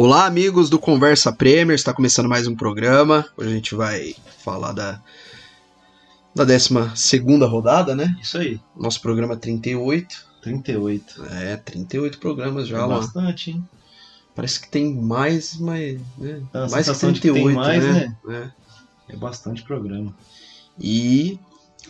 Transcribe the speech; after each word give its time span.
Olá, 0.00 0.26
amigos 0.26 0.70
do 0.70 0.78
Conversa 0.78 1.32
Premier, 1.32 1.74
está 1.74 1.92
começando 1.92 2.28
mais 2.28 2.46
um 2.46 2.54
programa. 2.54 3.26
Hoje 3.36 3.50
a 3.50 3.52
gente 3.52 3.74
vai 3.74 4.14
falar 4.44 4.70
da 4.70 5.02
da 6.32 6.44
12 6.44 6.68
rodada, 7.44 7.96
né? 7.96 8.16
Isso 8.22 8.38
aí. 8.38 8.60
Nosso 8.76 9.00
programa 9.00 9.36
38. 9.36 10.24
38. 10.40 11.24
É, 11.24 11.56
38 11.56 12.18
programas 12.18 12.68
já 12.68 12.78
É 12.78 12.80
lá. 12.82 12.98
bastante, 13.00 13.50
hein? 13.50 13.68
Parece 14.36 14.60
que 14.60 14.68
tem 14.68 14.94
mais, 14.94 15.56
mas. 15.56 16.00
Né? 16.16 16.42
A 16.52 16.58
mais 16.60 16.72
que 16.72 16.78
sensação 16.84 17.10
de 17.10 17.20
que 17.20 17.32
38, 17.32 17.46
tem 17.48 17.56
mais, 17.56 17.82
né? 17.82 18.16
É. 18.28 19.14
É 19.14 19.16
bastante 19.16 19.64
programa. 19.64 20.14
E 20.78 21.40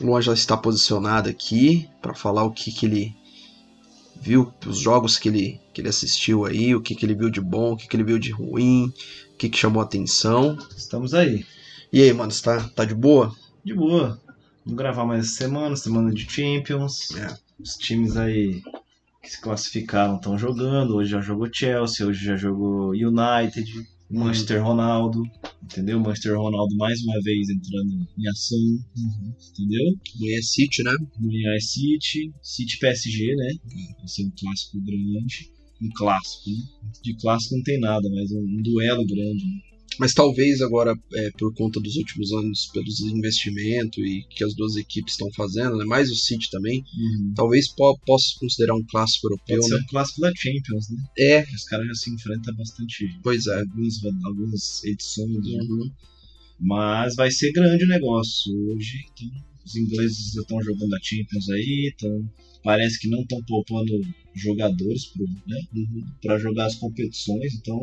o 0.01 0.07
Luan 0.07 0.23
já 0.23 0.33
está 0.33 0.57
posicionado 0.57 1.29
aqui 1.29 1.87
para 2.01 2.15
falar 2.15 2.45
o 2.45 2.53
que, 2.53 2.73
que 2.73 2.87
ele 2.87 3.15
viu, 4.19 4.51
os 4.67 4.79
jogos 4.79 5.19
que 5.19 5.29
ele, 5.29 5.61
que 5.79 5.83
ele 5.83 5.91
assistiu 5.91 6.45
aí, 6.45 6.75
o 6.75 6.81
que, 6.81 6.93
que 6.93 7.07
ele 7.07 7.15
viu 7.15 7.31
de 7.31 7.41
bom, 7.41 7.73
o 7.73 7.77
que, 7.77 7.87
que 7.87 7.95
ele 7.95 8.03
viu 8.03 8.19
de 8.19 8.33
ruim, 8.33 8.93
o 9.33 9.37
que, 9.37 9.49
que 9.49 9.57
chamou 9.57 9.81
a 9.81 9.85
atenção. 9.85 10.59
Estamos 10.77 11.15
aí. 11.15 11.47
E 11.93 12.03
aí, 12.03 12.13
mano, 12.13 12.33
você 12.33 12.43
tá, 12.43 12.69
tá 12.71 12.85
de 12.85 12.97
boa? 12.97 13.33
De 13.65 13.73
boa. 13.73 14.21
Vamos 14.65 14.77
gravar 14.77 15.07
mais 15.07 15.25
essa 15.25 15.37
semana, 15.37 15.77
semana 15.77 16.13
de 16.13 16.29
Champions. 16.29 17.13
É. 17.13 17.33
Os 17.61 17.77
times 17.77 18.17
aí 18.17 18.61
que 19.23 19.31
se 19.31 19.41
classificaram 19.41 20.17
estão 20.17 20.37
jogando. 20.37 20.97
Hoje 20.97 21.13
já 21.13 21.21
jogou 21.21 21.49
Chelsea, 21.53 22.05
hoje 22.05 22.25
já 22.25 22.37
jogou 22.37 22.91
United, 22.91 23.73
Manchester 24.11 24.61
Ronaldo. 24.65 25.23
Entendeu? 25.63 26.01
Manchester 26.01 26.37
Ronaldo 26.37 26.75
mais 26.77 27.01
uma 27.05 27.21
vez 27.23 27.49
entrando 27.51 28.05
em 28.19 28.29
ação. 28.29 28.59
Entendeu? 29.53 29.95
Amanhã 30.17 30.39
é 30.39 30.43
City, 30.43 30.83
né? 30.83 30.93
Amanhã 31.17 31.55
é 31.55 31.61
City, 31.61 32.33
City 32.43 32.79
PSG, 32.81 33.37
né? 33.37 33.55
Vai 33.97 34.09
ser 34.09 34.25
um 34.25 34.33
clássico 34.37 34.81
grande. 34.81 35.57
Um 35.81 35.89
clássico, 35.95 36.51
né? 36.51 36.57
De 37.03 37.15
clássico 37.17 37.57
não 37.57 37.63
tem 37.63 37.79
nada, 37.81 38.09
mas 38.11 38.31
um, 38.33 38.41
um 38.41 38.63
duelo 38.63 39.07
grande. 39.07 39.45
né? 39.45 39.61
Mas 39.99 40.13
talvez 40.13 40.61
agora, 40.61 40.95
é, 41.15 41.31
por 41.33 41.53
conta 41.55 41.81
dos 41.81 41.97
últimos 41.97 42.31
anos, 42.33 42.67
pelos 42.73 43.01
investimentos 43.01 43.99
e 43.99 44.23
que 44.31 44.45
as 44.45 44.55
duas 44.55 44.77
equipes 44.77 45.15
estão 45.15 45.29
fazendo, 45.33 45.77
né? 45.77 45.85
mais 45.85 46.09
o 46.11 46.15
City 46.15 46.49
também, 46.51 46.85
talvez 47.35 47.69
po 47.75 47.99
possa 48.07 48.27
considerar 48.39 48.75
um 48.77 48.85
clássico 48.91 49.27
europeu, 49.27 49.57
Pode 49.59 49.69
ser 49.69 49.75
né? 49.75 49.81
um 49.83 49.87
clássico 49.87 50.21
da 50.21 50.33
Champions, 50.37 50.89
né? 50.91 50.99
É, 51.19 51.43
Os 51.53 51.65
caras 51.65 51.87
já 51.89 51.95
se 51.95 52.11
enfrentam 52.11 52.55
bastante. 52.55 53.09
pois 53.23 53.47
é. 53.49 53.59
Alguns, 53.61 54.05
algumas 54.25 54.85
edições, 54.85 55.31
né? 55.31 55.59
Uhum. 55.63 55.91
mas 56.61 57.17
vai 57.17 57.31
ser 57.31 57.51
grande 57.53 57.85
o 57.85 57.89
negócio 57.89 58.53
hoje. 58.71 58.99
Então, 59.13 59.31
os 59.65 59.75
ingleses 59.77 60.33
já 60.33 60.43
estão 60.43 60.63
jogando 60.63 60.95
a 60.95 60.99
Champions 61.03 61.49
aí, 61.51 61.93
então 61.95 62.31
parece 62.63 62.99
que 62.99 63.09
não 63.09 63.21
estão 63.21 63.43
poupando 63.45 64.01
jogadores 64.35 65.07
para 65.07 65.27
né, 65.47 65.61
pra 66.23 66.39
jogar 66.39 66.67
as 66.67 66.77
competições. 66.77 67.55
Então, 67.55 67.81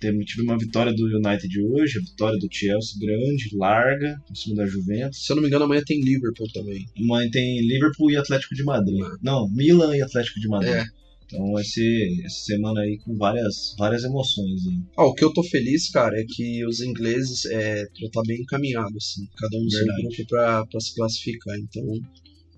teve, 0.00 0.24
tive 0.24 0.42
uma 0.42 0.58
vitória 0.58 0.92
do 0.92 1.04
United 1.04 1.60
hoje, 1.60 1.98
a 1.98 2.02
vitória 2.02 2.38
do 2.38 2.48
Chelsea 2.50 2.98
grande, 2.98 3.56
larga, 3.56 4.20
em 4.30 4.34
cima 4.34 4.56
da 4.56 4.66
Juventus. 4.66 5.24
Se 5.24 5.32
eu 5.32 5.36
não 5.36 5.42
me 5.42 5.48
engano, 5.48 5.64
amanhã 5.64 5.82
tem 5.84 6.00
Liverpool 6.00 6.48
também. 6.52 6.86
Amanhã 6.98 7.30
tem 7.30 7.60
Liverpool 7.66 8.10
e 8.10 8.16
Atlético 8.16 8.54
de 8.54 8.64
Madrid. 8.64 9.04
Não, 9.22 9.48
Milan 9.50 9.96
e 9.96 10.02
Atlético 10.02 10.40
de 10.40 10.48
Madrid. 10.48 10.74
É. 10.74 11.00
Então 11.26 11.52
vai 11.52 11.62
ser 11.62 12.24
essa 12.24 12.44
semana 12.44 12.80
aí 12.80 12.98
com 13.04 13.16
várias, 13.16 13.76
várias 13.78 14.02
emoções. 14.02 14.62
Ah, 14.96 15.06
o 15.06 15.14
que 15.14 15.24
eu 15.24 15.32
tô 15.32 15.44
feliz, 15.44 15.88
cara, 15.88 16.20
é 16.20 16.24
que 16.28 16.66
os 16.66 16.80
ingleses 16.80 17.46
é, 17.46 17.84
tá 18.12 18.20
bem 18.26 18.40
encaminhado, 18.40 18.96
assim, 18.96 19.28
cada 19.38 19.56
um 19.56 19.62
no 19.62 19.70
seu 19.70 19.86
grupo 19.86 20.26
pra, 20.28 20.66
pra 20.66 20.80
se 20.80 20.92
classificar. 20.92 21.56
Então, 21.56 21.84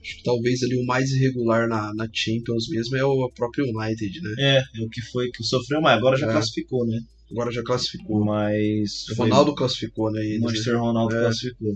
acho 0.03 0.17
que 0.17 0.23
talvez 0.25 0.63
ali 0.63 0.77
o 0.77 0.85
mais 0.85 1.11
irregular 1.11 1.69
na, 1.69 1.95
na 1.95 2.09
Champions 2.13 2.69
mesmo 2.69 2.97
é 2.97 3.05
o 3.05 3.31
próprio 3.31 3.65
United, 3.67 4.21
né? 4.21 4.35
É, 4.39 4.57
é 4.81 4.85
o 4.85 4.89
que 4.89 5.01
foi 5.01 5.31
que 5.31 5.43
sofreu 5.45 5.81
mais. 5.81 5.99
Agora 5.99 6.17
já 6.17 6.27
É. 6.29 6.33
classificou, 6.33 6.87
né? 6.87 6.99
Agora 7.31 7.51
já 7.51 7.63
classificou. 7.63 8.25
Mas. 8.25 9.09
O 9.11 9.17
foi- 9.17 9.29
Ronaldo 9.29 9.55
classificou, 9.55 10.11
né? 10.13 10.21
O 10.39 10.43
Manchester 10.43 10.79
Ronaldo 10.79 11.15
É. 11.17 11.21
classificou. 11.21 11.75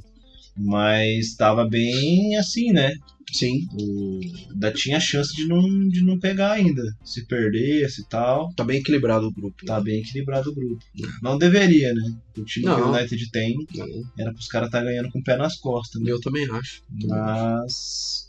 Mas 0.57 1.35
tava 1.35 1.69
bem 1.69 2.37
assim, 2.37 2.73
né? 2.73 2.93
Sim, 3.33 3.67
O, 3.73 4.21
ainda 4.53 4.71
tinha 4.73 5.01
chance 5.01 5.35
de 5.35 5.47
não, 5.47 5.61
de 5.89 6.01
não 6.05 6.19
pegar 6.19 6.53
ainda. 6.53 6.83
Se 7.05 7.27
perdesse 7.27 8.03
e 8.03 8.09
tal. 8.09 8.53
tá 8.55 8.63
bem 8.65 8.79
equilibrado 8.79 9.27
o 9.27 9.33
grupo. 9.33 9.67
Tá 9.67 9.81
bem 9.81 10.01
equilibrado 10.01 10.51
o 10.51 10.55
grupo. 10.55 10.79
Não 11.23 11.37
deveria, 11.37 11.93
né? 11.93 12.03
O 12.39 12.45
time 12.45 12.65
que 12.67 12.71
Não. 12.71 12.93
o 12.93 12.95
United 12.95 13.31
tem 13.33 13.55
Não, 13.75 13.87
era 14.17 14.33
pros 14.33 14.47
caras 14.47 14.69
estar 14.69 14.83
ganhando 14.85 15.11
com 15.11 15.19
o 15.19 15.25
pé 15.25 15.37
nas 15.37 15.57
costas, 15.59 16.01
né? 16.01 16.11
eu 16.13 16.21
também 16.21 16.49
acho. 16.51 16.83
Mas 17.05 18.26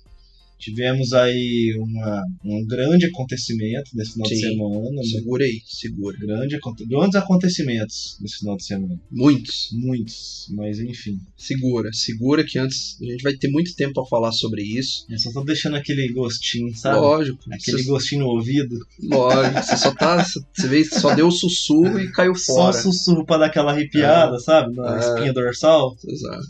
tivemos 0.57 1.13
aí 1.13 1.75
uma, 1.79 2.23
um 2.45 2.65
grande 2.65 3.05
acontecimento 3.05 3.91
nesse 3.93 4.13
final 4.13 4.27
de 4.29 4.35
Sim. 4.35 4.41
semana. 4.41 4.89
né? 4.91 5.03
Segura 5.03 5.43
aí, 5.45 5.61
segura. 5.65 6.17
Grande, 6.19 6.57
grandes 6.87 7.15
acontecimentos 7.15 8.17
nesse 8.21 8.37
final 8.39 8.55
de 8.57 8.65
semana. 8.65 8.99
Muitos. 9.11 9.69
Muitos, 9.73 10.47
mas 10.55 10.79
enfim. 10.79 11.17
Segura, 11.37 11.89
segura 11.93 12.43
que 12.43 12.57
antes 12.59 12.97
a 13.01 13.05
gente 13.05 13.21
vai 13.23 13.33
ter 13.33 13.49
muito 13.49 13.75
tempo 13.75 13.93
pra 13.93 14.05
falar 14.05 14.31
sobre 14.31 14.61
isso. 14.63 15.05
Eu 15.09 15.17
só 15.19 15.31
tô 15.31 15.43
deixando 15.43 15.75
aquele 15.75 16.11
gostinho, 16.13 16.75
sabe? 16.75 16.99
Lógico. 16.99 17.39
Aquele 17.51 17.83
você- 17.83 17.89
gostinho 17.89 18.21
no 18.21 18.27
ouvido. 18.27 18.75
Lógico, 19.03 19.63
você 19.63 19.77
só 19.77 19.93
tá. 19.93 20.23
Você 20.23 20.67
vê, 20.67 20.83
só 20.83 21.13
deu 21.15 21.27
o 21.27 21.31
sussurro 21.31 21.99
e 21.99 22.11
caiu 22.11 22.35
Só 22.35 22.53
fora. 22.53 22.77
um 22.77 22.81
sussurro 22.81 23.25
pra 23.25 23.37
dar 23.37 23.45
aquela 23.47 23.71
arrepiada, 23.71 24.39
sabe? 24.39 24.75
Na 24.75 24.95
É. 24.95 24.99
espinha 24.99 25.33
dorsal. 25.33 25.95
Exato. 26.07 26.45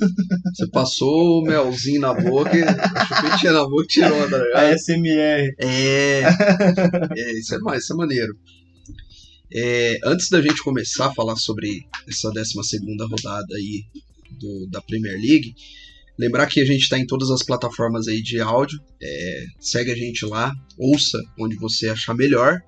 Você 0.53 0.67
passou 0.69 1.41
o 1.41 1.43
melzinho 1.43 2.01
na 2.01 2.13
boca, 2.13 2.51
a 2.95 3.05
chupetinha 3.05 3.51
na 3.53 3.63
boca 3.67 3.85
tirou, 4.01 4.29
tá 4.29 4.37
ligado? 4.43 4.55
A 4.55 4.77
SMR. 4.77 5.55
É, 5.59 6.21
é 7.17 7.31
isso, 7.39 7.55
é, 7.55 7.77
isso 7.77 7.93
é 7.93 7.95
maneiro. 7.95 8.33
É, 9.53 9.97
antes 10.03 10.29
da 10.29 10.41
gente 10.41 10.61
começar 10.63 11.07
a 11.07 11.13
falar 11.13 11.35
sobre 11.37 11.81
essa 12.07 12.29
12 12.31 12.53
rodada 13.09 13.55
aí 13.55 13.83
do- 14.39 14.67
da 14.69 14.81
Premier 14.81 15.13
League, 15.15 15.53
lembrar 16.19 16.47
que 16.47 16.59
a 16.59 16.65
gente 16.65 16.81
está 16.81 16.97
em 16.99 17.05
todas 17.05 17.29
as 17.31 17.43
plataformas 17.43 18.07
aí 18.07 18.21
de 18.21 18.39
áudio. 18.41 18.79
é, 19.01 19.45
segue 19.59 19.91
a 19.91 19.95
gente 19.95 20.25
lá, 20.25 20.51
ouça 20.77 21.17
onde 21.39 21.55
você 21.55 21.87
achar 21.89 22.13
melhor. 22.15 22.59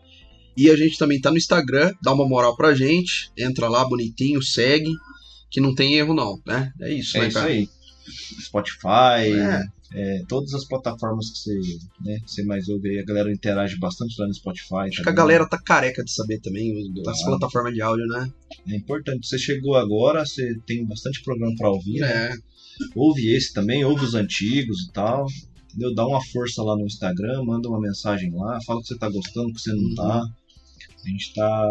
E 0.56 0.70
a 0.70 0.76
gente 0.76 0.98
também 0.98 1.20
tá 1.20 1.32
no 1.32 1.38
Instagram, 1.38 1.92
dá 2.04 2.14
uma 2.14 2.28
moral 2.28 2.56
pra 2.56 2.74
gente, 2.76 3.32
entra 3.38 3.68
lá 3.70 3.84
bonitinho, 3.88 4.42
segue, 4.44 4.92
que 5.50 5.60
não 5.62 5.74
tem 5.74 5.96
erro 5.96 6.14
não, 6.14 6.40
né? 6.46 6.72
É 6.82 6.94
isso, 6.94 7.18
É 7.18 7.22
né, 7.22 7.28
isso 7.28 7.38
cara? 7.38 7.50
aí. 7.50 7.68
Spotify, 8.42 9.32
É. 9.40 9.64
é, 9.94 10.24
todas 10.28 10.54
as 10.54 10.66
plataformas 10.66 11.30
que 11.32 11.38
você, 11.40 11.60
né, 12.06 12.18
você 12.26 12.44
mais 12.44 12.68
ouve 12.70 12.90
aí, 12.90 13.00
a 13.00 13.04
galera 13.06 13.32
interage 13.32 13.78
bastante 13.78 14.16
lá 14.20 14.28
no 14.28 14.34
Spotify. 14.34 14.76
Acho 14.90 15.04
que 15.04 15.10
a 15.10 15.14
galera 15.14 15.48
tá 15.50 15.58
careca 15.62 16.04
de 16.04 16.12
saber 16.12 16.40
também 16.40 16.72
os- 16.78 17.08
as 17.08 17.24
plataformas 17.24 17.74
de 17.74 17.82
áudio, 17.82 18.06
né? 18.08 18.32
É 18.68 18.76
importante. 18.76 19.28
Você 19.28 19.38
chegou 19.40 19.76
agora, 19.76 20.26
você 20.26 20.56
tem 20.66 20.86
bastante 20.86 21.24
programa 21.24 21.56
pra 21.58 21.70
ouvir, 21.72 22.00
né? 22.02 22.32
É, 22.32 22.34
Ouve 22.96 23.28
esse 23.36 23.52
também, 23.52 23.84
ouve 23.84 24.06
os 24.06 24.16
antigos 24.16 24.84
e 24.88 24.92
tal. 24.94 25.26
Entendeu? 25.68 25.94
Dá 25.94 26.08
uma 26.08 26.24
força 26.28 26.64
lá 26.64 26.76
no 26.78 26.86
Instagram, 26.86 27.44
manda 27.44 27.68
uma 27.68 27.80
mensagem 27.82 28.32
lá, 28.34 28.58
fala 28.66 28.82
que 28.82 28.88
você 28.88 28.98
tá 28.98 29.10
gostando, 29.10 29.54
que 29.54 29.60
você 29.62 29.72
não 29.74 29.84
Uhum. 29.84 29.96
tá. 29.96 30.24
A 31.06 31.10
gente 31.10 31.34
tá 31.34 31.68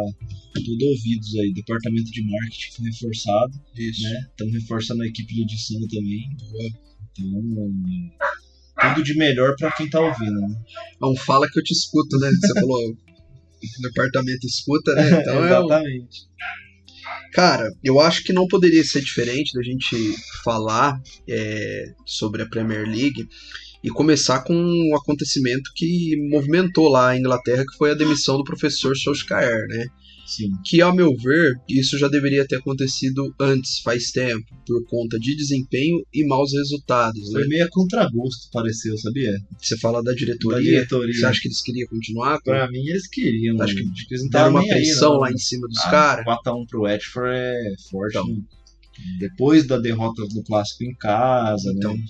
tudo 0.54 0.84
ouvidos 0.86 1.34
aí. 1.36 1.52
Departamento 1.54 2.10
de 2.10 2.22
marketing 2.30 2.72
foi 2.76 2.84
reforçado, 2.90 3.52
isso. 3.76 4.02
né? 4.02 4.26
Estamos 4.30 4.54
reforçando 4.54 5.02
a 5.02 5.06
equipe 5.06 5.34
de 5.34 5.42
edição 5.42 5.80
também. 5.88 6.20
Então, 7.20 7.70
tudo 8.80 9.02
de 9.02 9.16
melhor 9.16 9.54
pra 9.56 9.72
quem 9.72 9.88
tá 9.88 10.00
ouvindo, 10.00 10.40
né? 10.40 10.54
Não 11.00 11.14
fala 11.16 11.48
que 11.50 11.58
eu 11.58 11.64
te 11.64 11.72
escuto, 11.72 12.16
né? 12.18 12.30
Você 12.30 12.60
falou, 12.60 12.90
o 12.90 13.82
departamento 13.82 14.46
escuta, 14.46 14.94
né? 14.94 15.08
Então 15.22 15.44
é 15.44 15.46
Exatamente. 15.46 16.28
Cara, 17.32 17.70
eu 17.82 18.00
acho 18.00 18.24
que 18.24 18.32
não 18.32 18.46
poderia 18.46 18.84
ser 18.84 19.00
diferente 19.00 19.52
da 19.54 19.62
gente 19.62 19.96
falar 20.42 21.00
é, 21.28 21.92
sobre 22.04 22.42
a 22.42 22.46
Premier 22.46 22.86
League 22.86 23.28
e 23.82 23.88
começar 23.88 24.42
com 24.42 24.54
um 24.54 24.96
acontecimento 24.96 25.70
que 25.74 26.16
movimentou 26.30 26.88
lá 26.88 27.10
a 27.10 27.18
Inglaterra, 27.18 27.64
que 27.64 27.76
foi 27.76 27.90
a 27.90 27.94
demissão 27.94 28.36
do 28.36 28.44
professor 28.44 28.96
Solskjaer, 28.96 29.66
né? 29.68 29.86
Sim. 30.28 30.50
Que, 30.62 30.82
ao 30.82 30.94
meu 30.94 31.16
ver, 31.16 31.54
isso 31.66 31.96
já 31.96 32.06
deveria 32.06 32.46
ter 32.46 32.56
acontecido 32.56 33.34
antes, 33.40 33.78
faz 33.80 34.10
tempo, 34.12 34.44
por 34.66 34.84
conta 34.86 35.18
de 35.18 35.34
desempenho 35.34 36.04
e 36.12 36.26
maus 36.26 36.52
resultados, 36.52 37.32
né? 37.32 37.40
Foi 37.40 37.48
meio 37.48 37.64
a 37.64 37.68
contragosto, 37.70 38.50
pareceu, 38.52 38.96
sabia? 38.98 39.32
Você 39.58 39.78
fala 39.78 40.02
da 40.02 40.10
Da 40.10 40.16
diretoria, 40.18 40.60
diretoria. 40.62 41.14
você 41.14 41.24
acha 41.24 41.40
que 41.40 41.48
eles 41.48 41.62
queriam 41.62 41.88
continuar? 41.88 42.36
com- 42.38 42.50
Pra 42.50 42.70
mim, 42.70 42.86
eles 42.86 43.08
queriam. 43.08 43.60
Acho 43.62 43.74
mano. 43.74 43.92
que 43.94 44.14
eles 44.14 44.22
não 44.24 44.30
Deram 44.30 44.50
uma 44.50 44.60
aí, 44.60 44.68
pressão 44.68 45.12
não. 45.14 45.20
lá 45.20 45.32
em 45.32 45.38
cima 45.38 45.66
dos 45.66 45.78
Ah, 45.78 45.90
caras? 45.90 46.24
4x1 46.26 46.66
pro 46.66 46.82
Watford 46.82 47.30
é 47.34 47.74
forte. 47.90 48.10
Então. 48.18 48.28
né? 48.28 48.42
Depois 49.18 49.66
da 49.66 49.78
derrota 49.78 50.22
do 50.26 50.42
clássico 50.42 50.84
em 50.84 50.94
casa, 50.94 51.72
Então. 51.74 51.94
né? 51.94 52.00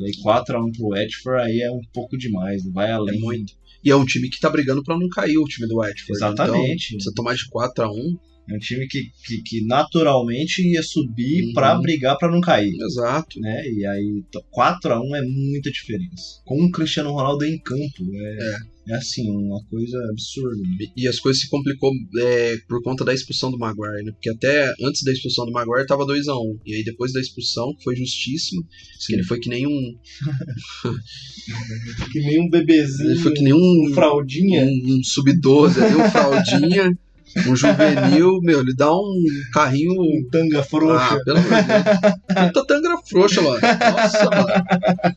E 0.00 0.04
aí 0.06 0.12
4x1 0.22 0.72
pro 0.72 0.88
Watford 0.88 1.42
aí 1.42 1.60
é 1.60 1.70
um 1.70 1.82
pouco 1.92 2.16
demais, 2.16 2.62
vai 2.72 2.88
É 2.88 2.92
além. 2.92 3.20
muito. 3.20 3.52
E 3.84 3.90
é 3.90 3.96
um 3.96 4.04
time 4.04 4.28
que 4.28 4.40
tá 4.40 4.50
brigando 4.50 4.82
pra 4.82 4.98
não 4.98 5.08
cair, 5.08 5.36
o 5.38 5.44
time 5.44 5.66
do 5.68 5.76
Watford. 5.76 6.12
Exatamente. 6.12 6.88
Então, 6.94 7.00
você 7.00 7.14
tomar 7.14 7.34
de 7.34 7.48
4 7.48 7.84
a 7.84 7.90
1 7.90 8.18
É 8.50 8.54
um 8.54 8.58
time 8.58 8.86
que, 8.88 9.04
que, 9.24 9.42
que 9.42 9.64
naturalmente 9.66 10.60
ia 10.66 10.82
subir 10.82 11.46
Uhum. 11.46 11.52
pra 11.52 11.74
brigar 11.76 12.16
pra 12.18 12.30
não 12.30 12.40
cair. 12.40 12.72
Exato. 12.82 13.38
Né? 13.40 13.62
E 13.68 13.86
aí 13.86 14.22
4x1 14.52 15.16
é 15.16 15.22
muita 15.22 15.70
diferença. 15.70 16.40
Com 16.44 16.64
o 16.64 16.70
Cristiano 16.70 17.12
Ronaldo 17.12 17.44
em 17.44 17.58
campo, 17.58 18.04
é, 18.12 18.36
é 18.40 18.56
assim, 18.88 19.30
uma 19.30 19.62
coisa 19.68 19.98
absurda. 20.10 20.56
E 20.96 21.06
as 21.06 21.18
coisas 21.18 21.42
se 21.42 21.48
complicou 21.48 21.92
é, 22.18 22.56
por 22.68 22.82
conta 22.82 23.04
da 23.04 23.14
expulsão 23.14 23.50
do 23.50 23.58
Maguire, 23.58 24.04
né? 24.04 24.12
Porque 24.12 24.30
até 24.30 24.72
antes 24.82 25.02
da 25.04 25.12
expulsão 25.12 25.44
do 25.44 25.52
Maguire 25.52 25.86
tava 25.86 26.06
2 26.06 26.28
a 26.28 26.34
1 26.34 26.38
um, 26.38 26.58
E 26.64 26.74
aí 26.74 26.84
depois 26.84 27.12
da 27.12 27.20
expulsão, 27.20 27.74
que 27.76 27.84
foi 27.84 27.96
justíssimo, 27.96 28.66
que 29.06 29.14
ele 29.14 29.24
foi 29.24 29.38
que 29.38 29.48
nem 29.48 29.66
um. 29.66 29.70
que 32.12 32.20
nem 32.20 32.40
um 32.40 32.48
bebezinho. 32.48 33.10
Ele 33.10 33.20
foi 33.20 33.32
que 33.32 33.42
nem 33.42 33.52
um. 33.52 33.88
um 33.88 33.94
fraldinha. 33.94 34.64
Um, 34.64 34.98
um 34.98 35.04
sub-12 35.04 35.82
ali, 35.82 35.96
um 35.96 36.10
fraldinha. 36.10 36.98
um 37.46 37.54
juvenil, 37.54 38.40
meu, 38.42 38.60
ele 38.60 38.74
dá 38.74 38.92
um 38.92 39.22
carrinho. 39.52 39.92
Um 39.92 40.28
tanga 40.30 40.62
frouxa. 40.62 41.14
Ah, 41.14 41.24
pelo 41.24 41.38
amor 41.38 41.50
de 41.50 41.66
Deus. 41.66 42.48
Puta 42.48 42.66
tanga 42.66 42.96
frouxa, 43.08 43.42
mano. 43.42 43.60
Nossa, 43.60 44.30
mano. 44.30 45.16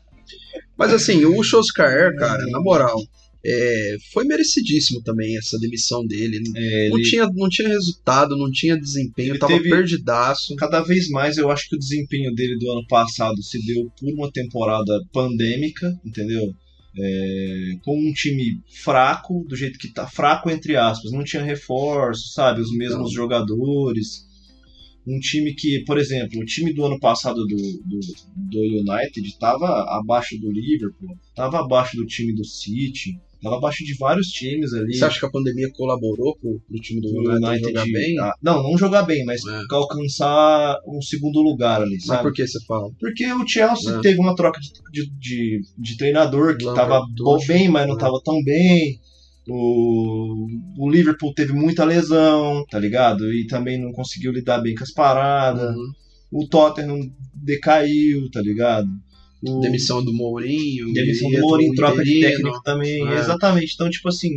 Mas 0.76 0.92
assim, 0.92 1.24
o 1.24 1.42
Shoskar, 1.42 2.14
cara, 2.16 2.44
na 2.50 2.60
moral, 2.60 3.00
é, 3.46 3.96
foi 4.12 4.24
merecidíssimo 4.24 5.02
também 5.02 5.36
essa 5.36 5.58
demissão 5.58 6.06
dele. 6.06 6.38
É, 6.56 6.88
não, 6.88 6.98
ele- 6.98 7.08
tinha, 7.08 7.26
não 7.26 7.48
tinha 7.48 7.68
resultado, 7.68 8.36
não 8.36 8.50
tinha 8.50 8.76
desempenho, 8.78 9.32
Ele 9.32 9.38
tava 9.38 9.52
teve- 9.56 9.68
perdidaço. 9.68 10.54
Cada 10.56 10.80
vez 10.80 11.08
mais 11.10 11.36
eu 11.36 11.50
acho 11.50 11.68
que 11.68 11.76
o 11.76 11.78
desempenho 11.78 12.32
dele 12.34 12.56
do 12.58 12.70
ano 12.72 12.86
passado 12.88 13.42
se 13.42 13.58
deu 13.66 13.90
por 14.00 14.08
uma 14.14 14.30
temporada 14.32 14.92
pandêmica, 15.12 15.92
entendeu? 16.04 16.54
É, 16.96 17.70
com 17.82 17.98
um 17.98 18.12
time 18.12 18.60
fraco, 18.82 19.44
do 19.48 19.56
jeito 19.56 19.78
que 19.78 19.92
tá 19.92 20.06
fraco 20.06 20.48
entre 20.48 20.76
aspas, 20.76 21.10
não 21.10 21.24
tinha 21.24 21.42
reforço, 21.42 22.32
sabe? 22.32 22.60
Os 22.60 22.70
mesmos 22.72 23.08
Não. 23.08 23.10
jogadores. 23.10 24.24
Um 25.06 25.18
time 25.18 25.52
que, 25.54 25.84
por 25.84 25.98
exemplo, 25.98 26.40
o 26.40 26.44
time 26.46 26.72
do 26.72 26.82
ano 26.84 26.98
passado 26.98 27.34
do, 27.44 27.56
do, 27.56 28.00
do 28.36 28.58
United 28.60 29.20
estava 29.28 29.66
abaixo 29.98 30.38
do 30.38 30.50
Liverpool, 30.50 31.14
estava 31.28 31.58
abaixo 31.60 31.96
do 31.96 32.06
time 32.06 32.32
do 32.32 32.44
City, 32.44 33.10
estava 33.44 33.56
abaixo 33.56 33.84
de 33.84 33.94
vários 33.98 34.28
times 34.28 34.72
ali. 34.72 34.94
Você 34.96 35.04
acha 35.04 35.20
que 35.20 35.26
a 35.26 35.30
pandemia 35.30 35.68
colaborou 35.74 36.36
pro, 36.40 36.60
pro 36.66 36.80
time 36.80 37.00
do 37.00 37.08
United, 37.08 37.44
United 37.46 37.68
jogar 37.68 37.84
bem? 37.84 38.18
ah, 38.20 38.32
não, 38.42 38.62
não 38.62 38.78
jogar 38.78 39.02
bem, 39.02 39.24
mas 39.24 39.42
É. 39.46 39.60
alcançar 39.70 40.76
um 40.88 41.00
segundo 41.02 41.40
lugar 41.40 41.82
ali, 41.82 41.94
Mas 41.94 42.04
sabe? 42.04 42.22
por 42.22 42.32
que 42.32 42.46
você 42.46 42.58
fala? 42.66 42.88
Porque 42.98 43.30
o 43.32 43.46
Chelsea 43.46 43.92
É. 43.94 44.00
teve 44.00 44.18
uma 44.18 44.34
troca 44.34 44.58
de, 44.92 45.10
de, 45.18 45.60
de, 45.78 45.96
treinador 45.96 46.56
que 46.56 46.64
Lambert, 46.64 46.88
tava 46.88 47.06
bom, 47.16 47.38
bem, 47.46 47.68
mas 47.68 47.86
não 47.86 47.96
é. 47.96 47.98
tava 47.98 48.20
tão 48.24 48.42
bem. 48.42 48.98
O, 49.46 50.46
o 50.78 50.90
Liverpool 50.90 51.34
teve 51.34 51.52
muita 51.52 51.84
lesão, 51.84 52.64
tá 52.70 52.78
ligado? 52.78 53.30
E 53.32 53.46
também 53.46 53.78
não 53.78 53.92
conseguiu 53.92 54.32
lidar 54.32 54.58
bem 54.60 54.74
com 54.74 54.82
as 54.84 54.92
paradas. 54.92 55.74
Uhum. 55.74 55.92
O 56.32 56.48
Tottenham 56.48 56.98
decaiu, 57.34 58.30
tá 58.30 58.40
ligado? 58.40 58.88
O, 59.46 59.60
Demissão 59.60 60.04
do 60.04 60.12
Mourinho. 60.12 60.92
demissão 60.92 61.30
do 61.30 61.40
Mourinho, 61.40 61.74
troca 61.74 62.02
de 62.02 62.20
técnico 62.20 62.62
também. 62.62 63.06
É. 63.08 63.18
Exatamente. 63.18 63.74
Então, 63.74 63.90
tipo 63.90 64.08
assim, 64.08 64.30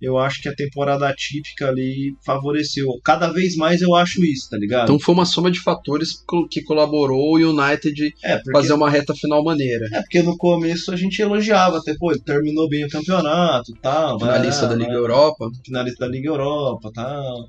eu 0.00 0.18
acho 0.18 0.42
que 0.42 0.48
a 0.48 0.54
temporada 0.54 1.08
atípica 1.08 1.68
ali 1.68 2.14
favoreceu. 2.24 2.88
Cada 3.02 3.32
vez 3.32 3.56
mais 3.56 3.80
eu 3.80 3.94
acho 3.94 4.22
isso, 4.24 4.50
tá 4.50 4.58
ligado? 4.58 4.84
Então 4.84 4.98
foi 4.98 5.14
uma 5.14 5.24
soma 5.24 5.50
de 5.50 5.60
fatores 5.60 6.22
que 6.50 6.62
colaborou 6.62 7.34
o 7.34 7.50
United 7.50 8.14
é, 8.22 8.36
porque 8.36 8.52
fazer 8.52 8.72
uma 8.74 8.90
reta 8.90 9.14
final 9.14 9.42
maneira. 9.42 9.86
É, 9.92 10.00
porque 10.00 10.22
no 10.22 10.36
começo 10.36 10.92
a 10.92 10.96
gente 10.96 11.20
elogiava 11.20 11.78
até, 11.78 11.94
pô, 11.98 12.10
ele 12.10 12.20
terminou 12.20 12.68
bem 12.68 12.84
o 12.84 12.90
campeonato 12.90 13.72
tal. 13.80 14.18
Finalista 14.18 14.66
da 14.66 14.74
Liga 14.74 14.92
Europa. 14.92 15.50
Finalista 15.64 16.06
da 16.06 16.12
Liga 16.12 16.28
Europa 16.28 16.90
tal. 16.94 17.48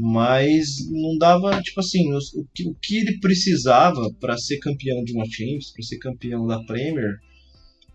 Mas 0.00 0.88
não 0.92 1.18
dava, 1.18 1.60
tipo 1.60 1.80
assim, 1.80 2.12
o, 2.12 2.46
que, 2.54 2.68
o 2.68 2.74
que 2.80 2.98
ele 2.98 3.18
precisava 3.18 4.00
para 4.20 4.38
ser 4.38 4.58
campeão 4.58 5.02
de 5.02 5.12
uma 5.12 5.24
Champions, 5.24 5.72
para 5.72 5.82
ser 5.82 5.98
campeão 5.98 6.46
da 6.46 6.62
Premier, 6.62 7.16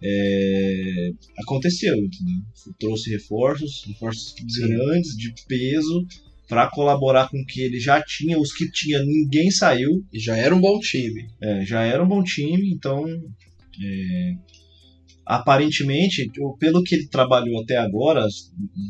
é, 0.03 1.11
aconteceu, 1.39 1.95
entendeu? 1.95 2.44
Trouxe 2.77 3.09
reforços, 3.09 3.85
reforços 3.88 4.33
grandes, 4.59 5.15
de 5.15 5.33
peso, 5.47 6.05
para 6.50 6.69
colaborar 6.69 7.29
com 7.29 7.39
o 7.39 7.45
que 7.45 7.61
ele 7.61 7.79
já 7.79 8.03
tinha. 8.03 8.38
Os 8.38 8.51
que 8.51 8.69
tinha, 8.69 9.01
ninguém 9.01 9.50
saiu. 9.50 10.05
E 10.11 10.19
já 10.19 10.35
era 10.35 10.53
um 10.53 10.59
bom 10.59 10.77
time. 10.79 11.25
É, 11.41 11.65
já 11.65 11.83
era 11.83 12.03
um 12.03 12.07
bom 12.07 12.21
time, 12.21 12.69
então 12.69 13.05
é, 13.81 14.35
aparentemente, 15.25 16.29
pelo 16.59 16.83
que 16.83 16.95
ele 16.95 17.07
trabalhou 17.07 17.61
até 17.61 17.77
agora, 17.77 18.27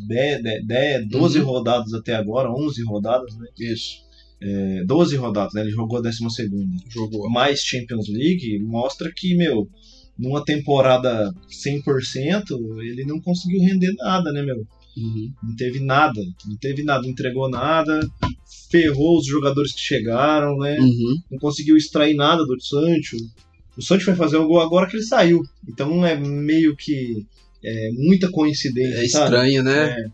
10, 0.08 0.42
10, 0.66 1.08
12 1.10 1.40
Uhum. 1.40 1.46
rodadas 1.46 1.94
até 1.94 2.16
agora, 2.16 2.52
11 2.52 2.84
rodadas, 2.84 3.36
né? 3.38 3.48
Isso. 3.60 4.04
É, 4.42 4.84
12 4.84 5.16
rodadas, 5.16 5.54
né? 5.54 5.62
Ele 5.62 5.72
jogou 5.72 6.00
a 6.00 6.02
12 6.02 6.30
segunda. 6.30 6.76
Jogou. 6.90 7.30
Mais 7.30 7.60
Champions 7.62 8.08
League 8.10 8.60
mostra 8.60 9.12
que, 9.16 9.36
meu, 9.36 9.70
numa 10.18 10.44
temporada 10.44 11.34
100%, 11.50 12.82
ele 12.82 13.06
não 13.06 13.20
conseguiu 13.22 13.62
render 13.62 13.94
nada, 13.98 14.32
né, 14.32 14.42
meu? 14.44 14.66
Uhum. 14.98 15.32
Não 15.44 15.56
teve 15.56 15.80
nada, 15.80 16.22
não 16.46 16.58
teve 16.58 16.84
nada, 16.84 17.02
não 17.04 17.10
entregou 17.10 17.50
nada, 17.50 18.00
ferrou 18.70 19.18
os 19.18 19.26
jogadores 19.26 19.72
que 19.74 19.80
chegaram, 19.82 20.58
né? 20.58 20.78
Uhum. 20.80 21.16
não 21.32 21.40
conseguiu 21.40 21.76
extrair 21.78 22.16
nada 22.16 22.44
do 22.46 22.60
Sancho. 22.62 23.18
O 23.78 23.82
Sancho 23.82 24.06
vai 24.06 24.16
fazer 24.16 24.38
um 24.38 24.48
gol 24.48 24.62
agora 24.62 24.88
que 24.88 24.96
ele 24.98 25.04
saiu. 25.04 25.42
Então 25.68 26.06
é 26.06 26.16
meio 26.18 26.76
que 26.76 27.26
é, 27.64 27.90
muita 27.94 28.30
coincidência. 28.30 29.04
É 29.04 29.08
sabe? 29.08 29.26
estranho, 29.26 29.64
né? 29.64 29.90
É. 30.00 30.06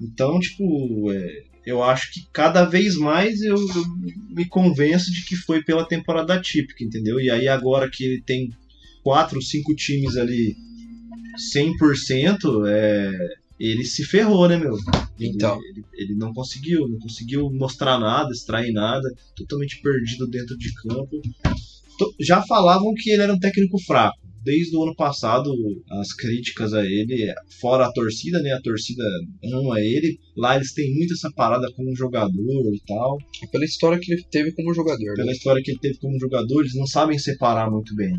Então, 0.00 0.38
tipo, 0.38 1.10
é, 1.12 1.42
eu 1.64 1.82
acho 1.82 2.12
que 2.12 2.26
cada 2.32 2.64
vez 2.64 2.96
mais 2.96 3.40
eu, 3.40 3.56
eu 3.56 3.84
me 4.30 4.46
convenço 4.46 5.10
de 5.10 5.24
que 5.24 5.34
foi 5.34 5.62
pela 5.62 5.86
temporada 5.88 6.40
típica, 6.40 6.84
entendeu? 6.84 7.18
E 7.18 7.30
aí 7.30 7.48
agora 7.48 7.90
que 7.90 8.04
ele 8.04 8.22
tem 8.22 8.50
quatro, 9.02 9.40
cinco 9.42 9.74
times 9.74 10.16
ali 10.16 10.54
100%, 11.54 12.66
é, 12.68 13.10
ele 13.58 13.84
se 13.84 14.04
ferrou, 14.04 14.48
né, 14.48 14.56
meu? 14.56 14.74
Ele- 15.18 15.30
Então. 15.30 15.58
Ele, 15.64 15.84
ele 15.94 16.14
não 16.14 16.32
conseguiu, 16.32 16.86
não 16.88 16.98
conseguiu 16.98 17.50
mostrar 17.50 17.98
nada, 17.98 18.30
extrair 18.30 18.72
nada, 18.72 19.08
totalmente 19.34 19.80
perdido 19.80 20.26
dentro 20.26 20.56
de 20.56 20.72
campo. 20.74 21.20
Já 22.20 22.42
falavam 22.42 22.92
que 22.94 23.10
ele 23.10 23.22
era 23.22 23.34
um 23.34 23.38
técnico 23.38 23.78
fraco. 23.84 24.16
Desde 24.44 24.76
o 24.76 24.82
ano 24.84 24.94
passado, 24.94 25.50
as 25.90 26.12
críticas 26.12 26.72
a 26.72 26.84
ele, 26.84 27.34
fora 27.60 27.84
a 27.86 27.92
torcida, 27.92 28.40
né? 28.40 28.52
A 28.52 28.62
torcida 28.62 29.02
ama 29.52 29.80
ele. 29.80 30.20
Lá 30.36 30.54
eles 30.54 30.72
têm 30.72 30.94
muito 30.94 31.14
essa 31.14 31.30
parada 31.34 31.66
com 31.74 31.82
o 31.82 31.96
jogador 31.96 32.72
e 32.72 32.80
tal. 32.86 33.18
Pela 33.50 33.64
história 33.64 33.98
que 33.98 34.12
ele 34.12 34.24
teve 34.30 34.52
como 34.52 34.72
jogador. 34.72 35.14
Pela 35.16 35.26
Né? 35.26 35.32
história 35.32 35.60
que 35.60 35.72
ele 35.72 35.80
teve 35.80 35.98
como 35.98 36.18
jogador, 36.20 36.60
eles 36.60 36.76
não 36.76 36.86
sabem 36.86 37.18
separar 37.18 37.68
muito 37.68 37.92
bem 37.96 38.12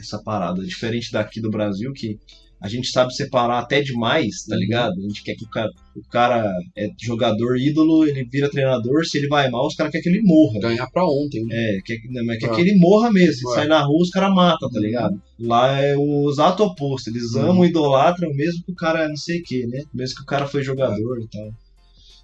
essa 0.00 0.20
parada. 0.22 0.64
Diferente 0.64 1.12
daqui 1.12 1.40
do 1.40 1.50
Brasil, 1.50 1.92
que 1.92 2.18
a 2.60 2.68
gente 2.68 2.88
sabe 2.88 3.14
separar 3.14 3.60
até 3.60 3.80
demais, 3.80 4.44
tá 4.44 4.54
Uhum. 4.54 4.60
ligado? 4.60 4.98
A 4.98 5.02
gente 5.02 5.22
quer 5.22 5.34
que 5.34 5.44
o 5.44 5.48
cara, 5.48 5.70
o 5.94 6.02
cara 6.10 6.52
é 6.76 6.88
jogador 7.00 7.56
ídolo, 7.56 8.04
ele 8.06 8.24
vira 8.24 8.50
treinador, 8.50 9.04
se 9.06 9.18
ele 9.18 9.28
vai 9.28 9.48
mal, 9.48 9.66
os 9.66 9.74
caras 9.76 9.92
querem 9.92 10.02
que 10.02 10.08
ele 10.08 10.22
morra. 10.22 10.58
Ganhar 10.60 10.88
pra 10.90 11.04
ontem. 11.06 11.44
né? 11.44 11.54
É, 11.54 11.80
quer, 11.84 11.98
que- 11.98 12.08
não, 12.12 12.24
mas 12.26 12.38
quer 12.38 12.50
Ah. 12.50 12.54
que 12.54 12.60
ele 12.60 12.76
morra 12.78 13.10
mesmo. 13.12 13.34
Se 13.34 13.46
Ué. 13.46 13.54
sai 13.54 13.66
na 13.68 13.80
rua, 13.82 14.02
os 14.02 14.10
caras 14.10 14.34
matam, 14.34 14.68
tá 14.70 14.78
Uhum. 14.78 14.84
ligado? 14.84 15.22
Lá 15.38 15.80
é 15.80 15.96
o 15.96 16.28
exato 16.30 16.64
oposto. 16.64 17.08
Eles 17.10 17.34
Uhum. 17.34 17.42
amam, 17.50 17.64
idolatram, 17.64 18.32
mesmo 18.34 18.64
que 18.64 18.72
o 18.72 18.74
cara 18.74 19.04
é 19.04 19.08
não 19.08 19.16
sei 19.16 19.38
o 19.38 19.42
que, 19.44 19.66
né? 19.66 19.82
Mesmo 19.94 20.16
que 20.16 20.22
o 20.22 20.26
cara 20.26 20.46
foi 20.48 20.62
jogador 20.62 21.20
e 21.20 21.28
tal. 21.28 21.50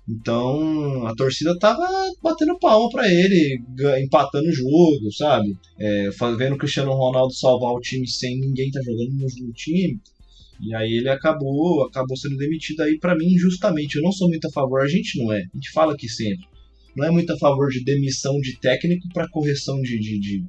Então, 0.07 1.07
a 1.07 1.15
torcida 1.15 1.59
tava 1.59 1.87
batendo 2.23 2.59
palma 2.59 2.91
pra 2.91 3.09
ele, 3.11 3.59
empatando 4.03 4.49
o 4.49 4.53
jogo, 4.53 5.11
sabe? 5.17 5.57
É, 5.79 6.11
fa- 6.13 6.35
vendo 6.37 6.55
o 6.55 6.59
Cristiano 6.59 6.93
Ronaldo 6.93 7.33
salvar 7.33 7.73
o 7.73 7.81
time 7.81 8.07
sem 8.07 8.39
ninguém 8.39 8.71
tá 8.71 8.81
jogando 8.85 9.13
no 9.19 9.53
time. 9.55 9.99
E 10.61 10.75
aí 10.75 10.93
ele 10.93 11.09
acabou, 11.09 11.85
acabou 11.85 12.17
sendo 12.17 12.37
demitido 12.37 12.81
aí 12.83 12.99
pra 12.99 13.15
mim 13.17 13.27
injustamente. 13.35 13.97
Eu 13.97 14.03
não 14.03 14.13
sou 14.13 14.29
muito 14.29 14.47
a 14.47 14.51
favor, 14.53 14.81
a 14.81 14.89
gente 14.89 15.19
não 15.19 15.33
é. 15.33 15.39
A 15.41 15.57
gente 15.57 15.71
fala 15.73 15.95
aqui 15.95 16.09
sempre. 16.09 16.47
Não 16.97 17.05
é 17.07 17.11
muito 17.11 17.33
a 17.33 17.39
favor 17.39 17.69
de 17.71 17.83
demissão 17.85 18.39
de 18.41 18.59
técnico 18.61 19.09
pra 19.13 19.29
correção 19.29 19.81
de, 19.83 19.99
de, 19.99 20.19
de, 20.21 20.45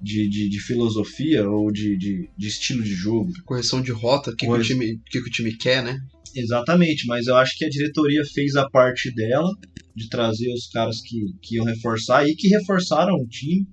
de, 0.00 0.28
de- 0.28 0.48
de 0.48 0.60
filosofia 0.60 1.48
ou 1.50 1.72
de, 1.72 1.96
de, 1.96 2.28
de 2.36 2.46
estilo 2.48 2.82
de 2.82 2.94
jogo. 2.94 3.32
Correção 3.44 3.82
de 3.82 3.90
rota, 3.90 4.30
o 4.30 4.36
que, 4.36 4.46
que, 4.46 4.46
o 4.46 4.54
Corre- 4.54 4.64
time, 4.64 4.98
que, 5.10 5.20
que 5.20 5.28
o 5.28 5.32
time 5.32 5.56
quer, 5.56 5.82
né? 5.82 5.98
Exatamente, 6.36 7.06
mas 7.06 7.26
eu 7.26 7.34
acho 7.36 7.56
que 7.58 7.64
a 7.64 7.68
diretoria 7.68 8.22
fez 8.32 8.54
a 8.54 8.68
parte 8.70 9.12
dela 9.12 9.50
de 9.96 10.08
trazer 10.08 10.52
os 10.52 10.68
caras 10.68 11.00
que, 11.00 11.18
que 11.42 11.56
iam 11.56 11.64
reforçar 11.64 12.28
e 12.28 12.34
que 12.36 12.46
reforçaram 12.48 13.14
o 13.16 13.26
time. 13.26 13.66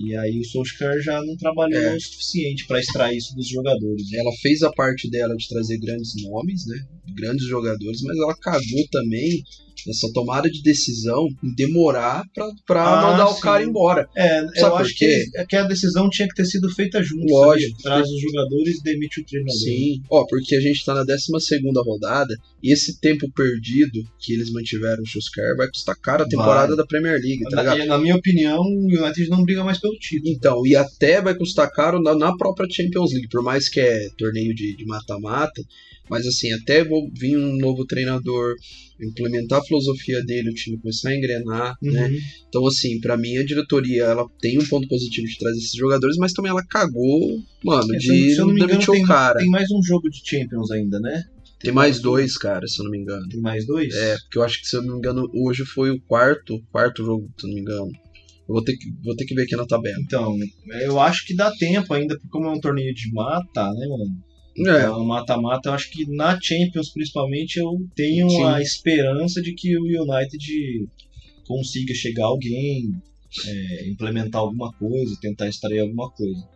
E 0.00 0.16
aí 0.16 0.38
o 0.38 0.44
Solskjaer 0.44 1.02
já 1.02 1.20
não 1.24 1.36
trabalhou 1.36 1.80
É. 1.80 1.96
o 1.96 2.00
suficiente 2.00 2.66
pra 2.66 2.78
extrair 2.80 3.16
isso 3.16 3.34
dos 3.34 3.48
jogadores. 3.48 4.12
Ela 4.12 4.30
fez 4.40 4.62
a 4.62 4.70
parte 4.70 5.10
dela 5.10 5.34
de 5.36 5.48
trazer 5.48 5.78
grandes 5.78 6.12
nomes, 6.22 6.66
né? 6.66 6.78
Grandes 7.16 7.46
jogadores, 7.48 8.00
mas 8.02 8.16
ela 8.16 8.36
cagou 8.36 8.86
também 8.92 9.42
nessa 9.86 10.10
tomada 10.12 10.50
de 10.50 10.62
decisão 10.62 11.26
em 11.42 11.54
demorar 11.54 12.24
pra, 12.34 12.48
pra 12.66 12.82
Ah, 12.84 13.10
mandar 13.12 13.28
o 13.28 13.34
sim. 13.34 13.40
cara 13.40 13.62
embora. 13.64 14.08
É, 14.16 14.40
eu 14.40 14.48
Sabe 14.56 14.76
por 14.76 14.82
acho 14.82 14.94
quê? 14.96 15.24
que, 15.32 15.46
que 15.46 15.56
a 15.56 15.62
decisão 15.64 16.08
tinha 16.10 16.26
que 16.28 16.34
ter 16.34 16.44
sido 16.44 16.68
feita 16.70 17.02
junto. 17.02 17.24
Lógico. 17.32 17.70
sabia? 17.80 17.82
Traz 17.82 18.08
os 18.08 18.20
jogadores 18.20 18.78
e 18.78 18.82
demite 18.82 19.20
o 19.20 19.24
treinador. 19.24 19.54
Sim. 19.58 20.02
Ó, 20.10 20.24
porque 20.28 20.56
a 20.56 20.60
gente 20.60 20.84
tá 20.84 20.94
na 20.94 21.04
12 21.04 21.26
rodada 21.84 22.34
e 22.62 22.72
esse 22.72 23.00
tempo 23.00 23.30
perdido 23.32 24.00
que 24.18 24.32
eles 24.32 24.50
mantiveram 24.52 25.02
o 25.02 25.06
Schusker 25.06 25.56
vai 25.56 25.68
custar 25.68 25.96
caro 26.00 26.24
a 26.24 26.28
temporada 26.28 26.68
Vai. 26.68 26.76
da 26.76 26.86
Premier 26.86 27.20
League, 27.20 27.44
tá 27.50 27.62
ligado? 27.62 27.78
Na, 27.78 27.86
na 27.86 27.98
minha 27.98 28.16
opinião, 28.16 28.60
o 28.60 28.86
United 28.86 29.28
não 29.28 29.44
briga 29.44 29.62
mais 29.64 29.78
pelo 29.78 29.94
título. 29.98 30.30
Então, 30.32 30.66
e 30.66 30.74
até 30.74 31.20
vai 31.22 31.34
custar 31.34 31.70
caro 31.70 32.00
na, 32.02 32.14
na 32.14 32.36
própria 32.36 32.68
Champions 32.70 33.12
League, 33.12 33.28
por 33.28 33.42
mais 33.42 33.68
que 33.68 33.80
é 33.80 34.08
torneio 34.18 34.54
de 34.54 34.84
mata-mata, 34.86 35.62
Mas 36.10 36.26
assim, 36.26 36.52
até 36.52 36.84
vou 36.84 37.08
vir 37.12 37.36
um 37.36 37.56
novo 37.56 37.84
treinador, 37.86 38.54
implementar 39.00 39.60
a 39.60 39.64
filosofia 39.64 40.22
dele, 40.24 40.50
o 40.50 40.54
time 40.54 40.78
começar 40.78 41.10
a 41.10 41.16
engrenar, 41.16 41.74
Uhum. 41.82 41.92
né? 41.92 42.10
Então, 42.48 42.66
assim, 42.66 42.98
pra 43.00 43.16
mim 43.16 43.36
a 43.36 43.44
diretoria 43.44 44.04
ela 44.04 44.26
tem 44.40 44.58
um 44.58 44.66
ponto 44.66 44.88
positivo 44.88 45.26
de 45.26 45.38
trazer 45.38 45.58
esses 45.58 45.72
jogadores, 45.78 46.16
mas 46.16 46.32
também 46.32 46.50
ela 46.50 46.64
cagou, 46.68 47.38
mano, 47.64 47.94
É, 47.94 47.98
de 47.98 48.06
se 48.34 48.38
eu 48.38 48.46
não 48.46 48.54
me 48.54 48.62
engano, 48.62 48.84
tem, 48.86 49.02
o 49.04 49.06
cara. 49.06 49.38
tem 49.38 49.48
mais 49.50 49.70
um 49.70 49.82
jogo 49.82 50.08
de 50.10 50.18
Champions 50.24 50.70
ainda, 50.70 50.98
né? 51.00 51.22
Tem 51.60 51.72
mais 51.72 52.00
dois, 52.00 52.36
cara, 52.36 52.66
se 52.68 52.78
eu 52.80 52.84
não 52.84 52.92
me 52.92 52.98
engano. 52.98 53.26
Tem 53.28 53.40
mais 53.40 53.66
dois? 53.66 53.92
É, 53.92 54.16
porque 54.18 54.38
eu 54.38 54.42
acho 54.44 54.60
que, 54.60 54.68
se 54.68 54.76
eu 54.76 54.82
não 54.82 54.92
me 54.92 54.98
engano, 54.98 55.28
hoje 55.34 55.64
foi 55.64 55.90
o 55.90 56.00
quarto, 56.02 56.60
quarto 56.70 57.04
jogo, 57.04 57.28
se 57.38 57.46
eu 57.46 57.48
não 57.48 57.54
me 57.56 57.60
engano. 57.62 57.90
Eu 58.48 58.54
vou 58.54 58.62
ter 58.64 58.76
que, 58.76 58.86
vou 59.04 59.14
ter 59.16 59.24
que 59.26 59.34
ver 59.34 59.42
aqui 59.42 59.56
na 59.56 59.66
tabela. 59.66 59.98
Então, 60.00 60.34
eu 60.82 60.98
acho 61.00 61.26
que 61.26 61.34
dá 61.34 61.50
tempo 61.58 61.92
ainda, 61.92 62.14
porque 62.14 62.28
como 62.30 62.46
é 62.46 62.52
um 62.52 62.60
torneio 62.60 62.94
de 62.94 63.12
mata, 63.12 63.64
né, 63.74 63.86
mano? 63.88 64.16
É, 64.66 64.82
Então, 64.82 65.04
mata-mata, 65.04 65.68
eu 65.68 65.74
acho 65.74 65.90
que 65.90 66.06
na 66.10 66.38
Champions, 66.40 66.90
principalmente, 66.90 67.58
eu 67.58 67.72
tenho 67.94 68.28
Sim. 68.28 68.44
a 68.44 68.60
esperança 68.60 69.40
de 69.40 69.52
que 69.54 69.76
o 69.76 69.82
United 69.82 70.88
consiga 71.46 71.94
chegar 71.94 72.26
alguém, 72.26 72.92
é, 73.46 73.88
implementar 73.88 74.40
alguma 74.40 74.72
coisa, 74.72 75.18
tentar 75.20 75.48
extrair 75.48 75.80
alguma 75.80 76.10
coisa. 76.10 76.46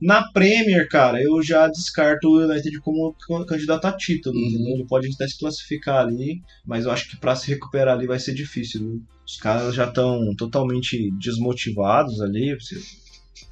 Na 0.00 0.30
Premier, 0.30 0.88
cara, 0.88 1.20
eu 1.20 1.42
já 1.42 1.66
descarto 1.66 2.28
o 2.28 2.44
United 2.44 2.80
como 2.80 3.14
candidato 3.46 3.84
a 3.86 3.92
título. 3.92 4.36
Uhum. 4.36 4.46
entendeu? 4.46 4.74
Ele 4.74 4.86
pode 4.86 5.08
até 5.12 5.26
se 5.26 5.36
classificar 5.38 6.06
ali, 6.06 6.40
mas 6.64 6.84
eu 6.84 6.92
acho 6.92 7.10
que 7.10 7.16
pra 7.16 7.34
se 7.34 7.48
recuperar 7.48 7.96
ali 7.96 8.06
vai 8.06 8.20
ser 8.20 8.32
difícil. 8.32 8.80
Viu? 8.80 9.02
Os 9.26 9.36
caras 9.36 9.74
já 9.74 9.88
estão 9.88 10.34
totalmente 10.36 11.10
desmotivados 11.18 12.20
ali. 12.20 12.56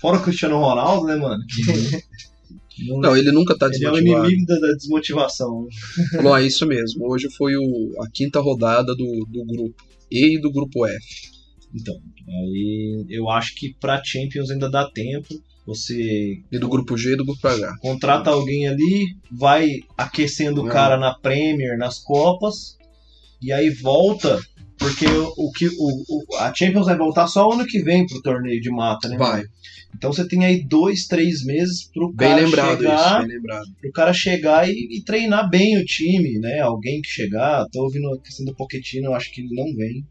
Fora 0.00 0.18
o 0.18 0.22
Cristiano 0.22 0.58
Ronaldo, 0.58 1.06
né, 1.06 1.16
mano? 1.16 1.42
Que 1.46 1.62
não- 2.88 3.00
não, 3.00 3.16
ele 3.16 3.32
nunca 3.32 3.56
tá 3.56 3.66
ele 3.66 3.84
é 3.84 3.88
o 3.88 3.92
desmotivado. 3.92 4.26
inimigo 4.28 4.46
da, 4.46 4.58
da 4.58 4.72
desmotivação. 4.74 5.66
Falou, 6.16 6.36
é 6.36 6.46
isso 6.46 6.66
mesmo. 6.66 7.08
Hoje 7.10 7.28
foi 7.36 7.54
o, 7.56 8.02
a 8.02 8.10
quinta 8.10 8.40
rodada 8.40 8.94
do, 8.94 9.26
do 9.30 9.44
grupo 9.46 9.82
E 10.10 10.36
e 10.36 10.40
do 10.40 10.50
grupo 10.52 10.86
F. 10.86 10.96
Então, 11.74 11.94
aí 12.28 13.04
eu 13.10 13.28
acho 13.28 13.54
que 13.54 13.74
pra 13.80 14.02
Champions 14.04 14.50
ainda 14.50 14.70
dá 14.70 14.88
tempo. 14.90 15.28
Você 15.66 16.38
E 16.52 16.58
do 16.60 16.68
grupo 16.68 16.96
G 16.96 17.14
e 17.14 17.16
do 17.16 17.24
grupo 17.24 17.46
H. 17.48 17.76
contrata 17.80 18.30
alguém 18.30 18.68
ali, 18.68 19.06
vai 19.32 19.80
aquecendo 19.98 20.62
o 20.62 20.68
cara 20.68 20.96
na 20.96 21.12
Premier, 21.18 21.76
nas 21.76 21.98
Copas, 21.98 22.76
e 23.42 23.50
aí 23.52 23.68
volta, 23.70 24.40
porque 24.78 25.06
o, 25.06 25.50
que 25.52 25.66
o, 25.68 25.72
o- 26.08 26.36
a 26.38 26.52
Champions 26.54 26.86
vai 26.86 26.96
voltar 26.96 27.26
só 27.26 27.50
ano 27.50 27.66
que 27.66 27.82
vem 27.82 28.06
pro 28.06 28.22
torneio 28.22 28.60
de 28.60 28.70
mata, 28.70 29.08
né? 29.08 29.16
Vai. 29.16 29.42
Então 29.96 30.12
você 30.12 30.28
tem 30.28 30.44
aí 30.44 30.62
dois, 30.66 31.06
três 31.06 31.42
meses 31.44 31.88
pro 31.90 32.12
Bem 32.12 32.28
cara 32.28 32.40
lembrado 32.42 32.78
chegar, 32.78 33.18
isso, 33.20 33.26
bem 33.26 33.36
lembrado. 33.36 33.64
pro 33.80 33.92
cara 33.92 34.12
chegar 34.12 34.68
e, 34.68 34.72
e 34.98 35.02
treinar 35.02 35.48
bem 35.48 35.78
o 35.78 35.84
time, 35.84 36.38
né? 36.38 36.60
Alguém 36.60 37.00
que 37.00 37.08
chegar. 37.08 37.64
Tô 37.72 37.84
ouvindo 37.84 38.12
a 38.12 38.20
questão 38.20 38.44
do 38.44 38.54
Pochettino, 38.54 39.06
eu 39.06 39.14
acho 39.14 39.32
que 39.32 39.40
ele 39.40 39.54
não 39.54 39.74
vem. 39.74 40.04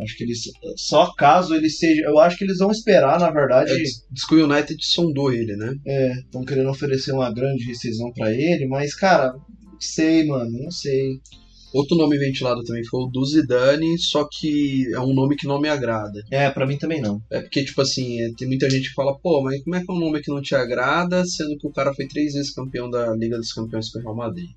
Acho 0.00 0.16
que 0.16 0.24
eles. 0.24 0.40
Só 0.76 1.12
caso 1.14 1.54
ele 1.54 1.68
seja. 1.70 2.02
Eu 2.02 2.18
acho 2.18 2.36
que 2.36 2.44
eles 2.44 2.58
vão 2.58 2.70
esperar, 2.70 3.18
na 3.20 3.30
verdade. 3.30 3.70
É, 3.72 3.76
diz 4.12 4.24
que 4.28 4.34
o 4.34 4.44
United 4.48 4.84
sondou 4.84 5.32
ele, 5.32 5.56
né? 5.56 5.72
Estão 6.24 6.44
querendo 6.44 6.70
oferecer 6.70 7.12
uma 7.12 7.32
grande 7.32 7.64
rescisão 7.64 8.12
pra 8.12 8.32
ele, 8.32 8.66
mas, 8.66 8.94
cara, 8.94 9.32
não 9.32 9.80
sei, 9.80 10.24
mano, 10.26 10.50
não 10.62 10.70
sei. 10.70 11.18
Outro 11.72 11.96
nome 11.96 12.16
ventilado 12.16 12.62
também 12.64 12.84
foi 12.84 13.02
o 13.02 13.06
do 13.06 13.24
Zidane, 13.24 13.98
só 13.98 14.26
que 14.30 14.86
é 14.94 15.00
um 15.00 15.12
nome 15.12 15.36
que 15.36 15.46
não 15.46 15.60
me 15.60 15.68
agrada. 15.68 16.24
É, 16.30 16.48
pra 16.50 16.66
mim 16.66 16.78
também 16.78 17.00
não. 17.00 17.20
É 17.30 17.40
porque, 17.40 17.64
tipo 17.64 17.82
assim, 17.82 18.32
tem 18.38 18.48
muita 18.48 18.70
gente 18.70 18.88
que 18.88 18.94
fala, 18.94 19.18
pô, 19.18 19.42
mas 19.42 19.62
como 19.62 19.76
é 19.76 19.84
que 19.84 19.90
é 19.90 19.94
um 19.94 19.98
nome 19.98 20.20
que 20.22 20.30
não 20.30 20.40
te 20.40 20.54
agrada, 20.54 21.24
sendo 21.26 21.58
que 21.58 21.66
o 21.66 21.72
cara 21.72 21.92
foi 21.92 22.06
três 22.06 22.32
vezes 22.32 22.54
campeão 22.54 22.90
da 22.90 23.14
Liga 23.14 23.36
dos 23.36 23.52
Campeões 23.52 23.90
com 23.90 23.98
o 23.98 24.02
Real 24.02 24.16
Madrid? 24.16 24.48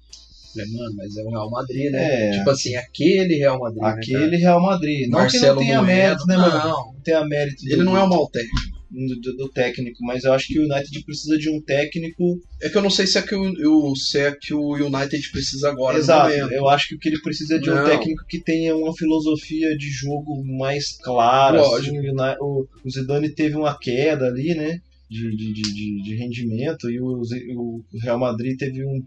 Falei, 0.54 0.72
mano, 0.72 0.96
mas 0.98 1.18
é 1.18 1.24
o 1.24 1.30
Real 1.30 1.50
Madrid, 1.50 1.92
né? 1.92 2.30
É. 2.30 2.32
Tipo 2.38 2.50
assim, 2.50 2.76
aquele 2.76 3.36
Real 3.36 3.60
Madrid. 3.60 3.82
né, 3.82 3.90
Aquele 3.90 4.38
Real 4.38 4.62
Madrid. 4.62 5.10
Não 5.10 5.20
Marcelo 5.20 5.42
que 5.42 5.48
não 5.50 5.56
tenha 5.58 5.80
Bueno. 5.80 5.94
mérito, 5.94 6.28
né, 6.28 6.38
mano? 6.38 6.58
Não. 6.58 6.86
Não 6.94 7.02
tenha 7.04 7.26
mérito. 7.26 7.64
Ele 7.66 7.84
não 7.84 7.98
é 7.98 8.04
um 8.04 8.10
mau 8.10 8.30
técnico. 8.30 8.81
Do, 8.92 9.36
do- 9.38 9.50
técnico, 9.50 10.04
mas 10.04 10.24
eu 10.24 10.34
acho 10.34 10.48
que 10.48 10.60
o 10.60 10.64
United 10.64 11.04
precisa 11.06 11.38
de 11.38 11.50
um 11.50 11.62
técnico. 11.62 12.40
É 12.62 12.70
que 12.70 12.78
eu 12.78 12.82
não 12.82 12.90
sei 12.90 13.08
se 13.08 13.18
é 13.18 13.22
que 13.22 13.34
o, 13.36 13.92
o- 13.92 13.96
se 13.96 14.20
é 14.20 14.32
que 14.36 14.54
o 14.54 14.74
United 14.76 15.32
precisa 15.32 15.70
agora. 15.70 15.98
Exato. 15.98 16.32
Eu 16.54 16.68
acho 16.70 16.90
que 16.90 16.96
o 16.96 17.00
que 17.00 17.10
ele 17.10 17.22
precisa 17.22 17.56
é 17.56 17.60
de 17.60 17.70
um 17.70 17.76
Não. 17.76 17.86
técnico 17.86 18.24
que 18.28 18.40
tenha 18.42 18.76
uma 18.76 18.94
filosofia 18.96 19.76
de 19.78 19.90
jogo 19.90 20.44
mais 20.58 20.98
clara. 20.98 21.62
Assim, 21.62 21.98
o, 22.40 22.68
o, 22.84 22.90
Zidane 22.90 23.30
teve 23.34 23.56
uma 23.56 23.78
queda 23.78 24.26
ali, 24.28 24.54
né? 24.54 24.80
De, 25.10 25.36
de, 25.36 25.52
de, 25.54 26.04
de- 26.04 26.16
rendimento 26.16 26.90
e 26.90 27.00
o, 27.02 27.22
o 27.22 27.84
Real 28.02 28.18
Madrid 28.20 28.58
teve 28.58 28.86
um. 28.86 29.02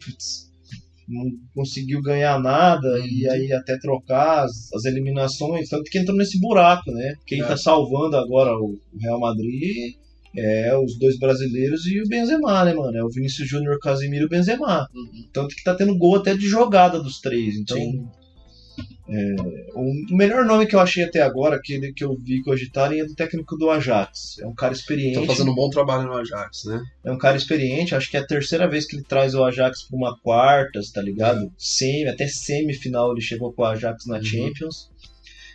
Não 1.09 1.25
conseguiu 1.55 2.01
ganhar 2.03 2.41
nada 2.41 2.89
Uhum. 2.99 3.07
e 3.07 3.29
aí 3.29 3.53
até 3.53 3.79
trocar 3.79 4.45
as, 4.45 4.73
as 4.73 4.85
eliminações, 4.85 5.69
tanto 5.69 5.85
que 5.91 5.99
entrou 5.99 6.17
nesse 6.17 6.39
buraco, 6.41 6.91
né? 6.91 7.15
Quem 7.27 7.41
É. 7.43 7.45
tá 7.47 7.57
salvando 7.57 8.17
agora 8.17 8.53
o 8.59 8.79
Real 9.01 9.21
Madrid 9.21 9.95
é 10.37 10.77
os 10.77 10.99
dois 10.99 11.17
brasileiros 11.19 11.87
e 11.87 12.01
o 12.01 12.09
Benzema, 12.09 12.65
né, 12.65 12.75
mano? 12.75 12.97
É 12.97 13.05
o 13.05 13.09
Vinícius 13.09 13.49
Júnior, 13.49 13.79
Casimiro 13.79 14.25
e 14.25 14.27
o 14.27 14.29
Benzema. 14.29 14.89
Uhum. 14.95 15.29
Tanto 15.33 15.55
que 15.55 15.63
tá 15.63 15.75
tendo 15.75 15.97
gol 15.97 16.17
até 16.17 16.35
de 16.35 16.49
jogada 16.49 17.01
dos 17.01 17.21
três. 17.21 17.55
Então, 17.57 17.77
Sim. 17.77 18.05
É, 19.07 19.35
o 19.75 20.17
melhor 20.17 20.45
nome 20.47 20.67
que 20.67 20.75
eu 20.75 20.81
achei 20.81 21.05
até 21.05 21.21
agora, 21.23 21.61
que, 21.63 21.93
que 21.93 22.05
eu 22.05 22.17
vi 22.17 22.43
cogitarem, 22.43 23.01
é 23.01 23.05
do 23.05 23.15
técnico 23.15 23.57
do 23.57 23.69
Ajax. 23.71 24.39
É 24.41 24.47
um 24.47 24.55
cara 24.55 24.73
experiente. 24.73 25.21
Tá 25.21 25.27
fazendo 25.27 25.51
um 25.53 25.55
bom 25.55 25.69
trabalho 25.69 26.05
no 26.09 26.15
Ajax, 26.15 26.65
né? 26.65 26.83
É 27.05 27.13
um 27.13 27.19
cara 27.19 27.37
experiente, 27.37 27.95
acho 27.95 28.11
que 28.11 28.17
é 28.17 28.21
a 28.21 28.27
terceira 28.27 28.69
vez 28.69 28.87
que 28.87 28.97
ele 28.97 29.05
traz 29.05 29.35
o 29.35 29.45
Ajax 29.45 29.87
pra 29.89 29.97
uma 29.99 30.19
quartas, 30.21 30.91
tá 30.91 31.03
ligado? 31.03 31.53
Semi, 31.59 32.09
até 32.09 32.27
semifinal 32.27 33.13
ele 33.13 33.21
chegou 33.21 33.53
com 33.53 33.63
o 33.63 33.67
Ajax 33.67 34.07
na 34.07 34.17
Uhum. 34.17 34.25
Champions. 34.25 34.89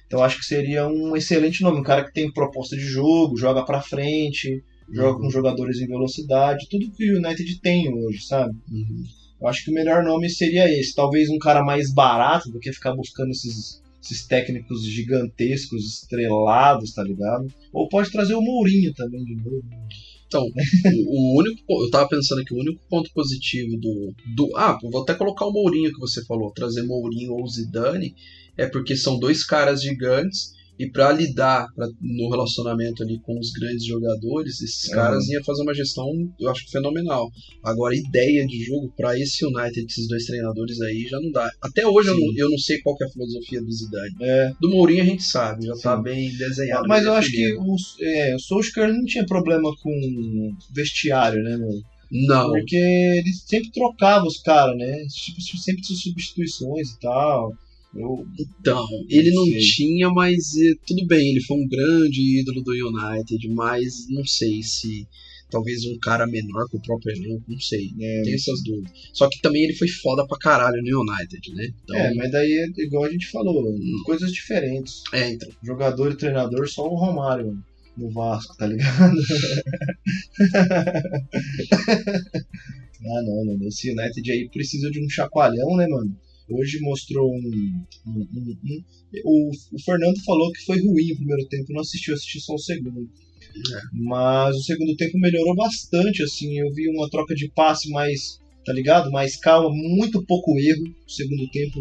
Então 0.06 0.24
acho 0.24 0.38
que 0.40 0.46
seria 0.46 0.88
um 0.88 1.16
excelente 1.16 1.62
nome, 1.62 1.80
um 1.80 1.84
cara 1.84 2.04
que 2.04 2.14
tem 2.14 2.32
proposta 2.32 2.76
de 2.76 2.82
jogo, 2.84 3.38
joga 3.38 3.64
pra 3.66 3.82
frente, 3.82 4.64
joga 4.92 5.18
Uhum. 5.18 5.24
com 5.26 5.30
jogadores 5.30 5.80
em 5.80 5.88
velocidade, 5.88 6.68
tudo 6.70 6.90
que 6.92 7.12
o 7.14 7.18
United 7.18 7.60
tem 7.62 7.94
hoje, 7.94 8.22
sabe? 8.26 8.54
Uhum. 8.72 9.04
Eu 9.42 9.48
acho 9.48 9.64
que 9.64 9.72
o 9.72 9.74
melhor 9.74 10.04
nome 10.04 10.30
seria 10.30 10.70
esse. 10.70 10.94
Talvez 10.94 11.30
um 11.30 11.38
cara 11.38 11.64
mais 11.64 11.94
barato 11.94 12.50
do 12.52 12.60
que 12.60 12.74
ficar 12.74 12.94
buscando 12.94 13.32
esses, 13.32 13.82
esses 14.04 14.28
técnicos 14.28 14.84
gigantescos, 14.86 15.86
estrelados, 15.86 16.94
tá 16.94 17.04
ligado? 17.04 17.48
Ou 17.72 17.88
pode 17.88 18.12
trazer 18.12 18.36
o 18.36 18.42
Mourinho 18.42 18.94
também 18.94 19.24
de 19.24 19.36
novo. 19.36 19.64
Então, 20.28 20.46
o, 21.08 21.40
único. 21.40 21.62
Eu 21.70 21.90
tava 21.90 22.08
pensando 22.08 22.42
aqui, 22.42 22.54
o 22.54 22.60
único 22.60 22.82
ponto 22.90 23.10
positivo 23.14 23.78
do, 23.78 24.14
do. 24.36 24.56
Ah, 24.58 24.78
vou 24.82 25.02
até 25.02 25.16
colocar 25.16 25.46
o 25.46 25.52
Mourinho 25.52 25.92
que 25.92 26.00
você 26.00 26.24
falou, 26.26 26.52
trazer 26.52 26.84
Mourinho 26.84 27.34
ou 27.34 27.48
Zidane, 27.48 28.16
é 28.58 28.68
porque 28.68 28.96
são 28.96 29.18
dois 29.18 29.44
caras 29.44 29.82
gigantes 29.82 30.59
e 30.80 30.90
pra 30.90 31.12
lidar 31.12 31.68
pra- 31.76 31.90
no 32.02 32.30
relacionamento 32.30 33.04
ali 33.04 33.20
com 33.20 33.38
os 33.38 33.52
grandes 33.52 33.86
jogadores, 33.86 34.62
esses 34.62 34.86
Uhum. 34.88 34.96
caras 34.96 35.28
iam 35.28 35.44
fazer 35.44 35.62
uma 35.64 35.74
gestão, 35.74 36.06
eu 36.40 36.50
acho, 36.50 36.70
fenomenal. 36.72 37.30
Agora, 37.64 37.94
ideia 37.96 38.48
de 38.48 38.64
jogo 38.64 38.92
pra 38.96 39.20
esse 39.20 39.46
United, 39.46 39.86
esses 39.86 40.08
dois 40.08 40.24
treinadores 40.26 40.80
aí, 40.82 41.06
já 41.10 41.20
não 41.20 41.32
dá. 41.32 41.50
Até 41.62 41.86
hoje 41.86 42.08
eu 42.10 42.18
não, 42.18 42.34
eu 42.38 42.50
não 42.50 42.58
sei 42.58 42.80
qual 42.82 42.96
é 43.02 43.06
a 43.06 43.10
filosofia 43.10 43.62
do 43.62 43.72
Zidane. 43.72 44.16
É, 44.22 44.52
Do 44.62 44.70
Mourinho 44.70 45.04
a 45.04 45.06
gente 45.06 45.24
sabe, 45.24 45.66
já 45.66 45.74
tá 45.76 45.98
Sim. 45.98 46.04
bem 46.04 46.32
desenhado. 46.38 46.88
mas 46.88 47.04
eu 47.06 47.14
acho 47.14 47.30
que 47.32 47.54
o, 47.58 47.76
é, 48.02 48.36
o 48.36 48.40
Solskjaer 48.40 48.94
não 48.94 49.04
tinha 49.06 49.26
problema 49.26 49.70
com 49.84 50.52
vestiário, 50.74 51.44
né, 51.44 51.58
meu? 51.58 51.70
Não. 52.12 52.52
Porque 52.52 52.76
ele 52.76 53.32
sempre 53.46 53.70
trocava 53.72 54.26
os 54.26 54.40
caras, 54.42 54.76
né? 54.78 54.92
Tipo, 55.14 55.42
sempre 55.62 55.82
tinha 55.84 56.00
substituições 56.00 56.90
e 56.90 57.00
tal. 57.00 57.52
Eu, 57.96 58.26
Então, 58.60 58.86
ele 59.10 59.32
não 59.32 59.46
Sei. 59.46 59.60
tinha, 59.60 60.10
mas 60.10 60.38
tudo 60.86 61.06
bem, 61.08 61.32
ele 61.32 61.42
foi 61.42 61.58
um 61.58 61.68
grande 61.68 62.40
ídolo 62.40 62.62
do 62.64 62.72
United, 62.72 63.48
mas 63.50 64.08
não 64.10 64.24
sei 64.26 64.62
se 64.62 65.08
talvez 65.50 65.84
um 65.86 65.98
cara 66.00 66.28
menor 66.28 66.68
que 66.70 66.78
o 66.78 66.82
próprio 66.82 67.12
elenco, 67.16 67.44
não 67.48 67.60
sei. 67.60 67.90
é, 68.00 68.22
Tem 68.22 68.36
essas 68.36 68.62
dúvidas. 68.64 68.92
Só 69.14 69.28
que 69.28 69.42
também 69.42 69.64
ele 69.64 69.74
foi 69.74 69.88
foda 69.88 70.24
pra 70.28 70.38
caralho 70.38 70.80
no 70.84 71.02
United, 71.02 71.54
né? 71.56 71.68
Então, 71.84 71.98
é, 71.98 72.14
mas 72.14 72.32
daí 72.32 72.52
é 72.52 72.68
igual 72.84 73.06
a 73.06 73.12
gente 73.12 73.28
falou, 73.32 73.64
coisas 74.06 74.32
diferentes. 74.32 75.02
é, 75.12 75.32
então. 75.32 75.50
Jogador 75.64 76.12
e 76.12 76.16
treinador, 76.18 76.70
só 76.70 76.84
o 76.84 76.96
Romário, 76.96 77.48
mano, 77.48 77.64
no 77.98 78.12
Vasco, 78.12 78.56
tá 78.56 78.68
ligado? 78.68 79.16
ah, 81.80 83.22
não, 83.24 83.46
mano. 83.46 83.68
Esse 83.68 83.92
United 83.92 84.32
aí 84.32 84.48
precisa 84.50 84.90
de 84.92 85.04
um 85.04 85.10
chacoalhão, 85.10 85.76
né, 85.76 85.88
mano? 85.88 86.16
Hoje 86.50 86.80
mostrou 86.82 87.30
um. 87.32 87.84
um- 88.08 88.28
um- 88.34 88.58
um- 88.66 88.84
o, 89.26 89.50
o 89.74 89.80
Fernando 89.84 90.20
falou 90.24 90.52
que 90.52 90.66
foi 90.66 90.80
ruim 90.80 91.12
o 91.14 91.18
primeiro 91.18 91.48
tempo, 91.48 91.74
não 91.74 91.82
assistiu, 91.82 92.14
assisti 92.14 92.40
só 92.42 92.54
o 92.54 92.60
segundo. 92.60 93.02
É. 93.02 93.80
Mas 93.94 94.56
o 94.56 94.64
segundo 94.64 94.96
tempo 94.96 95.18
melhorou 95.20 95.56
bastante, 95.56 96.24
assim. 96.24 96.60
Eu 96.60 96.72
vi 96.74 96.88
uma 96.90 97.10
troca 97.10 97.34
de 97.34 97.50
passe 97.50 97.90
mais, 97.90 98.40
tá 98.66 98.74
ligado? 98.74 99.12
Mais 99.12 99.36
calma, 99.38 99.70
muito 99.74 100.24
pouco 100.26 100.58
erro. 100.60 100.84
No 100.84 101.10
segundo 101.10 101.50
tempo, 101.50 101.80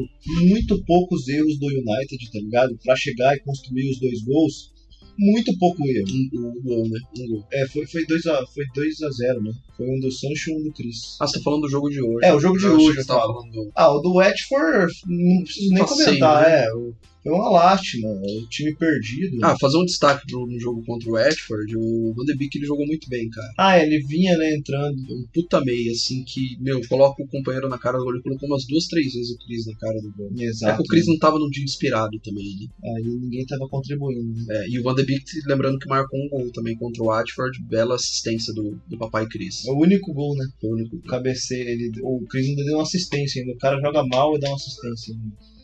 muito 0.48 0.82
poucos 0.84 1.28
erros 1.28 1.58
do 1.58 1.66
United, 1.66 2.30
tá 2.32 2.38
ligado? 2.38 2.78
Pra 2.82 2.96
chegar 2.96 3.36
e 3.36 3.40
construir 3.40 3.90
os 3.90 4.00
dois 4.00 4.22
gols. 4.22 4.72
Muito 5.18 5.56
pouco 5.58 5.82
erro. 5.86 6.06
Um, 6.34 6.62
gol, 6.62 6.88
né? 6.88 6.98
Um 7.18 7.28
gol. 7.28 7.44
É, 7.52 7.66
foi 7.68 7.82
2x0, 7.84 7.90
foi 7.92 8.04
2 8.06 8.26
a, 8.26 8.46
foi 8.46 8.64
2 8.74 9.02
a 9.02 9.10
0, 9.10 9.42
né? 9.42 9.52
Foi 9.76 9.86
um 9.88 10.00
do 10.00 10.10
Sancho 10.12 10.50
e 10.50 10.54
um 10.54 10.62
do 10.62 10.72
Chris. 10.72 11.16
Ah, 11.20 11.26
você 11.26 11.38
tá 11.38 11.44
falando 11.44 11.62
do 11.62 11.68
jogo 11.68 11.90
de 11.90 12.00
hoje. 12.00 12.24
É, 12.24 12.32
o 12.34 12.40
jogo 12.40 12.58
de 12.58 12.64
Eu 12.66 12.74
hoje, 12.76 12.98
eu 12.98 13.06
tava 13.06 13.20
falando 13.20 13.50
do... 13.52 13.70
Ah, 13.74 13.90
o 13.92 14.00
do 14.00 14.14
Watford, 14.14 14.92
não 15.06 15.42
preciso 15.42 15.70
nem 15.74 15.82
Passeio, 15.82 16.04
comentar, 16.06 16.42
né? 16.48 16.64
é. 16.64 16.74
o- 16.74 16.94
Foi 17.22 17.32
uma 17.32 17.50
lástima, 17.50 18.08
o 18.08 18.46
time 18.48 18.74
perdido. 18.76 19.38
Ah, 19.42 19.56
fazer 19.58 19.76
um 19.76 19.84
destaque 19.84 20.24
no 20.32 20.58
jogo 20.60 20.82
contra 20.84 21.08
o 21.08 21.12
Watford, 21.12 21.76
o 21.76 22.14
Van 22.14 22.24
de 22.24 22.36
Beek 22.36 22.56
ele 22.56 22.66
jogou 22.66 22.86
muito 22.86 23.08
bem, 23.08 23.28
cara. 23.28 23.52
Ah, 23.58 23.78
ele 23.78 23.98
vinha, 24.06 24.36
né, 24.36 24.54
entrando. 24.54 24.96
Um 25.10 25.26
puta 25.32 25.60
meia, 25.60 25.92
assim, 25.92 26.22
que, 26.24 26.56
meu, 26.60 26.80
coloca 26.88 27.22
o 27.22 27.28
companheiro 27.28 27.68
na 27.68 27.78
cara 27.78 27.98
do 27.98 28.04
gol. 28.04 28.14
Ele 28.14 28.22
colocou 28.22 28.48
umas 28.48 28.66
duas, 28.66 28.86
três 28.86 29.12
vezes 29.12 29.30
o 29.30 29.38
Cris 29.38 29.66
na 29.66 29.74
cara 29.76 30.00
do 30.00 30.12
gol. 30.16 30.30
É 30.38 30.44
Exato. 30.44 30.76
que 30.76 30.82
o 30.82 30.86
Cris 30.86 31.06
não 31.06 31.18
tava 31.18 31.38
num 31.38 31.50
dia 31.50 31.64
inspirado 31.64 32.18
também, 32.20 32.56
né? 32.60 32.66
Aí 32.96 33.02
ninguém 33.04 33.44
tava 33.46 33.68
contribuindo. 33.68 34.32
né? 34.34 34.44
É, 34.50 34.68
e 34.68 34.78
o 34.78 34.82
Van 34.82 34.94
de 34.94 35.04
Beek, 35.04 35.24
lembrando 35.46 35.78
que 35.78 35.88
marcou 35.88 36.18
um 36.18 36.28
gol 36.28 36.50
também 36.52 36.76
contra 36.76 37.02
o 37.02 37.06
Watford, 37.06 37.62
bela 37.64 37.94
assistência 37.96 38.52
do, 38.54 38.80
do 38.88 38.98
papai 38.98 39.26
Cris. 39.26 39.66
É 39.66 39.70
o 39.70 39.78
único 39.78 40.12
gol, 40.12 40.34
né? 40.36 40.46
Foi 40.60 40.70
o 40.70 40.74
único 40.74 40.96
O 40.96 41.02
cabeceio, 41.02 41.68
ele, 41.68 41.92
o 42.02 42.24
Chris 42.28 42.46
ainda 42.48 42.64
deu 42.64 42.74
uma 42.74 42.82
assistência 42.82 43.40
ainda. 43.42 43.52
O 43.54 43.58
cara 43.58 43.80
joga 43.80 44.04
mal 44.06 44.36
e 44.36 44.40
dá 44.40 44.48
uma 44.48 44.56
assistência 44.56 45.14
ainda. 45.14 45.57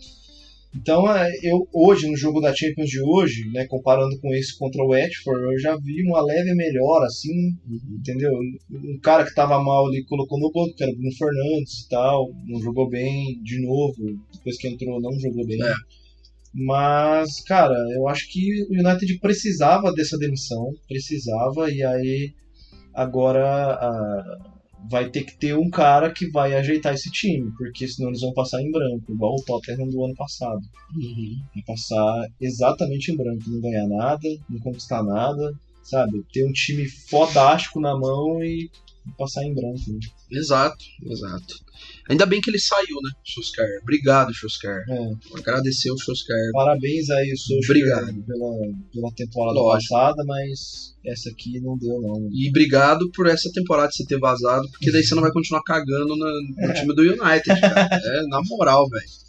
Então, 0.76 1.08
é, 1.08 1.30
eu 1.42 1.68
hoje, 1.72 2.08
no 2.08 2.16
jogo 2.16 2.40
da 2.40 2.54
Champions 2.54 2.90
de 2.90 3.00
hoje, 3.00 3.48
né, 3.52 3.64
comparando 3.66 4.18
com 4.20 4.34
esse 4.34 4.58
contra 4.58 4.82
o 4.82 4.88
Watford, 4.88 5.42
eu 5.52 5.58
já 5.58 5.76
vi 5.76 6.02
uma 6.02 6.20
leve 6.20 6.52
melhora, 6.54 7.06
assim, 7.06 7.56
entendeu? 7.90 8.32
Um 8.70 8.98
cara 9.00 9.24
que 9.24 9.34
tava 9.34 9.62
mal 9.62 9.86
ali 9.86 10.04
colocou 10.04 10.38
no 10.38 10.50
gol, 10.50 10.74
que 10.74 10.82
era 10.82 10.92
o 10.92 10.96
Bruno 10.96 11.12
Fernandes 11.12 11.84
e 11.84 11.88
tal, 11.88 12.30
não 12.46 12.60
jogou 12.60 12.88
bem 12.88 13.40
de 13.42 13.64
novo, 13.64 13.94
depois 14.32 14.58
que 14.58 14.68
entrou 14.68 15.00
não 15.00 15.18
jogou 15.20 15.46
bem. 15.46 15.62
É. 15.62 15.74
Mas, 16.52 17.40
cara, 17.42 17.74
eu 17.96 18.08
acho 18.08 18.30
que 18.30 18.62
o 18.64 18.72
United 18.72 19.18
precisava 19.20 19.92
dessa 19.92 20.18
demissão, 20.18 20.72
precisava, 20.88 21.70
e 21.70 21.82
aí 21.82 22.32
agora 22.92 23.74
ah, 23.74 24.53
vai 24.90 25.08
ter 25.08 25.24
que 25.24 25.36
ter 25.36 25.56
um 25.56 25.70
cara 25.70 26.10
que 26.12 26.30
vai 26.30 26.54
ajeitar 26.54 26.94
esse 26.94 27.10
time, 27.10 27.50
porque 27.56 27.88
senão 27.88 28.10
eles 28.10 28.20
vão 28.20 28.32
passar 28.32 28.60
em 28.62 28.70
branco, 28.70 29.12
igual 29.12 29.34
o 29.34 29.42
Tottenham 29.44 29.88
do 29.88 30.04
ano 30.04 30.14
passado. 30.14 30.60
Uhum. 30.94 31.40
Vai 31.54 31.64
passar 31.66 32.28
exatamente 32.40 33.10
em 33.10 33.16
branco, 33.16 33.42
não 33.46 33.60
ganhar 33.60 33.86
nada, 33.86 34.28
não 34.48 34.60
conquistar 34.60 35.02
nada, 35.02 35.54
sabe? 35.82 36.24
Ter 36.32 36.44
um 36.44 36.52
time 36.52 36.86
fodástico 36.88 37.80
na 37.80 37.96
mão 37.96 38.42
e 38.42 38.70
passar 39.18 39.44
em 39.44 39.54
branco. 39.54 39.78
né? 39.88 39.98
Exato, 40.32 40.84
exato. 41.04 41.54
Ainda 42.08 42.24
bem 42.26 42.40
que 42.40 42.50
ele 42.50 42.58
saiu, 42.58 42.96
né, 43.02 43.10
Schusker? 43.24 43.66
Obrigado, 43.82 44.32
Schusker. 44.32 44.82
É, 44.88 45.38
Agradecer 45.38 45.90
o 45.90 45.98
Schusker. 45.98 46.36
parabéns 46.52 47.10
aí, 47.10 47.36
Solskjaer, 47.36 47.64
Obrigado. 47.98 48.24
pela, 48.24 48.50
pela 48.92 49.12
temporada 49.14 49.58
Lógico. 49.58 49.94
passada, 49.94 50.24
mas 50.26 50.94
essa 51.04 51.30
aqui 51.30 51.60
não 51.60 51.76
deu, 51.78 52.00
não. 52.00 52.28
E 52.32 52.48
obrigado 52.48 53.10
por 53.12 53.26
essa 53.26 53.50
temporada 53.52 53.90
você 53.92 54.04
ter 54.06 54.18
vazado, 54.18 54.68
porque 54.70 54.90
daí 54.92 55.02
você 55.02 55.14
não 55.14 55.22
vai 55.22 55.32
continuar 55.32 55.62
cagando 55.62 56.16
na- 56.16 56.66
no 56.68 56.74
time 56.74 56.94
do 56.94 57.02
United, 57.02 57.60
cara. 57.60 57.88
É, 58.02 58.26
na 58.28 58.40
moral, 58.44 58.88
velho. 58.88 59.24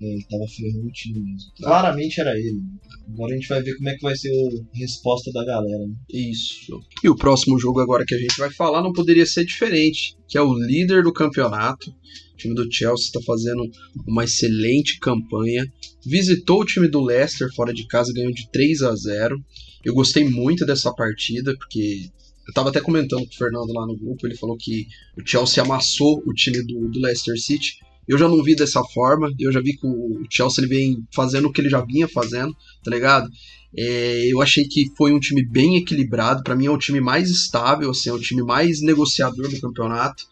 Ele 0.00 0.24
tava 0.30 0.44
ferrando 0.46 0.86
o 0.86 0.92
time 0.92 1.18
mesmo. 1.18 1.50
Claramente 1.60 2.20
era 2.20 2.30
ele. 2.38 2.62
Agora 3.08 3.32
a 3.32 3.36
gente 3.36 3.48
vai 3.48 3.62
ver 3.62 3.74
como 3.76 3.88
é 3.88 3.94
que 3.94 4.02
vai 4.02 4.16
ser 4.16 4.30
a 4.30 4.78
resposta 4.78 5.32
da 5.32 5.44
galera. 5.44 5.86
né? 5.86 5.94
Isso. 6.10 6.80
E 7.02 7.08
o 7.08 7.16
próximo 7.16 7.58
jogo 7.58 7.80
agora 7.80 8.04
que 8.04 8.14
a 8.14 8.18
gente 8.18 8.38
vai 8.38 8.50
falar 8.50 8.82
não 8.82 8.92
poderia 8.92 9.24
ser 9.24 9.44
diferente, 9.44 10.14
que 10.28 10.36
é 10.36 10.42
o 10.42 10.54
líder 10.54 11.02
do 11.02 11.12
campeonato. 11.12 11.90
O 11.90 12.36
time 12.36 12.54
do 12.54 12.70
Chelsea 12.70 13.06
está 13.06 13.20
fazendo 13.22 13.62
uma 14.06 14.24
excelente 14.24 14.98
campanha. 15.00 15.64
Visitou 16.04 16.60
o 16.60 16.64
time 16.64 16.88
do 16.88 17.00
Leicester 17.00 17.48
fora 17.54 17.72
de 17.72 17.86
casa, 17.86 18.12
ganhou 18.12 18.32
de 18.32 18.48
3 18.50 18.82
a 18.82 18.94
0. 18.94 19.36
Eu 19.84 19.94
gostei 19.94 20.24
muito 20.28 20.66
dessa 20.66 20.92
partida, 20.92 21.56
porque 21.56 22.10
eu 22.46 22.54
tava 22.54 22.70
até 22.70 22.80
comentando 22.80 23.26
com 23.26 23.34
o 23.34 23.36
Fernando 23.36 23.72
lá 23.72 23.86
no 23.86 23.96
grupo, 23.96 24.26
ele 24.26 24.36
falou 24.36 24.56
que 24.56 24.86
o 25.16 25.26
Chelsea 25.26 25.62
amassou 25.62 26.22
o 26.26 26.32
time 26.32 26.62
do, 26.62 26.88
do 26.88 27.00
Leicester 27.00 27.38
City. 27.38 27.78
Eu 28.08 28.16
já 28.16 28.26
não 28.26 28.42
vi 28.42 28.56
dessa 28.56 28.82
forma, 28.94 29.30
eu 29.38 29.52
já 29.52 29.60
vi 29.60 29.76
que 29.76 29.86
o 29.86 30.22
Chelsea 30.30 30.64
ele 30.64 30.74
vem 30.74 31.04
fazendo 31.14 31.46
o 31.46 31.52
que 31.52 31.60
ele 31.60 31.68
já 31.68 31.80
vinha 31.82 32.08
fazendo, 32.08 32.56
tá 32.82 32.90
ligado? 32.90 33.28
É, 33.76 34.32
eu 34.32 34.40
achei 34.40 34.64
que 34.64 34.86
foi 34.96 35.12
um 35.12 35.20
time 35.20 35.44
bem 35.44 35.76
equilibrado. 35.76 36.42
Pra 36.42 36.56
mim 36.56 36.66
é 36.66 36.70
o 36.70 36.78
time 36.78 37.00
mais 37.00 37.28
estável, 37.28 37.90
assim, 37.90 38.08
é 38.08 38.12
o 38.12 38.18
time 38.18 38.42
mais 38.42 38.80
negociador 38.80 39.48
do 39.48 39.60
campeonato. 39.60 40.24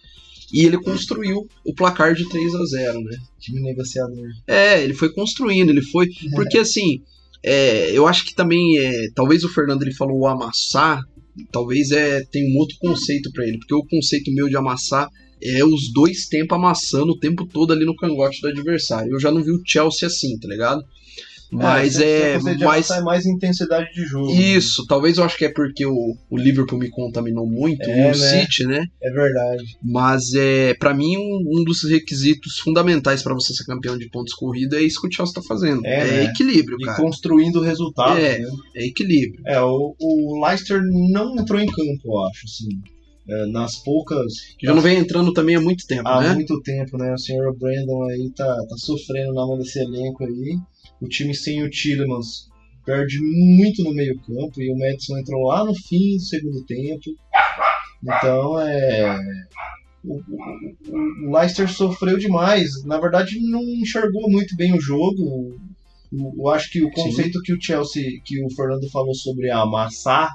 E 0.52 0.64
ele 0.64 0.78
construiu 0.78 1.46
o 1.64 1.74
placar 1.74 2.14
de 2.14 2.28
3 2.28 2.54
a 2.54 2.64
0 2.64 3.00
né? 3.02 3.16
Time 3.38 3.60
negociador. 3.60 4.28
É, 4.46 4.82
ele 4.82 4.94
foi 4.94 5.12
construindo, 5.12 5.70
ele 5.70 5.82
foi. 5.82 6.08
Porque 6.34 6.58
assim, 6.58 7.02
é, 7.42 7.90
eu 7.92 8.06
acho 8.06 8.24
que 8.24 8.34
também, 8.34 8.78
é, 8.78 9.08
talvez 9.14 9.44
o 9.44 9.48
Fernando 9.48 9.82
ele 9.82 9.94
falou 9.94 10.20
o 10.20 10.26
amassar, 10.26 11.02
talvez 11.52 11.90
é, 11.90 12.24
tem 12.24 12.52
um 12.52 12.58
outro 12.58 12.76
conceito 12.78 13.30
pra 13.32 13.46
ele, 13.46 13.58
porque 13.58 13.74
o 13.74 13.84
conceito 13.84 14.32
meu 14.32 14.48
de 14.48 14.56
amassar 14.56 15.08
é 15.42 15.64
os 15.64 15.92
dois 15.92 16.26
tempos 16.28 16.56
amassando 16.56 17.12
o 17.12 17.18
tempo 17.18 17.46
todo 17.46 17.72
ali 17.72 17.84
no 17.84 17.96
cangote 17.96 18.40
do 18.40 18.48
adversário. 18.48 19.12
Eu 19.12 19.20
já 19.20 19.30
não 19.30 19.42
vi 19.42 19.52
o 19.52 19.62
Chelsea 19.64 20.06
assim, 20.06 20.38
tá 20.38 20.48
ligado? 20.48 20.84
Mas 21.50 22.00
é. 22.00 22.38
de 22.38 22.64
mais, 22.64 22.90
é 22.90 23.00
mais 23.00 23.24
intensidade 23.24 23.92
de 23.94 24.04
jogo. 24.04 24.32
isso, 24.32 24.84
talvez 24.86 25.16
eu 25.16 25.24
acho 25.24 25.38
que 25.38 25.44
é 25.44 25.48
porque 25.52 25.86
o, 25.86 26.16
o 26.28 26.36
Liverpool 26.36 26.78
me 26.78 26.90
contaminou 26.90 27.46
muito, 27.46 27.88
É, 27.88 27.98
e 27.98 28.04
o 28.12 28.18
né? 28.18 28.40
City, 28.42 28.66
né? 28.66 28.84
É 29.00 29.10
verdade. 29.10 29.64
Mas 29.82 30.34
é, 30.34 30.74
para 30.74 30.92
mim 30.92 31.16
um, 31.16 31.60
um 31.60 31.64
dos 31.64 31.84
requisitos 31.84 32.58
fundamentais 32.58 33.22
pra 33.22 33.34
você 33.34 33.54
ser 33.54 33.64
campeão 33.64 33.96
de 33.96 34.08
pontos 34.10 34.34
corrida 34.34 34.76
é 34.76 34.82
isso 34.82 35.00
que 35.00 35.06
o 35.06 35.12
Chelsea 35.12 35.34
tá 35.34 35.42
fazendo. 35.42 35.86
É, 35.86 36.00
É, 36.00 36.04
né? 36.04 36.24
equilíbrio, 36.24 36.78
E 36.80 36.84
cara. 36.84 37.00
construindo 37.00 37.60
resultados. 37.60 38.18
É. 38.18 38.38
né? 38.40 38.48
É 38.74 38.86
equilíbrio. 38.86 39.40
É, 39.46 39.60
o, 39.60 39.94
o 40.00 40.44
Leicester 40.44 40.82
não 40.82 41.36
entrou 41.38 41.60
em 41.60 41.66
campo, 41.66 42.00
eu 42.06 42.24
acho, 42.26 42.44
assim. 42.44 42.95
É, 43.28 43.46
nas 43.46 43.76
poucas. 43.82 44.32
Que 44.58 44.66
já 44.66 44.74
não 44.74 44.80
vem 44.80 44.98
entrando 44.98 45.32
também 45.32 45.56
há 45.56 45.60
muito 45.60 45.84
tempo, 45.86 46.08
há 46.08 46.20
né? 46.22 46.34
muito 46.34 46.60
tempo, 46.62 46.96
né? 46.96 47.12
O 47.12 47.18
senhor 47.18 47.56
Brandon 47.58 48.04
aí 48.08 48.30
tá, 48.36 48.44
tá 48.46 48.76
sofrendo 48.76 49.34
na 49.34 49.44
mão 49.46 49.58
desse 49.58 49.80
elenco 49.80 50.22
aí. 50.24 50.56
O 51.00 51.08
time 51.08 51.34
sem 51.34 51.62
o 51.64 51.68
Tillemans 51.70 52.46
perde 52.84 53.18
muito 53.20 53.82
no 53.82 53.92
meio 53.92 54.14
campo 54.20 54.62
e 54.62 54.70
o 54.72 54.78
Madison 54.78 55.18
entrou 55.18 55.48
lá 55.48 55.64
no 55.64 55.74
fim 55.74 56.14
do 56.16 56.22
segundo 56.22 56.64
tempo. 56.66 57.02
Então 58.02 58.60
é. 58.60 59.18
O, 60.04 60.14
o, 60.14 61.28
o 61.28 61.36
Leicester 61.36 61.68
sofreu 61.68 62.16
demais. 62.18 62.84
Na 62.84 63.00
verdade, 63.00 63.40
não 63.40 63.60
enxergou 63.62 64.30
muito 64.30 64.54
bem 64.56 64.72
o 64.72 64.80
jogo. 64.80 65.56
O- 66.12 66.32
Eu 66.38 66.48
acho 66.50 66.70
que 66.70 66.84
o 66.84 66.90
conceito 66.92 67.40
que 67.42 67.52
o 67.52 67.60
Chelsea, 67.60 68.04
que 68.24 68.40
o 68.44 68.48
Fernando 68.54 68.88
falou 68.90 69.14
sobre 69.14 69.50
amassar, 69.50 70.32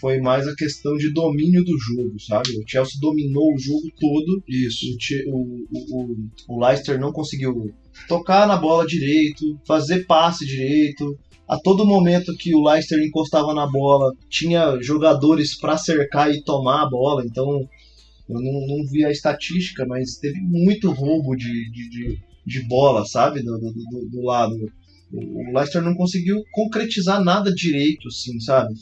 foi 0.00 0.20
mais 0.20 0.46
a 0.48 0.54
questão 0.54 0.96
de 0.96 1.12
domínio 1.12 1.62
do 1.64 1.76
jogo, 1.78 2.18
sabe? 2.20 2.48
O 2.58 2.64
Chelsea 2.66 2.98
dominou 3.00 3.54
o 3.54 3.58
jogo 3.58 3.86
todo 3.98 4.42
Isso. 4.48 4.86
o, 5.28 5.36
o, 5.70 6.02
o, 6.02 6.16
o- 6.48 6.60
Leicester 6.64 6.98
não 6.98 7.12
conseguiu 7.12 7.70
tocar 8.08 8.46
na 8.46 8.56
bola 8.56 8.86
direito, 8.86 9.58
fazer 9.66 10.06
passe 10.06 10.46
direito. 10.46 11.18
A 11.48 11.58
todo 11.58 11.84
momento 11.84 12.34
que 12.36 12.54
o 12.54 12.62
Leicester 12.62 12.98
encostava 13.04 13.52
na 13.52 13.66
bola, 13.66 14.12
tinha 14.28 14.78
jogadores 14.80 15.58
para 15.58 15.76
cercar 15.76 16.30
e 16.32 16.42
tomar 16.44 16.82
a 16.84 16.88
bola. 16.88 17.24
Então, 17.26 17.48
eu 18.28 18.40
não, 18.40 18.66
não 18.66 18.84
vi 18.90 19.04
a 19.04 19.10
estatística, 19.10 19.84
mas 19.86 20.16
teve 20.16 20.40
muito 20.40 20.90
roubo 20.92 21.34
de, 21.34 21.70
de, 21.70 21.90
de, 21.90 22.18
de 22.46 22.68
bola, 22.68 23.04
sabe? 23.04 23.42
Do, 23.42 23.58
do, 23.58 23.72
do- 23.72 24.08
do 24.10 24.22
lado. 24.22 24.54
O 25.12 25.40
o 25.50 25.52
Leicester 25.52 25.82
não 25.82 25.96
conseguiu 25.96 26.36
concretizar 26.52 27.20
nada 27.24 27.52
direito, 27.52 28.06
assim, 28.06 28.38
sabe? 28.38 28.72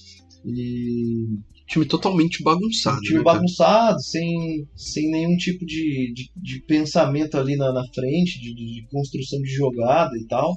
E 0.49 1.39
Time 1.69 1.85
totalmente 1.85 2.43
bagunçado. 2.43 2.97
um 2.97 3.01
time 3.03 3.19
né, 3.19 3.25
bagunçado, 3.25 4.01
sem, 4.01 4.67
sem 4.75 5.11
nenhum 5.11 5.37
tipo 5.37 5.67
de, 5.67 6.15
de, 6.15 6.31
de 6.35 6.63
pensamento 6.63 7.37
ali 7.37 7.57
na, 7.57 7.71
na 7.71 7.85
frente, 7.95 8.41
de, 8.41 8.55
de- 8.55 8.87
construção 8.91 9.39
de 9.43 9.51
jogada 9.51 10.17
e 10.17 10.27
tal. 10.27 10.57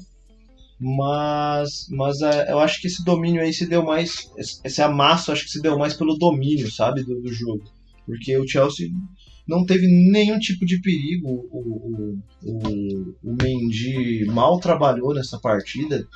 Mas, 0.80 1.88
mas 1.90 2.22
é, 2.22 2.52
eu 2.52 2.60
acho 2.60 2.80
que 2.80 2.88
esse 2.88 3.04
domínio 3.04 3.42
aí 3.42 3.54
se 3.54 3.68
deu 3.68 3.84
mais. 3.84 4.30
Esse 4.38 4.62
esse 4.64 4.82
amasso 4.82 5.34
acho 5.34 5.44
que 5.44 5.52
se 5.52 5.62
deu 5.62 5.78
mais 5.78 5.94
pelo 5.94 6.18
domínio, 6.18 6.72
sabe, 6.72 7.04
do, 7.04 7.22
do 7.22 7.34
jogo. 7.34 7.64
Porque 8.06 8.36
o 8.38 8.48
Chelsea 8.48 8.88
não 9.46 9.66
teve 9.66 9.86
nenhum 9.88 10.40
tipo 10.40 10.66
de 10.66 10.80
perigo. 10.80 11.28
O, 11.28 11.60
o, 11.60 12.18
o, 12.42 13.16
o 13.22 13.36
Mendy 13.44 14.24
mal 14.28 14.60
trabalhou 14.62 15.14
nessa 15.14 15.38
partida. 15.40 16.08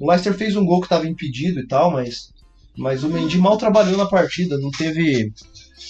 O 0.00 0.08
Leicester 0.08 0.32
fez 0.34 0.56
um 0.56 0.64
gol 0.64 0.80
que 0.80 0.86
estava 0.86 1.06
impedido 1.06 1.60
e 1.60 1.66
tal, 1.66 1.92
mas, 1.92 2.32
mas 2.76 3.04
o 3.04 3.08
Mendy 3.08 3.38
mal 3.38 3.56
trabalhou 3.56 3.96
na 3.96 4.06
partida. 4.06 4.58
Não 4.58 4.70
teve, 4.70 5.32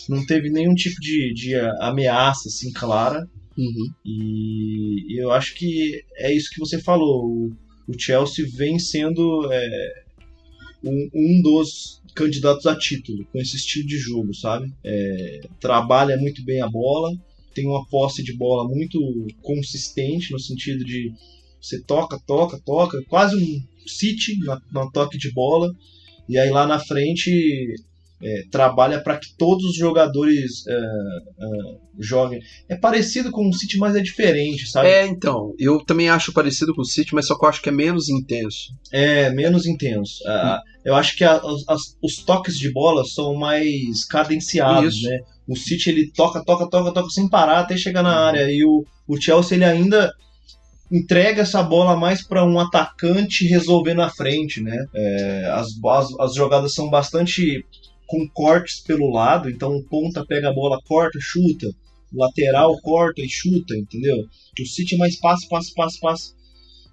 não 0.08 0.24
teve 0.26 0.50
nenhum 0.50 0.74
tipo 0.74 1.00
de, 1.00 1.32
de 1.34 1.54
ameaça 1.80 2.48
assim 2.48 2.72
clara. 2.72 3.28
Uhum. 3.56 3.92
E 4.04 5.20
eu 5.20 5.30
acho 5.30 5.54
que 5.54 6.04
é 6.16 6.34
isso 6.34 6.50
que 6.50 6.60
você 6.60 6.80
falou. 6.80 7.50
O, 7.86 7.98
Chelsea 7.98 8.46
vem 8.54 8.78
sendo 8.78 9.52
é, 9.52 10.02
um, 10.82 11.10
um 11.14 11.42
dos 11.42 12.00
candidatos 12.14 12.66
a 12.66 12.76
título 12.76 13.26
com 13.30 13.38
esse 13.38 13.56
estilo 13.56 13.86
de 13.86 13.98
jogo, 13.98 14.34
sabe? 14.34 14.72
É, 14.82 15.40
trabalha 15.60 16.16
muito 16.16 16.44
bem 16.44 16.62
a 16.62 16.68
bola, 16.68 17.10
tem 17.54 17.66
uma 17.66 17.84
posse 17.86 18.22
de 18.22 18.34
bola 18.34 18.66
muito 18.66 18.98
consistente 19.42 20.32
no 20.32 20.38
sentido 20.38 20.84
de 20.84 21.12
você 21.60 21.80
toca, 21.80 22.18
toca, 22.26 22.58
toca, 22.64 23.02
quase 23.08 23.36
um, 23.36 23.62
City 23.86 24.38
na, 24.40 24.60
na 24.72 24.90
toque 24.90 25.18
de 25.18 25.32
bola. 25.32 25.72
E 26.32 26.38
aí 26.38 26.50
lá 26.50 26.66
na 26.66 26.78
frente 26.78 27.74
é, 28.22 28.42
trabalha 28.50 29.02
para 29.02 29.18
que 29.18 29.36
todos 29.36 29.64
os 29.64 29.76
jogadores 29.76 30.64
é, 30.66 30.80
joguem. 31.98 32.40
É 32.68 32.76
parecido 32.76 33.30
com 33.30 33.48
o 33.48 33.52
City, 33.52 33.76
mas 33.76 33.96
é 33.96 34.00
diferente, 34.00 34.66
sabe? 34.66 34.88
É, 34.88 35.06
então. 35.06 35.52
Eu 35.58 35.84
também 35.84 36.08
acho 36.08 36.32
parecido 36.32 36.74
com 36.74 36.82
o 36.82 36.86
City, 36.86 37.14
mas 37.14 37.26
só 37.26 37.36
que 37.36 37.44
eu 37.44 37.48
acho 37.48 37.60
que 37.60 37.68
é 37.68 37.72
menos 37.72 38.08
intenso. 38.08 38.72
É, 38.90 39.28
menos 39.30 39.66
intenso. 39.66 40.22
Hum. 40.26 40.58
eu 40.84 40.94
acho 40.94 41.16
que 41.16 41.24
a, 41.24 41.40
as, 41.68 41.96
os 42.02 42.16
toques 42.24 42.56
de 42.58 42.72
bola 42.72 43.04
são 43.04 43.34
mais 43.34 44.04
cadenciados, 44.06 44.96
Isso. 44.96 45.08
né? 45.08 45.18
O 45.46 45.56
City 45.56 45.90
ele 45.90 46.10
toca, 46.12 46.42
toca, 46.44 46.66
toca, 46.68 46.92
toca 46.92 47.10
sem 47.10 47.28
parar 47.28 47.60
até 47.60 47.76
chegar 47.76 48.02
na 48.02 48.26
área. 48.26 48.50
E 48.50 48.64
o, 48.64 48.84
o 49.06 49.20
Chelsea 49.20 49.56
ele 49.56 49.64
ainda 49.64 50.12
entrega 50.92 51.42
essa 51.42 51.62
bola 51.62 51.96
mais 51.96 52.22
para 52.22 52.44
um 52.44 52.58
atacante 52.60 53.46
resolver 53.46 53.94
na 53.94 54.10
frente, 54.10 54.60
né? 54.60 54.76
É, 54.94 55.46
as, 55.54 55.68
as, 55.84 56.20
as 56.20 56.34
jogadas 56.34 56.74
são 56.74 56.90
bastante 56.90 57.64
com 58.06 58.28
cortes 58.28 58.80
pelo 58.80 59.10
lado, 59.10 59.48
então 59.48 59.74
o 59.74 59.82
ponta 59.84 60.24
pega 60.26 60.50
a 60.50 60.52
bola, 60.52 60.78
corta, 60.86 61.18
chuta, 61.18 61.66
lateral 62.12 62.78
corta 62.82 63.22
e 63.22 63.28
chuta, 63.28 63.74
entendeu? 63.74 64.18
O 64.60 64.66
City 64.66 64.94
é 64.96 64.98
mais 64.98 65.18
passe, 65.18 65.48
passe, 65.48 65.72
passe, 65.74 65.98
passe. 65.98 66.34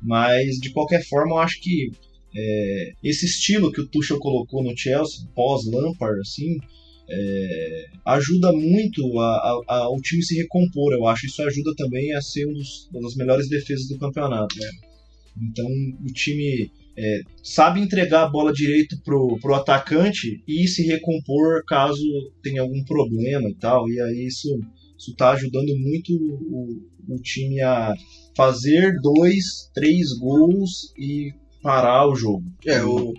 Mas 0.01 0.55
de 0.62 0.71
qualquer 0.71 1.03
forma, 1.05 1.35
eu 1.35 1.39
acho 1.39 1.59
que 1.59 1.91
é, 2.33 2.93
esse 3.03 3.25
estilo 3.25 3.71
que 3.71 3.81
o 3.81 3.88
Tuchel 3.88 4.17
colocou 4.19 4.63
no 4.63 4.77
Chelsea 4.77 5.27
pós 5.35 5.65
Lampard, 5.65 6.21
assim, 6.21 6.57
é, 7.10 7.86
ajuda 8.06 8.52
muito 8.52 9.19
a, 9.19 9.26
a, 9.28 9.76
a, 9.76 9.89
o 9.89 9.98
time 10.02 10.24
se 10.24 10.38
recompor. 10.38 10.93
Eu 10.93 11.08
acho 11.08 11.26
isso 11.26 11.41
ajuda 11.41 11.74
também 11.76 12.13
a 12.13 12.22
ser 12.22 12.45
um 12.48 12.54
dos, 12.54 12.89
uma 12.91 13.02
das 13.02 13.15
melhores 13.15 13.50
defesas 13.50 13.88
do 13.88 13.98
campeonato. 13.98 14.56
Né? 14.58 14.69
Então 15.41 15.67
o 16.06 16.13
time 16.13 16.72
é, 16.98 17.22
sabe 17.43 17.80
entregar 17.80 18.24
a 18.24 18.30
bola 18.30 18.54
direito 18.54 19.00
pro, 19.04 19.38
pro 19.41 19.56
atacante 19.56 20.43
e 20.48 20.67
se 20.67 20.84
recompor 20.86 21.63
caso 21.65 22.04
tenha 22.43 22.62
algum 22.62 22.84
problema 22.84 23.50
e 23.50 23.56
tal. 23.56 23.89
E 23.89 24.00
aí 24.00 24.26
isso 24.28 24.60
isso 24.98 25.12
está 25.12 25.32
ajudando 25.32 25.74
muito 25.78 26.13
o, 26.13 26.78
o 27.08 27.15
time 27.22 27.62
a 27.62 27.93
fazer 28.36 29.00
dois, 29.02 29.72
três 29.74 30.12
gols 30.19 30.93
e 30.98 31.34
parar 31.63 32.06
o 32.10 32.15
jogo. 32.15 32.43
É, 32.65 32.84
o, 32.84 33.13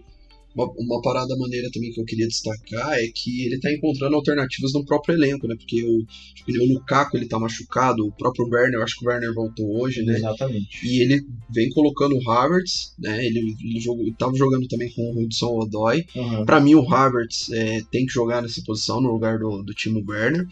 uma, 0.55 0.71
uma, 0.77 1.01
parada 1.01 1.37
maneira 1.37 1.71
também 1.73 1.93
que 1.93 2.01
eu 2.01 2.05
queria 2.05 2.27
destacar 2.27 2.99
é 2.99 3.07
que 3.09 3.47
ele 3.47 3.59
tá 3.61 3.73
encontrando 3.73 4.17
alternativas 4.17 4.73
no 4.73 4.85
próprio 4.85 5.15
elenco, 5.15 5.47
né? 5.47 5.55
Porque 5.57 5.83
o, 5.85 6.05
tipo, 6.35 6.51
o 6.51 6.75
Lukaku 6.75 7.17
ele 7.17 7.29
tá 7.29 7.39
machucado, 7.39 8.07
o 8.07 8.13
próprio 8.13 8.49
Werner, 8.49 8.81
eu 8.81 8.83
acho 8.83 8.99
que 8.99 9.05
o 9.05 9.09
Werner 9.09 9.33
voltou 9.33 9.81
hoje, 9.81 10.03
né? 10.03 10.17
Exatamente. 10.17 10.87
E 10.87 11.03
ele 11.03 11.25
vem 11.53 11.69
colocando 11.71 12.17
o 12.17 12.31
Havertz, 12.31 12.95
né? 12.99 13.25
Ele, 13.25 13.55
ele 13.61 13.81
jogou, 13.81 14.05
tava 14.19 14.37
jogando 14.37 14.67
também 14.67 14.91
com 14.93 15.03
o 15.03 15.23
Hudson 15.23 15.59
Odoi. 15.59 16.05
Uhum. 16.15 16.45
Para 16.45 16.61
mim, 16.61 16.75
o 16.75 16.93
Havertz 16.93 17.51
é, 17.53 17.83
tem 17.91 18.07
que 18.07 18.13
jogar 18.13 18.43
nessa 18.43 18.63
posição 18.65 19.01
no 19.01 19.13
lugar 19.13 19.39
do, 19.39 19.63
do 19.63 19.75
Timo 19.75 20.03
Werner. 20.07 20.47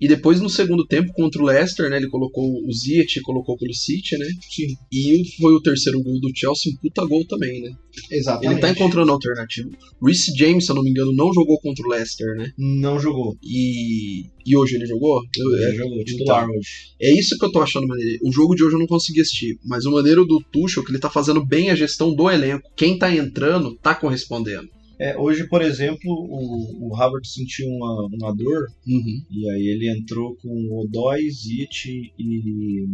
E 0.00 0.08
depois, 0.08 0.40
no 0.40 0.48
segundo 0.48 0.86
tempo, 0.86 1.12
contra 1.12 1.40
o 1.40 1.44
Leicester, 1.44 1.88
né? 1.88 1.96
Ele 1.96 2.08
colocou 2.08 2.44
o 2.44 2.72
Ziyech, 2.72 3.20
colocou 3.22 3.56
o 3.56 3.74
City, 3.74 4.16
né? 4.18 4.26
Sim. 4.50 4.74
E 4.92 5.22
foi 5.40 5.54
o 5.54 5.60
terceiro 5.60 6.02
gol 6.02 6.20
do 6.20 6.30
Chelsea, 6.34 6.72
um 6.72 6.76
puta 6.76 7.04
gol 7.06 7.24
também, 7.26 7.62
né? 7.62 7.70
Exatamente. 8.10 8.52
Ele 8.52 8.60
tá 8.60 8.70
encontrando 8.70 9.12
alternativa. 9.12 9.70
Reece 10.02 10.36
James, 10.36 10.66
se 10.66 10.72
eu 10.72 10.76
não 10.76 10.82
me 10.82 10.90
engano, 10.90 11.12
não 11.14 11.32
jogou 11.32 11.58
contra 11.60 11.84
o 11.86 11.90
Leicester, 11.90 12.36
né? 12.36 12.52
Não 12.58 13.00
jogou. 13.00 13.36
E, 13.42 14.26
e 14.44 14.56
hoje 14.56 14.76
ele 14.76 14.86
jogou? 14.86 15.22
Ele 15.34 15.64
é, 15.64 15.76
jogou, 15.76 16.04
titular 16.04 16.44
então, 16.44 16.56
hoje. 16.56 16.68
É 17.00 17.10
isso 17.10 17.38
que 17.38 17.44
eu 17.44 17.52
tô 17.52 17.60
achando 17.60 17.86
maneiro. 17.86 18.18
O 18.22 18.32
jogo 18.32 18.54
de 18.54 18.64
hoje 18.64 18.74
eu 18.74 18.80
não 18.80 18.86
consegui 18.86 19.20
assistir, 19.20 19.58
mas 19.64 19.84
o 19.86 19.92
maneiro 19.92 20.24
do 20.24 20.40
Tuchel 20.52 20.82
é 20.82 20.86
que 20.86 20.92
ele 20.92 21.00
tá 21.00 21.10
fazendo 21.10 21.44
bem 21.44 21.70
a 21.70 21.74
gestão 21.74 22.14
do 22.14 22.30
elenco. 22.30 22.70
Quem 22.76 22.98
tá 22.98 23.14
entrando 23.14 23.76
tá 23.76 23.94
correspondendo. 23.94 24.68
É, 24.98 25.16
hoje, 25.18 25.46
por 25.48 25.60
exemplo, 25.60 26.10
o, 26.10 26.88
o 26.88 26.96
Havertz 26.96 27.34
sentiu 27.34 27.68
uma, 27.68 28.08
uma 28.12 28.34
dor 28.34 28.66
uhum. 28.86 29.22
e 29.30 29.50
aí 29.50 29.66
ele 29.66 29.90
entrou 29.90 30.34
com 30.36 30.80
Odói, 30.80 31.28
Zit 31.30 32.12
e 32.18 32.86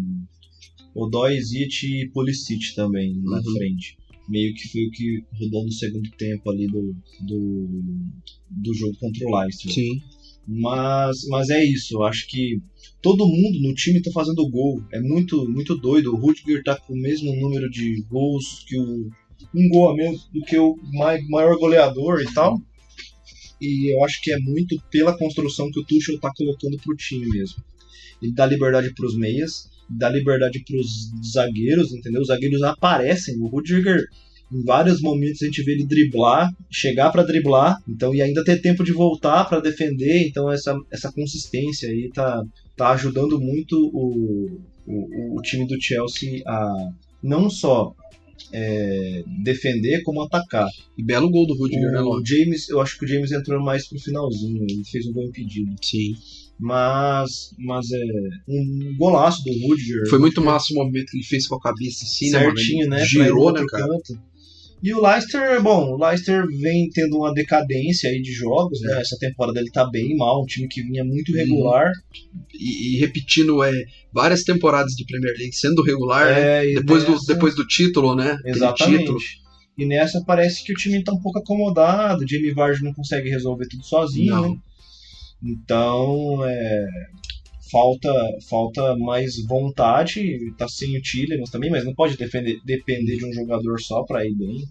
Odói, 0.95 1.41
Zit 1.41 1.87
e 1.87 2.09
Pulisic 2.11 2.75
também 2.75 3.15
na 3.23 3.37
uhum. 3.37 3.53
frente. 3.53 3.97
Meio 4.29 4.55
que 4.55 4.69
foi 4.69 4.87
o 4.87 4.91
que 4.91 5.25
rodou 5.33 5.65
no 5.65 5.73
segundo 5.73 6.11
tempo 6.13 6.51
ali 6.51 6.67
do, 6.67 6.95
do, 7.21 7.83
do 8.51 8.75
jogo 8.75 8.97
contra 8.99 9.27
o 9.27 9.39
Leicester. 9.39 9.73
Sim. 9.73 10.01
Mas, 10.47 11.25
mas 11.29 11.51
é 11.51 11.65
isso, 11.65 11.95
eu 11.95 12.03
acho 12.03 12.27
que 12.27 12.61
todo 13.01 13.27
mundo 13.27 13.61
no 13.61 13.75
time 13.75 13.99
está 13.99 14.11
fazendo 14.11 14.49
gol. 14.51 14.83
É 14.93 15.01
muito, 15.01 15.49
muito 15.49 15.77
doido. 15.77 16.13
O 16.13 16.17
Rudiger 16.17 16.63
tá 16.65 16.77
com 16.77 16.95
o 16.95 17.01
mesmo 17.01 17.35
número 17.37 17.71
de 17.71 18.03
gols 18.11 18.65
que 18.67 18.77
o 18.77 19.09
um 19.55 19.69
gol 19.69 19.91
a 19.91 19.97
menos 19.97 20.29
do 20.33 20.41
que 20.43 20.59
o 20.59 20.77
maior 21.29 21.57
goleador 21.59 22.21
e 22.21 22.33
tal. 22.33 22.61
E 23.61 23.95
eu 23.95 24.05
acho 24.05 24.21
que 24.23 24.33
é 24.33 24.39
muito 24.39 24.81
pela 24.91 25.17
construção 25.17 25.71
que 25.71 25.81
o 25.81 25.85
Tuchel 25.85 26.17
está 26.17 26.33
colocando 26.37 26.77
pro 26.79 26.97
time 26.97 27.27
mesmo. 27.29 27.63
Ele 28.21 28.33
dá 28.33 28.47
liberdade 28.47 28.93
para 28.95 29.07
os 29.07 29.17
meias, 29.17 29.69
dá 29.89 30.09
liberdade 30.09 30.65
para 30.67 30.77
os 30.77 31.11
zagueiros, 31.33 31.93
entendeu? 31.93 32.23
Os 32.23 32.29
zagueiros 32.29 32.63
aparecem. 32.63 33.39
O 33.39 33.47
Rudiger, 33.47 34.05
em 34.51 34.65
vários 34.65 35.01
momentos, 35.01 35.43
a 35.43 35.47
gente 35.47 35.63
vê 35.63 35.73
ele 35.73 35.87
driblar, 35.87 36.51
chegar 36.71 37.11
para 37.11 37.23
driblar, 37.23 37.77
então 37.89 38.15
e 38.15 38.21
ainda 38.21 38.45
ter 38.45 38.61
tempo 38.61 38.83
de 38.83 38.93
voltar 38.93 39.45
para 39.45 39.61
defender. 39.61 40.27
Então 40.27 40.51
essa, 40.51 40.77
essa 40.91 41.13
consistência 41.13 41.89
aí 41.89 42.11
tá, 42.13 42.43
tá 42.77 42.91
ajudando 42.91 43.41
muito 43.41 43.77
o, 43.77 44.61
o, 44.87 45.39
o 45.39 45.43
time 45.43 45.67
do 45.67 45.81
Chelsea 45.81 46.43
a 46.47 46.91
não 47.23 47.49
só 47.49 47.95
é, 48.53 49.25
defender 49.43 50.03
como 50.03 50.23
atacar. 50.23 50.69
E 50.97 51.03
belo 51.03 51.31
gol 51.31 51.47
do 51.47 51.55
Rudiger, 51.55 51.89
o 51.89 51.93
né, 51.93 52.01
O 52.01 52.25
James, 52.25 52.69
eu 52.69 52.81
acho 52.81 52.99
que 52.99 53.05
o 53.05 53.09
James 53.09 53.33
entrou 53.33 53.63
mais 53.63 53.89
pro 53.89 53.99
finalzinho, 53.99 54.65
ele 54.69 54.83
fez 54.91 55.07
um 55.07 55.13
gol 55.13 55.25
impedido. 55.25 55.75
Sim. 55.83 56.15
Mas, 56.59 57.55
mas 57.59 57.91
é 57.91 58.05
um 58.49 58.97
golaço 58.97 59.43
do 59.43 59.51
Rudiger. 59.67 60.09
Foi 60.09 60.19
muito 60.19 60.41
massa 60.41 60.73
o 60.73 60.77
movimento 60.77 61.11
que 61.11 61.17
ele 61.17 61.25
fez 61.25 61.47
com 61.47 61.57
a 61.57 61.61
cabeça 61.61 62.05
assim, 62.05 62.31
Certinho, 62.31 62.89
né? 62.89 62.99
né? 62.99 63.05
Girou, 63.05 63.53
né, 63.53 63.65
cara? 63.69 63.87
Canto. 63.87 64.32
E 64.83 64.93
o 64.93 65.01
Leicester, 65.01 65.63
bom, 65.63 65.93
o 65.93 65.97
Leicester 65.97 66.45
vem 66.61 66.89
tendo 66.91 67.19
uma 67.19 67.33
decadência 67.33 68.11
aí 68.11 68.21
de 68.21 68.33
jogos, 68.33 68.81
né? 68.81 69.01
Essa 69.01 69.17
temporada 69.17 69.61
ele 69.61 69.71
tá 69.71 69.89
bem 69.89 70.17
mal, 70.17 70.43
um 70.43 70.47
time 70.47 70.67
que 70.67 70.83
vinha 70.83 71.05
muito 71.05 71.31
uhum. 71.31 71.39
regular. 71.39 71.93
E, 72.53 72.97
e, 72.97 72.99
repetindo 72.99 73.63
é, 73.63 73.73
várias 74.13 74.43
temporadas 74.43 74.93
de 74.95 75.05
Premier 75.05 75.35
League 75.39 75.55
sendo 75.55 75.83
regular, 75.83 76.27
é, 76.27 76.65
né? 76.65 76.75
depois, 76.75 77.05
nessa... 77.05 77.17
do, 77.17 77.27
depois 77.27 77.55
do 77.55 77.65
título, 77.65 78.17
né? 78.17 78.37
Exatamente. 78.45 78.99
Título. 79.01 79.19
E 79.79 79.87
nessa 79.87 80.23
parece 80.27 80.65
que 80.65 80.73
o 80.73 80.77
time 80.77 81.03
tá 81.03 81.13
um 81.13 81.21
pouco 81.21 81.39
acomodado, 81.39 82.29
Jamie 82.29 82.53
Vardy 82.53 82.83
não 82.83 82.93
consegue 82.93 83.31
resolver 83.31 83.69
tudo 83.69 83.85
sozinho, 83.85 84.35
não. 84.35 84.51
né? 84.51 84.57
Então, 85.45 86.45
é, 86.45 86.87
falta 87.73 88.13
falta 88.49 88.97
mais 88.97 89.43
vontade, 89.49 90.53
tá 90.59 90.69
sem 90.69 90.97
o 90.97 91.03
Tillemans 91.03 91.51
também, 91.51 91.71
mas 91.71 91.85
não 91.85 91.95
pode 91.95 92.17
defender, 92.17 92.61
depender 92.65 93.17
de 93.17 93.25
um 93.25 93.33
jogador 93.33 93.81
só 93.81 94.05
para 94.05 94.25
ir 94.25 94.35
bem. 94.35 94.63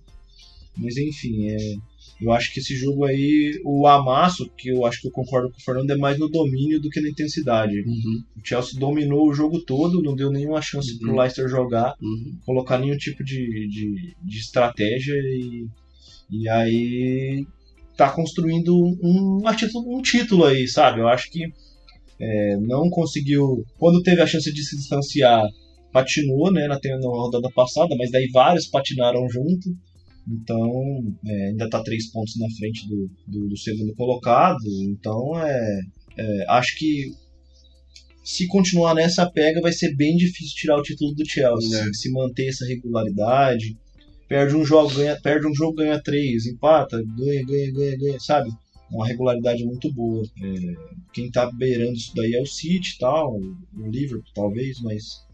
Mas 0.77 0.95
enfim, 0.95 1.49
é, 1.49 1.75
eu 2.21 2.31
acho 2.31 2.53
que 2.53 2.59
esse 2.59 2.75
jogo 2.75 3.03
aí, 3.03 3.59
o 3.65 3.87
amasso, 3.87 4.47
que 4.55 4.69
eu 4.69 4.85
acho 4.85 5.01
que 5.01 5.07
eu 5.07 5.11
concordo 5.11 5.49
com 5.49 5.57
o 5.57 5.61
Fernando, 5.61 5.89
é 5.89 5.97
mais 5.97 6.19
no 6.19 6.29
domínio 6.29 6.79
do 6.79 6.89
que 6.89 7.01
na 7.01 7.09
intensidade. 7.09 7.81
Uhum. 7.81 8.23
O 8.37 8.47
Chelsea 8.47 8.79
dominou 8.79 9.27
o 9.27 9.33
jogo 9.33 9.59
todo, 9.61 10.03
não 10.03 10.15
deu 10.15 10.31
nenhuma 10.31 10.61
chance 10.61 10.93
uhum. 10.93 10.99
pro 10.99 11.17
Leicester 11.17 11.49
jogar, 11.49 11.95
uhum. 11.99 12.37
colocar 12.45 12.77
nenhum 12.77 12.95
tipo 12.95 13.23
de, 13.23 13.67
de, 13.67 14.15
de 14.23 14.37
estratégia 14.37 15.15
e, 15.15 15.67
e 16.29 16.47
aí 16.47 17.45
tá 17.97 18.09
construindo 18.09 18.75
um, 18.75 18.97
um, 19.03 19.97
um 19.97 20.01
título 20.01 20.45
aí, 20.45 20.67
sabe? 20.67 21.01
Eu 21.01 21.07
acho 21.07 21.29
que 21.31 21.51
é, 22.21 22.57
não 22.57 22.87
conseguiu. 22.89 23.65
Quando 23.79 24.03
teve 24.03 24.21
a 24.21 24.27
chance 24.27 24.53
de 24.53 24.63
se 24.63 24.77
distanciar, 24.77 25.43
patinou 25.91 26.51
né, 26.51 26.67
na, 26.67 26.79
na 26.79 27.07
rodada 27.07 27.49
passada, 27.55 27.95
mas 27.97 28.11
daí 28.11 28.29
vários 28.31 28.67
patinaram 28.67 29.27
junto. 29.27 29.75
Então 30.29 31.03
é, 31.25 31.47
ainda 31.47 31.65
está 31.65 31.81
três 31.81 32.11
pontos 32.11 32.37
na 32.39 32.47
frente 32.57 32.87
do, 32.87 33.09
do, 33.27 33.49
do 33.49 33.57
segundo 33.57 33.95
colocado. 33.95 34.59
Então 34.83 35.35
é, 35.43 35.79
é, 36.17 36.45
acho 36.49 36.77
que 36.77 37.11
se 38.23 38.47
continuar 38.47 38.93
nessa 38.93 39.29
pega 39.29 39.59
vai 39.59 39.73
ser 39.73 39.95
bem 39.95 40.15
difícil 40.15 40.55
tirar 40.55 40.77
o 40.77 40.83
título 40.83 41.15
do 41.15 41.27
Chelsea. 41.27 41.79
É. 41.79 41.93
Se 41.93 42.11
manter 42.11 42.49
essa 42.49 42.65
regularidade. 42.65 43.75
Perde 44.27 44.55
um 44.55 44.63
jogo, 44.63 44.95
ganha, 44.95 45.19
perde 45.21 45.45
um 45.45 45.53
jogo, 45.53 45.75
ganha 45.75 46.01
três, 46.01 46.45
empata, 46.45 47.03
ganha, 47.17 47.43
ganha, 47.45 47.73
ganha, 47.73 47.97
ganha, 47.97 48.19
sabe? 48.21 48.49
Uma 48.91 49.07
regularidade 49.07 49.63
muito 49.63 49.91
boa. 49.91 50.23
É, 50.23 50.75
quem 51.13 51.27
está 51.27 51.49
beirando 51.51 51.93
isso 51.93 52.13
daí 52.15 52.35
é 52.35 52.41
o 52.41 52.45
City 52.45 52.97
tal, 52.99 53.35
o 53.35 53.87
Liverpool 53.87 54.31
talvez, 54.33 54.79
mas 54.81 55.25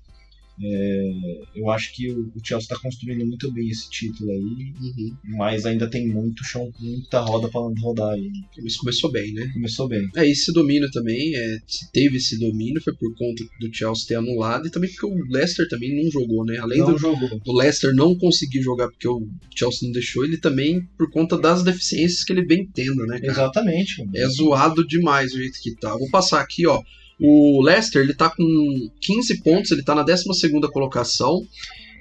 É, 0.63 1.11
eu 1.55 1.69
acho 1.69 1.93
que 1.93 2.09
o, 2.11 2.31
o 2.35 2.39
Chelsea 2.43 2.65
está 2.65 2.79
construindo 2.79 3.25
muito 3.25 3.51
bem 3.51 3.69
esse 3.69 3.89
título 3.89 4.31
aí, 4.31 4.37
Uhum. 4.81 5.15
mas 5.37 5.65
ainda 5.65 5.87
tem 5.89 6.07
muito 6.07 6.43
chão, 6.43 6.71
muita 6.79 7.19
roda 7.19 7.47
para 7.49 7.61
rodar 7.81 8.13
aí. 8.13 8.31
Mas 8.61 8.75
começou 8.75 9.11
bem, 9.11 9.33
né? 9.33 9.49
Começou 9.53 9.87
bem. 9.87 10.07
É, 10.15 10.27
esse 10.27 10.51
domínio 10.51 10.89
também, 10.91 11.35
é, 11.35 11.59
se 11.67 11.91
teve 11.91 12.17
esse 12.17 12.39
domínio, 12.39 12.81
foi 12.81 12.93
por 12.95 13.13
conta 13.15 13.43
do 13.59 13.73
Chelsea 13.73 14.07
ter 14.07 14.15
anulado 14.15 14.67
e 14.67 14.71
também 14.71 14.89
porque 14.89 15.05
o 15.05 15.31
Leicester 15.31 15.67
também 15.69 16.01
não 16.03 16.09
jogou, 16.11 16.43
né? 16.45 16.57
Além 16.57 16.79
Não 16.79 16.91
do, 16.93 16.97
jogou. 16.97 17.39
do 17.39 17.53
Leicester 17.53 17.93
não 17.93 18.15
conseguir 18.17 18.61
jogar 18.61 18.87
porque 18.89 19.07
o 19.07 19.27
Chelsea 19.55 19.79
não 19.87 19.91
deixou, 19.91 20.23
ele 20.25 20.37
também 20.37 20.81
por 20.97 21.09
conta 21.11 21.37
das 21.37 21.63
deficiências 21.63 22.23
que 22.23 22.33
ele 22.33 22.45
vem 22.45 22.65
tendo, 22.65 23.05
né? 23.05 23.19
cara? 23.19 23.31
Exatamente. 23.31 24.03
É 24.15 24.27
zoado 24.27 24.85
demais 24.87 25.33
o 25.33 25.37
jeito 25.37 25.59
que 25.61 25.75
tá. 25.75 25.95
Vou 25.97 26.09
passar 26.09 26.41
aqui, 26.41 26.65
ó. 26.67 26.81
O 27.19 27.61
Leicester, 27.63 28.01
ele 28.01 28.13
tá 28.13 28.29
com 28.29 28.89
15 29.01 29.41
pontos, 29.41 29.71
ele 29.71 29.83
tá 29.83 29.95
na 29.95 30.05
12ª 30.05 30.69
colocação. 30.71 31.41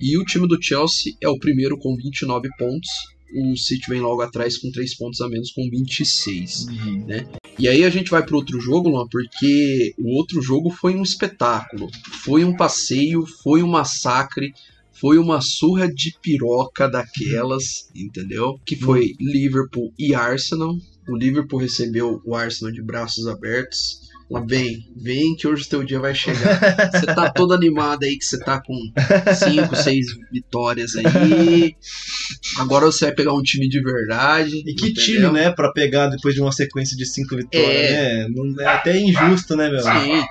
E 0.01 0.19
o 0.19 0.25
time 0.25 0.47
do 0.47 0.63
Chelsea 0.63 1.15
é 1.23 1.29
o 1.29 1.39
primeiro 1.39 1.79
com 1.79 1.97
29 1.97 2.49
pontos. 2.59 2.91
O 3.35 3.57
City 3.57 3.89
vem 3.89 4.01
logo 4.01 4.23
atrás 4.23 4.57
com 4.59 4.71
3 4.71 4.97
pontos 4.97 5.21
a 5.21 5.29
menos, 5.29 5.51
com 5.53 5.69
26. 5.69 6.67
Uhum. 6.67 7.07
E 7.59 7.69
aí 7.69 7.85
a 7.85 7.91
gente 7.91 8.11
vai 8.11 8.25
pro 8.25 8.37
outro 8.37 8.61
jogo, 8.61 8.91
Luan, 8.91 9.07
porque 9.11 9.95
o 9.99 10.17
outro 10.17 10.43
jogo 10.43 10.71
foi 10.71 10.95
um 10.95 11.03
espetáculo. 11.03 11.89
Foi 12.23 12.45
um 12.45 12.55
passeio, 12.55 13.25
foi 13.43 13.63
um 13.63 13.69
massacre, 13.69 14.53
foi 14.93 15.19
uma 15.19 15.41
surra 15.41 15.93
de 15.93 16.15
piroca 16.23 16.89
daquelas, 16.89 17.89
entendeu? 17.95 18.59
Que 18.65 18.77
foi 18.77 19.15
Liverpool 19.19 19.93
e 19.99 20.15
Arsenal. 20.15 20.77
O 21.09 21.17
Liverpool 21.17 21.61
recebeu 21.61 22.21
o 22.25 22.35
Arsenal 22.35 22.73
de 22.73 22.83
braços 22.83 23.27
abertos. 23.27 24.06
Lá 24.29 24.41
vem, 24.45 24.79
vem 24.97 25.37
que 25.37 25.47
hoje 25.47 25.63
o 25.65 25.69
teu 25.69 25.85
dia 25.85 26.01
vai 26.01 26.13
chegar. 26.15 26.59
Você 26.93 27.07
tá 27.07 27.31
todo 27.31 27.55
animado 27.55 28.03
aí 28.03 28.17
que 28.19 28.25
você 28.25 28.39
tá 28.41 28.61
com 28.61 28.75
5, 29.35 29.77
6 29.77 30.07
vitórias 30.33 30.97
aí. 30.97 31.75
Agora 32.59 32.87
você 32.87 33.07
vai 33.07 33.15
pegar 33.15 33.35
um 33.35 33.43
time 33.43 33.69
de 33.69 33.81
verdade. 33.81 34.57
E 34.67 34.75
que 34.75 34.87
entendeu? 34.89 34.95
time, 35.05 35.31
né, 35.33 35.51
pra 35.53 35.71
pegar 35.73 36.09
depois 36.09 36.35
de 36.35 36.41
uma 36.41 36.53
sequência 36.53 36.97
de 36.97 37.07
cinco 37.07 37.37
vitórias, 37.37 37.71
É. 37.71 38.27
né? 38.29 38.55
É 38.61 38.67
até 38.67 38.99
injusto, 39.01 39.57
né, 39.57 39.69
meu? 39.71 39.81
Sim, 39.81 40.25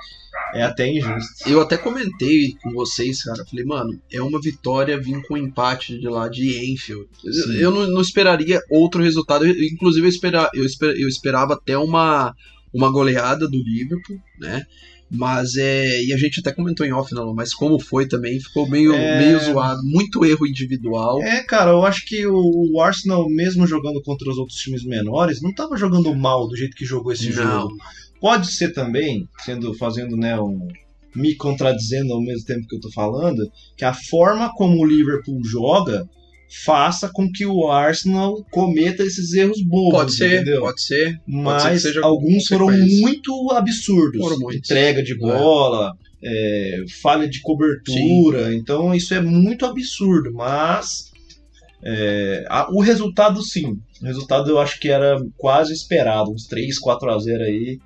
É 0.54 0.62
até 0.62 0.86
injusto. 0.88 1.48
Eu 1.48 1.60
até 1.62 1.76
comentei 1.78 2.54
com 2.62 2.70
vocês, 2.72 3.22
cara. 3.24 3.44
Falei, 3.50 3.64
mano, 3.64 3.98
é 4.12 4.20
uma 4.20 4.40
vitória 4.40 5.00
vir 5.00 5.20
com 5.26 5.34
um 5.34 5.38
empate 5.38 5.98
de 5.98 6.06
lá 6.08 6.28
de 6.28 6.70
Enfield. 6.72 7.06
Eu- 7.24 7.32
Sim. 7.32 7.56
Eu 7.56 7.70
não, 7.70 7.86
não 7.86 8.00
esperaria 8.02 8.60
outro 8.70 9.02
resultado. 9.02 9.46
Eu- 9.46 9.54
Inclusive, 9.64 10.06
eu, 10.06 10.48
eu, 10.54 10.64
esper- 10.66 10.94
eu 10.98 11.08
esperava 11.08 11.54
até 11.54 11.76
uma, 11.78 12.34
uma 12.76 12.90
goleada 12.90 13.48
do 13.48 13.62
Liverpool, 13.62 14.18
né? 14.40 14.64
Mas 15.10 15.56
é. 15.56 16.02
E 16.02 16.12
a 16.12 16.16
gente 16.16 16.40
até 16.40 16.52
comentou 16.52 16.84
em 16.84 16.92
off, 16.92 17.14
não, 17.14 17.32
mas 17.32 17.54
como 17.54 17.78
foi 17.78 18.08
também, 18.08 18.40
ficou 18.40 18.68
meio, 18.68 18.92
É. 18.92 19.18
meio 19.18 19.38
zoado. 19.40 19.80
Muito 19.84 20.24
erro 20.24 20.46
individual. 20.46 21.22
É, 21.22 21.42
cara, 21.44 21.70
eu 21.70 21.84
acho 21.84 22.04
que 22.06 22.26
o 22.26 22.80
Arsenal, 22.80 23.28
mesmo 23.28 23.66
jogando 23.66 24.02
contra 24.02 24.28
os 24.28 24.36
outros 24.36 24.58
times 24.58 24.84
menores, 24.84 25.40
não 25.40 25.54
tava 25.54 25.76
jogando 25.76 26.12
mal 26.14 26.48
do 26.48 26.56
jeito 26.56 26.76
que 26.76 26.84
jogou 26.84 27.12
esse 27.12 27.26
Não. 27.30 27.32
jogo. 27.32 27.76
Pode 28.20 28.50
ser 28.50 28.72
também, 28.72 29.28
sendo 29.44 29.72
fazendo, 29.74 30.16
né, 30.16 30.38
um 30.40 30.66
me 31.14 31.34
contradizendo 31.34 32.12
ao 32.12 32.20
mesmo 32.20 32.44
tempo 32.44 32.66
que 32.66 32.76
eu 32.76 32.80
tô 32.80 32.90
falando, 32.92 33.50
que 33.76 33.84
a 33.86 33.94
forma 33.94 34.52
como 34.54 34.78
o 34.78 34.84
Liverpool 34.84 35.40
joga 35.44 36.06
faça 36.64 37.10
com 37.12 37.30
que 37.30 37.44
o 37.44 37.68
Arsenal 37.70 38.34
cometa 38.50 39.02
esses 39.02 39.32
erros 39.32 39.60
bobos, 39.62 39.92
Pode 39.98 40.14
ser, 40.14 40.34
entendeu? 40.42 40.60
pode 40.62 40.80
ser. 40.82 41.10
ser 41.10 41.20
Mas 41.26 41.82
seja 41.82 42.00
alguns 42.04 42.46
foram 42.46 42.66
muito 42.70 43.50
absurdos. 43.52 44.20
Foram 44.20 44.38
muitos. 44.38 44.70
Entrega 44.70 45.02
de 45.02 45.16
bola, 45.18 45.92
é, 46.24 46.84
falha 47.02 47.28
de 47.28 47.40
cobertura. 47.42 48.54
Então 48.54 48.94
isso 48.94 49.12
é 49.14 49.20
muito 49.20 49.66
absurdo. 49.66 50.32
Mas 50.32 51.10
é, 51.84 52.44
a- 52.48 52.68
o 52.70 52.80
resultado, 52.80 53.42
sim. 53.42 53.76
O 54.02 54.04
resultado 54.06 54.50
eu 54.50 54.58
acho 54.58 54.78
que 54.80 54.88
era 54.88 55.16
quase 55.36 55.72
esperado. 55.72 56.30
Uns 56.30 56.46
3, 56.46 56.78
4 56.78 57.10
a 57.10 57.18
0 57.18 57.42
aí. 57.44 57.78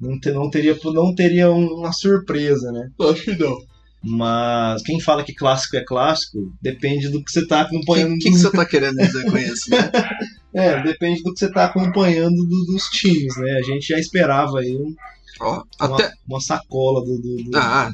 Não, 0.00 0.18
te- 0.18 0.32
não 0.32 0.50
teria, 0.50 0.76
não 0.84 1.14
teria 1.14 1.50
uma 1.50 1.92
surpresa, 1.92 2.72
né? 2.72 2.88
Acho 3.00 3.22
que 3.22 3.36
não. 3.36 3.56
Mas 4.04 4.82
quem 4.82 5.00
fala 5.00 5.22
que 5.22 5.32
clássico 5.34 5.76
é 5.76 5.84
clássico 5.84 6.52
depende 6.60 7.08
do 7.08 7.22
que 7.22 7.30
você 7.30 7.46
tá 7.46 7.58
O 7.62 7.66
acompanhando. 7.66 8.14
que, 8.14 8.24
que, 8.24 8.30
que 8.30 8.38
você 8.38 8.50
tá 8.50 8.64
querendo 8.66 8.96
dizer 8.96 9.24
com 9.30 9.38
isso? 9.38 9.70
né? 9.70 9.78
É, 10.54 10.82
depende 10.82 11.22
do 11.22 11.32
que 11.32 11.38
você 11.38 11.50
tá 11.50 11.64
acompanhando 11.64 12.36
do- 12.36 12.64
dos 12.66 12.82
times, 12.90 13.34
né? 13.38 13.52
A 13.52 13.62
gente 13.62 13.86
já 13.86 13.98
esperava 13.98 14.58
aí 14.60 14.76
um- 14.76 14.94
Ó, 15.40 15.62
uma, 15.80 15.94
até, 15.96 16.12
uma 16.28 16.40
sacola 16.42 17.00
do, 17.02 17.16
do, 17.22 17.44
do, 17.50 17.56
ah, 17.56 17.90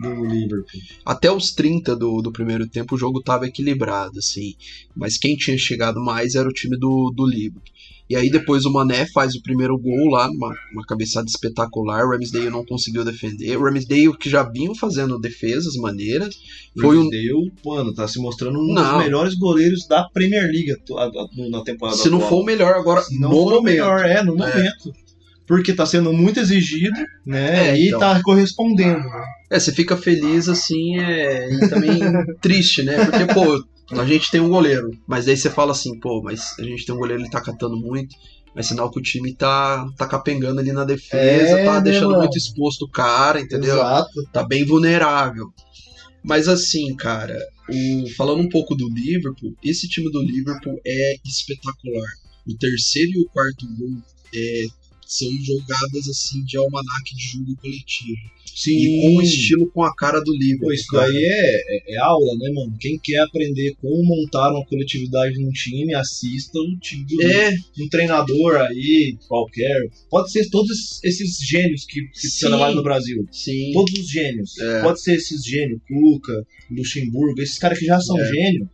do 0.00 0.24
Liverpool. 0.24 0.80
até 1.04 1.32
os 1.32 1.50
30 1.52 1.96
do, 1.96 2.22
do 2.22 2.30
primeiro 2.30 2.64
tempo 2.68 2.94
o 2.94 2.98
jogo 2.98 3.20
tava 3.20 3.46
equilibrado, 3.48 4.20
assim. 4.20 4.54
Mas 4.94 5.18
quem 5.18 5.34
tinha 5.34 5.58
chegado 5.58 6.00
mais 6.00 6.36
era 6.36 6.48
o 6.48 6.52
time 6.52 6.78
do, 6.78 7.12
do 7.12 7.26
Liverpool. 7.26 7.60
E 8.08 8.14
aí 8.14 8.30
depois 8.30 8.64
o 8.64 8.72
Mané 8.72 9.04
faz 9.12 9.34
o 9.34 9.42
primeiro 9.42 9.76
gol 9.76 10.10
lá, 10.10 10.28
uma, 10.30 10.54
uma 10.72 10.82
cabeçada 10.86 11.26
espetacular. 11.26 12.04
O 12.04 12.10
Ramsdale 12.12 12.50
não 12.50 12.64
conseguiu 12.64 13.04
defender. 13.04 13.56
O 13.56 13.64
Ramsdale 13.64 14.16
que 14.16 14.30
já 14.30 14.42
vinham 14.44 14.74
fazendo 14.74 15.18
defesas 15.18 15.74
maneiras. 15.74 16.34
Foi 16.80 16.96
um, 16.98 17.08
Deu, 17.08 17.40
mano, 17.64 17.92
tá 17.92 18.06
se 18.06 18.20
mostrando 18.20 18.58
um 18.60 18.72
Não. 18.72 18.92
dos 18.96 19.04
melhores 19.04 19.34
goleiros 19.34 19.86
da 19.88 20.04
Premier 20.12 20.44
League 20.44 20.72
na 21.50 21.62
temporada 21.62 21.96
se 21.98 22.08
não 22.08 22.18
atual. 22.18 22.30
for 22.30 22.42
o 22.42 22.44
melhor 22.44 22.74
agora, 22.74 23.02
Se 23.02 23.18
não 23.18 23.28
no 23.30 23.34
for 23.34 23.40
o 23.42 23.56
momento. 23.56 23.64
melhor, 23.64 24.04
é, 24.04 24.22
no 24.22 24.34
É. 24.34 24.36
momento. 24.36 24.92
Porque 25.46 25.72
tá 25.72 25.86
sendo 25.86 26.12
muito 26.12 26.40
exigido, 26.40 26.98
né? 27.24 27.68
É, 27.70 27.78
e 27.80 27.86
então. 27.88 28.00
tá 28.00 28.20
correspondendo. 28.22 28.98
né? 28.98 29.24
É, 29.50 29.60
você 29.60 29.70
fica 29.72 29.96
feliz 29.96 30.48
assim, 30.48 30.98
é, 30.98 31.48
e 31.54 31.68
também 31.68 31.98
triste, 32.42 32.82
né? 32.82 33.04
Porque, 33.04 33.32
pô, 33.32 33.64
a 33.92 34.04
gente 34.04 34.30
tem 34.30 34.40
um 34.40 34.48
goleiro, 34.48 34.90
mas 35.06 35.26
daí 35.26 35.36
você 35.36 35.50
fala 35.50 35.72
assim, 35.72 35.98
pô, 36.00 36.20
mas 36.22 36.54
a 36.58 36.62
gente 36.62 36.84
tem 36.84 36.94
um 36.94 36.98
goleiro, 36.98 37.22
ele 37.22 37.30
tá 37.30 37.40
catando 37.40 37.76
muito, 37.76 38.14
mas 38.54 38.66
sinal 38.66 38.90
que 38.90 38.98
o 38.98 39.02
time 39.02 39.34
tá, 39.34 39.86
tá 39.96 40.06
capengando 40.06 40.60
ali 40.60 40.72
na 40.72 40.84
defesa, 40.84 41.56
É, 41.58 41.64
tá 41.64 41.74
né, 41.74 41.80
deixando 41.82 42.08
mano? 42.10 42.20
muito 42.22 42.36
exposto 42.36 42.82
o 42.86 42.90
cara, 42.90 43.40
entendeu? 43.40 43.74
Exato. 43.76 44.24
Tá 44.32 44.42
bem 44.42 44.64
vulnerável. 44.64 45.46
Mas 46.24 46.48
assim, 46.48 46.94
cara, 46.96 47.38
o- 47.70 48.08
falando 48.16 48.40
um 48.40 48.48
pouco 48.48 48.74
do 48.74 48.88
Liverpool, 48.88 49.54
esse 49.62 49.88
time 49.88 50.10
do 50.10 50.20
Liverpool 50.22 50.80
é 50.84 51.14
espetacular. 51.24 52.08
O 52.48 52.56
terceiro 52.56 53.12
e 53.12 53.20
o 53.22 53.28
quarto 53.28 53.66
gol 53.76 53.90
é, 54.34 54.66
são 55.06 55.28
jogadas 55.44 56.08
assim 56.08 56.42
de 56.44 56.56
almanaque 56.56 57.14
de 57.16 57.22
jogo 57.32 57.56
coletivo. 57.56 58.36
Sim. 58.54 58.72
E 58.72 59.02
com 59.02 59.16
o 59.18 59.22
estilo 59.22 59.70
com 59.70 59.82
a 59.84 59.94
cara 59.94 60.18
do. 60.20 60.32
Pô, 60.60 60.72
isso 60.72 60.86
cara. 60.86 61.06
daí 61.06 61.24
é, 61.24 61.76
é- 61.76 61.94
é 61.94 61.98
aula, 61.98 62.34
né, 62.38 62.50
mano? 62.54 62.74
Quem 62.80 62.98
quer 62.98 63.18
aprender 63.18 63.74
como 63.82 64.02
montar 64.02 64.50
uma 64.50 64.64
coletividade 64.64 65.38
num 65.38 65.50
time, 65.50 65.94
assista 65.94 66.58
o 66.58 66.78
time 66.78 67.04
do 67.04 67.22
É, 67.22 67.50
um 67.78 67.88
treinador 67.90 68.56
aí, 68.62 69.14
qualquer. 69.28 69.76
Pode 70.08 70.32
ser 70.32 70.48
todos 70.48 71.00
esses 71.04 71.36
gênios 71.46 71.84
que, 71.84 72.00
que 72.08 72.18
Sim. 72.18 72.28
você 72.30 72.46
trabalha 72.46 72.74
no 72.74 72.82
Brasil. 72.82 73.26
sim. 73.30 73.72
Todos 73.74 73.92
os 74.00 74.08
gênios. 74.08 74.58
É. 74.58 74.82
Pode 74.82 75.02
ser 75.02 75.16
esses 75.16 75.44
gênios, 75.44 75.80
Cuca, 75.86 76.46
Luxemburgo, 76.70 77.40
esses 77.42 77.58
caras 77.58 77.78
que 77.78 77.84
já 77.84 78.00
são 78.00 78.18
É. 78.18 78.24
gênios, 78.32 78.68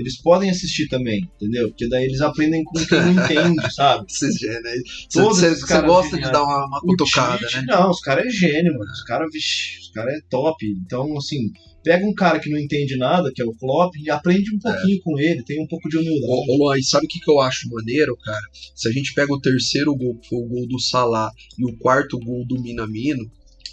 eles 0.00 0.20
podem 0.20 0.50
assistir 0.50 0.88
também, 0.88 1.28
entendeu? 1.36 1.68
Porque 1.68 1.88
daí 1.88 2.04
eles 2.04 2.20
aprendem 2.20 2.62
com 2.64 2.72
quem 2.84 3.00
não 3.00 3.12
entende, 3.24 3.56
sabe? 3.74 4.06
Esses 4.08 4.36
gênios. 4.38 5.06
Você- 5.08 5.20
Todos 5.22 5.38
gosta 5.86 6.16
de 6.16 6.22
dar 6.32 6.42
uma, 6.42 6.66
uma 6.66 6.80
cutucada, 6.80 7.46
Tite, 7.46 7.56
né? 7.60 7.64
Não, 7.68 7.90
os 7.90 8.00
caras 8.00 8.26
é 8.26 8.30
gênio, 8.30 8.72
mano. 8.72 8.90
Os 8.90 9.02
caras, 9.04 9.28
vixi, 9.32 9.78
os 9.80 9.90
caras 9.90 10.14
é 10.14 10.20
top. 10.28 10.66
Então, 10.84 11.16
assim, 11.16 11.38
pega 11.84 12.06
um 12.06 12.14
cara 12.14 12.38
que 12.38 12.50
não 12.50 12.58
entende 12.58 12.96
nada, 12.96 13.30
que 13.34 13.40
é 13.42 13.44
o 13.44 13.52
Klopp, 13.54 13.94
e 13.96 14.10
aprende 14.10 14.54
um 14.54 14.58
pouquinho 14.58 15.00
com 15.02 15.18
ele, 15.18 15.42
tem 15.44 15.62
um 15.62 15.66
pouco 15.66 15.88
de 15.88 15.96
humildade. 15.96 16.26
Ô, 16.26 16.54
ô 16.54 16.56
Luan, 16.56 16.78
e 16.78 16.82
sabe 16.84 17.06
o 17.06 17.08
que, 17.08 17.20
que 17.20 17.30
eu 17.30 17.40
acho 17.40 17.68
maneiro, 17.70 18.16
cara? 18.24 18.42
Se 18.74 18.88
a 18.88 18.92
gente 18.92 19.12
pega 19.14 19.32
o 19.32 19.40
terceiro 19.40 19.94
gol, 19.94 20.18
que 20.18 20.28
foi 20.28 20.38
o 20.38 20.48
gol 20.48 20.66
do 20.68 20.80
Salah, 20.80 21.30
e 21.58 21.64
o 21.70 21.76
quarto 21.78 22.18
gol 22.18 22.44
do 22.46 22.60
Minamino, 22.60 23.24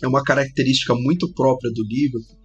é 0.02 0.08
uma 0.08 0.24
característica 0.24 0.94
muito 0.96 1.32
própria 1.34 1.72
do 1.72 1.84
Liverpool, 1.84 2.38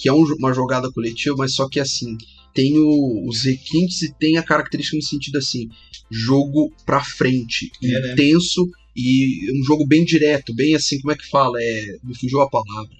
que 0.00 0.08
é 0.08 0.12
um 0.12 0.22
uma 0.38 0.52
jogada 0.52 0.90
coletiva, 0.92 1.34
mas 1.38 1.54
só 1.54 1.68
que 1.68 1.80
assim, 1.80 2.16
tem 2.54 2.78
o- 2.78 3.26
os 3.28 3.42
requintes 3.44 4.02
e 4.02 4.14
tem 4.14 4.36
a 4.36 4.42
característica 4.42 4.96
no 4.96 5.02
sentido 5.02 5.38
assim, 5.38 5.68
jogo 6.10 6.72
pra 6.86 7.02
frente, 7.02 7.70
É, 7.82 7.86
né? 8.00 8.12
intenso 8.12 8.68
e 8.96 9.50
um 9.52 9.62
jogo 9.64 9.86
bem 9.86 10.04
direto, 10.04 10.54
bem 10.54 10.74
assim, 10.74 10.98
como 11.00 11.12
é 11.12 11.16
que 11.16 11.28
fala? 11.28 11.56
É, 11.60 11.96
me 12.02 12.16
fugiu 12.18 12.40
a 12.40 12.48
palavra. 12.50 12.90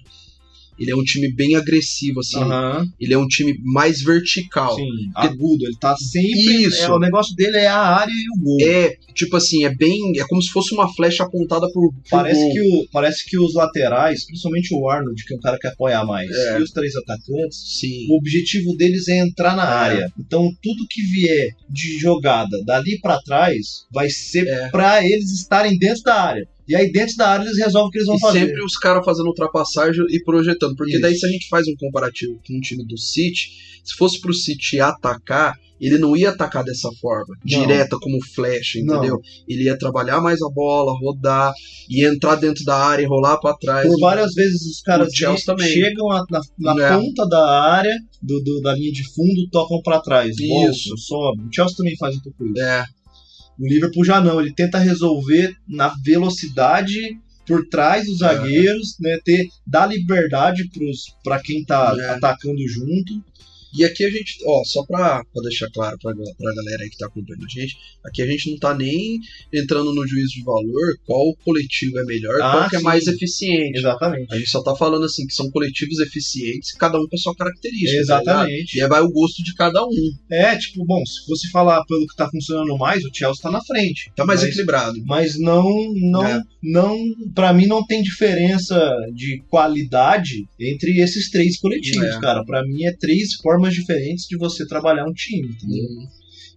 Ele 0.79 0.91
é 0.91 0.95
um 0.95 1.03
time 1.03 1.31
bem 1.33 1.55
agressivo, 1.55 2.19
assim. 2.21 2.37
Aham, 2.39 2.85
Ele 2.99 3.13
é 3.13 3.17
um 3.17 3.27
time 3.27 3.57
mais 3.63 4.01
vertical. 4.01 4.75
sim, 4.75 4.87
agudo. 5.15 5.65
Ele 5.65 5.75
tá 5.79 5.95
sempre. 5.97 6.63
Isso. 6.63 6.83
é, 6.83 6.89
o 6.91 6.99
negócio 6.99 7.35
dele 7.35 7.57
é 7.57 7.67
a 7.67 7.77
área 7.79 8.11
e 8.11 8.39
o 8.39 8.43
gol. 8.43 8.57
É, 8.61 8.95
tipo 9.13 9.35
assim, 9.35 9.65
é 9.65 9.73
bem. 9.73 10.17
É 10.19 10.23
como 10.27 10.41
se 10.41 10.49
fosse 10.49 10.73
uma 10.73 10.91
flecha 10.93 11.23
apontada 11.23 11.67
pro. 11.71 11.91
pro 11.91 12.01
Parece 12.09 12.39
gol. 12.41 12.51
que, 12.53 12.61
o, 12.61 12.87
parece 12.91 13.25
que 13.25 13.37
os 13.39 13.53
laterais, 13.53 14.25
principalmente 14.25 14.73
o 14.73 14.89
Arnold, 14.89 15.23
que 15.25 15.33
é 15.33 15.37
um 15.37 15.41
cara 15.41 15.57
que 15.59 15.67
apoia 15.67 16.03
mais, 16.05 16.29
É. 16.29 16.59
e 16.59 16.63
os 16.63 16.71
três 16.71 16.95
atacantes, 16.95 17.79
Sim. 17.79 18.07
o 18.09 18.17
objetivo 18.17 18.75
deles 18.77 19.07
é 19.07 19.17
entrar 19.19 19.55
na 19.55 19.63
É. 19.63 19.67
área. 19.67 20.13
Então, 20.19 20.49
tudo 20.63 20.87
que 20.89 21.01
vier 21.01 21.49
de 21.69 21.97
jogada 21.99 22.57
dali 22.65 22.99
pra 23.01 23.19
trás 23.21 23.85
vai 23.91 24.09
ser 24.09 24.47
É. 24.47 24.69
pra 24.69 25.03
eles 25.05 25.31
estarem 25.31 25.77
dentro 25.77 26.03
da 26.03 26.21
área. 26.21 26.47
E 26.69 26.75
aí 26.75 26.91
dentro 26.91 27.15
da 27.17 27.29
área 27.29 27.43
eles 27.43 27.57
resolvem 27.57 27.87
o 27.87 27.91
que 27.91 27.97
eles 27.97 28.07
vão 28.07 28.17
e 28.17 28.19
fazer. 28.19 28.39
sempre 28.45 28.63
os 28.63 28.77
caras 28.77 29.03
fazendo 29.03 29.25
ultrapassagem 29.27 30.05
e 30.09 30.23
projetando. 30.23 30.75
Porque 30.75 30.91
Isso. 30.93 31.01
daí 31.01 31.15
se 31.17 31.25
a 31.25 31.29
gente 31.29 31.47
faz 31.49 31.67
um 31.67 31.75
comparativo 31.79 32.39
com 32.47 32.55
o 32.57 32.61
time 32.61 32.85
do 32.85 32.97
City, 32.97 33.49
se 33.83 33.95
fosse 33.95 34.21
pro 34.21 34.33
City 34.33 34.79
atacar, 34.79 35.55
ele 35.81 35.97
não 35.97 36.15
ia 36.15 36.29
atacar 36.31 36.61
dessa 36.63 36.89
forma, 37.01 37.33
direta 37.43 37.97
como 38.01 38.17
flecha, 38.35 38.79
Não. 38.83 38.97
entendeu? 38.97 39.17
Ele 39.47 39.63
ia 39.63 39.77
trabalhar 39.77 40.19
mais 40.21 40.41
a 40.41 40.49
bola, 40.53 40.91
rodar, 40.99 41.53
ia 41.89 42.09
entrar 42.09 42.35
dentro 42.35 42.65
da 42.65 42.75
área 42.75 43.01
e 43.01 43.07
rolar 43.07 43.37
pra 43.39 43.53
trás. 43.55 43.87
Por 43.87 43.97
várias 44.01 44.33
vezes 44.33 44.61
os 44.65 44.81
caras 44.81 45.09
chegam 45.13 46.11
a- 46.11 46.25
na, 46.29 46.41
na 46.75 46.85
É. 46.85 46.97
ponta 46.97 47.25
da 47.29 47.61
área, 47.71 47.95
do, 48.21 48.41
do- 48.43 48.59
da 48.61 48.73
linha 48.73 48.91
de 48.91 49.03
fundo, 49.13 49.47
tocam 49.51 49.81
pra 49.81 50.01
trás. 50.01 50.37
Isso. 50.37 50.47
Voltam, 50.49 50.97
sobem. 50.97 51.45
O 51.45 51.49
Chelsea 51.55 51.77
também 51.77 51.95
faz 51.97 52.15
um 52.17 52.19
pouco 52.19 52.45
isso. 52.45 52.61
É, 52.61 52.83
O 53.59 53.67
Liverpool 53.67 54.05
já 54.05 54.21
não, 54.21 54.39
ele 54.39 54.53
tenta 54.53 54.77
resolver 54.77 55.55
na 55.67 55.89
velocidade 56.03 57.17
por 57.45 57.65
trás 57.67 58.05
dos 58.05 58.21
É. 58.21 58.27
zagueiros, 58.27 58.95
né, 59.01 59.17
ter 59.25 59.47
dar 59.65 59.87
liberdade 59.87 60.69
para 61.23 61.39
quem 61.41 61.63
tá 61.65 61.93
É. 61.99 62.09
atacando 62.11 62.65
junto. 62.67 63.21
E 63.77 63.85
aqui 63.85 64.03
a 64.03 64.09
gente, 64.09 64.37
ó, 64.45 64.63
só 64.63 64.83
pra, 64.85 65.23
pra 65.31 65.43
deixar 65.43 65.67
claro 65.71 65.97
pra, 66.01 66.13
pra 66.13 66.55
galera 66.55 66.83
aí 66.83 66.89
que 66.89 66.97
tá 66.97 67.05
acompanhando 67.07 67.45
a 67.45 67.49
gente, 67.49 67.75
aqui 68.03 68.21
a 68.21 68.25
gente 68.25 68.49
não 68.51 68.57
tá 68.57 68.73
nem 68.75 69.19
entrando 69.53 69.93
no 69.93 70.07
juízo 70.07 70.29
de 70.33 70.43
valor, 70.43 70.97
qual 71.05 71.35
coletivo 71.45 71.99
é 71.99 72.03
melhor, 72.05 72.41
Ah, 72.41 72.51
qual 72.51 72.69
que 72.69 72.75
é 72.75 72.79
sim. 72.79 72.85
mais 72.85 73.07
eficiente. 73.07 73.77
Exatamente. 73.77 74.33
A 74.33 74.37
gente 74.37 74.49
só 74.49 74.63
tá 74.63 74.75
falando 74.75 75.05
assim 75.05 75.25
que 75.27 75.33
são 75.33 75.49
coletivos 75.51 75.99
eficientes, 75.99 76.71
cada 76.73 76.99
um 76.99 77.07
com 77.07 77.15
a 77.15 77.19
sua 77.19 77.35
característica. 77.35 77.89
tá? 77.97 78.01
Exatamente. 78.01 78.77
e 78.77 78.81
aí 78.81 78.87
vai 78.89 79.01
o 79.01 79.09
gosto 79.11 79.43
de 79.43 79.53
cada 79.55 79.83
um. 79.85 80.11
É, 80.31 80.55
tipo, 80.57 80.83
bom, 80.85 81.03
se 81.05 81.25
fosse 81.25 81.49
falar 81.51 81.83
pelo 81.85 82.07
que 82.07 82.15
tá 82.15 82.29
funcionando 82.29 82.77
mais, 82.77 83.03
o 83.03 83.09
Chelsea 83.13 83.41
tá 83.41 83.51
na 83.51 83.61
frente. 83.63 84.11
Tá 84.15 84.25
mais 84.25 84.41
mas, 84.41 84.49
equilibrado. 84.49 84.99
mas 85.05 85.39
não, 85.39 85.63
não, 85.95 86.25
É. 86.25 86.41
não, 86.63 86.97
para 87.35 87.53
mim 87.53 87.65
não 87.67 87.85
tem 87.85 88.01
diferença 88.01 88.79
de 89.13 89.41
qualidade 89.49 90.45
entre 90.59 90.99
esses 91.01 91.29
três 91.29 91.57
coletivos, 91.59 92.07
É. 92.15 92.19
cara. 92.19 92.43
Para 92.43 92.63
mim 92.63 92.83
é 92.85 92.93
três 92.93 93.33
formas 93.35 93.58
diferentes 93.73 94.25
de 94.27 94.37
você 94.37 94.65
trabalhar 94.65 95.05
um 95.05 95.13
time, 95.13 95.47
entendeu? 95.49 95.83
Hum, 95.89 96.07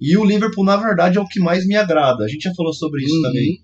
E 0.01 0.17
o 0.17 0.25
Liverpool, 0.25 0.65
na 0.65 0.77
verdade, 0.77 1.19
é 1.19 1.21
o 1.21 1.27
que 1.27 1.41
mais 1.41 1.67
me 1.67 1.77
agrada. 1.77 2.25
A 2.25 2.29
gente 2.29 2.43
já 2.43 2.55
falou 2.55 2.73
sobre 2.73 3.03
isso 3.05 3.15
uhum. 3.17 3.23
também. 3.23 3.59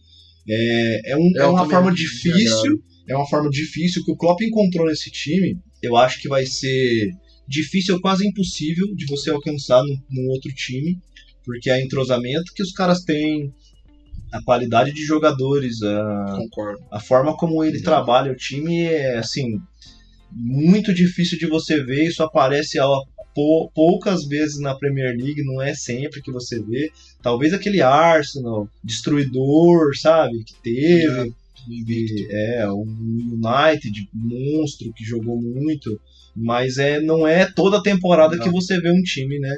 É, 0.49 1.13
é, 1.13 1.17
um- 1.17 1.33
É, 1.37 1.41
é 1.43 1.47
uma 1.47 1.69
forma 1.69 1.93
difícil, 1.93 2.83
é 3.09 3.15
uma 3.17 3.27
forma 3.29 3.51
difícil 3.51 4.05
que 4.05 4.13
o 4.13 4.17
Klopp 4.17 4.41
encontrou 4.43 4.87
nesse 4.87 5.11
time. 5.11 5.59
Eu 5.83 5.97
acho 5.97 6.21
que 6.21 6.29
vai 6.29 6.47
ser 6.47 7.11
difícil, 7.47 8.01
quase 8.01 8.27
impossível 8.27 8.87
de 8.95 9.07
você 9.07 9.31
alcançar 9.31 9.83
num, 9.83 9.97
num 10.11 10.29
outro 10.31 10.53
time, 10.55 10.99
porque 11.45 11.71
é 11.71 11.83
entrosamento 11.83 12.53
que 12.55 12.63
os 12.63 12.73
caras 12.73 13.03
têm, 13.05 13.53
a 14.33 14.43
qualidade 14.43 14.93
de 14.93 15.03
jogadores, 15.05 15.83
a, 15.83 16.37
Concordo. 16.37 16.79
a 16.91 17.01
forma 17.01 17.35
como 17.37 17.65
ele 17.65 17.79
Uhum. 17.79 17.83
trabalha 17.85 18.31
o 18.33 18.37
time 18.37 18.83
é 18.83 19.17
assim 19.19 19.59
muito 20.31 20.93
difícil 20.93 21.39
de 21.39 21.47
você 21.47 21.83
ver. 21.83 22.07
Isso 22.07 22.23
aparece 22.23 22.79
ó, 22.79 23.03
pou- 23.39 23.71
poucas 23.73 24.27
vezes 24.27 24.59
na 24.59 24.75
Premier 24.75 25.17
League, 25.17 25.45
não 25.45 25.63
é 25.63 25.73
sempre 25.73 26.21
que 26.21 26.33
você 26.33 26.61
vê. 26.61 26.91
Talvez 27.23 27.53
aquele 27.53 27.81
Arsenal 27.81 28.69
destruidor, 28.83 29.97
sabe, 29.97 30.43
que 30.43 30.55
teve. 30.61 31.33
E, 31.71 32.27
É, 32.31 32.69
um 32.71 32.83
United 32.83 34.09
monstro 34.13 34.93
que 34.97 35.05
jogou 35.05 35.41
muito, 35.41 36.01
mas 36.35 36.79
é 36.79 36.99
não 37.01 37.27
é 37.29 37.45
toda 37.53 37.83
temporada 37.83 38.37
Não. 38.37 38.43
que 38.43 38.51
você 38.51 38.81
vê 38.81 38.91
um 38.91 39.03
time, 39.03 39.39
né? 39.39 39.55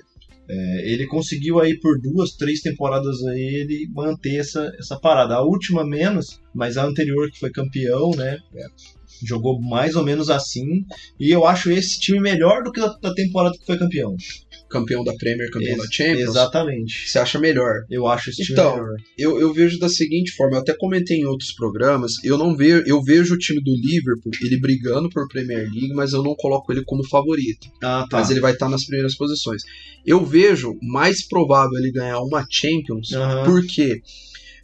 É, 0.49 0.91
ele 0.93 1.07
conseguiu 1.07 1.61
aí 1.61 1.79
por 1.79 2.01
duas, 2.01 2.33
três 2.33 2.61
temporadas 2.61 3.23
aí 3.29 3.41
ele 3.63 3.89
manter 3.95 4.37
essa, 4.37 4.73
essa 4.79 4.99
parada. 4.99 5.37
A 5.37 5.43
última 5.43 5.87
menos, 5.87 6.41
mas 6.53 6.77
a 6.77 6.85
anterior 6.85 7.31
que 7.31 7.39
foi 7.39 7.51
campeão, 7.51 8.11
né? 8.17 8.39
É. 8.55 8.67
Jogou 9.25 9.61
mais 9.61 9.97
ou 9.97 10.05
menos 10.05 10.31
assim. 10.31 10.85
E 11.19 11.31
eu 11.31 11.45
acho 11.47 11.71
esse 11.71 11.99
time 12.01 12.21
melhor 12.21 12.63
do 12.63 12.73
que 12.73 12.81
da 12.81 13.15
temporada 13.15 13.57
que 13.59 13.65
foi 13.67 13.79
campeão. 13.79 14.17
Campeão 14.69 15.03
da 15.03 15.13
Premier, 15.15 15.51
campeão 15.51 15.73
Ex- 15.77 15.83
da 15.85 15.91
Champions. 15.91 16.29
Exatamente. 16.31 17.09
Você 17.11 17.19
acha 17.19 17.39
melhor? 17.41 17.85
Eu 17.91 18.07
acho 18.07 18.31
esse 18.31 18.43
time 18.45 18.53
Então, 18.59 18.77
melhor. 18.77 18.97
Eu, 19.19 19.41
eu 19.41 19.53
vejo 19.53 19.79
da 19.81 19.89
seguinte 19.89 20.31
forma, 20.33 20.57
eu 20.57 20.61
até 20.61 20.73
comentei 20.75 21.19
em 21.19 21.25
outros 21.25 21.51
programas, 21.53 22.13
eu 22.23 22.39
não 22.39 22.57
vejo, 22.57 22.85
eu 22.87 23.03
vejo 23.03 23.35
o 23.35 23.39
time 23.39 23.61
do 23.63 23.73
Liverpool, 23.75 24.31
ele 24.43 24.61
brigando 24.61 25.11
por 25.11 25.27
Premier 25.29 25.63
League, 25.65 25.93
mas 25.93 26.13
eu 26.13 26.23
não 26.23 26.37
coloco 26.37 26.73
ele 26.73 26.85
como 26.85 27.03
favorito. 27.05 27.67
Ah, 27.83 28.07
tá. 28.09 28.19
Mas 28.19 28.31
ele 28.31 28.39
vai 28.41 28.53
estar 28.53 28.69
nas 28.69 28.85
primeiras 28.85 29.17
posições. 29.17 29.63
Eu 30.07 30.25
vejo 30.25 30.79
mais 30.81 31.27
provável 31.27 31.77
ele 31.79 31.91
ganhar 31.91 32.21
uma 32.21 32.47
Champions, 32.49 33.13
Aham. 33.13 33.43
por 33.45 33.67
quê? 33.67 34.01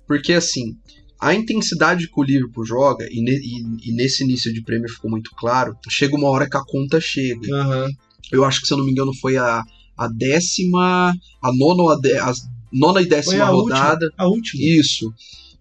Porque 0.07 0.33
assim, 0.35 0.77
a 1.21 1.35
intensidade 1.35 2.07
que 2.09 2.21
o 2.21 2.23
Liverpool 2.23 2.65
joga, 2.65 3.07
e, 3.11 3.21
ne- 3.23 3.39
e- 3.39 3.91
e 3.91 3.93
nesse 3.95 4.23
início 4.25 4.53
de 4.53 4.63
Premier 4.63 4.91
ficou 4.91 5.11
muito 5.11 5.31
claro, 5.37 5.77
chega 5.89 6.15
uma 6.17 6.29
hora 6.29 6.49
que 6.49 6.57
a 6.57 6.65
conta 6.65 7.01
chega. 7.01 7.49
Aham. 7.55 7.89
Eu 8.33 8.45
acho 8.45 8.61
que, 8.61 8.67
se 8.67 8.73
eu 8.73 8.79
não 8.79 8.85
me 8.85 8.91
engano, 8.93 9.13
foi 9.21 9.37
a, 9.37 9.63
a 9.97 10.09
décima, 10.09 11.11
a 11.43 11.53
nona, 11.55 11.95
a, 11.95 11.97
de, 11.97 12.11
nona 12.73 13.01
e 13.01 13.05
Foi 13.05 13.11
décima 13.11 13.45
a 13.45 13.49
rodada. 13.49 14.05
última. 14.07 14.25
A 14.25 14.29
última. 14.29 14.63
Isso. 14.65 15.13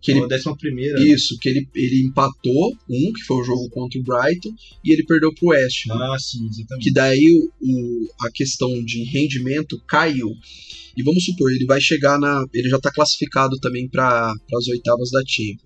Que 0.06 0.12
ele 0.12 0.28
décima 0.28 0.56
primeira. 0.58 1.00
isso, 1.02 1.38
que 1.40 1.50
ele, 1.50 1.68
ele 1.76 2.06
empatou 2.08 2.72
um, 2.90 3.12
que 3.14 3.24
foi 3.24 3.38
o 3.38 3.44
jogo 3.44 3.70
contra 3.70 4.00
o 4.00 4.04
Brighton, 4.04 4.54
e 4.84 4.92
ele 4.94 5.04
perdeu 5.06 5.34
pro 5.34 5.48
West. 5.50 5.90
Ham. 5.90 5.96
Ah, 6.14 6.18
sim, 6.20 6.46
exatamente. 6.48 6.84
Que 6.84 6.92
daí 6.94 7.26
o, 7.32 7.52
o- 7.66 8.08
a 8.22 8.30
questão 8.32 8.70
de 8.84 9.04
rendimento 9.06 9.82
caiu. 9.88 10.30
E 10.98 11.04
vamos 11.04 11.26
supor, 11.26 11.52
ele 11.52 11.66
vai 11.66 11.82
chegar 11.82 12.18
na. 12.20 12.46
Ele 12.54 12.70
já 12.70 12.80
tá 12.80 12.92
classificado 12.92 13.58
também 13.60 13.88
para 13.90 14.32
as 14.58 14.68
oitavas 14.68 15.12
da 15.12 15.22
Champions. 15.28 15.66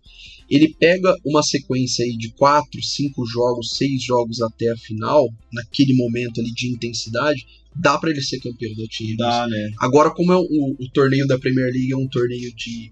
Ele 0.49 0.73
pega 0.79 1.13
uma 1.23 1.43
sequência 1.43 2.03
aí 2.03 2.17
de 2.17 2.29
quatro, 2.31 2.81
cinco 2.81 3.23
jogos, 3.27 3.77
seis 3.77 4.03
jogos 4.03 4.41
até 4.41 4.71
a 4.71 4.77
final, 4.77 5.27
naquele 5.53 5.93
momento 5.93 6.41
ali 6.41 6.51
de 6.51 6.67
intensidade, 6.69 7.45
dá 7.75 7.99
para 7.99 8.09
ele 8.09 8.21
ser 8.23 8.39
campeão 8.39 8.73
da 8.75 8.85
Champions. 8.89 9.17
Dá, 9.17 9.47
né? 9.47 9.69
Agora, 9.79 10.09
como 10.09 10.33
é 10.33 10.37
o, 10.37 10.75
o 10.79 10.89
torneio 10.91 11.27
da 11.27 11.37
Premier 11.37 11.71
League 11.71 11.93
é 11.93 11.95
um 11.97 12.07
torneio 12.07 12.51
de. 12.55 12.91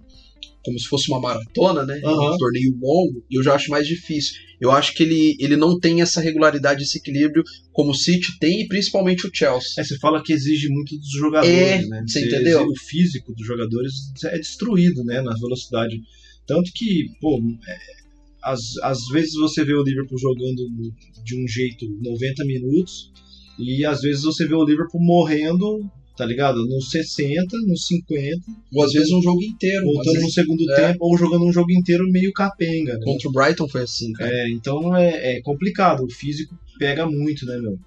Como 0.67 0.77
se 0.77 0.87
fosse 0.89 1.09
uma 1.09 1.21
maratona, 1.21 1.85
né? 1.85 2.01
Aham. 2.03 2.35
Um 2.35 2.37
torneio 2.37 2.77
longo, 2.77 3.23
eu 3.31 3.41
já 3.41 3.55
acho 3.55 3.71
mais 3.71 3.87
difícil. 3.87 4.35
Eu 4.59 4.69
acho 4.69 4.93
que 4.93 5.01
ele, 5.01 5.37
ele 5.39 5.55
não 5.55 5.79
tem 5.79 6.01
essa 6.01 6.19
regularidade, 6.19 6.83
esse 6.83 6.97
equilíbrio 6.97 7.41
como 7.71 7.91
o 7.91 7.95
City 7.95 8.37
tem 8.37 8.63
e 8.63 8.67
principalmente 8.67 9.25
o 9.25 9.31
Chelsea. 9.33 9.75
É, 9.77 9.83
você 9.85 9.97
fala 9.97 10.21
que 10.21 10.33
exige 10.33 10.67
muito 10.67 10.97
dos 10.97 11.11
jogadores, 11.11 11.57
É, 11.57 11.85
né? 11.85 12.03
você 12.05 12.25
entendeu? 12.25 12.67
O 12.67 12.75
físico 12.75 13.33
dos 13.33 13.47
jogadores 13.47 13.93
é 14.25 14.37
destruído, 14.37 15.05
né? 15.05 15.21
Na 15.21 15.33
velocidade. 15.35 16.01
Tanto 16.45 16.69
que, 16.75 17.05
pô, 17.21 17.39
é, 17.65 17.77
às, 18.43 18.59
às 18.83 19.07
vezes 19.07 19.35
você 19.35 19.63
vê 19.63 19.73
o 19.73 19.83
Liverpool 19.83 20.17
jogando 20.19 20.67
de 21.23 21.41
um 21.41 21.47
jeito 21.47 21.85
90 22.03 22.43
minutos 22.43 23.09
e 23.57 23.85
às 23.85 24.01
vezes 24.01 24.23
você 24.23 24.45
vê 24.45 24.53
o 24.53 24.65
Liverpool 24.65 25.01
morrendo, 25.01 25.89
tá 26.17 26.25
ligado? 26.25 26.65
Nos 26.67 26.89
60, 26.89 27.55
nos 27.67 27.85
50, 27.87 28.41
Ou 28.73 28.83
às 28.83 28.91
vezes 28.91 29.11
um 29.11 29.21
jogo 29.21 29.41
inteiro. 29.43 29.85
voltando 29.85 30.15
no 30.15 30.19
vezes, 30.21 30.33
segundo 30.33 30.71
é. 30.71 30.75
tempo 30.75 30.97
ou 31.05 31.17
jogando 31.17 31.45
um 31.45 31.53
jogo 31.53 31.71
inteiro 31.71 32.09
meio 32.11 32.33
capenga, 32.33 32.95
né? 32.97 33.05
Contra 33.05 33.29
o 33.29 33.31
Brighton 33.31 33.67
foi 33.69 33.81
assim, 33.83 34.11
cara. 34.13 34.29
É, 34.33 34.49
então 34.49 34.95
é, 34.95 35.37
é 35.37 35.41
complicado, 35.41 36.03
o 36.03 36.09
físico 36.11 36.57
pega 36.79 37.05
muito, 37.05 37.45
né, 37.45 37.57
meu? 37.57 37.79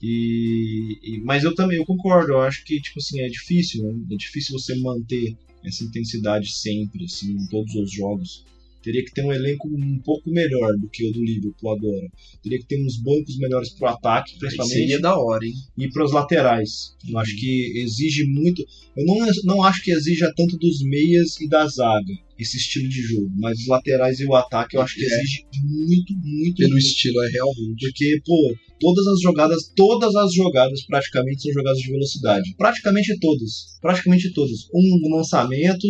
E, 0.00 0.98
e- 1.02 1.20
mas 1.24 1.44
eu 1.44 1.54
também 1.54 1.78
eu 1.78 1.84
concordo, 1.84 2.32
eu 2.32 2.40
acho 2.40 2.64
que 2.64 2.80
tipo 2.80 2.98
assim 2.98 3.20
é 3.20 3.28
difícil, 3.28 3.82
né? 3.84 3.94
É 4.12 4.16
difícil 4.16 4.58
você 4.58 4.74
manter 4.76 5.36
essa 5.64 5.84
intensidade 5.84 6.50
sempre, 6.52 7.04
assim, 7.04 7.32
em 7.32 7.46
todos 7.46 7.74
os 7.74 7.92
jogos. 7.92 8.44
Teria 8.82 9.04
que 9.04 9.12
ter 9.12 9.24
um 9.24 9.32
elenco 9.32 9.68
um 9.68 9.98
pouco 10.04 10.30
melhor 10.30 10.72
do 10.78 10.88
que 10.88 11.08
o 11.08 11.12
do 11.12 11.22
Liverpool 11.24 11.70
agora. 11.70 12.08
Teria 12.42 12.58
que 12.58 12.66
ter 12.66 12.82
uns 12.84 12.96
bancos 12.96 13.36
melhores 13.38 13.70
pro 13.70 13.88
ataque, 13.88 14.32
Aí 14.32 14.38
principalmente, 14.38 14.74
seria 14.78 15.00
da 15.00 15.16
hora, 15.18 15.44
hein? 15.44 15.52
e 15.78 15.88
para 15.88 16.04
os 16.04 16.12
laterais. 16.12 16.94
Eu 17.08 17.18
acho 17.18 17.36
que 17.36 17.72
exige 17.76 18.24
muito. 18.24 18.64
Eu 18.96 19.04
não, 19.06 19.16
não 19.44 19.62
acho 19.62 19.82
que 19.82 19.90
exija 19.92 20.32
tanto 20.36 20.56
dos 20.58 20.82
meias 20.82 21.40
e 21.40 21.48
da 21.48 21.66
zaga, 21.66 22.12
esse 22.38 22.56
estilo 22.56 22.88
de 22.88 23.00
jogo. 23.02 23.30
Mas 23.38 23.58
os 23.60 23.66
laterais 23.68 24.20
e 24.20 24.26
o 24.26 24.34
ataque 24.34 24.76
eu 24.76 24.82
acho 24.82 24.94
que 24.96 25.02
É. 25.02 25.06
exige 25.06 25.44
muito, 25.62 26.14
muito, 26.14 26.56
Pelo 26.56 26.70
muito. 26.72 26.84
estilo, 26.86 27.22
é 27.24 27.28
realmente. 27.30 27.80
Porque, 27.86 28.20
pô, 28.26 28.54
todas 28.80 29.06
as 29.06 29.20
jogadas, 29.20 29.72
todas 29.76 30.14
as 30.16 30.34
jogadas 30.34 30.82
praticamente 30.86 31.42
são 31.42 31.52
jogadas 31.52 31.78
de 31.78 31.90
velocidade. 31.90 32.54
Praticamente 32.58 33.18
todas. 33.20 33.78
Praticamente 33.80 34.32
todas. 34.32 34.68
Um 34.74 35.16
lançamento, 35.16 35.86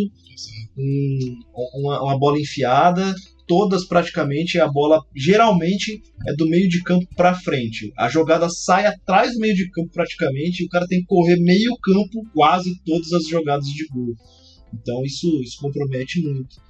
um- 0.77 1.39
uma, 1.81 2.01
uma 2.03 2.19
bola 2.19 2.39
enfiada, 2.39 3.13
todas 3.47 3.85
praticamente 3.87 4.59
a 4.59 4.67
bola 4.67 5.01
geralmente 5.15 6.01
é 6.27 6.33
do 6.35 6.47
meio 6.47 6.67
de 6.69 6.81
campo 6.81 7.05
pra 7.15 7.35
frente. 7.35 7.91
A 7.97 8.09
jogada 8.09 8.49
sai 8.49 8.85
atrás 8.85 9.33
do 9.33 9.39
meio 9.39 9.55
de 9.55 9.69
campo 9.69 9.89
praticamente 9.91 10.63
e 10.63 10.65
o 10.65 10.69
cara 10.69 10.87
tem 10.87 10.99
que 11.01 11.05
correr 11.07 11.37
meio 11.37 11.75
campo 11.81 12.25
quase 12.33 12.71
todas 12.85 13.11
as 13.13 13.27
jogadas 13.27 13.67
de 13.67 13.85
gol. 13.87 14.13
Então 14.73 15.03
isso, 15.05 15.27
isso 15.43 15.57
compromete 15.59 16.21
muito. 16.21 16.61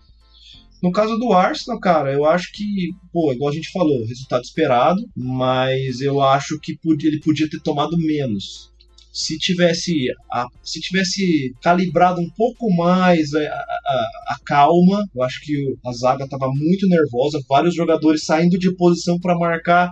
No 0.81 0.91
caso 0.91 1.15
do 1.15 1.31
Arsenal, 1.31 1.79
cara, 1.79 2.11
eu 2.11 2.25
acho 2.25 2.51
que, 2.51 2.65
pô, 3.13 3.31
igual 3.31 3.49
a 3.49 3.55
gente 3.55 3.71
falou, 3.71 4.05
resultado 4.05 4.43
esperado, 4.43 5.01
mas 5.15 6.01
eu 6.01 6.19
acho 6.21 6.59
que 6.59 6.77
ele 7.05 7.21
podia 7.21 7.49
ter 7.49 7.61
tomado 7.61 7.95
menos. 7.97 8.72
Se 9.13 9.37
tivesse 9.37 9.93
a, 10.31 10.47
se 10.63 10.81
tivesse 10.81 11.53
calibrado 11.61 12.19
um 12.19 12.29
pouco 12.35 12.67
mais 12.75 13.31
a, 13.35 13.39
a, 13.39 14.09
a 14.29 14.37
calma, 14.43 15.05
eu 15.15 15.21
acho 15.21 15.39
que 15.45 15.53
a 15.85 15.91
zaga 15.91 16.23
estava 16.23 16.47
muito 16.47 16.87
nervosa, 16.87 17.39
vários 17.47 17.75
jogadores 17.75 18.25
saindo 18.25 18.57
de 18.57 18.75
posição 18.75 19.19
para 19.19 19.37
marcar, 19.37 19.91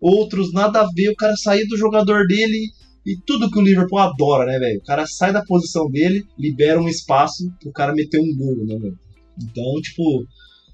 outros 0.00 0.52
nada 0.54 0.80
a 0.80 0.88
ver, 0.94 1.10
o 1.10 1.16
cara 1.16 1.36
sair 1.36 1.66
do 1.66 1.76
jogador 1.76 2.26
dele 2.26 2.70
e 3.04 3.16
tudo 3.26 3.50
que 3.50 3.58
o 3.58 3.62
Liverpool 3.62 3.98
adora, 3.98 4.46
né, 4.46 4.58
velho? 4.58 4.78
O 4.78 4.84
cara 4.84 5.04
sai 5.06 5.32
da 5.32 5.44
posição 5.44 5.90
dele, 5.90 6.24
libera 6.38 6.80
um 6.80 6.88
espaço 6.88 7.44
pro 7.60 7.72
cara 7.72 7.92
meter 7.92 8.18
um 8.18 8.36
gol, 8.36 8.64
né, 8.64 8.78
velho? 8.78 8.98
Então, 9.36 9.80
tipo, 9.82 10.24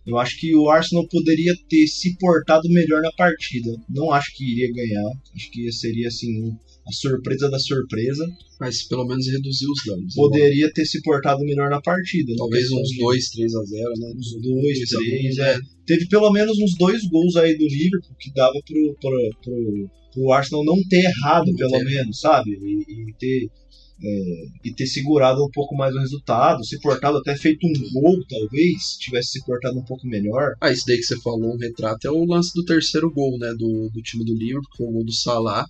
eu 0.06 0.18
acho 0.18 0.38
que 0.38 0.54
o 0.54 0.70
Arsenal 0.70 1.06
poderia 1.08 1.52
ter 1.68 1.86
se 1.86 2.16
portado 2.16 2.68
melhor 2.68 3.02
na 3.02 3.10
partida. 3.12 3.70
Não 3.88 4.12
acho 4.12 4.34
que 4.36 4.52
iria 4.52 4.72
ganhar. 4.72 5.10
Acho 5.34 5.50
que 5.50 5.72
seria 5.72 6.08
assim 6.08 6.56
a 6.88 6.92
surpresa 6.92 7.50
da 7.50 7.58
surpresa. 7.58 8.26
Mas 8.60 8.82
pelo 8.88 9.06
menos 9.06 9.26
reduzir 9.28 9.66
os 9.70 9.82
danos. 9.86 10.04
né? 10.06 10.10
Poderia 10.16 10.72
ter 10.72 10.84
se 10.86 11.00
portado 11.02 11.44
melhor 11.44 11.70
na 11.70 11.80
partida. 11.80 12.32
Talvez 12.36 12.70
Não 12.70 12.80
uns 12.80 12.88
questão 12.88 13.06
2, 13.06 13.28
3 13.30 13.54
a 13.54 13.62
0 13.64 13.92
né? 13.98 14.12
uns 14.16 14.32
dois, 14.42 14.62
Dois 14.62 14.92
a 14.92 14.98
três. 14.98 15.38
um, 15.38 15.42
é. 15.42 15.54
né? 15.54 15.60
Teve 15.86 16.08
pelo 16.08 16.32
menos 16.32 16.58
uns 16.58 16.76
dois 16.76 17.02
gols 17.08 17.36
aí 17.36 17.56
do 17.56 17.66
Liverpool 17.66 18.16
que 18.18 18.32
dava 18.34 18.54
pro, 18.66 18.96
pro, 19.00 19.30
pro, 19.42 19.90
pro 20.12 20.32
Arsenal 20.32 20.64
não 20.64 20.76
ter 20.88 21.04
errado, 21.04 21.46
Não 21.46 21.54
pelo 21.54 21.70
ter. 21.78 21.84
menos, 21.84 22.20
sabe? 22.20 22.50
E, 22.50 23.10
e 23.10 23.14
ter. 23.18 23.48
é, 24.04 24.68
e 24.68 24.74
ter 24.74 24.86
segurado 24.86 25.42
um 25.44 25.50
pouco 25.50 25.74
mais 25.76 25.94
o 25.94 25.98
resultado, 25.98 26.64
se 26.64 26.78
portado 26.80 27.18
até 27.18 27.34
feito 27.36 27.66
um 27.66 28.00
gol, 28.00 28.16
talvez, 28.28 28.96
tivesse 29.00 29.30
se 29.32 29.44
portado 29.44 29.78
um 29.78 29.84
pouco 29.84 30.06
melhor. 30.06 30.52
Ah, 30.60 30.70
isso 30.70 30.84
daí 30.86 30.96
que 30.98 31.02
você 31.04 31.18
falou, 31.20 31.54
um 31.54 31.58
retrato, 31.58 32.06
é 32.06 32.10
o 32.10 32.24
lance 32.24 32.52
do 32.54 32.64
terceiro 32.64 33.10
gol, 33.10 33.38
né? 33.38 33.52
Do, 33.58 33.88
do 33.92 34.02
time 34.02 34.24
do 34.24 34.34
Liverpool, 34.34 34.68
que 34.70 34.76
foi 34.78 34.86
o 34.86 34.92
gol 34.92 35.04
do 35.04 35.12
Salah. 35.12 35.64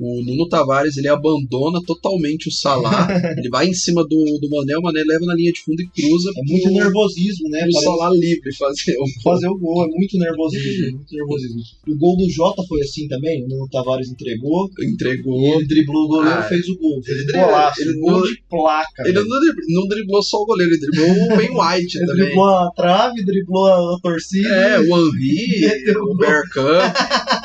O 0.00 0.22
Nuno 0.24 0.48
Tavares, 0.48 0.96
ele 0.96 1.08
abandona 1.08 1.78
totalmente 1.86 2.48
o 2.48 2.52
Salah. 2.52 3.06
ele 3.38 3.48
vai 3.48 3.66
em 3.68 3.74
cima 3.74 4.02
do, 4.02 4.38
do 4.40 4.50
Mané, 4.50 4.76
o 4.76 4.82
Mané 4.82 5.02
leva 5.06 5.24
na 5.26 5.34
linha 5.34 5.52
de 5.52 5.60
fundo 5.62 5.80
e 5.80 5.86
cruza 5.88 6.30
É 6.36 6.42
muito 6.50 6.64
pro, 6.64 6.72
nervosismo, 6.72 7.48
né? 7.48 7.60
Parece- 7.60 7.84
Salah 7.84 8.10
livre 8.10 8.54
fazer 8.56 8.96
o 8.98 9.22
fazer 9.22 9.48
o 9.48 9.58
gol, 9.58 9.84
é 9.84 9.88
muito 9.88 10.18
nervosismo, 10.18 10.86
é 10.86 10.90
muito 10.90 11.12
nervosismo. 11.14 11.60
O 11.88 11.96
gol 11.96 12.16
do 12.16 12.28
Jota 12.30 12.62
foi 12.68 12.80
assim 12.82 13.06
também, 13.08 13.44
o 13.44 13.48
Nuno 13.48 13.68
Tavares 13.70 14.08
entregou, 14.10 14.68
Entregou. 14.82 15.54
ele 15.60 15.66
driblou 15.66 16.04
o 16.04 16.08
goleiro 16.08 16.38
Ah, 16.40 16.44
e 16.44 16.48
fez 16.48 16.68
o 16.68 16.76
gol. 16.78 17.02
Fez 17.02 17.16
ele 17.18 17.26
dribla- 17.26 17.44
golaço, 17.46 17.82
ele 17.82 18.00
gol 18.00 18.22
de 18.22 18.42
placa. 18.50 19.02
Ele 19.06 19.12
não, 19.20 19.40
drib- 19.40 19.64
não 19.68 19.86
driblou 19.88 20.22
só 20.22 20.38
o 20.38 20.46
goleiro, 20.46 20.72
ele 20.72 20.80
driblou 20.80 21.10
o 21.10 21.36
Ben 21.36 21.50
White 21.50 21.98
Ele 21.98 22.06
também. 22.06 22.24
driblou 22.26 22.46
a 22.48 22.70
trave, 22.74 23.24
driblou 23.24 23.66
a, 23.66 23.98
torcida. 24.02 24.48
É, 24.48 24.80
o 24.80 24.84
Meteu 25.14 26.00
o 26.00 26.04
o 26.04 26.06
gol. 26.06 26.16
Bergkamp, 26.16 26.94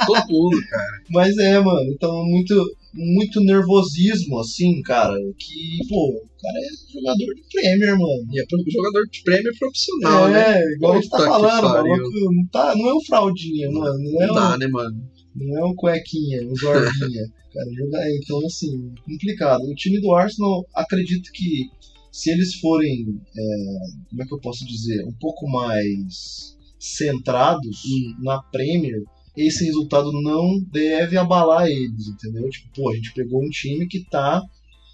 todo 0.05 0.27
mundo, 0.29 0.57
cara. 0.69 0.91
Mas 1.11 1.37
é, 1.37 1.59
mano, 1.59 1.91
então 1.91 2.23
muito, 2.25 2.53
muito 2.93 3.41
nervosismo, 3.41 4.39
assim, 4.39 4.81
cara. 4.81 5.13
Que, 5.37 5.87
pô, 5.87 6.09
o 6.09 6.41
cara 6.41 6.57
é 6.59 6.93
jogador 6.93 7.33
de 7.35 7.41
Premier, 7.51 7.91
mano. 7.97 8.27
E 8.31 8.39
é 8.41 8.45
pro- 8.47 8.63
jogador 8.71 9.05
de 9.11 9.21
prêmio 9.23 9.51
profissional, 9.59 10.27
né? 10.29 10.57
é, 10.59 10.73
igual 10.75 10.93
a 10.93 10.95
gente 11.01 11.09
tá 11.09 11.17
falando, 11.17 11.63
maluco 11.63 12.09
não, 12.31 12.47
tá, 12.51 12.75
não 12.75 12.89
é 12.89 12.93
um 12.95 13.01
fraudinha, 13.05 13.69
mano. 13.71 13.97
Não 13.99 14.21
é 14.21 14.27
Não 14.27 14.33
um, 14.33 14.35
dá, 14.35 14.57
né, 14.57 14.67
mano? 14.67 15.09
Não 15.35 15.57
é 15.57 15.65
um 15.65 15.75
cuequinha, 15.75 16.41
um 16.43 16.53
gordinha. 16.59 17.23
cara, 17.53 17.65
jogar. 17.77 18.11
Então, 18.11 18.45
assim, 18.45 18.93
complicado. 19.05 19.61
O 19.63 19.75
time 19.75 19.99
do 20.01 20.11
Arsenal, 20.13 20.65
acredito 20.75 21.29
que 21.33 21.69
se 22.11 22.31
eles 22.31 22.55
forem, 22.55 23.05
é, 23.37 24.09
como 24.09 24.23
é 24.23 24.25
que 24.25 24.33
eu 24.33 24.39
posso 24.39 24.65
dizer, 24.65 25.03
um 25.05 25.13
pouco 25.19 25.47
mais 25.49 26.57
centrados 26.79 27.77
Hum. 27.85 28.23
na 28.23 28.41
Premier, 28.51 29.01
esse 29.47 29.65
resultado 29.65 30.11
não 30.11 30.59
deve 30.71 31.17
abalar 31.17 31.67
eles, 31.67 32.07
entendeu? 32.07 32.49
Tipo, 32.49 32.67
pô, 32.75 32.89
a 32.91 32.95
gente 32.95 33.13
pegou 33.13 33.43
um 33.43 33.49
time 33.49 33.87
que 33.87 34.03
tá 34.03 34.43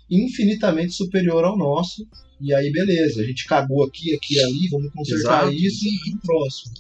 infinitamente 0.10 0.94
superior 0.94 1.44
ao 1.44 1.58
nosso. 1.58 2.06
E 2.40 2.54
aí, 2.54 2.72
beleza, 2.72 3.22
a 3.22 3.26
gente 3.26 3.46
cagou 3.46 3.84
aqui, 3.84 4.14
aqui 4.14 4.36
e 4.36 4.40
ali, 4.40 4.68
vamos 4.70 4.92
consertar 4.94 5.48
Exato, 5.48 5.54
isso 5.54 5.86
e 5.88 6.12
pro 6.12 6.20
próximo. 6.22 6.74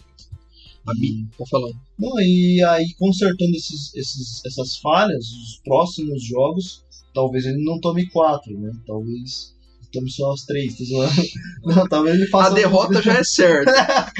A 0.85 0.93
mim, 0.93 1.27
tô 1.35 1.45
falando. 1.47 1.75
Não, 1.97 2.19
e 2.19 2.61
aí 2.63 2.93
consertando 2.99 3.55
esses, 3.55 3.95
esses, 3.95 4.45
essas 4.45 4.77
falhas, 4.77 5.25
os 5.25 5.61
próximos 5.63 6.23
jogos, 6.23 6.83
talvez 7.13 7.45
ele 7.45 7.63
não 7.63 7.79
tome 7.79 8.07
quatro, 8.09 8.55
né? 8.59 8.71
Talvez 8.85 9.54
tome 9.95 10.11
só 10.11 10.31
as 10.31 10.41
três, 10.43 10.75
tô 10.75 10.83
zoando. 10.83 11.21
Não, 11.65 11.87
talvez 11.87 12.15
ele 12.15 12.27
faça. 12.27 12.51
A 12.51 12.53
derrota 12.53 13.01
já 13.01 13.13
é 13.13 13.23
certa. 13.25 13.71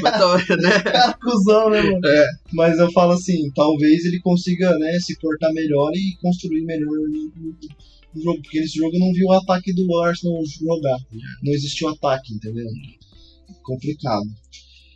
Mas 0.02 0.12
tá, 0.14 0.56
né? 0.58 0.80
Cara, 0.84 1.14
cuzão, 1.14 1.70
né, 1.70 1.82
mano? 1.82 2.06
É. 2.06 2.30
Mas 2.54 2.80
eu 2.80 2.92
falo 2.92 3.12
assim, 3.12 3.52
talvez 3.54 4.06
ele 4.06 4.20
consiga, 4.22 4.72
né, 4.78 5.00
se 5.00 5.18
portar 5.20 5.52
melhor 5.54 5.92
e 5.94 6.18
construir 6.22 6.64
melhor 6.64 6.92
no 8.14 8.24
jogo. 8.24 8.42
Porque 8.42 8.62
nesse 8.62 8.78
jogo 8.78 8.96
eu 8.96 9.00
não 9.00 9.12
vi 9.12 9.24
o 9.26 9.34
ataque 9.34 9.74
do 9.74 9.98
Arsenal 10.00 10.42
jogar. 10.46 10.98
Não 11.44 11.54
existiu 11.54 11.90
ataque, 11.90 12.34
entendeu? 12.34 12.68
Complicado. 13.62 14.26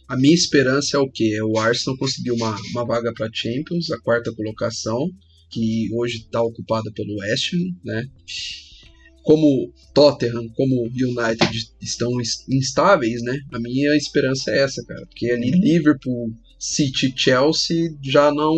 A 0.08 0.18
minha 0.18 0.34
esperança 0.34 0.98
é 0.98 1.00
o 1.00 1.10
quê? 1.10 1.36
É 1.38 1.44
o 1.44 1.58
Arsenal 1.60 1.98
conseguir 1.98 2.32
uma, 2.32 2.56
uma 2.72 2.86
vaga 2.86 3.14
para 3.14 3.30
Champions, 3.32 3.92
a 3.92 4.00
quarta 4.00 4.34
colocação, 4.34 5.08
que 5.52 5.90
hoje 5.94 6.18
está 6.20 6.42
ocupada 6.42 6.90
pelo 6.94 7.18
West 7.20 7.54
Ham, 7.54 7.76
né? 7.84 8.08
Como 9.24 9.72
Tottenham, 9.94 10.48
como 10.56 10.84
United 10.86 11.70
estão 11.82 12.20
ins- 12.20 12.46
instáveis, 12.50 13.22
né? 13.22 13.38
A 13.54 13.60
minha 13.60 13.96
esperança 13.96 14.52
é 14.52 14.60
essa, 14.64 14.84
cara. 14.86 15.06
Porque 15.08 15.30
ali 15.32 15.52
Liverpool, 15.52 16.32
City, 16.58 17.14
Chelsea 17.16 17.90
já 18.02 18.32
não. 18.34 18.56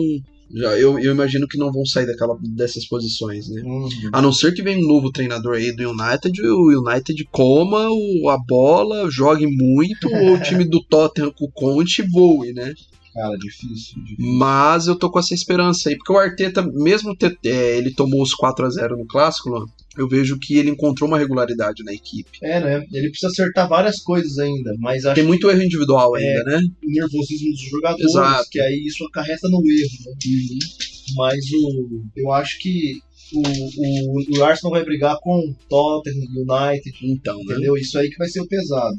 Já, 0.54 0.78
eu, 0.78 1.00
eu 1.00 1.14
imagino 1.14 1.48
que 1.48 1.58
não 1.58 1.72
vão 1.72 1.86
sair 1.86 2.06
daquela, 2.06 2.38
dessas 2.56 2.86
posições, 2.86 3.48
né? 3.48 3.62
Uhum. 3.64 3.90
A 4.12 4.22
não 4.22 4.34
ser 4.34 4.54
que 4.54 4.62
venha 4.62 4.78
um 4.84 4.88
novo 4.88 5.10
treinador 5.10 5.56
aí 5.56 5.74
do 5.74 5.90
United, 5.92 6.42
o 6.42 6.82
United 6.86 7.24
coma 7.32 7.88
o- 7.90 8.28
a 8.30 8.38
bola, 8.38 9.10
jogue 9.10 9.48
muito, 9.48 10.08
ou 10.14 10.36
o 10.36 10.42
time 10.42 10.66
do 10.66 10.84
Tottenham 10.84 11.32
com 11.32 11.46
o 11.46 11.52
Conte 11.52 12.02
voe, 12.02 12.52
né? 12.54 12.74
Cara, 13.14 13.38
difícil. 13.38 14.02
difícil. 14.04 14.36
Mas 14.38 14.88
eu 14.88 14.96
tô 14.98 15.10
com 15.10 15.20
essa 15.20 15.34
esperança 15.34 15.88
aí, 15.90 15.96
porque 15.98 16.12
o 16.12 16.18
Arteta, 16.18 16.62
mesmo 16.62 17.16
é, 17.46 17.78
ele 17.78 17.94
tomou 17.94 18.22
os 18.22 18.34
4 18.34 18.66
a 18.66 18.70
0 18.70 18.98
no 18.98 19.06
clássico, 19.06 19.50
Luan, 19.50 19.66
eu 19.98 20.08
vejo 20.08 20.38
que 20.40 20.58
ele 20.58 20.70
encontrou 20.70 21.08
uma 21.10 21.18
regularidade 21.20 21.84
na 21.84 21.94
equipe. 21.94 22.38
É, 22.42 22.60
né? 22.60 22.86
Ele 22.94 23.10
precisa 23.10 23.28
acertar 23.32 23.68
várias 23.68 24.00
coisas 24.02 24.38
ainda, 24.40 24.74
mas 24.80 25.06
acho 25.06 25.16
Tem 25.16 25.24
muito 25.24 25.50
erro 25.50 25.62
individual 25.64 26.16
É. 26.18 26.20
ainda, 26.22 26.44
né? 26.44 26.62
nervosismo 26.84 27.52
dos 27.52 27.62
jogadores, 27.70 28.06
Exato. 28.12 28.50
que 28.50 28.62
aí 28.62 28.84
isso 28.86 29.04
acarreta 29.06 29.50
no 29.50 29.58
erro, 29.60 29.92
né? 30.06 30.60
Mas 31.18 31.40
o, 31.54 32.04
eu 32.16 32.32
acho 32.32 32.58
que 32.60 32.94
o, 33.34 33.42
o, 33.42 34.40
o 34.40 34.44
Arsenal 34.46 34.72
vai 34.72 34.84
brigar 34.86 35.18
com 35.22 35.54
Tottenham, 35.70 36.26
United, 36.38 36.98
Então, 37.04 37.38
né? 37.38 37.44
entendeu? 37.44 37.76
Isso 37.78 37.98
aí 37.98 38.10
que 38.10 38.18
vai 38.18 38.28
ser 38.30 38.42
o 38.42 38.48
pesado. 38.48 38.96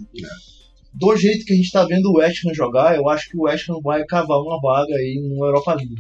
Do 0.95 1.17
jeito 1.17 1.45
que 1.47 1.55
a 1.55 1.57
gente 1.57 1.71
tá 1.71 1.87
vendo 1.87 2.11
o 2.11 2.19
West 2.19 2.45
Ham 2.45 2.53
jogar, 2.55 2.97
eu 2.97 3.09
acho 3.09 3.31
que 3.31 3.37
o 3.39 3.43
West 3.45 3.67
Ham 3.71 3.81
vai 3.83 4.05
cavar 4.05 4.39
uma 4.39 4.61
vaga 4.61 4.95
aí 4.95 5.19
no 5.23 5.43
Europa 5.45 5.75
League. 5.75 5.95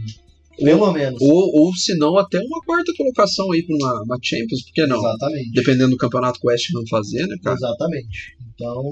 Pelo 0.65 0.93
menos. 0.93 1.21
Ou, 1.21 1.61
ou 1.61 1.75
se 1.75 1.97
não, 1.97 2.17
até 2.17 2.39
uma 2.39 2.61
quarta 2.65 2.93
colocação 2.97 3.51
aí 3.53 3.63
pra 3.65 3.77
uma, 3.77 4.03
uma 4.05 4.19
Champions, 4.23 4.63
por 4.65 4.73
que 4.73 4.87
não? 4.87 4.99
Exatamente. 4.99 5.53
Dependendo 5.53 5.91
do 5.91 5.97
campeonato 5.97 6.41
que 6.41 6.47
o 6.47 6.51
West 6.51 6.67
Ham 6.75 6.83
fazer, 6.89 7.27
né, 7.27 7.37
cara? 7.43 7.57
Exatamente. 7.57 8.37
Então, 8.55 8.83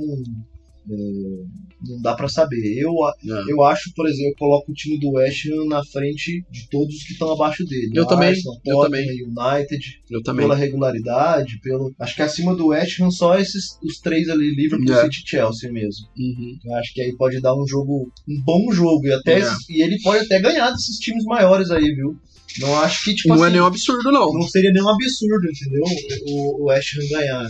não 0.87 2.01
dá 2.03 2.14
pra 2.14 2.28
saber. 2.28 2.61
Eu, 2.78 2.93
É. 2.93 3.53
eu 3.53 3.62
acho, 3.64 3.93
por 3.95 4.09
exemplo, 4.09 4.31
eu 4.33 4.37
coloco 4.39 4.70
o 4.70 4.74
time 4.74 4.99
do 4.99 5.11
West 5.12 5.47
Ham 5.47 5.66
na 5.66 5.85
frente 5.85 6.45
de 6.51 6.68
todos 6.68 6.95
os 6.97 7.03
que 7.05 7.12
estão 7.12 7.31
abaixo 7.33 7.64
dele. 7.64 7.91
Eu 7.95 8.07
também, 8.07 8.28
Arsenal, 8.31 8.61
eu 8.66 8.76
Tottenham, 8.76 9.14
United, 9.28 10.01
Eu 10.11 10.22
também. 10.22 10.45
pela 10.45 10.55
regularidade, 10.57 11.59
pelo. 11.62 11.93
Acho 11.99 12.14
que 12.16 12.22
acima 12.22 12.55
do 12.55 12.68
West 12.68 13.01
Ham 13.01 13.11
só 13.11 13.39
esses 13.39 13.78
os 13.83 13.99
três 13.99 14.28
ali, 14.28 14.55
Liverpool, 14.55 14.93
É. 14.93 15.03
City 15.05 15.22
Chelsea 15.26 15.72
mesmo. 15.72 16.07
Uhum. 16.18 16.57
Eu 16.64 16.74
acho 16.76 16.93
que 16.95 17.01
aí 17.01 17.14
pode 17.16 17.41
dar 17.41 17.55
um 17.55 17.66
jogo, 17.66 18.11
um 18.28 18.43
bom 18.45 18.72
jogo. 18.72 19.07
E, 19.07 19.12
até, 19.12 19.41
É. 19.41 19.51
e 19.70 19.83
ele 19.83 20.01
pode 20.03 20.24
até 20.24 20.41
ganhar 20.41 20.70
desses 20.70 20.97
times 20.99 21.24
maiores 21.24 21.70
aí, 21.70 21.95
viu? 21.95 22.16
Não 22.59 22.74
acho 22.81 23.05
que, 23.05 23.14
tipo 23.14 23.28
Não 23.28 23.37
é 23.37 23.47
assim, 23.47 23.53
nenhum 23.53 23.66
absurdo, 23.66 24.11
não. 24.11 24.33
não 24.33 24.43
seria 24.43 24.72
nenhum 24.72 24.89
absurdo, 24.89 25.49
entendeu? 25.49 25.85
O, 26.26 26.62
o 26.62 26.64
West 26.66 26.97
Ham 26.97 27.09
ganhar, 27.09 27.47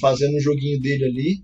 fazendo 0.00 0.36
um 0.36 0.40
joguinho 0.40 0.78
dele 0.80 1.04
ali. 1.04 1.42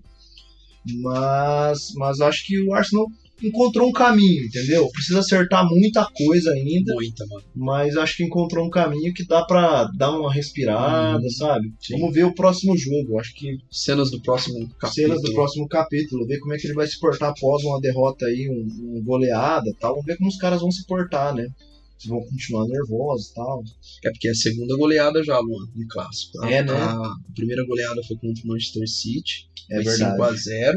Mas, 1.01 1.79
mas 1.95 2.19
acho 2.21 2.45
que 2.45 2.61
o 2.61 2.73
Arsenal 2.73 3.05
encontrou 3.43 3.89
um 3.89 3.91
caminho, 3.91 4.45
entendeu? 4.45 4.87
Precisa 4.93 5.19
acertar 5.19 5.67
muita 5.69 6.07
coisa 6.15 6.51
ainda, 6.51 6.93
Muita, 6.93 7.25
mano. 7.27 7.43
mas 7.53 7.97
acho 7.97 8.15
que 8.17 8.23
encontrou 8.23 8.65
um 8.65 8.69
caminho 8.69 9.13
que 9.13 9.25
dá 9.27 9.43
pra 9.43 9.83
dar 9.97 10.11
uma 10.17 10.31
respirada, 10.33 11.21
Uhum. 11.21 11.29
sabe? 11.31 11.73
Sim. 11.81 11.99
Vamos 11.99 12.15
ver 12.15 12.23
o 12.23 12.33
próximo 12.33 12.77
jogo. 12.77 13.19
Acho 13.19 13.33
que 13.35 13.57
Cenas 13.69 14.09
do 14.09 14.21
próximo 14.21 14.59
capítulo. 14.79 14.93
cenas 14.93 15.21
do 15.21 15.33
próximo 15.33 15.67
capítulo, 15.67 16.25
ver 16.25 16.39
como 16.39 16.53
é 16.53 16.57
que 16.57 16.65
ele 16.67 16.73
vai 16.75 16.87
se 16.87 16.97
portar 16.99 17.29
após 17.31 17.63
uma 17.63 17.79
derrota 17.81 18.25
aí, 18.25 18.47
um, 18.49 18.97
um 18.99 19.03
goleada, 19.03 19.69
tal. 19.81 19.91
Vamos 19.91 20.05
ver 20.05 20.17
como 20.17 20.29
os 20.29 20.37
caras 20.37 20.61
vão 20.61 20.71
se 20.71 20.85
portar, 20.85 21.35
né? 21.35 21.45
Se 21.97 22.07
vão 22.09 22.19
continuar 22.21 22.67
nervosos, 22.67 23.31
tal. 23.33 23.63
É 24.03 24.09
porque 24.11 24.27
é 24.27 24.31
a 24.31 24.35
segunda 24.35 24.75
goleada 24.77 25.23
já, 25.23 25.39
Luan, 25.39 25.65
no 25.75 25.87
clássico. 25.87 26.43
A- 26.43 26.51
É, 26.51 26.63
né? 26.63 26.73
A 26.73 27.15
primeira 27.33 27.65
goleada 27.65 28.01
foi 28.07 28.17
contra 28.17 28.43
o 28.43 28.47
Manchester 28.47 28.87
City, 28.87 29.47
É 29.71 29.75
foi 29.75 29.83
verdade. 29.85 30.17
5x0. 30.17 30.73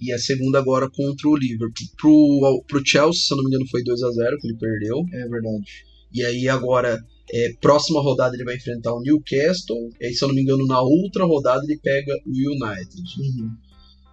E 0.00 0.12
a 0.12 0.18
segunda 0.18 0.58
agora 0.58 0.88
contra 0.90 1.28
o 1.28 1.36
Liverpool. 1.36 1.86
Pro, 1.96 2.64
pro 2.66 2.82
Chelsea, 2.84 3.22
se 3.22 3.32
eu 3.32 3.36
não 3.36 3.44
me 3.44 3.50
engano, 3.50 3.68
foi 3.70 3.82
2x0 3.82 4.36
que 4.40 4.48
ele 4.48 4.56
perdeu. 4.58 4.96
É 5.12 5.28
verdade. 5.28 5.64
E 6.12 6.24
aí 6.24 6.48
agora 6.48 6.98
É, 7.32 7.48
próxima 7.62 8.00
rodada 8.02 8.34
ele 8.34 8.44
vai 8.44 8.56
enfrentar 8.56 8.92
o 8.92 9.00
Newcastle. 9.00 9.88
E 10.00 10.06
aí, 10.06 10.12
se 10.12 10.22
eu 10.22 10.28
não 10.28 10.34
me 10.34 10.42
engano, 10.42 10.66
na 10.66 10.82
outra 10.82 11.24
rodada 11.24 11.62
ele 11.64 11.78
pega 11.78 12.12
o 12.26 12.30
United. 12.30 13.02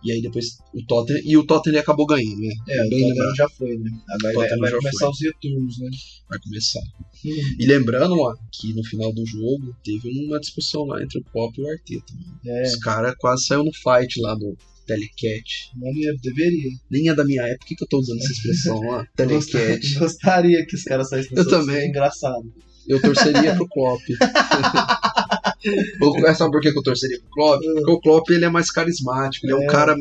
E 0.04 0.12
aí 0.12 0.22
depois 0.22 0.58
o 0.74 0.86
Tottenham. 0.86 1.22
E 1.24 1.38
o 1.38 1.46
Tottenham 1.46 1.82
acabou 1.82 2.06
ganhando, 2.06 2.40
né? 2.40 2.54
É, 2.68 2.80
o 2.80 2.84
Tottenham 2.84 3.10
lembrado. 3.10 3.36
já 3.36 3.50
foi, 3.50 3.78
né? 3.78 3.92
Agora 4.10 4.34
vai, 4.34 4.50
vai 4.60 4.72
começar 4.72 5.00
foi. 5.00 5.10
os 5.10 5.22
retornos, 5.22 5.80
né? 5.80 5.90
Vai 6.30 6.40
começar. 6.40 6.82
E 7.24 7.66
lembrando, 7.66 8.20
ó, 8.20 8.34
que 8.52 8.74
no 8.74 8.84
final 8.84 9.12
do 9.12 9.26
jogo 9.26 9.76
teve 9.84 10.10
uma 10.26 10.40
discussão 10.40 10.86
lá 10.86 11.02
entre 11.04 11.20
o 11.20 11.24
Pop 11.32 11.54
e 11.60 11.64
o 11.64 11.70
Arteta. 11.70 12.14
É, 12.46 12.64
Os 12.64 12.76
caras 12.78 13.14
quase 13.18 13.46
saíram 13.46 13.66
no 13.66 13.74
fight 13.74 14.22
lá 14.22 14.36
do 14.36 14.58
Telecat. 14.86 15.72
maneiro, 15.76 16.18
deveria. 16.24 16.72
Nem 16.90 17.10
é 17.10 17.14
da 17.14 17.24
minha 17.26 17.44
época, 17.44 17.68
que, 17.68 17.84
eu 17.84 17.88
tô 17.88 18.00
usando 18.00 18.20
essa 18.20 18.32
expressão 18.32 18.80
lá? 18.82 19.06
Telecat. 19.16 20.00
Gostaria 20.00 20.66
que 20.66 20.76
os 20.76 20.84
caras 20.84 21.10
saíssem 21.10 21.38
Eu 21.38 21.48
também. 21.48 21.76
É 21.76 21.88
engraçado. 21.88 22.52
Eu 22.88 23.00
torceria 23.02 23.54
pro 23.56 23.68
Klopp. 23.68 24.02
Sabe 26.36 26.52
por 26.52 26.62
que 26.62 26.72
que 26.72 26.78
eu 26.80 26.84
torceria 26.84 27.20
pro 27.20 27.30
Klopp? 27.32 27.62
Porque 27.62 27.92
o 27.92 28.00
Klopp 28.02 28.30
ele 28.32 28.46
é 28.46 28.50
mais 28.50 28.72
carismático, 28.72 29.46
ele 29.46 29.54
é 29.54 29.56
um 29.58 29.64
É. 29.64 29.68
cara 29.68 29.96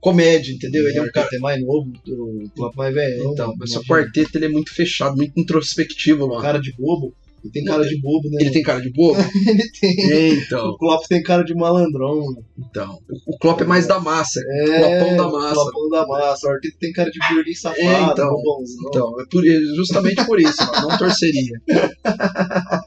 comédia, 0.00 0.52
entendeu? 0.52 0.86
Ele 0.88 0.98
é 0.98 1.02
um 1.02 1.10
cara. 1.10 1.26
até 1.26 1.38
mais 1.38 1.60
novo, 1.64 1.90
o 2.08 2.50
Klopp 2.54 2.76
mais 2.76 2.94
velho. 2.94 3.32
Então, 3.32 3.54
mas 3.58 3.74
o 3.74 3.82
quarteto 3.84 4.36
ele 4.36 4.44
é 4.46 4.48
muito 4.50 4.74
fechado, 4.74 5.16
muito 5.16 5.32
introspectivo, 5.40 6.28
mano. 6.28 6.42
cara 6.42 6.58
de 6.60 6.72
bobo. 6.76 7.14
Ele 7.42 7.52
tem 7.52 7.64
cara 7.64 7.84
de 7.84 8.00
bobo, 8.00 8.30
né? 8.30 8.38
Ele 8.40 8.50
tem 8.52 8.62
cara 8.62 8.80
de 8.80 8.90
bobo? 8.90 9.18
Ele 9.44 9.68
tem. 9.78 10.32
Então, 10.38 10.66
O 10.66 10.78
Klopp 10.78 11.04
tem 11.06 11.22
cara 11.22 11.44
de 11.44 11.54
malandrão, 11.54 12.24
então. 12.58 12.98
O 13.26 13.36
Klopp 13.38 13.60
é 13.60 13.64
mais 13.64 13.86
da 13.86 14.00
massa. 14.00 14.40
É, 14.48 14.98
Klopão 14.98 15.16
da 15.18 15.28
massa. 15.30 15.54
Klopão 15.54 15.88
da 15.90 16.06
massa. 16.06 16.46
O 16.46 16.50
Arteta 16.52 16.76
tem 16.80 16.92
cara 16.94 17.10
de 17.10 17.18
burguês 17.34 17.60
safado, 17.60 17.82
É, 17.82 18.02
então. 18.12 18.30
bobãozão. 18.30 18.84
Então, 18.88 19.20
é 19.20 19.24
por, 19.30 19.46
é 19.46 19.60
justamente 19.76 20.24
por 20.24 20.40
isso. 20.40 20.56
Não 20.80 20.96
torceria. 20.96 21.60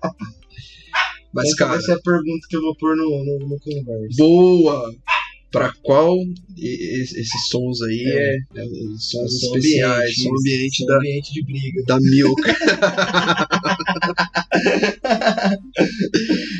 Mas, 1.38 1.47
Essa 1.49 1.55
cara, 1.57 1.71
vai 1.71 1.81
ser 1.81 1.91
a 1.93 1.99
pergunta 1.99 2.47
que 2.49 2.57
eu 2.57 2.61
vou 2.61 2.75
pôr 2.75 2.95
no, 2.97 3.23
no, 3.23 3.39
no 3.47 3.59
conversa. 3.59 4.15
boa! 4.17 4.93
Pra 5.49 5.71
qual 5.81 6.17
esses 6.57 7.29
sons 7.49 7.81
aí 7.81 8.03
É. 8.05 8.35
é, 8.59 8.65
é, 8.65 8.67
sons 8.99 9.33
especiais, 9.43 10.11
ambiente 10.38 10.77
são 10.77 10.88
da, 10.88 10.97
ambiente 10.97 11.31
de 11.33 11.41
briga. 11.45 11.83
da 11.88 11.97
Milk. 12.01 12.41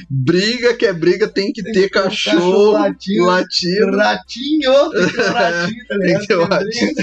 briga 0.09 0.73
que 0.75 0.86
é 0.86 0.93
briga, 0.93 1.28
tem 1.28 1.51
que 1.51 1.61
ter 1.71 1.89
cachorro, 1.89 2.71
latindo. 2.71 3.23
latido. 3.25 3.97
Ratinho! 3.97 4.71
Tem 4.97 5.07
que 5.07 5.13
ter 5.17 5.28
um 5.28 5.34
ratinho, 5.34 5.88
tá 5.88 5.97
Tem 5.97 6.07
ligado? 6.07 6.21
que 6.21 6.28
ter 6.28 6.38
um 6.38 6.47
Tem 6.47 6.57
ratinho. 6.57 6.93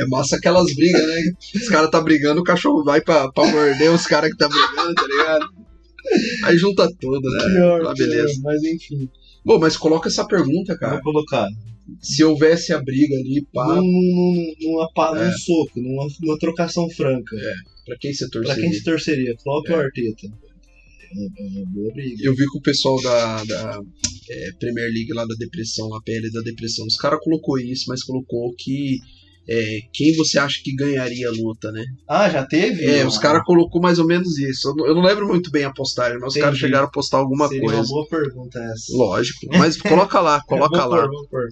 É 0.00 0.06
massa 0.06 0.36
aquelas 0.36 0.72
brigas, 0.74 1.06
né? 1.06 1.20
Os 1.56 1.68
caras 1.68 1.90
tá 1.90 2.00
brigando, 2.00 2.40
o 2.40 2.44
cachorro 2.44 2.84
vai 2.84 3.00
pra, 3.00 3.30
pra 3.32 3.46
morder 3.50 3.90
os 3.92 4.06
caras 4.06 4.30
que 4.30 4.36
tá 4.36 4.48
brigando, 4.48 4.94
tá 4.94 5.06
ligado? 5.06 5.46
Aí 6.44 6.56
junta 6.56 6.88
tudo, 7.00 7.28
né? 7.30 7.44
Pior, 7.54 7.86
Ah, 7.86 7.94
beleza. 7.94 8.26
pior, 8.28 8.42
mas 8.44 8.62
enfim. 8.62 9.08
Bom, 9.44 9.58
mas 9.58 9.76
coloca 9.76 10.08
essa 10.08 10.24
pergunta, 10.26 10.76
cara. 10.78 10.94
Vou 11.02 11.12
colocar. 11.12 11.46
Se 12.00 12.22
houvesse 12.22 12.72
a 12.72 12.80
briga 12.82 13.14
ali, 13.16 13.44
pá, 13.52 13.66
Num, 13.76 13.82
num, 13.82 14.54
numa, 14.60 15.14
num 15.14 15.22
É. 15.22 15.32
soco, 15.32 15.80
numa, 15.80 16.06
numa 16.20 16.38
trocação 16.38 16.88
franca. 16.90 17.34
pra 17.86 17.96
quem 17.98 18.12
você 18.12 18.28
Pra 18.28 18.40
torceria? 18.42 18.62
quem 18.62 18.72
se 18.72 18.84
torceria? 18.84 19.34
Klopp 19.42 19.68
É. 19.70 19.74
ou 19.74 19.80
Arteta? 19.80 20.26
É 20.26 21.14
uma, 21.14 21.28
é 21.38 21.58
uma 21.60 21.66
boa 21.72 21.92
briga. 21.94 22.16
Eu 22.22 22.34
vi 22.34 22.44
que 22.44 22.58
o 22.58 22.62
pessoal 22.62 23.00
da, 23.02 23.42
da 23.44 23.80
é, 24.30 24.50
Premier 24.60 24.92
League 24.92 25.12
lá 25.14 25.24
da 25.24 25.34
depressão, 25.38 25.94
a 25.94 26.02
PL 26.02 26.30
da 26.30 26.42
depressão, 26.42 26.86
os 26.86 26.96
caras 26.96 27.18
colocou 27.22 27.58
isso, 27.58 27.84
mas 27.88 28.02
colocou 28.04 28.52
que 28.58 28.98
é, 29.48 29.78
quem 29.92 30.14
você 30.16 30.38
acha 30.38 30.60
que 30.62 30.74
ganharia 30.74 31.28
a 31.28 31.32
luta, 31.32 31.72
né? 31.72 31.82
Ah, 32.08 32.28
já 32.28 32.44
teve? 32.44 32.84
É, 32.84 33.02
Ah, 33.02 33.06
os 33.06 33.16
caras 33.18 33.42
colocou 33.44 33.80
mais 33.80 33.98
ou 33.98 34.06
menos 34.06 34.36
isso. 34.38 34.68
Eu 34.68 34.74
não, 34.76 34.94
não 34.96 35.02
lembro 35.02 35.26
muito 35.26 35.50
bem 35.50 35.64
a 35.64 35.72
postagem, 35.72 36.18
mas 36.20 36.34
os 36.34 36.40
caras 36.40 36.58
chegaram 36.58 36.86
a 36.86 36.90
postar 36.90 37.18
alguma 37.18 37.48
Seria 37.48 37.62
coisa. 37.62 37.78
uma 37.80 37.86
boa 37.88 38.06
pergunta 38.08 38.58
essa. 38.60 38.96
Lógico. 38.96 39.38
Mas 39.58 39.76
coloca 39.80 40.20
lá, 40.20 40.40
coloca 40.46 40.78
Vou 40.82 40.88
lá. 40.96 41.06
vou 41.06 41.26
pôr. 41.28 41.48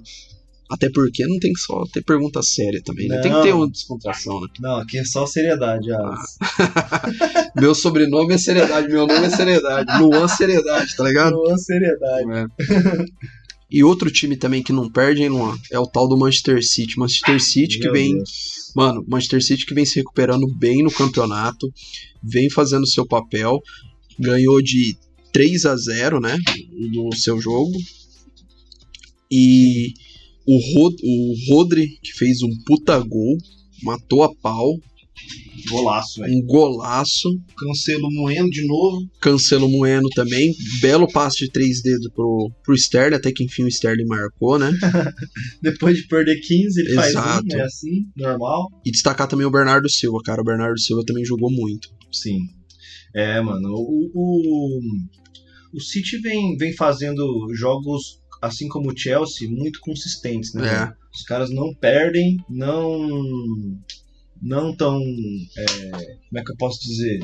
Até 0.69 0.91
porque 0.93 1.25
não 1.29 1.39
tem 1.39 1.53
que 1.53 1.61
só 1.61 1.85
ter 1.93 2.03
pergunta 2.03 2.41
séria 2.43 2.83
também, 2.85 3.07
né? 3.07 3.21
Tem 3.21 3.31
que 3.31 3.37
Não. 3.37 3.43
ter 3.45 3.53
uma 3.55 3.71
descontração, 3.71 4.41
né? 4.41 4.49
Não, 4.61 4.77
aqui 4.81 4.99
é 4.99 5.05
só 5.05 5.25
seriedade, 5.25 5.93
Alex. 5.93 6.21
Meu 7.55 7.73
sobrenome 7.73 8.35
é 8.35 8.39
seriedade, 8.39 8.89
meu 8.89 9.07
nome 9.07 9.27
é 9.27 9.31
seriedade. 9.31 10.03
Luan 10.03 10.27
Seriedade, 10.29 10.97
tá 10.97 11.05
ligado? 11.05 11.41
Não, 11.41 11.57
seriedade. 11.57 12.27
É. 12.33 12.47
E 13.71 13.83
outro 13.83 14.11
time 14.11 14.37
também 14.37 14.63
que 14.63 14.73
não 14.73 14.91
perde, 14.91 15.23
hein, 15.23 15.29
Luan? 15.29 15.59
É 15.73 15.79
o 15.79 15.87
tal 15.87 16.09
do 16.09 16.17
Manchester 16.17 16.65
City. 16.65 16.99
Manchester 16.99 17.43
City 17.43 17.79
que 17.79 17.85
Meu 17.85 17.93
vem. 17.93 18.15
Deus. 18.15 18.73
Mano, 18.75 19.05
Manchester 19.09 19.43
City 19.43 19.67
que 19.67 19.75
vem 19.75 19.85
se 19.85 19.97
recuperando 19.97 20.47
bem 20.55 20.83
no 20.83 20.91
campeonato, 20.91 21.73
vem 22.23 22.49
fazendo 22.51 22.87
seu 22.87 23.07
papel, 23.07 23.61
ganhou 24.19 24.63
de 24.63 24.97
3 25.33 25.67
a 25.67 25.77
0 25.77 26.21
né? 26.21 26.37
No 26.73 27.15
seu 27.15 27.41
jogo. 27.41 27.73
E 29.31 29.95
o, 30.47 30.57
Rod 30.57 30.95
o 31.03 31.35
Rodri, 31.49 31.99
que 32.03 32.13
fez 32.13 32.43
um 32.43 32.51
puta 32.65 32.99
gol, 33.01 33.37
matou 33.83 34.23
a 34.23 34.33
pau, 34.35 34.79
Golaço, 35.69 36.21
velho. 36.21 36.35
um 36.37 36.43
golaço. 36.43 37.29
Cancelo 37.59 38.09
moendo 38.11 38.51
de 38.51 38.67
novo. 38.67 39.09
Cancelo 39.21 39.69
Moeno 39.69 40.09
também. 40.11 40.55
Belo 40.81 41.11
passe 41.11 41.45
de 41.45 41.51
três 41.51 41.83
dedos 41.83 42.09
pro, 42.15 42.51
pro 42.63 42.75
Sterling, 42.75 43.17
até 43.17 43.33
que 43.33 43.45
enfim 43.45 43.65
o 43.65 43.69
Sterling 43.69 44.07
marcou, 44.07 44.59
né? 44.59 44.71
Depois 45.63 45.97
de 45.97 46.07
perder 46.07 46.41
15, 46.41 46.81
ele 46.81 46.95
faz 46.95 47.11
Exato. 47.11 47.47
um, 47.53 47.59
é 47.59 47.63
assim, 47.63 48.03
normal. 48.17 48.69
E 48.85 48.91
destacar 48.91 49.27
também 49.27 49.47
o 49.47 49.51
Bernardo 49.51 49.89
Silva, 49.89 50.19
cara. 50.25 50.41
O 50.41 50.45
Bernardo 50.45 50.79
Silva 50.79 51.05
também 51.05 51.25
jogou 51.25 51.51
muito. 51.51 51.89
Sim. 52.13 52.39
É, 53.15 53.41
mano. 53.41 53.71
O, 53.73 54.11
o, 54.15 54.81
o 55.75 55.81
City 55.81 56.19
vem, 56.19 56.57
vem 56.57 56.73
fazendo 56.73 57.25
jogos, 57.55 58.21
assim 58.43 58.69
como 58.69 58.91
o 58.91 58.97
Chelsea, 58.97 59.49
muito 59.51 59.81
consistentes, 59.81 60.55
né? 60.55 60.67
É. 60.69 61.07
Os 61.15 61.23
caras 61.23 61.51
não 61.51 61.75
perdem, 61.75 62.37
não. 62.49 63.09
Não 64.43 64.75
tão. 64.75 65.01
é, 65.57 65.67
como 66.29 66.39
é 66.39 66.45
que 66.45 66.53
eu 66.53 66.57
posso 66.57 66.81
dizer? 66.81 67.21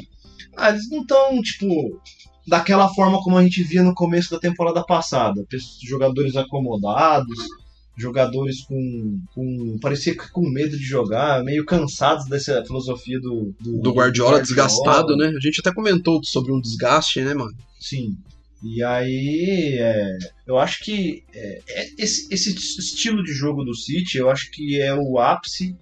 Ah, 0.57 0.71
eles 0.71 0.89
não 0.91 1.05
tão, 1.05 1.41
tipo. 1.41 2.01
Daquela 2.47 2.93
forma 2.93 3.23
como 3.23 3.37
a 3.37 3.43
gente 3.43 3.63
via 3.63 3.85
no 3.85 3.95
começo 3.95 4.31
da 4.31 4.39
temporada 4.39 4.85
passada. 4.85 5.47
Jogadores 5.85 6.35
acomodados, 6.35 7.39
jogadores 7.97 8.63
com, 8.63 9.21
com. 9.35 9.79
parecia 9.81 10.17
que 10.17 10.29
com 10.31 10.49
medo 10.49 10.77
de 10.77 10.85
jogar, 10.85 11.45
meio 11.45 11.65
cansados 11.65 12.27
dessa 12.27 12.65
filosofia 12.65 13.21
do. 13.21 13.55
Do, 13.61 13.81
Do 13.81 13.93
Guardiola, 13.93 14.43
desgastado, 14.43 15.17
né? 15.17 15.29
A 15.29 15.41
gente 15.41 15.61
até 15.61 15.73
comentou 15.73 16.23
sobre 16.25 16.53
um 16.53 16.61
desgaste, 16.61 17.21
né, 17.21 17.35
mano? 17.35 17.55
Sim. 17.79 18.17
E 18.63 18.83
aí, 18.83 19.77
é, 19.79 20.19
eu 20.47 20.57
acho 20.57 20.85
que 20.85 21.25
é, 21.35 21.63
é, 21.69 21.89
esse, 21.99 22.33
esse 22.33 22.55
estilo 22.55 23.23
de 23.23 23.33
jogo 23.33 23.65
do 23.65 23.75
City, 23.75 24.19
eu 24.19 24.31
acho 24.31 24.51
que 24.53 24.81
é 24.81 24.95
o 24.95 25.19
ápice 25.19 25.77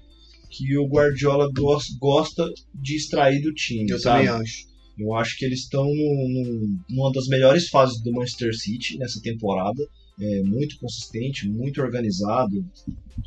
que 0.50 0.76
o 0.76 0.86
Guardiola 0.88 1.48
gos- 1.54 1.96
gosta 1.98 2.44
de 2.74 2.96
extrair 2.96 3.40
do 3.40 3.52
time. 3.54 3.86
sabe? 3.98 4.26
acho. 4.42 4.70
Eu 4.98 5.14
acho 5.14 5.38
que 5.38 5.44
eles 5.46 5.60
estão 5.60 5.84
num- 5.84 6.28
num- 6.28 6.78
numa 6.90 7.12
das 7.12 7.26
melhores 7.28 7.68
fases 7.68 8.02
do 8.02 8.12
Manchester 8.12 8.54
City 8.54 8.98
nessa 8.98 9.20
temporada. 9.22 9.82
É 10.20 10.42
muito 10.42 10.76
consistente, 10.78 11.48
muito 11.48 11.80
organizado, 11.80 12.62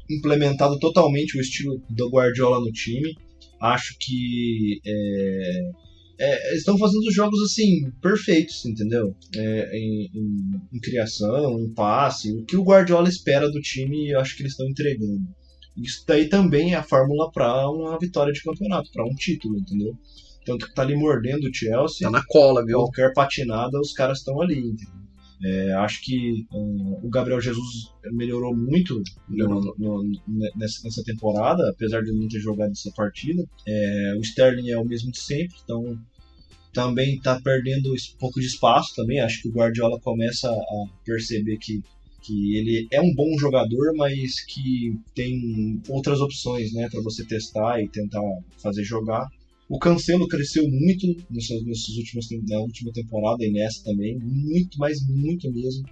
implementado 0.09 0.77
totalmente 0.79 1.37
o 1.37 1.41
estilo 1.41 1.81
do 1.89 2.09
Guardiola 2.09 2.59
no 2.59 2.71
time. 2.71 3.15
Acho 3.59 3.95
que 3.99 4.79
é, 4.85 5.71
é, 6.19 6.47
eles 6.49 6.59
estão 6.59 6.77
fazendo 6.77 7.11
jogos 7.11 7.41
assim 7.41 7.89
perfeitos, 8.01 8.63
entendeu? 8.65 9.15
É, 9.35 9.75
em, 9.77 10.09
em- 10.13 10.61
em 10.73 10.79
criação, 10.79 11.59
em 11.59 11.69
passe, 11.73 12.31
o 12.31 12.43
que 12.45 12.55
o 12.57 12.63
Guardiola 12.63 13.09
espera 13.09 13.49
do 13.49 13.59
time, 13.61 14.11
eu 14.11 14.19
acho 14.19 14.35
que 14.35 14.43
eles 14.43 14.51
estão 14.53 14.67
entregando. 14.69 15.21
Isso 15.77 16.03
daí 16.07 16.29
também 16.29 16.73
é 16.73 16.77
a 16.77 16.83
fórmula 16.83 17.31
para 17.31 17.69
uma 17.69 17.97
vitória 17.97 18.31
de 18.31 18.43
campeonato, 18.43 18.91
para 18.91 19.05
um 19.05 19.15
título, 19.15 19.57
entendeu? 19.57 19.97
Tanto 20.45 20.67
que 20.67 20.73
tá 20.73 20.81
ali 20.81 20.95
mordendo 20.95 21.47
o 21.47 21.53
Chelsea. 21.53 22.05
Tá 22.05 22.11
na 22.11 22.23
cola, 22.27 22.65
viu? 22.65 22.77
Qualquer 22.79 23.13
patinada, 23.13 23.79
os 23.79 23.93
caras 23.93 24.19
estão 24.19 24.41
ali, 24.41 24.59
entendeu? 24.59 25.03
É, 25.45 25.73
acho 25.73 26.01
que 26.03 26.45
hum, 26.53 26.99
o 27.03 27.09
Gabriel 27.09 27.41
Jesus 27.41 27.91
melhorou 28.13 28.55
muito 28.55 29.01
no- 29.27 29.59
no- 29.77 30.03
no- 30.03 30.51
nessa, 30.55 30.81
nessa 30.83 31.03
temporada, 31.03 31.69
apesar 31.69 32.01
de 32.01 32.13
não 32.13 32.27
ter 32.29 32.39
jogado 32.39 32.71
essa 32.71 32.91
partida. 32.95 33.43
É, 33.67 34.13
o 34.17 34.21
Sterling 34.21 34.69
é 34.69 34.77
o 34.77 34.85
mesmo 34.85 35.11
de 35.11 35.19
sempre, 35.19 35.55
então 35.63 35.99
também 36.71 37.15
está 37.15 37.39
perdendo 37.41 37.93
esse 37.93 38.15
pouco 38.17 38.39
de 38.39 38.45
espaço 38.47 38.93
também. 38.95 39.19
Acho 39.19 39.41
que 39.41 39.49
o 39.49 39.51
Guardiola 39.51 39.99
começa 39.99 40.49
a 40.49 40.85
perceber 41.03 41.57
que, 41.57 41.81
que 42.23 42.57
ele 42.57 42.87
é 42.91 43.01
um 43.01 43.13
bom 43.13 43.37
jogador, 43.37 43.93
mas 43.95 44.39
que 44.45 44.95
tem 45.13 45.81
outras 45.89 46.19
opções 46.21 46.71
né, 46.73 46.87
para 46.89 47.01
você 47.01 47.25
testar 47.25 47.81
e 47.81 47.89
tentar 47.89 48.21
fazer 48.61 48.83
jogar. 48.83 49.27
O 49.69 49.79
Cancelo 49.79 50.27
cresceu 50.27 50.63
muito 50.69 51.07
nessas, 51.29 51.63
nessas 51.65 51.95
últimas, 51.97 52.25
na 52.47 52.59
última 52.59 52.91
temporada 52.91 53.43
e 53.43 53.51
nessa 53.51 53.83
também. 53.83 54.17
Muito, 54.19 54.77
mas 54.77 54.97
muito 55.07 55.51
mesmo. 55.51 55.83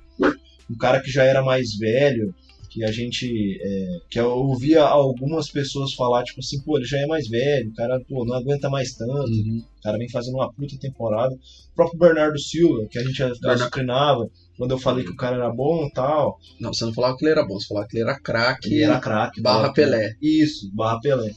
Um 0.69 0.77
cara 0.77 1.01
que 1.01 1.09
já 1.11 1.23
era 1.23 1.41
mais 1.43 1.75
velho, 1.77 2.33
que 2.69 2.83
a 2.85 2.91
gente. 2.91 3.27
É, 3.61 3.99
que 4.09 4.19
eu 4.19 4.29
ouvia 4.29 4.81
algumas 4.83 5.49
pessoas 5.49 5.93
falar, 5.93 6.23
tipo 6.23 6.39
assim, 6.39 6.61
pô, 6.61 6.77
ele 6.77 6.85
já 6.85 6.97
é 6.99 7.05
mais 7.05 7.27
velho, 7.27 7.69
o 7.69 7.73
cara 7.73 7.99
pô, 8.07 8.23
não 8.25 8.35
aguenta 8.35 8.69
mais 8.69 8.93
tanto, 8.93 9.29
Uhum. 9.29 9.61
o 9.79 9.81
cara 9.81 9.97
vem 9.97 10.09
fazendo 10.09 10.35
uma 10.35 10.51
puta 10.53 10.77
temporada. 10.79 11.33
O 11.35 11.75
próprio 11.75 11.99
Bernardo 11.99 12.39
Silva, 12.39 12.87
que 12.89 12.97
a 12.99 13.03
gente 13.03 13.17
Bernardo- 13.19 13.49
azucrinava, 13.63 14.29
quando 14.61 14.73
eu 14.73 14.77
falei 14.77 15.03
que 15.03 15.09
o 15.09 15.15
cara 15.15 15.37
era 15.37 15.49
bom 15.49 15.87
e 15.87 15.91
tal, 15.91 16.37
Não, 16.59 16.71
você 16.71 16.85
não 16.85 16.93
falava 16.93 17.17
que 17.17 17.25
ele 17.25 17.31
era 17.31 17.43
bom, 17.43 17.59
você 17.59 17.67
falava 17.67 17.87
que 17.87 17.97
ele 17.97 18.03
era 18.03 18.19
craque. 18.19 18.71
ele 18.71 18.83
era 18.83 18.99
craque. 18.99 19.41
barra 19.41 19.73
Pelé. 19.73 20.13
Isso, 20.21 20.69
barra 20.71 20.99
Pelé. 20.99 21.31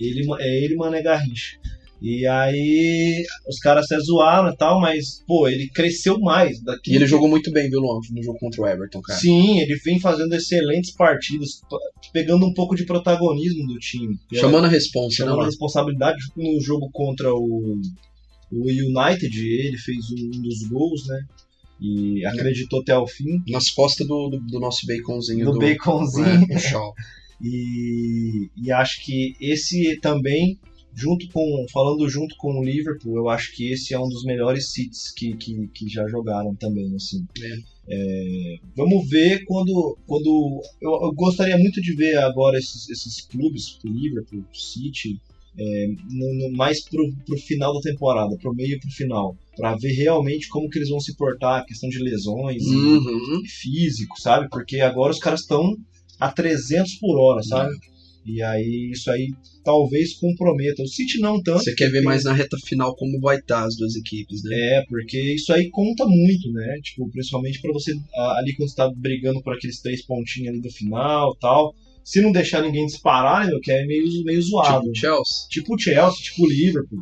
Ele, 0.00 0.26
é 0.40 0.64
ele 0.64 0.74
Mané 0.74 1.02
Garrincha. 1.02 1.58
E 2.00 2.26
aí 2.26 3.22
os 3.46 3.58
caras 3.58 3.84
até 3.84 4.00
zoaram 4.00 4.48
e 4.48 4.56
tal, 4.56 4.80
mas, 4.80 5.22
pô, 5.26 5.46
ele 5.46 5.68
cresceu 5.74 6.18
mais 6.18 6.58
daqui. 6.62 6.90
E 6.92 6.96
ele 6.96 7.06
jogou 7.06 7.28
muito 7.28 7.52
bem, 7.52 7.68
viu, 7.68 7.80
Luan, 7.80 8.00
no 8.10 8.22
jogo 8.22 8.38
contra 8.38 8.62
o 8.62 8.66
Everton, 8.66 9.02
cara. 9.02 9.20
Sim, 9.20 9.60
ele 9.60 9.76
vem 9.84 10.00
fazendo 10.00 10.32
excelentes 10.34 10.94
partidas, 10.94 11.60
pegando 12.14 12.46
um 12.46 12.54
pouco 12.54 12.74
de 12.74 12.86
protagonismo 12.86 13.66
do 13.66 13.78
time. 13.78 14.16
Chamando 14.32 14.64
a 14.64 14.68
responsa, 14.68 15.08
né, 15.08 15.16
chamando 15.16 15.34
a 15.34 15.36
Luan? 15.40 15.46
responsabilidade 15.48 16.18
no 16.34 16.58
jogo 16.62 16.88
contra 16.94 17.30
o, 17.30 17.78
o 18.50 18.68
United, 18.68 19.38
ele 19.38 19.76
fez 19.76 19.98
um 20.12 20.40
dos 20.40 20.66
gols, 20.70 21.06
né? 21.08 21.20
E 21.80 22.24
acreditou 22.24 22.80
até 22.80 22.96
o 22.96 23.06
fim. 23.06 23.42
Nas 23.48 23.70
costas 23.70 24.06
do, 24.06 24.28
do, 24.28 24.40
do 24.40 24.60
nosso 24.60 24.86
baconzinho 24.86 25.44
No 25.44 25.52
do, 25.52 25.58
baconzinho. 25.58 26.46
É, 26.50 26.56
do. 26.56 26.94
E, 27.42 28.48
e 28.56 28.72
acho 28.72 29.04
que 29.04 29.34
esse 29.40 29.98
também, 30.00 30.58
junto 30.94 31.28
com. 31.28 31.66
Falando 31.72 32.08
junto 32.08 32.36
com 32.36 32.58
o 32.58 32.64
Liverpool, 32.64 33.16
eu 33.16 33.28
acho 33.28 33.54
que 33.54 33.70
esse 33.72 33.92
é 33.92 33.98
um 33.98 34.08
dos 34.08 34.24
melhores 34.24 34.72
Cities 34.72 35.10
que, 35.10 35.36
que, 35.36 35.66
que 35.68 35.88
já 35.88 36.06
jogaram 36.08 36.54
também, 36.54 36.94
assim. 36.94 37.26
É, 37.86 38.56
vamos 38.74 39.08
ver 39.10 39.44
quando. 39.44 39.98
quando 40.06 40.62
eu, 40.80 40.90
eu 41.02 41.12
gostaria 41.12 41.58
muito 41.58 41.82
de 41.82 41.94
ver 41.94 42.16
agora 42.18 42.58
esses, 42.58 42.88
esses 42.88 43.20
clubes, 43.20 43.78
o 43.84 43.88
Liverpool, 43.88 44.44
o 44.50 44.56
City, 44.56 45.20
é, 45.58 45.86
no- 46.10 46.34
no- 46.50 46.56
mais 46.56 46.82
pro, 46.84 47.04
pro 47.26 47.36
final 47.38 47.72
da 47.74 47.80
temporada, 47.80 48.36
pro 48.38 48.54
meio 48.54 48.76
e 48.76 48.80
pro 48.80 48.90
final. 48.90 49.36
Pra 49.56 49.76
ver 49.76 49.92
realmente 49.92 50.48
como 50.48 50.68
que 50.68 50.78
eles 50.78 50.88
vão 50.88 51.00
se 51.00 51.16
portar, 51.16 51.60
a 51.60 51.64
questão 51.64 51.88
de 51.88 51.98
lesões 51.98 52.62
e- 52.62 52.74
Uhum. 52.74 53.40
e 53.44 53.48
físico, 53.48 54.20
sabe? 54.20 54.48
Porque 54.50 54.80
agora 54.80 55.12
os 55.12 55.18
caras 55.18 55.40
estão 55.42 55.76
a 56.18 56.30
300 56.30 56.94
por 56.98 57.16
hora, 57.18 57.42
sabe? 57.42 57.72
E 58.26 58.42
aí 58.42 58.90
isso 58.92 59.10
aí 59.10 59.28
talvez 59.62 60.14
comprometa. 60.14 60.82
O 60.82 60.88
City 60.88 61.18
não 61.20 61.42
tanto. 61.42 61.62
Você 61.62 61.74
quer 61.74 61.86
ver 61.86 61.92
porque- 61.98 62.04
mais 62.06 62.24
na 62.24 62.32
reta 62.32 62.56
final 62.66 62.96
como 62.96 63.20
vai 63.20 63.36
estar 63.38 63.64
as 63.64 63.76
duas 63.76 63.94
equipes, 63.96 64.42
né? 64.42 64.56
É, 64.78 64.84
porque 64.88 65.34
isso 65.34 65.52
aí 65.52 65.68
conta 65.70 66.04
muito, 66.06 66.50
né? 66.52 66.78
Tipo, 66.82 67.08
principalmente 67.10 67.60
pra 67.60 67.72
você 67.72 67.92
ali 68.14 68.54
quando 68.56 68.70
você 68.70 68.76
tá 68.76 68.90
brigando 68.96 69.42
por 69.42 69.54
aqueles 69.54 69.78
três 69.80 70.04
pontinhos 70.06 70.48
ali 70.48 70.60
do 70.60 70.70
final 70.70 71.34
tal. 71.36 71.74
Se 72.04 72.20
não 72.20 72.30
deixar 72.30 72.60
ninguém 72.60 72.84
disparar, 72.84 73.44
né, 73.44 73.50
meu, 73.50 73.60
que 73.60 73.72
é 73.72 73.84
meio, 73.86 74.04
meio 74.24 74.42
zoado. 74.42 74.80
Tipo 74.80 74.90
o 74.90 74.94
Chelsea. 74.94 75.48
Tipo 75.48 75.74
o 75.74 75.78
Chelsea, 75.78 76.22
tipo 76.22 76.46
Liverpool. 76.46 76.98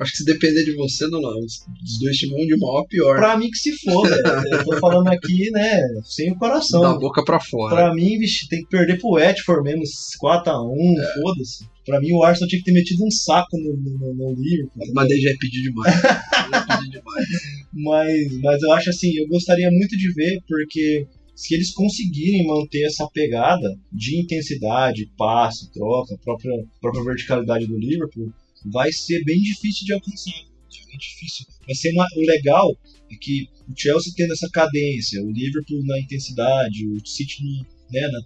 Acho 0.00 0.10
que 0.10 0.18
se 0.18 0.24
depender 0.24 0.64
de 0.64 0.74
você, 0.74 1.06
não, 1.06 1.20
não. 1.20 1.38
Os 1.38 1.64
dois 2.00 2.16
times 2.16 2.36
vão 2.36 2.46
de 2.46 2.56
mal 2.58 2.78
a 2.78 2.86
pior. 2.86 3.16
Pra 3.16 3.36
mim 3.38 3.48
que 3.48 3.56
se 3.56 3.72
foda. 3.84 4.16
eu 4.50 4.64
tô 4.64 4.76
falando 4.80 5.08
aqui, 5.08 5.50
né, 5.52 5.80
sem 6.04 6.32
o 6.32 6.36
coração. 6.36 6.80
Da 6.80 6.98
boca 6.98 7.24
pra 7.24 7.38
fora. 7.38 7.76
Pra 7.76 7.94
mim, 7.94 8.18
bicho, 8.18 8.48
tem 8.48 8.62
que 8.62 8.68
perder 8.68 8.98
pro 8.98 9.12
Watford 9.12 9.62
mesmo, 9.62 9.82
4x1, 10.20 11.00
É. 11.00 11.14
foda-se. 11.22 11.64
Pra 11.86 12.00
mim, 12.00 12.12
o 12.12 12.22
Arsenal 12.24 12.48
tinha 12.48 12.58
que 12.60 12.64
ter 12.64 12.72
metido 12.72 13.04
um 13.04 13.10
saco 13.10 13.58
no, 13.58 13.76
no, 13.76 14.14
no 14.14 14.34
Liverpool. 14.42 14.82
Mas 14.94 15.08
daí 15.08 15.20
já 15.20 15.30
é 15.30 15.34
pedir 15.38 15.62
demais. 15.62 15.94
já 16.02 16.58
é 16.58 16.76
pedir 16.76 16.90
demais. 16.90 17.26
Mas, 17.72 18.40
mas 18.40 18.62
eu 18.62 18.72
acho 18.72 18.90
assim, 18.90 19.14
eu 19.16 19.28
gostaria 19.28 19.70
muito 19.70 19.96
de 19.96 20.12
ver, 20.14 20.38
porque 20.48 21.06
se 21.34 21.54
eles 21.54 21.72
conseguirem 21.72 22.46
manter 22.46 22.84
essa 22.84 23.08
pegada 23.08 23.68
de 23.92 24.20
intensidade, 24.20 25.10
passe, 25.16 25.70
troca, 25.72 26.16
própria, 26.18 26.64
própria 26.80 27.04
verticalidade 27.04 27.66
do 27.66 27.78
Liverpool, 27.78 28.32
vai 28.66 28.92
ser 28.92 29.22
bem 29.24 29.40
difícil 29.40 29.86
de 29.86 29.94
alcançar. 29.94 30.30
É 30.32 30.86
bem 30.86 30.98
difícil. 30.98 31.46
Vai 31.66 31.74
ser 31.74 31.92
uma, 31.92 32.06
o 32.16 32.20
legal 32.20 32.70
é 33.10 33.16
que 33.16 33.48
o 33.68 33.74
Chelsea 33.76 34.12
tendo 34.16 34.32
essa 34.32 34.48
cadência, 34.50 35.22
o 35.22 35.30
Liverpool 35.30 35.84
na 35.84 36.00
intensidade, 36.00 36.86
o 36.86 37.06
City 37.06 37.44
no, 37.44 37.66
né, 37.92 38.00
na, 38.08 38.20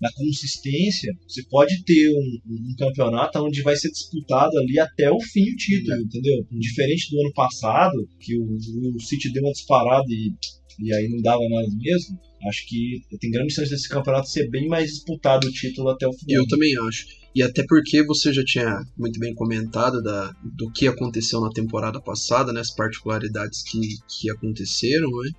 na 0.00 0.12
consistência, 0.14 1.12
você 1.26 1.42
pode 1.44 1.84
ter 1.84 2.10
um, 2.10 2.40
um 2.48 2.74
campeonato 2.76 3.38
onde 3.44 3.62
vai 3.62 3.76
ser 3.76 3.90
disputado 3.90 4.56
ali 4.58 4.78
até 4.78 5.10
o 5.10 5.20
fim 5.20 5.42
o 5.50 5.56
título, 5.56 6.02
entendeu? 6.02 6.46
Diferente 6.50 7.10
do 7.10 7.20
ano 7.20 7.32
passado, 7.32 8.08
que 8.20 8.36
o, 8.36 8.56
o 8.94 9.00
City 9.00 9.32
deu 9.32 9.44
uma 9.44 9.52
disparada 9.52 10.06
e, 10.08 10.32
e 10.78 10.92
aí 10.92 11.08
não 11.08 11.20
dava 11.20 11.48
mais 11.48 11.74
mesmo. 11.74 12.18
Acho 12.48 12.66
que 12.66 13.02
tem 13.18 13.30
grande 13.30 13.52
chance 13.52 13.70
desse 13.70 13.88
campeonato 13.88 14.28
ser 14.28 14.48
bem 14.50 14.68
mais 14.68 14.90
disputado 14.90 15.46
o 15.46 15.52
título 15.52 15.88
até 15.88 16.06
o 16.06 16.12
final. 16.12 16.42
Eu 16.42 16.48
também 16.48 16.76
acho. 16.86 17.06
E 17.34 17.42
até 17.42 17.64
porque 17.66 18.02
você 18.04 18.32
já 18.32 18.44
tinha 18.44 18.82
muito 18.96 19.18
bem 19.18 19.34
comentado 19.34 20.02
da, 20.02 20.34
do 20.42 20.70
que 20.70 20.86
aconteceu 20.86 21.40
na 21.40 21.50
temporada 21.50 22.00
passada, 22.00 22.52
né? 22.52 22.60
As 22.60 22.74
particularidades 22.74 23.62
que, 23.62 23.80
que 24.08 24.30
aconteceram, 24.30 25.10
né? 25.10 25.30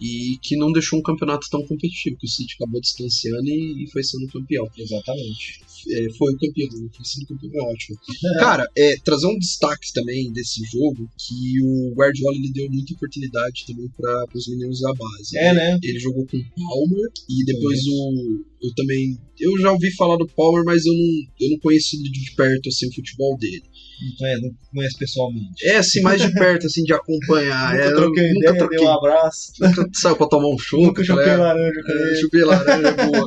E 0.00 0.38
que 0.42 0.56
não 0.56 0.72
deixou 0.72 0.98
um 0.98 1.02
campeonato 1.02 1.46
tão 1.50 1.64
competitivo, 1.66 2.16
que 2.18 2.26
o 2.26 2.30
City 2.30 2.54
acabou 2.54 2.80
distanciando 2.80 3.46
e, 3.46 3.84
e 3.84 3.90
foi 3.90 4.02
sendo 4.02 4.26
campeão. 4.28 4.66
Exatamente. 4.76 5.60
É, 5.88 6.08
foi 6.16 6.32
o 6.32 6.38
campeão, 6.38 6.90
foi 6.94 7.04
sendo 7.04 7.26
campeão, 7.26 7.52
é 7.54 7.72
ótimo. 7.72 7.98
Cara, 8.38 8.66
é, 8.76 8.96
trazer 9.04 9.26
um 9.26 9.38
destaque 9.38 9.92
também 9.92 10.32
desse 10.32 10.62
jogo, 10.64 11.08
que 11.18 11.62
o 11.62 11.94
Guardiola 11.94 12.36
ele 12.36 12.52
deu 12.52 12.70
muita 12.70 12.94
oportunidade 12.94 13.64
também 13.66 13.88
para 13.96 14.26
os 14.34 14.48
meninos 14.48 14.80
da 14.80 14.92
base. 14.94 15.38
É, 15.38 15.54
né? 15.54 15.78
Ele 15.82 15.98
jogou 15.98 16.26
com 16.26 16.36
o 16.36 16.44
Palmer 16.54 17.10
e 17.28 17.44
depois 17.44 17.78
o. 17.86 18.44
Eu 18.62 18.74
também. 18.74 19.18
Eu 19.38 19.58
já 19.58 19.72
ouvi 19.72 19.90
falar 19.96 20.16
do 20.16 20.28
Palmer, 20.28 20.64
mas 20.64 20.84
eu 20.84 20.92
não, 20.92 21.08
eu 21.40 21.50
não 21.50 21.58
conheço 21.60 21.96
de 21.96 22.34
perto 22.36 22.68
assim, 22.68 22.86
o 22.88 22.94
futebol 22.94 23.38
dele. 23.38 23.62
Não 24.02 24.16
conhece, 24.16 24.42
não 24.42 24.50
conhece 24.74 24.98
pessoalmente. 24.98 25.66
É, 25.66 25.76
assim, 25.76 26.00
mais 26.00 26.20
de 26.22 26.32
perto, 26.32 26.66
assim, 26.66 26.82
de 26.82 26.92
acompanhar. 26.92 27.72
nunca 27.72 27.84
é, 27.84 27.90
troquei 27.90 28.32
nunca 28.32 28.38
ideia, 28.38 28.58
troquei. 28.58 28.78
um 28.80 28.88
abraço. 28.88 29.52
Nunca 29.60 29.88
saiu 29.92 30.16
pra 30.16 30.26
tomar 30.26 30.48
um 30.48 30.58
chopp. 30.58 30.84
Nunca 30.84 31.04
chupei 31.04 31.28
é, 31.28 31.36
laranja 31.36 31.80
é, 31.86 32.20
chupei 32.20 32.44
laranja, 32.44 32.92
boa. 32.92 33.26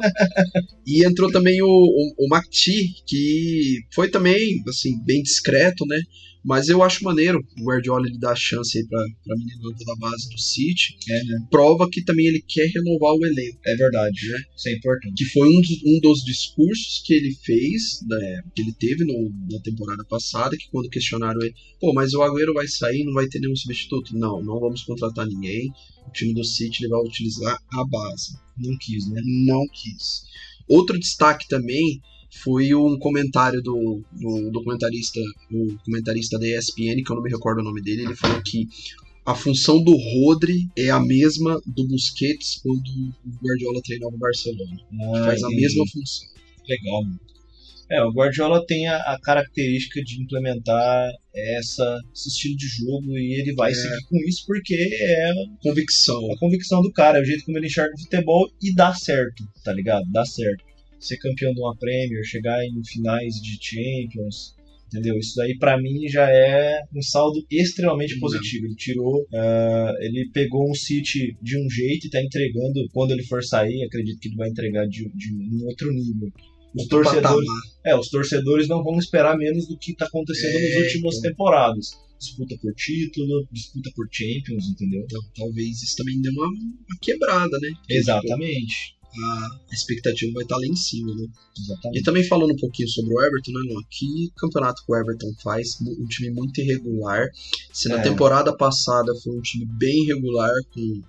E 0.85 1.05
entrou 1.05 1.31
também 1.31 1.61
o, 1.61 1.67
o, 1.67 2.25
o 2.25 2.27
Macti, 2.27 2.87
que 3.07 3.79
foi 3.93 4.09
também, 4.09 4.61
assim, 4.67 5.03
bem 5.05 5.21
discreto, 5.21 5.85
né? 5.85 5.97
Mas 6.43 6.67
eu 6.67 6.83
acho 6.83 7.03
maneiro 7.03 7.39
o 7.59 7.63
Guardiola 7.63 8.05
ele 8.05 8.17
dar 8.17 8.31
a 8.33 8.35
chance 8.35 8.77
aí 8.77 8.85
pra, 8.87 8.99
pra 9.23 9.35
menina 9.37 9.61
da 9.85 9.95
base 9.95 10.29
do 10.29 10.37
City. 10.37 10.97
É, 11.09 11.23
né? 11.23 11.47
Prova 11.49 11.89
que 11.89 12.03
também 12.03 12.25
ele 12.27 12.43
quer 12.47 12.67
renovar 12.75 13.13
o 13.15 13.25
elenco. 13.25 13.59
É 13.65 13.75
verdade, 13.75 14.29
né? 14.29 14.37
Isso 14.55 14.69
é 14.69 14.73
importante. 14.73 15.13
que 15.23 15.25
foi 15.31 15.47
um 15.47 15.61
dos, 15.61 15.83
um 15.85 15.99
dos 16.01 16.23
discursos 16.25 17.01
que 17.05 17.13
ele 17.13 17.33
fez, 17.43 17.99
né, 18.07 18.41
que 18.55 18.61
ele 18.61 18.73
teve 18.73 19.05
no- 19.05 19.31
na 19.51 19.59
temporada 19.61 20.03
passada, 20.05 20.57
que 20.57 20.69
quando 20.69 20.89
questionaram 20.89 21.41
ele, 21.41 21.53
pô, 21.79 21.93
mas 21.93 22.13
o 22.13 22.21
Agüero 22.21 22.53
vai 22.53 22.67
sair, 22.67 23.03
não 23.05 23.13
vai 23.13 23.27
ter 23.27 23.39
nenhum 23.39 23.55
substituto. 23.55 24.17
Não, 24.17 24.43
não 24.43 24.59
vamos 24.59 24.83
contratar 24.83 25.25
ninguém. 25.25 25.71
O 26.07 26.11
time 26.11 26.33
do 26.33 26.43
City 26.43 26.83
ele 26.83 26.89
vai 26.89 27.01
utilizar 27.01 27.57
a 27.71 27.85
base. 27.85 28.33
Não 28.57 28.75
quis, 28.79 29.09
né? 29.09 29.21
Não 29.45 29.65
quis. 29.73 30.23
Outro 30.67 30.99
destaque 30.99 31.47
também 31.47 32.01
foi 32.41 32.73
um 32.73 32.97
comentário 32.97 33.61
do, 33.61 34.01
do 34.11 34.49
documentarista, 34.51 35.19
o 35.51 35.75
comentarista 35.85 36.39
da 36.39 36.47
ESPN, 36.47 37.03
que 37.03 37.11
eu 37.11 37.15
não 37.15 37.23
me 37.23 37.29
recordo 37.29 37.59
o 37.59 37.63
nome 37.63 37.81
dele, 37.81 38.03
ele 38.03 38.15
falou 38.15 38.41
que 38.43 38.67
a 39.25 39.33
função 39.35 39.81
do 39.83 39.95
Rodri 39.95 40.67
é 40.77 40.89
a 40.89 40.99
mesma 40.99 41.59
do 41.65 41.87
Busquets 41.87 42.59
quando 42.61 42.81
o 43.25 43.45
Guardiola 43.45 43.81
treinava 43.83 44.13
o 44.15 44.17
Barcelona 44.17 44.77
Ah, 45.15 45.25
faz 45.25 45.43
a 45.43 45.47
entendi. 45.47 45.61
mesma 45.61 45.83
função. 45.93 46.27
Legal, 46.67 47.03
mano. 47.03 47.19
É, 47.91 48.01
o 48.03 48.11
Guardiola 48.11 48.65
tem 48.65 48.87
a, 48.87 48.97
a 48.97 49.19
característica 49.21 50.01
de 50.03 50.21
implementar 50.21 51.09
essa, 51.35 51.99
esse 52.15 52.29
estilo 52.29 52.57
de 52.57 52.65
jogo 52.67 53.17
e 53.17 53.39
ele 53.39 53.53
vai 53.53 53.71
É. 53.71 53.75
seguir 53.75 54.03
com 54.09 54.17
isso 54.27 54.43
porque 54.47 54.73
é 54.75 55.31
Convicção. 55.61 56.19
a 56.31 56.39
convicção 56.39 56.81
do 56.81 56.91
cara, 56.91 57.19
é 57.19 57.21
o 57.21 57.25
jeito 57.25 57.45
como 57.45 57.57
ele 57.57 57.67
enxerga 57.67 57.93
o 57.93 57.99
futebol 58.01 58.49
e 58.61 58.73
dá 58.73 58.93
certo, 58.93 59.43
tá 59.63 59.71
ligado? 59.73 60.03
Dá 60.11 60.25
certo. 60.25 60.63
Ser 61.03 61.17
campeão 61.17 61.53
de 61.53 61.59
uma 61.59 61.75
Premier, 61.77 62.23
chegar 62.23 62.63
em 62.65 62.83
finais 62.85 63.35
de 63.35 63.57
Champions, 63.61 64.55
entendeu? 64.87 65.17
Isso 65.17 65.35
daí 65.35 65.57
pra 65.57 65.77
mim 65.81 66.07
já 66.07 66.29
é 66.29 66.81
um 66.95 67.01
saldo 67.01 67.43
extremamente 67.51 68.17
positivo. 68.19 68.65
Ele 68.67 68.75
tirou, 68.75 69.27
ah, 69.33 69.93
ele 69.99 70.29
pegou 70.33 70.69
um 70.69 70.73
City 70.73 71.35
de 71.41 71.57
um 71.57 71.69
jeito 71.69 72.07
e 72.07 72.09
tá 72.09 72.21
entregando 72.23 72.87
quando 72.93 73.11
ele 73.11 73.23
for 73.23 73.43
sair, 73.43 73.83
acredito 73.83 74.19
que 74.19 74.29
ele 74.29 74.35
vai 74.37 74.49
entregar 74.49 74.85
de, 74.87 75.09
de 75.13 75.33
um 75.33 75.65
outro 75.67 75.91
nível. 75.91 76.31
Os 76.75 76.83
Outro 76.83 77.03
torcedores, 77.03 77.47
patamar. 77.47 77.63
é, 77.85 77.95
os 77.95 78.09
torcedores 78.09 78.67
não 78.67 78.83
vão 78.83 78.97
esperar 78.97 79.37
menos 79.37 79.67
do 79.67 79.77
que 79.77 79.91
está 79.91 80.05
acontecendo 80.05 80.57
É, 80.57 80.69
nas 80.69 80.83
últimas 80.85 81.17
então. 81.17 81.29
temporadas. 81.29 81.91
Disputa 82.19 82.55
por 82.59 82.73
título, 82.73 83.47
disputa 83.51 83.91
por 83.95 84.07
Champions, 84.11 84.69
entendeu? 84.69 85.03
Então, 85.03 85.21
talvez 85.35 85.83
isso 85.83 85.95
também 85.97 86.19
dê 86.21 86.29
uma, 86.29 86.47
uma 86.47 86.99
quebrada, 87.01 87.59
né? 87.59 87.69
Exatamente. 87.89 88.95
A 89.15 89.73
expectativa 89.73 90.31
vai 90.33 90.43
estar 90.43 90.57
lá 90.57 90.65
em 90.65 90.75
cima, 90.75 91.13
né? 91.15 91.27
Exatamente. 91.59 91.99
E 91.99 92.03
também 92.03 92.23
falando 92.25 92.51
um 92.53 92.57
pouquinho 92.57 92.87
sobre 92.89 93.13
o 93.13 93.21
Everton, 93.23 93.51
né, 93.51 93.59
Luan? 93.71 93.81
Que 93.89 94.31
campeonato 94.37 94.83
que 94.85 94.91
o 94.91 94.95
Everton 94.95 95.31
faz? 95.43 95.77
Um 95.81 96.05
time 96.07 96.31
muito 96.31 96.59
irregular. 96.61 97.27
Se 97.71 97.89
na 97.89 97.99
É. 97.99 98.01
temporada 98.03 98.55
passada 98.55 99.13
foi 99.23 99.37
um 99.37 99.41
time 99.41 99.65
bem 99.65 100.03
irregular 100.05 100.51
com, 100.73 101.01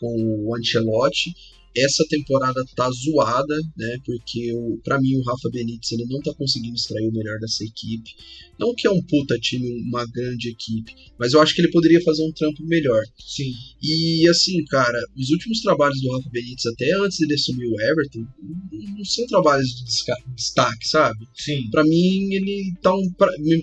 com 0.00 0.46
o 0.48 0.56
Ancelotti, 0.56 1.34
essa 1.76 2.04
temporada 2.08 2.62
tá 2.76 2.90
zoada, 2.90 3.54
né? 3.76 3.96
Porque 4.04 4.52
o, 4.54 4.78
pra 4.84 5.00
mim 5.00 5.16
o 5.16 5.22
Rafa 5.22 5.48
Benítez 5.50 5.92
ele 5.92 6.06
não 6.06 6.20
tá 6.20 6.32
conseguindo 6.34 6.74
extrair 6.74 7.08
o 7.08 7.12
melhor 7.12 7.38
dessa 7.38 7.64
equipe. 7.64 8.10
Não 8.58 8.74
que 8.74 8.86
é 8.86 8.90
um 8.90 9.02
puta 9.02 9.38
time, 9.38 9.82
uma 9.88 10.06
grande 10.06 10.50
equipe, 10.50 10.94
mas 11.18 11.32
eu 11.32 11.40
acho 11.40 11.54
que 11.54 11.62
ele 11.62 11.70
poderia 11.70 12.00
fazer 12.02 12.22
um 12.22 12.32
trampo 12.32 12.62
melhor. 12.64 13.02
Sim. 13.18 13.52
E 13.82 14.28
assim, 14.28 14.64
cara, 14.66 14.98
os 15.16 15.30
últimos 15.30 15.60
trabalhos 15.60 16.00
do 16.00 16.12
Rafa 16.12 16.30
Benítez, 16.30 16.66
até 16.66 16.92
antes 17.04 17.18
dele 17.18 17.34
assumir 17.34 17.66
o 17.66 17.80
Everton, 17.80 18.26
não 18.96 19.04
são 19.04 19.26
trabalhos 19.26 19.68
de 19.68 19.84
destaque, 20.36 20.88
sabe? 20.88 21.26
Sim. 21.34 21.68
Pra 21.70 21.82
mim, 21.84 22.34
ele 22.34 22.74
tá 22.82 22.94
um. 22.94 23.10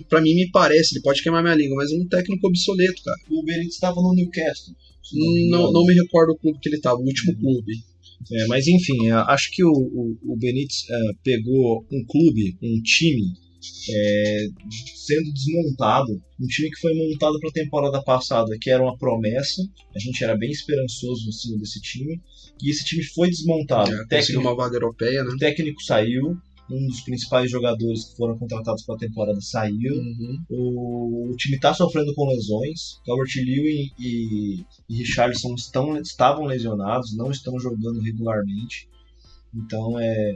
Pra 0.08 0.20
mim, 0.20 0.34
me 0.34 0.50
parece, 0.50 0.94
ele 0.94 1.02
pode 1.02 1.22
queimar 1.22 1.42
minha 1.42 1.54
língua, 1.54 1.76
mas 1.76 1.92
é 1.92 1.96
um 1.96 2.06
técnico 2.06 2.46
obsoleto, 2.46 3.02
cara. 3.02 3.18
O 3.30 3.42
Benítez 3.42 3.74
estava 3.74 4.00
no 4.02 4.14
Newcastle. 4.14 4.74
não 5.12 5.32
me 5.32 5.48
Não, 5.48 5.72
não 5.72 5.86
me 5.86 5.94
recordo 5.94 6.32
o 6.32 6.36
clube 6.38 6.58
que 6.60 6.68
ele 6.68 6.80
tava, 6.80 7.00
o 7.00 7.04
último 7.04 7.34
clube. 7.38 7.89
É, 8.32 8.46
mas 8.46 8.66
enfim, 8.66 9.08
é, 9.08 9.12
acho 9.12 9.50
que 9.50 9.64
o, 9.64 9.70
o, 9.70 10.18
o 10.32 10.36
Benítez 10.36 10.84
é, 10.90 11.12
pegou 11.22 11.86
um 11.90 12.04
clube, 12.06 12.56
um 12.62 12.80
time 12.82 13.32
é, 13.90 14.46
sendo 14.96 15.32
desmontado, 15.32 16.12
um 16.40 16.46
time 16.46 16.70
que 16.70 16.80
foi 16.80 16.94
montado 16.94 17.38
para 17.38 17.50
a 17.50 17.52
temporada 17.52 18.02
passada, 18.02 18.56
que 18.60 18.70
era 18.70 18.82
uma 18.82 18.96
promessa, 18.96 19.62
a 19.94 19.98
gente 19.98 20.22
era 20.24 20.36
bem 20.36 20.50
esperançoso 20.50 21.28
em 21.28 21.32
cima 21.32 21.58
desse 21.58 21.80
time, 21.80 22.20
e 22.62 22.70
esse 22.70 22.84
time 22.84 23.02
foi 23.02 23.28
desmontado. 23.28 23.94
É, 23.94 24.06
técnico, 24.06 24.40
uma 24.40 24.56
vaga 24.56 24.76
europeia, 24.76 25.22
né? 25.24 25.30
o 25.30 25.36
técnico 25.36 25.82
saiu, 25.82 26.36
um 26.70 26.86
dos 26.86 27.00
principais 27.00 27.50
jogadores 27.50 28.04
que 28.04 28.16
foram 28.16 28.38
contratados 28.38 28.84
para 28.84 28.94
a 28.94 28.98
temporada 28.98 29.40
saiu, 29.40 29.94
Uhum. 29.94 30.38
o, 30.48 31.30
o 31.32 31.36
time 31.36 31.56
está 31.56 31.74
sofrendo 31.74 32.14
com 32.14 32.28
lesões. 32.28 33.00
Calvert 33.04 33.34
Lewin 33.36 33.90
e, 33.98 34.64
e 34.88 34.96
Richarlison 34.96 35.54
estão, 35.54 35.96
estavam 36.00 36.44
lesionados, 36.44 37.16
não 37.16 37.30
estão 37.30 37.58
jogando 37.58 38.00
regularmente. 38.00 38.88
Então 39.54 39.98
é. 39.98 40.34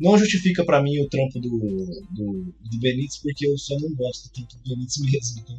Não 0.00 0.18
justifica 0.18 0.64
para 0.64 0.82
mim 0.82 0.98
o 1.00 1.08
trampo 1.08 1.38
do, 1.38 1.48
do, 2.10 2.54
do 2.70 2.78
Benítez, 2.80 3.18
porque 3.18 3.46
eu 3.46 3.56
só 3.56 3.78
não 3.78 3.94
gosto 3.94 4.28
tanto 4.34 4.56
do 4.56 4.68
Benítez 4.68 4.98
mesmo. 4.98 5.40
Então 5.42 5.56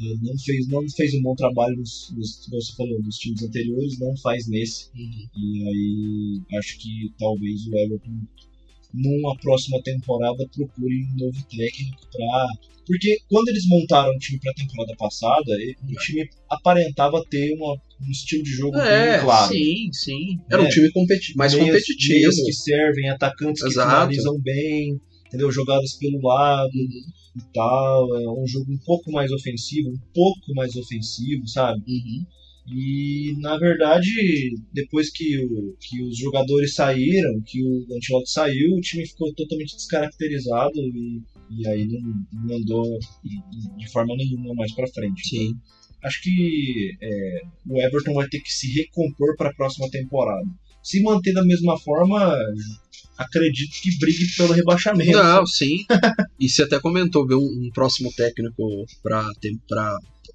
é, 0.00 0.14
não, 0.22 0.38
fez, 0.38 0.68
não 0.68 0.88
fez 0.90 1.14
um 1.14 1.22
bom 1.22 1.34
trabalho 1.34 1.76
nos, 1.76 2.12
nos, 2.16 2.46
como 2.46 2.60
você 2.60 2.72
falou, 2.76 3.02
nos 3.02 3.16
times 3.16 3.42
anteriores, 3.42 3.98
não 3.98 4.16
faz 4.16 4.46
nesse. 4.48 4.90
Uhum. 4.94 5.28
E 5.36 5.68
aí 5.68 6.58
acho 6.58 6.78
que 6.78 7.12
talvez 7.18 7.66
o 7.66 7.76
Everton 7.76 8.20
numa 8.94 9.36
próxima 9.38 9.80
temporada 9.82 10.46
procure 10.54 11.04
um 11.04 11.16
novo 11.16 11.38
técnico 11.48 11.98
para 12.12 12.46
porque 12.86 13.18
quando 13.28 13.48
eles 13.48 13.68
montaram 13.68 14.10
o 14.14 14.18
time 14.18 14.40
para 14.40 14.50
a 14.50 14.54
temporada 14.54 14.96
passada, 14.96 15.52
o 15.82 15.94
time 16.00 16.26
aparentava 16.48 17.22
ter 17.28 17.52
uma, 17.54 17.74
um 17.74 18.10
estilo 18.10 18.42
de 18.42 18.50
jogo 18.50 18.78
É, 18.78 19.12
bem 19.18 19.20
claro. 19.24 19.52
sim, 19.52 19.92
sim. 19.92 20.38
Era 20.50 20.62
É. 20.62 20.64
um 20.64 20.68
time 20.70 20.90
competi 20.92 21.36
mais 21.36 21.52
Meias- 21.52 21.66
competitivo. 21.68 22.14
meias 22.18 22.34
que 22.36 22.52
servem, 22.54 23.10
atacantes 23.10 23.62
que 23.62 23.68
Exato. 23.68 23.90
finalizam 23.90 24.40
bem, 24.40 24.98
entendeu? 25.26 25.52
Jogadas 25.52 25.92
pelo 25.98 26.18
lado 26.26 26.70
Uhum, 26.74 27.02
e 27.36 27.52
tal. 27.52 28.16
É 28.22 28.30
um 28.30 28.46
jogo 28.46 28.72
um 28.72 28.78
pouco 28.86 29.12
mais 29.12 29.30
ofensivo, 29.32 29.90
um 29.90 29.98
pouco 30.14 30.54
mais 30.54 30.74
ofensivo, 30.74 31.46
sabe? 31.46 31.80
uhum. 31.86 32.24
E 32.70 33.34
na 33.38 33.56
verdade, 33.56 34.10
depois 34.72 35.10
que, 35.10 35.38
o, 35.38 35.76
que 35.80 36.02
os 36.02 36.18
jogadores 36.18 36.74
saíram, 36.74 37.40
que 37.46 37.62
o 37.62 37.86
Ancelotti 37.96 38.30
saiu, 38.30 38.74
o 38.74 38.80
time 38.80 39.06
ficou 39.06 39.32
totalmente 39.34 39.76
descaracterizado 39.76 40.78
e, 40.78 41.22
e 41.50 41.68
aí 41.68 41.86
não, 41.86 42.44
não 42.44 42.56
andou 42.56 42.98
de 43.76 43.90
forma 43.90 44.14
nenhuma 44.16 44.54
mais 44.54 44.74
pra 44.74 44.88
frente. 44.88 45.28
Sim. 45.28 45.54
Acho 46.02 46.22
que 46.22 46.92
é, 47.00 47.40
o 47.66 47.80
Everton 47.80 48.14
vai 48.14 48.28
ter 48.28 48.40
que 48.40 48.52
se 48.52 48.70
recompor 48.72 49.36
para 49.36 49.50
a 49.50 49.54
próxima 49.54 49.90
temporada. 49.90 50.46
Se 50.82 51.02
manter 51.02 51.32
da 51.32 51.44
mesma 51.44 51.78
forma, 51.78 52.36
acredito 53.16 53.72
que 53.82 53.98
brigue 53.98 54.36
pelo 54.36 54.52
rebaixamento. 54.52 55.10
Não, 55.10 55.44
sim. 55.46 55.84
e 56.38 56.48
você 56.48 56.62
até 56.62 56.78
comentou 56.78 57.26
ver 57.26 57.34
um, 57.34 57.40
um 57.40 57.70
próximo 57.74 58.12
técnico 58.14 58.86
pra 59.02 59.28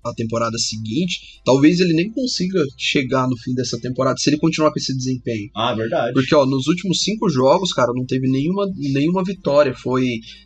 a 0.03 0.13
temporada 0.13 0.57
seguinte. 0.57 1.41
Talvez 1.45 1.79
ele 1.79 1.93
nem 1.93 2.11
consiga 2.11 2.59
chegar 2.77 3.27
no 3.27 3.37
fim 3.37 3.53
dessa 3.53 3.79
temporada 3.79 4.17
se 4.17 4.29
ele 4.29 4.37
continuar 4.37 4.71
com 4.71 4.79
esse 4.79 4.95
desempenho. 4.95 5.49
Ah, 5.55 5.73
verdade. 5.73 6.13
Porque, 6.13 6.33
ó, 6.35 6.45
nos 6.45 6.67
últimos 6.67 7.01
cinco 7.01 7.29
jogos, 7.29 7.71
cara, 7.73 7.91
não 7.95 8.05
teve 8.05 8.27
nenhuma, 8.29 8.65
nenhuma 8.75 9.23
vitória. 9.23 9.73
Foi 9.73 10.05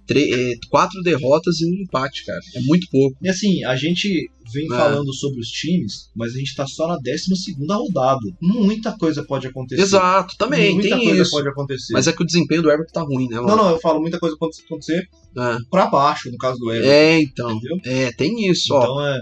é, 0.10 0.52
quatro 0.70 1.02
derrotas 1.02 1.60
e 1.60 1.66
um 1.66 1.74
empate, 1.84 2.26
cara. 2.26 2.40
É 2.56 2.62
muito 2.62 2.88
pouco. 2.92 3.18
E 3.22 3.30
assim, 3.30 3.64
a 3.64 3.76
gente 3.76 4.30
vem 4.54 4.66
É. 4.66 4.70
falando 4.70 5.14
sobre 5.14 5.42
os 5.42 5.50
times, 5.50 6.10
mas 6.16 6.34
a 6.34 6.38
gente 6.38 6.56
tá 6.56 6.66
só 6.66 6.88
na 6.88 6.96
12 6.98 7.54
rodada. 7.68 8.20
Muita 8.42 8.98
coisa 8.98 9.22
pode 9.24 9.46
acontecer. 9.48 9.82
Exato, 9.82 10.36
também, 10.38 10.74
Muita 10.76 10.96
tem 10.96 11.06
coisa 11.06 11.22
isso. 11.22 11.32
pode 11.32 11.50
acontecer. 11.50 11.92
Mas 11.94 12.08
é 12.08 12.14
que 12.14 12.24
o 12.24 12.26
desempenho 12.26 12.62
do 12.62 12.72
Everton 12.72 12.94
tá 12.94 13.02
ruim, 13.02 13.28
né, 13.28 13.36
mano? 13.42 13.48
Não, 13.48 13.58
não, 13.58 13.70
eu 13.72 13.80
falo 13.80 14.00
muita 14.00 14.20
coisa 14.20 14.38
pode 14.40 14.56
acontecer 14.66 15.06
É. 15.38 15.58
pra 15.70 15.88
baixo, 15.88 16.32
no 16.32 16.38
caso 16.38 16.58
do 16.60 16.72
Everton. 16.72 16.90
É, 16.90 17.22
então. 17.22 17.52
Entendeu? 17.58 17.78
É, 17.84 18.12
tem 18.14 18.50
isso, 18.50 18.74
ó. 18.74 18.82
Então 18.84 19.06
é. 19.08 19.22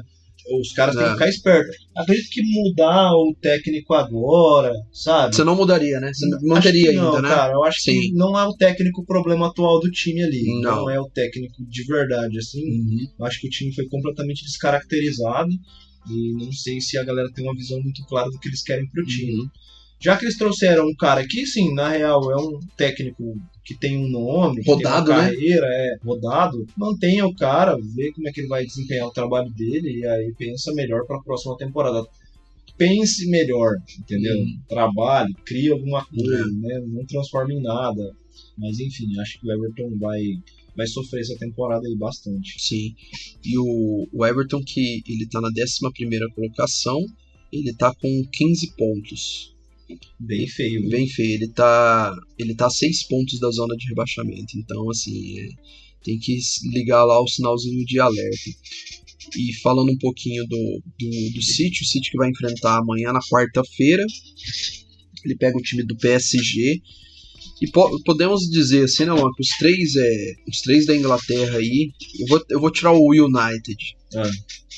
Os 0.60 0.72
caras 0.74 0.96
têm 0.96 1.04
É. 1.04 1.08
que 1.08 1.14
ficar 1.14 1.30
espertos. 1.30 1.76
Acredito 1.96 2.30
que 2.30 2.42
mudar 2.44 3.12
o 3.14 3.36
técnico 3.42 3.94
agora, 3.94 4.72
sabe? 4.94 5.36
Você 5.36 5.44
não 5.44 5.56
mudaria, 5.56 6.00
né? 6.00 6.12
Você 6.14 6.28
manteria 6.46 6.92
que 6.92 6.96
não, 6.96 7.16
ainda, 7.16 7.22
né? 7.24 7.30
Cara, 7.30 7.54
eu 7.54 7.64
acho 7.64 7.82
Sim. 7.82 8.00
que 8.00 8.14
não 8.14 8.38
é 8.38 8.46
o 8.46 8.54
técnico 8.54 9.02
o 9.02 9.06
problema 9.06 9.48
atual 9.48 9.80
do 9.80 9.90
time 9.90 10.22
ali. 10.24 10.62
Não. 10.62 10.76
Não, 10.76 10.90
é 10.90 11.00
o 11.00 11.10
técnico 11.10 11.56
de 11.68 11.84
verdade, 11.86 12.38
assim. 12.38 12.64
Uhum. 12.64 13.08
Eu 13.20 13.26
acho 13.26 13.40
que 13.42 13.48
o 13.48 13.50
time 13.50 13.74
foi 13.74 13.86
completamente 13.88 14.44
descaracterizado. 14.44 15.50
E 16.08 16.34
não 16.34 16.52
sei 16.52 16.80
se 16.80 16.98
a 17.00 17.04
galera 17.04 17.32
tem 17.34 17.44
uma 17.44 17.56
visão 17.56 17.82
muito 17.82 18.06
clara 18.06 18.30
do 18.30 18.38
que 18.40 18.48
eles 18.48 18.62
querem 18.62 18.88
pro 18.90 19.04
time. 19.06 19.34
Uhum. 19.34 19.48
Já 20.00 20.18
que 20.18 20.26
eles 20.26 20.38
trouxeram 20.38 20.88
um 20.88 20.96
cara 20.96 21.26
que, 21.28 21.46
sim, 21.46 21.74
na 21.74 21.90
real 21.90 22.32
é 22.32 22.36
um 22.36 22.60
técnico 22.78 23.36
que 23.64 23.78
tem 23.78 23.98
um 23.98 24.08
nome, 24.08 24.62
que 24.62 24.70
Rodado, 24.70 25.08
tem 25.08 25.16
uma 25.16 25.24
né? 25.24 25.30
carreira, 25.30 25.66
é 25.68 25.98
rodado, 26.04 26.68
mantenha 26.78 27.26
o 27.26 27.36
cara, 27.36 27.76
vê 27.96 28.12
como 28.12 28.28
é 28.28 28.32
que 28.32 28.42
ele 28.42 28.48
vai 28.48 28.64
desempenhar 28.64 29.08
o 29.08 29.14
trabalho 29.14 29.50
dele 29.52 30.00
e 30.00 30.06
aí 30.06 30.34
pensa 30.38 30.72
melhor 30.74 31.06
para 31.08 31.18
a 31.18 31.24
próxima 31.24 31.58
temporada. 31.58 32.06
Pense 32.78 33.28
melhor, 33.30 33.72
entendeu? 34.00 34.36
Uhum. 34.36 34.60
Trabalhe, 34.68 35.34
crie 35.46 35.72
alguma 35.72 36.06
coisa, 36.06 36.46
né? 36.52 36.84
Não 36.86 37.06
transforme 37.06 37.56
em 37.56 37.62
nada. 37.62 38.14
Mas 38.58 38.80
enfim, 38.80 39.18
acho 39.20 39.40
que 39.40 39.48
o 39.48 39.52
Everton 39.52 39.98
vai, 39.98 40.22
vai 40.76 40.86
sofrer 40.86 41.22
essa 41.22 41.38
temporada 41.38 41.88
aí 41.88 41.96
bastante. 41.96 42.62
Sim. 42.62 42.94
E 43.44 43.58
o, 43.58 44.08
o 44.12 44.26
Everton, 44.26 44.62
que 44.62 45.02
ele 45.08 45.26
tá 45.28 45.40
na 45.42 45.48
11 45.48 46.34
colocação, 46.36 47.00
ele 47.52 47.74
tá 47.74 47.94
com 47.96 48.24
15 48.32 48.76
pontos. 48.76 49.55
Bem 50.20 50.48
feio. 50.48 50.90
Bem 50.90 51.08
feio. 51.08 51.36
Ele 51.36 51.48
tá, 51.50 52.14
ele 52.38 52.56
tá 52.56 52.68
a 52.68 52.70
6 52.70 53.08
pontos 53.08 53.40
da 53.40 53.50
zona 53.52 53.76
de 53.76 53.88
rebaixamento. 53.88 54.58
Então, 54.58 54.90
assim, 54.90 55.40
é, 55.40 55.48
tem 56.04 56.18
que 56.20 56.38
ligar 56.74 57.04
lá 57.06 57.22
o 57.22 57.28
sinalzinho 57.28 57.86
de 57.86 58.00
alerta. 58.00 58.50
E 59.38 59.54
falando 59.62 59.92
um 59.92 59.98
pouquinho 59.98 60.46
do, 60.48 60.82
do, 61.00 61.34
do 61.34 61.42
City, 61.42 61.84
o 61.84 61.86
City 61.86 62.12
que 62.12 62.18
vai 62.18 62.30
enfrentar 62.30 62.78
amanhã 62.78 63.12
na 63.12 63.20
quarta-feira. 63.22 64.04
Ele 65.24 65.36
pega 65.36 65.58
o 65.58 65.62
time 65.62 65.84
do 65.84 65.96
PSG. 65.98 66.82
E 67.62 67.68
po- 67.72 68.02
podemos 68.04 68.42
dizer 68.50 68.84
assim, 68.84 69.06
né, 69.06 69.14
que 69.16 69.42
os 69.42 69.50
três, 69.58 69.96
é, 69.96 70.34
os 70.48 70.62
três 70.62 70.86
da 70.86 70.96
Inglaterra 70.96 71.58
aí, 71.58 71.92
eu 72.20 72.28
vou, 72.28 72.46
eu 72.50 72.60
vou 72.60 72.72
tirar 72.72 72.92
o 72.92 73.10
United. 73.12 73.96
Ah. 74.16 74.30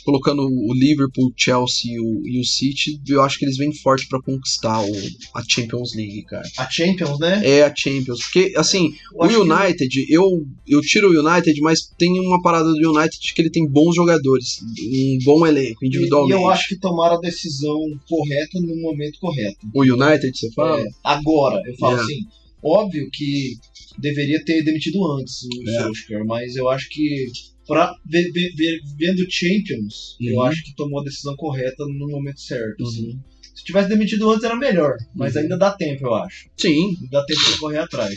Colocando 0.05 0.41
o 0.43 0.73
Liverpool, 0.73 1.25
o 1.27 1.33
Chelsea 1.35 1.91
e 1.95 1.99
o, 1.99 2.25
e 2.25 2.39
o 2.39 2.43
City, 2.45 2.97
eu 3.09 3.21
acho 3.21 3.37
que 3.37 3.43
eles 3.43 3.57
vêm 3.57 3.73
forte 3.73 4.07
pra 4.07 4.21
conquistar 4.21 4.79
o, 4.81 4.89
a 5.35 5.43
Champions 5.45 5.93
League, 5.93 6.23
cara. 6.23 6.47
A 6.57 6.69
Champions, 6.69 7.19
né? 7.19 7.41
É 7.43 7.63
a 7.63 7.75
Champions. 7.75 8.19
Porque, 8.23 8.53
assim, 8.55 8.93
Eu 9.11 9.41
o 9.41 9.45
que- 9.45 9.53
United, 9.53 10.05
eu, 10.09 10.23
eu 10.65 10.79
tiro 10.79 11.09
o 11.09 11.27
United, 11.29 11.59
mas 11.59 11.81
tem 11.97 12.09
uma 12.21 12.41
parada 12.41 12.69
do 12.71 12.89
United 12.97 13.33
que 13.33 13.41
ele 13.41 13.49
tem 13.49 13.67
bons 13.67 13.95
jogadores, 13.95 14.61
um 14.63 15.17
bom 15.25 15.45
elenco, 15.45 15.83
E 15.83 15.87
individualmente. 15.87 16.41
eu 16.41 16.49
acho 16.49 16.69
que 16.69 16.77
tomaram 16.79 17.17
a 17.17 17.19
decisão 17.19 17.77
correta 18.07 18.61
no 18.61 18.77
momento 18.77 19.19
correto. 19.19 19.57
O 19.73 19.81
United, 19.81 20.31
você 20.37 20.49
fala? 20.53 20.79
É, 20.79 20.85
agora, 21.03 21.61
eu 21.67 21.75
falo 21.75 21.97
É. 21.97 22.01
assim, 22.01 22.19
óbvio 22.63 23.09
que 23.11 23.57
deveria 23.99 24.41
ter 24.45 24.63
demitido 24.63 25.05
antes 25.17 25.43
o 25.43 25.69
É. 25.69 25.81
Solskjaer, 25.83 26.25
mas 26.25 26.55
eu 26.55 26.69
acho 26.69 26.87
que 26.89 27.25
pra, 27.67 27.93
ver, 28.05 28.31
ver- 28.31 28.53
ver- 28.55 28.79
vendo 28.97 29.25
Champions, 29.29 30.15
eu 30.21 30.35
Uhum. 30.35 30.43
acho 30.43 30.63
que 30.63 30.75
tomou 30.75 31.01
a 31.01 31.03
decisão 31.03 31.35
correta 31.35 31.83
no 31.85 32.07
momento 32.09 32.39
certo. 32.39 32.83
assim. 32.83 33.09
Uhum. 33.11 33.19
Se 33.55 33.63
tivesse 33.63 33.89
demitido 33.89 34.29
antes 34.29 34.43
era 34.43 34.55
melhor, 34.55 34.95
mas 35.15 35.35
Uhum. 35.35 35.41
ainda 35.41 35.57
dá 35.57 35.71
tempo, 35.71 36.05
eu 36.05 36.13
acho. 36.15 36.47
Sim, 36.57 36.95
Dá 37.11 37.23
tempo 37.25 37.43
de 37.51 37.57
correr 37.59 37.79
atrás. 37.79 38.15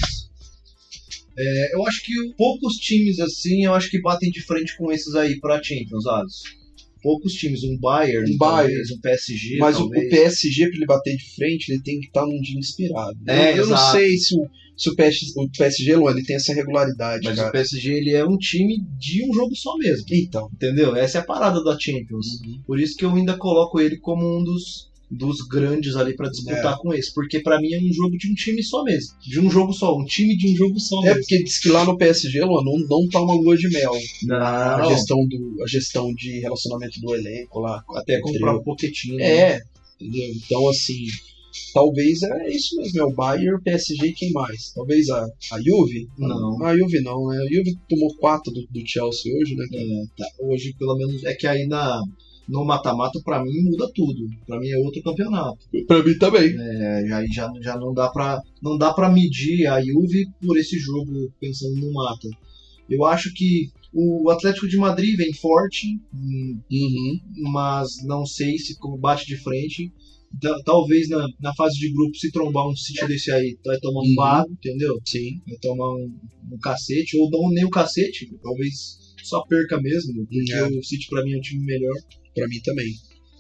É, 1.39 1.75
eu 1.75 1.87
acho 1.87 2.03
que 2.05 2.13
poucos 2.37 2.75
times 2.75 3.19
assim, 3.21 3.65
eu 3.65 3.73
acho 3.75 3.89
que 3.91 4.01
batem 4.01 4.31
de 4.31 4.43
frente 4.43 4.77
com 4.77 4.91
esses 4.93 5.15
aí 5.15 5.39
pra 5.41 5.63
Champions, 5.63 6.07
Alisson. 6.07 6.49
Poucos 7.03 7.33
times, 7.33 7.63
um 7.65 7.79
Bayern, 7.79 8.35
Um 8.35 8.37
talvez, 8.37 8.69
Bayern. 8.75 8.95
um 8.95 9.01
PSG, 9.01 9.57
mas 9.59 9.77
o, 9.77 9.85
o 9.85 9.91
talvez. 9.91 10.11
PSG, 10.11 10.67
pra 10.67 10.77
ele 10.77 10.87
bater 10.87 11.17
de 11.17 11.35
frente, 11.35 11.73
ele 11.73 11.83
tem 11.83 11.99
que 11.99 12.09
estar 12.09 12.27
num 12.27 12.41
dia 12.43 12.59
inspirado. 12.59 13.17
É, 13.27 13.53
eu, 13.53 13.57
eu 13.59 13.67
não 13.69 13.73
exato. 13.75 13.97
sei 13.97 14.17
se 14.19 14.35
o, 14.37 14.47
se 14.81 14.89
o, 14.91 14.95
PSG, 14.97 15.33
o 15.37 15.49
PSG, 15.51 15.97
Luan, 15.97 16.13
ele 16.13 16.25
tem 16.25 16.37
essa 16.37 16.55
regularidade, 16.55 17.25
Mas 17.25 17.35
o 17.35 17.41
cara. 17.41 17.53
PSG 17.53 17.93
ele 17.93 18.13
é 18.15 18.25
um 18.25 18.37
time 18.39 18.79
de 18.99 19.25
um 19.29 19.33
jogo 19.35 19.55
só 19.55 19.77
mesmo. 19.77 20.07
Então. 20.11 20.49
Entendeu? 20.55 20.97
Essa 20.97 21.19
é 21.19 21.21
a 21.21 21.25
parada 21.25 21.63
da 21.63 21.79
Champions. 21.79 22.27
Por 22.67 22.81
isso 22.81 22.97
que 22.97 23.05
eu 23.05 23.15
ainda 23.15 23.37
coloco 23.37 23.79
ele 23.81 23.99
como 23.99 24.39
um 24.39 24.43
dos 24.43 24.89
dos 25.13 25.39
grandes 25.49 25.97
ali 25.97 26.15
pra 26.15 26.31
disputar 26.31 26.75
É. 26.75 26.77
com 26.81 26.95
esse. 26.95 27.13
Porque 27.13 27.41
pra 27.41 27.61
mim 27.61 27.73
é 27.73 27.81
um 27.81 27.93
jogo 27.93 28.17
de 28.17 28.31
um 28.31 28.35
time 28.35 28.63
só 28.63 28.85
mesmo. 28.85 29.11
De 29.21 29.41
um 29.41 29.51
jogo 29.51 29.73
só. 29.73 29.99
Um 29.99 30.05
time 30.05 30.37
de 30.37 30.53
um 30.53 30.55
jogo 30.57 30.79
só 30.79 31.01
É 31.01 31.07
mesmo. 31.07 31.21
porque 31.23 31.43
diz 31.43 31.59
que 31.59 31.69
lá 31.69 31.85
no 31.85 31.99
PSG, 31.99 32.41
Luan, 32.45 32.63
não, 32.65 32.79
não 32.89 33.09
tá 33.09 33.21
uma 33.21 33.35
lua 33.35 33.57
de 33.57 33.69
mel. 33.71 33.91
A 34.31 34.79
Não. 34.79 34.89
gestão, 34.89 35.27
do, 35.27 35.57
a 35.65 35.67
gestão 35.67 36.15
de 36.15 36.39
relacionamento 36.39 37.01
do 37.01 37.13
elenco 37.13 37.59
lá. 37.59 37.83
Até 37.97 38.21
comprar 38.21 38.55
o- 38.55 38.61
um 38.61 38.63
poquetinho. 38.63 39.17
né? 39.17 39.25
É, 39.27 39.61
entendeu? 40.01 40.31
Então, 40.47 40.69
assim, 40.69 41.05
talvez 41.73 42.23
é 42.23 42.51
isso 42.51 42.77
mesmo, 42.77 43.01
é 43.01 43.05
o 43.05 43.13
Bayern, 43.15 43.55
o 43.57 43.63
PSG 43.63 44.07
e 44.09 44.13
quem 44.13 44.33
mais? 44.33 44.73
Talvez 44.75 45.09
a, 45.11 45.25
a 45.53 45.61
Juve? 45.63 46.09
Não. 46.19 46.63
A 46.65 46.77
Juve 46.77 47.01
não, 47.03 47.27
né? 47.29 47.37
A 47.39 47.55
Juve 47.55 47.77
tomou 47.89 48.15
4 48.17 48.53
do, 48.53 48.61
do 48.63 48.87
Chelsea 48.87 49.33
hoje, 49.35 49.55
né? 49.57 49.65
É, 49.73 50.05
tá. 50.17 50.27
Hoje, 50.41 50.75
pelo 50.79 50.97
menos, 50.97 51.25
é 51.25 51.35
que 51.35 51.47
aí 51.47 51.67
na, 51.67 52.01
no 52.49 52.65
mata-mata, 52.65 53.21
pra 53.25 53.43
mim, 53.43 53.63
muda 53.63 53.91
tudo. 53.95 54.29
Pra 54.47 54.59
mim 54.59 54.69
é 54.69 54.79
outro 54.79 55.03
campeonato. 55.03 55.59
Pra 55.87 56.03
mim 56.03 56.17
também. 56.19 56.55
É, 56.59 57.13
aí 57.13 57.27
já, 57.33 57.51
já 57.63 57.77
não 57.77 57.93
dá 57.95 58.09
pra 58.11 58.41
não 58.63 58.77
dá 58.77 58.93
para 58.93 59.11
medir 59.11 59.67
a 59.67 59.81
Juve 59.81 60.27
por 60.45 60.59
esse 60.59 60.79
jogo 60.79 61.33
pensando 61.41 61.75
no 61.77 61.93
mata. 61.93 62.29
Eu 62.89 63.05
acho 63.07 63.33
que 63.35 63.71
o 63.93 64.29
Atlético 64.31 64.69
de 64.69 64.77
Madrid 64.77 65.17
vem 65.17 65.33
forte, 65.35 65.87
hum, 66.15 66.59
Uhum. 66.71 67.21
mas 67.53 67.89
não 68.05 68.25
sei 68.27 68.59
se 68.59 68.77
como 68.79 68.97
bate 68.99 69.27
de 69.27 69.37
frente. 69.37 69.91
Ta- 70.41 70.63
Talvez 70.65 71.09
na, 71.09 71.27
na 71.41 71.55
fase 71.55 71.79
de 71.79 71.93
grupo, 71.93 72.15
se 72.17 72.31
trombar 72.31 72.69
um 72.69 72.77
City 72.77 73.07
desse 73.07 73.33
aí, 73.33 73.59
vai 73.65 73.79
tomar 73.81 74.01
um 74.01 74.05
Uhum. 74.05 74.15
barro, 74.15 74.51
entendeu? 74.51 74.99
Sim. 75.07 75.41
Vai 75.47 75.57
tomar 75.59 75.91
um, 75.95 76.13
um 76.53 76.59
cacete, 76.59 77.17
ou 77.19 77.31
não 77.31 77.51
nem 77.51 77.65
o 77.65 77.71
cacete, 77.71 78.31
talvez 78.43 78.99
só 79.23 79.43
perca 79.47 79.81
mesmo, 79.81 80.15
porque 80.27 80.53
É. 80.53 80.67
o 80.67 80.83
City 80.85 81.07
pra 81.09 81.23
mim 81.25 81.33
é 81.33 81.39
um 81.39 81.41
time 81.41 81.65
melhor. 81.65 81.95
Pra 82.35 82.47
mim 82.47 82.61
também. 82.65 82.93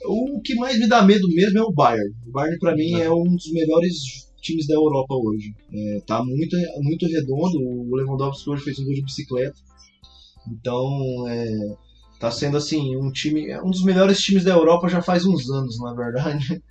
O 0.04 0.40
que 0.40 0.54
mais 0.56 0.78
me 0.78 0.88
dá 0.88 1.02
medo 1.04 1.28
mesmo 1.28 1.58
é 1.58 1.62
o 1.62 1.72
Bayern. 1.72 2.12
O 2.26 2.30
Bayern, 2.32 2.58
pra 2.58 2.74
mim, 2.74 2.92
é 2.94 3.10
um 3.10 3.22
dos 3.36 3.52
melhores 3.52 3.96
times 4.42 4.66
da 4.66 4.74
Europa 4.74 5.14
hoje. 5.14 5.54
É, 5.72 6.00
tá 6.06 6.24
muito, 6.24 6.56
muito 6.82 7.06
redondo. 7.06 7.58
O 7.60 7.94
Lewandowski 7.94 8.50
hoje 8.50 8.64
fez 8.64 8.78
um 8.78 8.84
gol 8.84 8.94
de 8.94 9.02
bicicleta. 9.02 9.54
Então, 10.50 11.28
é, 11.28 11.46
tá 12.20 12.30
sendo 12.30 12.56
assim, 12.56 12.96
um 12.96 13.10
time. 13.10 13.48
É 13.48 13.60
um 13.60 13.70
dos 13.70 13.82
melhores 13.82 14.20
times 14.20 14.44
da 14.44 14.52
Europa 14.52 14.88
já 14.88 15.02
faz 15.02 15.24
uns 15.24 15.50
anos, 15.50 15.80
na 15.80 15.92
verdade. 15.94 16.62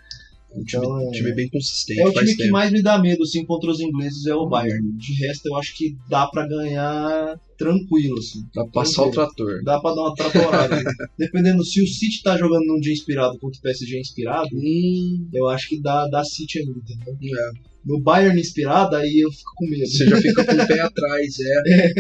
Um 0.56 0.64
time, 0.64 0.84
Então, 0.84 1.08
um 1.08 1.12
time 1.12 1.32
bem 1.36 1.48
consistente. 1.50 2.00
É 2.02 2.08
o 2.08 2.12
time 2.14 2.26
que 2.32 2.38
tempo. 2.38 2.52
mais 2.54 2.72
me 2.72 2.82
dá 2.82 2.98
medo, 2.98 3.22
assim, 3.24 3.46
contra 3.46 3.70
os 3.70 3.80
ingleses 3.80 4.26
é 4.26 4.34
o 4.34 4.48
Bayern. 4.48 4.94
De 4.98 5.14
resto, 5.26 5.48
eu 5.48 5.56
acho 5.58 5.76
que 5.78 5.96
dá 6.10 6.26
pra 6.28 6.48
ganhar 6.48 7.40
tranquilo, 7.58 8.18
assim. 8.18 8.40
Pra 8.54 8.66
passar 8.66 9.04
o 9.04 9.12
trator. 9.12 9.62
Dá 9.64 9.80
pra 9.80 9.94
dar 9.94 10.02
uma 10.02 10.16
tratorada. 10.16 10.82
Dependendo 11.20 11.64
se 11.64 11.84
o 11.84 11.88
City 11.88 12.24
tá 12.24 12.36
jogando 12.38 12.66
num 12.66 12.80
dia 12.80 12.94
inspirado 12.94 13.38
contra 13.38 13.60
o 13.60 13.62
PSG 13.62 14.00
inspirado, 14.00 14.50
Hum, 14.54 15.28
eu 15.34 15.48
acho 15.50 15.70
que 15.70 15.80
dá, 15.82 16.08
dá 16.08 16.24
City 16.24 16.60
ainda, 16.60 16.72
entendeu? 16.80 17.16
é. 17.38 17.52
No 17.86 18.00
Bayern 18.02 18.40
inspirado, 18.40 18.96
aí 18.96 19.20
eu 19.24 19.32
fico 19.32 19.52
com 19.56 19.68
medo. 19.70 19.86
Você 19.88 20.06
já 20.06 20.18
fica 20.18 20.44
com 20.46 20.54
o 20.54 20.68
pé 20.68 20.80
atrás, 20.82 21.36
é. 21.40 21.92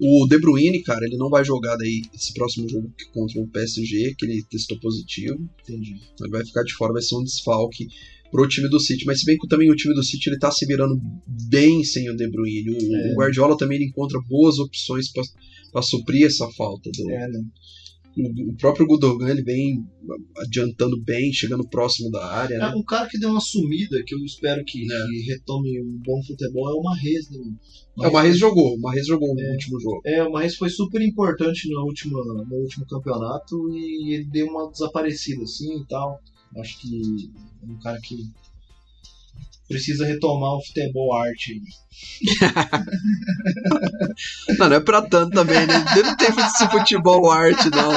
O 0.00 0.26
De 0.28 0.38
Bruyne, 0.38 0.82
cara, 0.82 1.04
ele 1.06 1.16
não 1.16 1.28
vai 1.28 1.44
jogar 1.44 1.76
daí 1.76 2.02
esse 2.14 2.32
próximo 2.34 2.68
jogo 2.68 2.92
contra 3.12 3.40
o 3.40 3.48
PSG, 3.48 4.14
que 4.16 4.26
ele 4.26 4.42
testou 4.50 4.78
positivo. 4.80 5.38
Entendi. 5.62 5.96
Ele 6.20 6.30
vai 6.30 6.44
ficar 6.44 6.62
de 6.62 6.74
fora, 6.74 6.92
vai 6.92 7.02
ser 7.02 7.16
um 7.16 7.24
desfalque 7.24 7.86
pro 8.30 8.48
time 8.48 8.68
do 8.68 8.80
City. 8.80 9.04
Mas 9.04 9.20
se 9.20 9.26
bem 9.26 9.36
que 9.38 9.46
também 9.46 9.70
o 9.70 9.76
time 9.76 9.94
do 9.94 10.02
City 10.02 10.30
ele 10.30 10.38
tá 10.38 10.50
se 10.50 10.66
virando 10.66 11.00
bem 11.48 11.84
sem 11.84 12.08
o 12.10 12.16
De 12.16 12.28
Bruyne. 12.28 12.70
O, 12.70 12.96
É. 12.96 13.12
o 13.12 13.16
Guardiola 13.16 13.56
também 13.56 13.76
ele 13.76 13.86
encontra 13.86 14.18
boas 14.28 14.58
opções 14.58 15.06
para 15.70 15.82
suprir 15.82 16.26
essa 16.26 16.48
falta. 16.52 16.90
Do, 16.90 17.10
É, 17.10 17.28
né? 17.28 17.40
O, 18.16 18.56
próprio 18.56 18.86
Gudogan 18.86 19.30
ele 19.30 19.42
vem 19.42 19.84
adiantando 20.38 21.00
bem, 21.02 21.32
chegando 21.32 21.66
próximo 21.66 22.10
da 22.10 22.24
área. 22.26 22.54
É, 22.54 22.58
Né? 22.58 22.74
um 22.76 22.82
cara 22.82 23.08
que 23.08 23.18
deu 23.18 23.30
uma 23.30 23.40
sumida, 23.40 24.02
que 24.06 24.14
eu 24.14 24.18
espero 24.24 24.62
que, 24.64 24.82
É. 24.82 24.86
que 24.86 25.30
retome 25.30 25.80
um 25.80 25.98
bom 26.04 26.22
futebol, 26.22 26.70
é 26.70 26.74
o 26.74 26.82
Marrez, 26.82 27.30
né? 27.30 27.38
É, 28.02 28.08
o 28.08 28.12
Marrez 28.12 28.38
jogou, 28.38 28.74
o 28.74 28.80
Marrez 28.80 29.06
jogou 29.06 29.34
no 29.34 29.50
último 29.52 29.80
jogo. 29.80 30.00
É, 30.04 30.22
o 30.22 30.32
Marrez 30.32 30.54
foi 30.56 30.68
super 30.68 31.00
importante 31.00 31.68
no 31.70 31.82
último, 31.84 32.22
no 32.24 32.56
último 32.56 32.86
campeonato 32.86 33.56
e 33.74 34.14
ele 34.14 34.24
deu 34.24 34.46
uma 34.46 34.70
desaparecida 34.70 35.42
assim 35.42 35.80
e 35.80 35.86
tal. 35.86 36.18
Acho 36.58 36.80
que 36.80 37.30
é 37.62 37.66
um 37.70 37.78
cara 37.78 37.98
que 38.00 38.16
precisa 39.72 40.06
retomar 40.06 40.54
o 40.56 40.64
futebol 40.64 41.14
arte. 41.14 41.60
Não, 44.58 44.68
não 44.68 44.76
é 44.76 44.80
pra 44.80 45.02
tanto 45.02 45.32
também, 45.34 45.66
né? 45.66 45.84
Ele 45.96 46.02
não 46.08 46.16
tem 46.16 46.28
esse 46.28 46.68
futebol 46.70 47.30
arte, 47.30 47.68
não. 47.70 47.92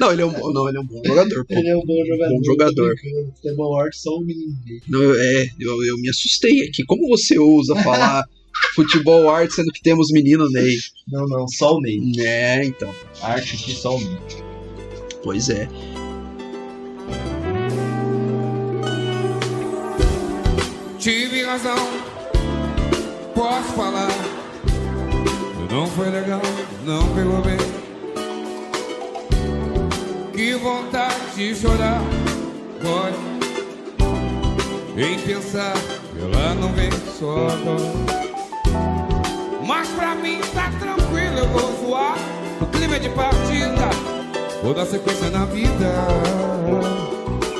Não, 0.00 0.12
ele 0.12 0.22
é 0.22 0.26
um, 0.26 0.32
bom- 0.32 0.52
não, 0.52 0.68
ele 0.68 0.78
é 0.78 0.80
um 0.80 0.86
bom 0.86 1.00
jogador, 1.04 1.46
pô. 1.46 1.54
Ele 1.54 1.68
é 1.68 1.76
um 1.76 1.84
bom 1.84 2.04
jogador. 2.06 2.34
Bom 2.36 2.44
jogador. 2.44 2.94
Futebol 3.36 3.80
arte 3.80 3.96
só 3.98 4.10
o 4.16 4.20
menino 4.24 4.52
dele. 4.64 4.82
Não, 4.88 5.14
é, 5.14 5.48
eu, 5.58 5.84
eu 5.84 5.98
me 5.98 6.08
assustei 6.10 6.66
aqui. 6.68 6.84
Como 6.84 7.08
você 7.08 7.38
ousa 7.38 7.74
falar 7.82 8.24
futebol 8.74 9.28
arte 9.30 9.54
sendo 9.54 9.72
que 9.72 9.82
temos 9.82 10.10
menino 10.10 10.48
Ney? 10.50 10.76
Não, 11.08 11.26
não, 11.26 11.48
só 11.48 11.76
o 11.76 11.80
Ney. 11.80 12.00
É, 12.18 12.64
então. 12.64 12.94
Arte 13.22 13.56
aqui 13.56 13.72
só 13.74 13.96
o 13.96 14.00
Ney. 14.00 14.18
Pois 15.22 15.48
é. 15.48 15.68
Tive 21.04 21.44
razão, 21.44 21.76
posso 23.34 23.74
falar. 23.76 24.08
Não 25.70 25.86
foi 25.86 26.08
legal, 26.08 26.40
não 26.82 27.06
pegou 27.14 27.42
bem. 27.42 27.58
Que 30.32 30.54
vontade 30.54 31.14
de 31.36 31.54
chorar, 31.54 32.00
pode. 32.80 33.18
Em 34.96 35.18
pensar 35.18 35.74
ela 36.18 36.54
não 36.54 36.72
vem 36.72 36.90
só 37.20 37.48
agora. 37.48 37.92
Mas 39.62 39.86
pra 39.88 40.14
mim 40.14 40.40
tá 40.54 40.72
tranquilo, 40.80 41.38
eu 41.38 41.48
vou 41.48 41.86
zoar. 41.86 42.16
O 42.62 42.66
clima 42.68 42.96
é 42.96 43.00
de 43.00 43.10
partida, 43.10 43.90
vou 44.62 44.72
dar 44.72 44.86
sequência 44.86 45.28
na 45.28 45.44
vida. 45.44 45.92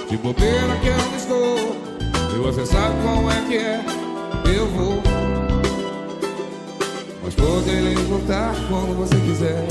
De 0.09 0.17
bobeira 0.17 0.77
que 0.81 0.89
eu 0.89 1.17
estou. 1.19 1.94
E 2.35 2.37
você 2.37 2.67
sabe 2.67 3.01
qual 3.03 3.31
é 3.31 3.47
que 3.47 3.57
é, 3.57 3.81
eu 4.57 4.67
vou. 4.67 5.01
Mas 7.23 7.35
poderei 7.37 7.95
voltar 7.95 8.53
quando 8.69 8.97
você 8.97 9.15
quiser. 9.21 9.65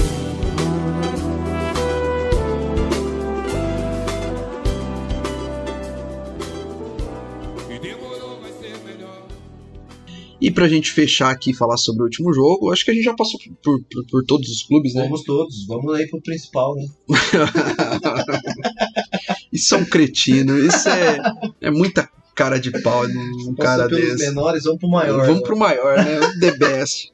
E 10.39 10.51
pra 10.51 10.67
gente 10.67 10.91
fechar 10.91 11.31
aqui 11.31 11.51
e 11.51 11.53
falar 11.53 11.77
sobre 11.77 12.01
o 12.01 12.05
último 12.05 12.33
jogo, 12.33 12.71
acho 12.71 12.83
que 12.83 12.91
a 12.91 12.93
gente 12.93 13.05
já 13.05 13.13
passou 13.13 13.39
por, 13.63 13.81
por, 13.81 14.05
por 14.07 14.25
todos 14.25 14.49
os 14.49 14.63
clubes, 14.63 14.93
né? 14.93 15.03
Vamos 15.03 15.23
todos, 15.23 15.65
vamos 15.67 15.93
aí 15.93 16.05
pro 16.09 16.21
principal, 16.21 16.75
né? 16.75 16.85
Isso 19.53 19.75
é 19.75 19.77
um 19.77 19.85
cretino, 19.85 20.57
isso 20.57 20.89
é, 20.89 21.17
é 21.61 21.71
muita 21.71 22.09
cara 22.35 22.59
de 22.59 22.71
pau 22.81 23.07
num 23.07 23.49
um 23.51 23.55
cara 23.55 23.87
pelos 23.87 24.03
desse. 24.17 24.27
menores, 24.27 24.63
vamos 24.63 24.79
pro 24.79 24.89
maior. 24.89 25.25
Vamos 25.25 25.41
né? 25.41 25.45
pro 25.47 25.57
maior, 25.57 25.97
né? 25.97 26.19
O 26.19 26.39
The 26.39 26.57
Best. 26.57 27.11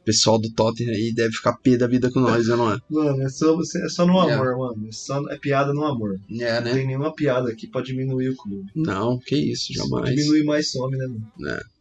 O 0.00 0.04
pessoal 0.04 0.38
do 0.38 0.50
Tottenham 0.52 0.92
aí 0.92 1.14
deve 1.14 1.32
ficar 1.32 1.54
pé 1.54 1.78
da 1.78 1.86
vida 1.86 2.10
com 2.10 2.20
nós, 2.20 2.46
né, 2.46 2.54
não 2.56 2.70
é? 2.70 2.78
Mano, 2.90 3.22
é 3.22 3.28
só, 3.30 3.56
é 3.58 3.88
só 3.88 4.04
no 4.06 4.28
É. 4.28 4.34
amor, 4.34 4.58
mano. 4.58 4.86
É, 4.86 4.92
só, 4.92 5.18
é 5.30 5.38
piada 5.38 5.72
no 5.72 5.82
amor. 5.82 6.20
É, 6.40 6.60
Não 6.60 6.72
tem 6.72 6.86
nenhuma 6.86 7.14
piada 7.14 7.50
aqui 7.50 7.66
pra 7.66 7.80
diminuir 7.80 8.28
o 8.28 8.36
clube. 8.36 8.70
Não, 8.76 9.18
que 9.18 9.34
isso, 9.34 9.72
jamais. 9.72 10.10
Diminui 10.14 10.42
mais 10.44 10.70
some, 10.70 10.94
né, 10.96 11.06
mano? 11.06 11.26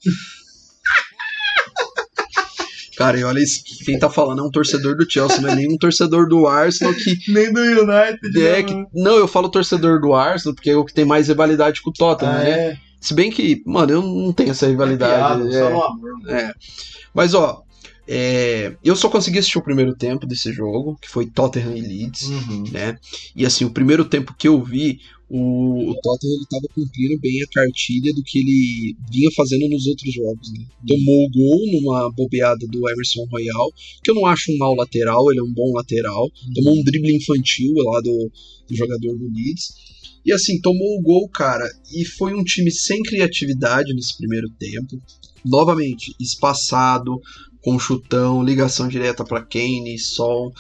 Cara, 2.96 3.20
e 3.20 3.24
olha 3.24 3.40
isso, 3.40 3.64
quem 3.86 3.98
tá 3.98 4.10
falando 4.10 4.42
é 4.42 4.44
um 4.46 4.52
torcedor 4.52 4.96
do 4.96 5.10
Chelsea, 5.10 5.42
não 5.42 5.50
é 5.50 5.56
nem 5.56 5.72
um 5.72 5.78
torcedor 5.78 6.28
do 6.28 6.46
Arsenal 6.48 6.94
que. 6.94 7.18
Nem 7.32 7.52
do 7.52 7.60
United, 7.60 8.42
É 8.44 8.52
né, 8.58 8.64
que 8.64 8.86
não, 8.94 9.16
eu 9.16 9.28
falo 9.28 9.50
torcedor 9.50 10.00
do 10.00 10.14
Arsenal 10.14 10.54
porque 10.54 10.70
é 10.70 10.76
o 10.76 10.86
que 10.86 10.94
tem 10.94 11.06
mais 11.06 11.28
rivalidade 11.28 11.82
com 11.82 11.90
o 11.90 11.94
Tottenham, 11.94 12.34
Ah, 12.34 12.40
né? 12.40 12.50
é, 12.52 12.78
Se 13.02 13.14
bem 13.14 13.32
que, 13.32 13.62
mano, 13.66 13.92
eu 13.94 14.02
não 14.02 14.32
tenho 14.32 14.52
essa 14.52 14.66
é 14.66 14.70
rivalidade. 14.70 15.14
piada, 15.14 15.50
é. 15.50 15.60
só 15.60 15.70
no 15.72 15.84
amor. 15.84 16.12
É. 16.30 16.52
Mas 17.14 17.34
ó, 17.34 17.64
é, 18.08 18.76
eu 18.84 18.96
só 18.96 19.10
consegui 19.10 19.40
assistir 19.40 19.58
o 19.58 19.64
primeiro 19.64 19.96
tempo 19.96 20.26
desse 20.28 20.52
jogo, 20.52 20.98
que 21.02 21.10
foi 21.10 21.26
Tottenham 21.26 21.76
e 21.78 21.82
Leeds, 21.82 22.24
Uhum. 22.30 22.64
né? 22.72 22.98
E 23.36 23.46
assim, 23.46 23.64
o 23.66 23.72
primeiro 23.72 24.04
tempo 24.06 24.36
que 24.38 24.48
eu 24.48 24.62
vi, 24.62 25.00
o, 25.30 25.90
o 25.92 25.96
Tottenham 26.02 26.36
ele 26.36 26.46
tava 26.50 26.68
cumprindo 26.76 27.20
bem 27.20 27.42
a 27.42 27.48
cartilha 27.48 28.14
do 28.14 28.22
que 28.24 28.40
ele 28.40 28.96
vinha 29.12 29.30
fazendo 29.36 29.68
nos 29.70 29.86
outros 29.88 30.14
jogos, 30.14 30.52
né? 30.52 30.66
Tomou 30.86 31.26
o 31.26 31.30
gol 31.32 31.72
numa 31.72 32.12
bobeada 32.12 32.68
do 32.68 32.90
Emerson 32.90 33.26
Royal, 33.32 33.72
que 34.04 34.12
eu 34.12 34.16
não 34.16 34.26
acho 34.26 34.52
um 34.52 34.58
mau 34.58 34.76
lateral, 34.76 35.32
ele 35.32 35.40
é 35.40 35.44
um 35.44 35.54
bom 35.54 35.72
lateral. 35.74 36.30
Tomou 36.54 36.78
um 36.78 36.84
drible 36.84 37.16
infantil 37.16 37.74
lá 37.78 38.02
do, 38.02 38.32
do 38.70 38.76
jogador 38.76 39.18
do 39.18 39.32
Leeds. 39.34 39.74
E 40.26 40.32
assim, 40.32 40.60
tomou 40.62 40.98
o 41.00 41.02
gol, 41.02 41.28
cara, 41.30 41.66
e 41.94 42.06
foi 42.06 42.34
um 42.34 42.44
time 42.44 42.72
sem 42.72 43.02
criatividade 43.02 43.94
nesse 43.94 44.16
primeiro 44.18 44.50
tempo. 44.60 45.02
Novamente, 45.46 46.14
espaçado, 46.20 47.20
com 47.64 47.80
chutão, 47.80 48.44
ligação 48.44 48.88
direta 48.88 49.24
para 49.24 49.42
Kane, 49.42 49.98
Sol. 49.98 50.54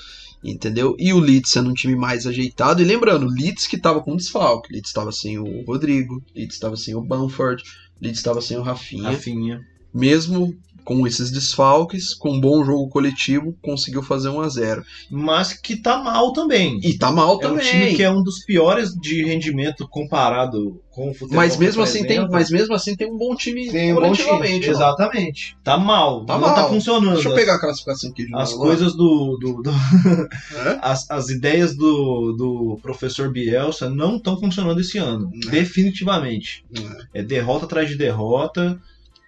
Entendeu? 0.44 0.96
E 1.00 1.14
o 1.14 1.20
Leeds 1.20 1.52
sendo 1.52 1.70
um 1.70 1.74
time 1.74 1.96
mais 1.96 2.28
ajeitado. 2.28 2.82
E 2.82 2.86
lembrando, 2.86 3.28
Leeds 3.28 3.68
que 3.68 3.78
tava 3.78 4.02
com 4.02 4.16
desfalque. 4.16 4.74
Leeds 4.74 4.90
estava 4.90 5.12
sem 5.12 5.38
o 5.38 5.64
Rodrigo, 5.64 6.22
Leeds 6.36 6.56
estava 6.56 6.76
sem 6.76 6.96
o 6.96 7.02
Bamford, 7.02 7.64
Leeds 8.02 8.20
estava 8.20 8.42
sem 8.42 8.58
o 8.58 8.62
Rafinha. 8.62 9.12
Rafinha. 9.12 9.62
Mesmo 9.94 10.54
com 10.84 11.06
esses 11.08 11.32
desfalques, 11.32 12.14
com 12.14 12.32
um 12.34 12.40
bom 12.40 12.64
jogo 12.64 12.90
coletivo, 12.90 13.56
conseguiu 13.62 14.04
fazer 14.04 14.30
1 14.30 14.42
a 14.42 14.50
0 14.50 14.84
Mas 15.10 15.54
que 15.54 15.76
tá 15.76 15.98
mal 16.04 16.34
também. 16.34 16.80
E 16.84 16.98
tá 16.98 17.12
mal 17.12 17.34
É 17.34 17.36
um 17.36 17.40
também. 17.40 17.66
time 17.70 17.96
que 17.96 18.04
é 18.04 18.12
um 18.12 18.22
dos 18.24 18.44
piores 18.46 18.94
de 18.94 19.24
rendimento 19.24 19.88
comparado 19.88 20.80
com 20.92 21.10
o 21.10 21.14
futebol. 21.14 21.38
mas, 21.38 21.58
mesmo 21.58 21.82
que 21.84 21.90
assim 21.90 22.06
tem, 22.06 22.28
mas 22.30 22.52
mesmo 22.52 22.76
assim 22.76 22.96
tem 22.96 23.12
um 23.12 23.18
bom 23.18 23.36
time 23.36 23.68
Tem 23.72 23.92
um 23.94 23.96
bom 24.00 24.12
time. 24.14 24.64
Exatamente. 24.64 25.58
Tá 25.64 25.76
mal. 25.76 26.24
Tá 26.26 26.34
não 26.34 26.42
mal. 26.42 26.54
tá 26.56 26.68
funcionando. 26.68 27.14
Deixa 27.16 27.30
eu 27.30 27.36
pegar 27.36 27.56
a 27.56 27.60
classificação 27.60 28.12
aqui 28.12 28.28
de 28.28 28.36
As 28.36 28.52
novo. 28.52 28.64
coisas 28.64 28.94
do. 28.96 29.38
do- 29.42 29.64
do- 29.64 29.72
as, 30.82 31.10
as 31.10 31.30
ideias 31.30 31.76
do, 31.76 32.34
do 32.34 32.80
professor 32.82 33.32
Bielsa 33.32 33.90
não 33.90 34.18
estão 34.18 34.40
funcionando 34.40 34.80
esse 34.82 34.98
ano. 35.00 35.32
Não. 35.34 35.52
Definitivamente. 35.52 36.64
Não 36.70 36.96
É 37.14 37.24
derrota 37.24 37.66
atrás 37.66 37.90
de 37.90 37.96
derrota, 37.96 38.80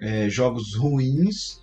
é, 0.06 0.30
jogos 0.30 0.76
ruins, 0.76 1.60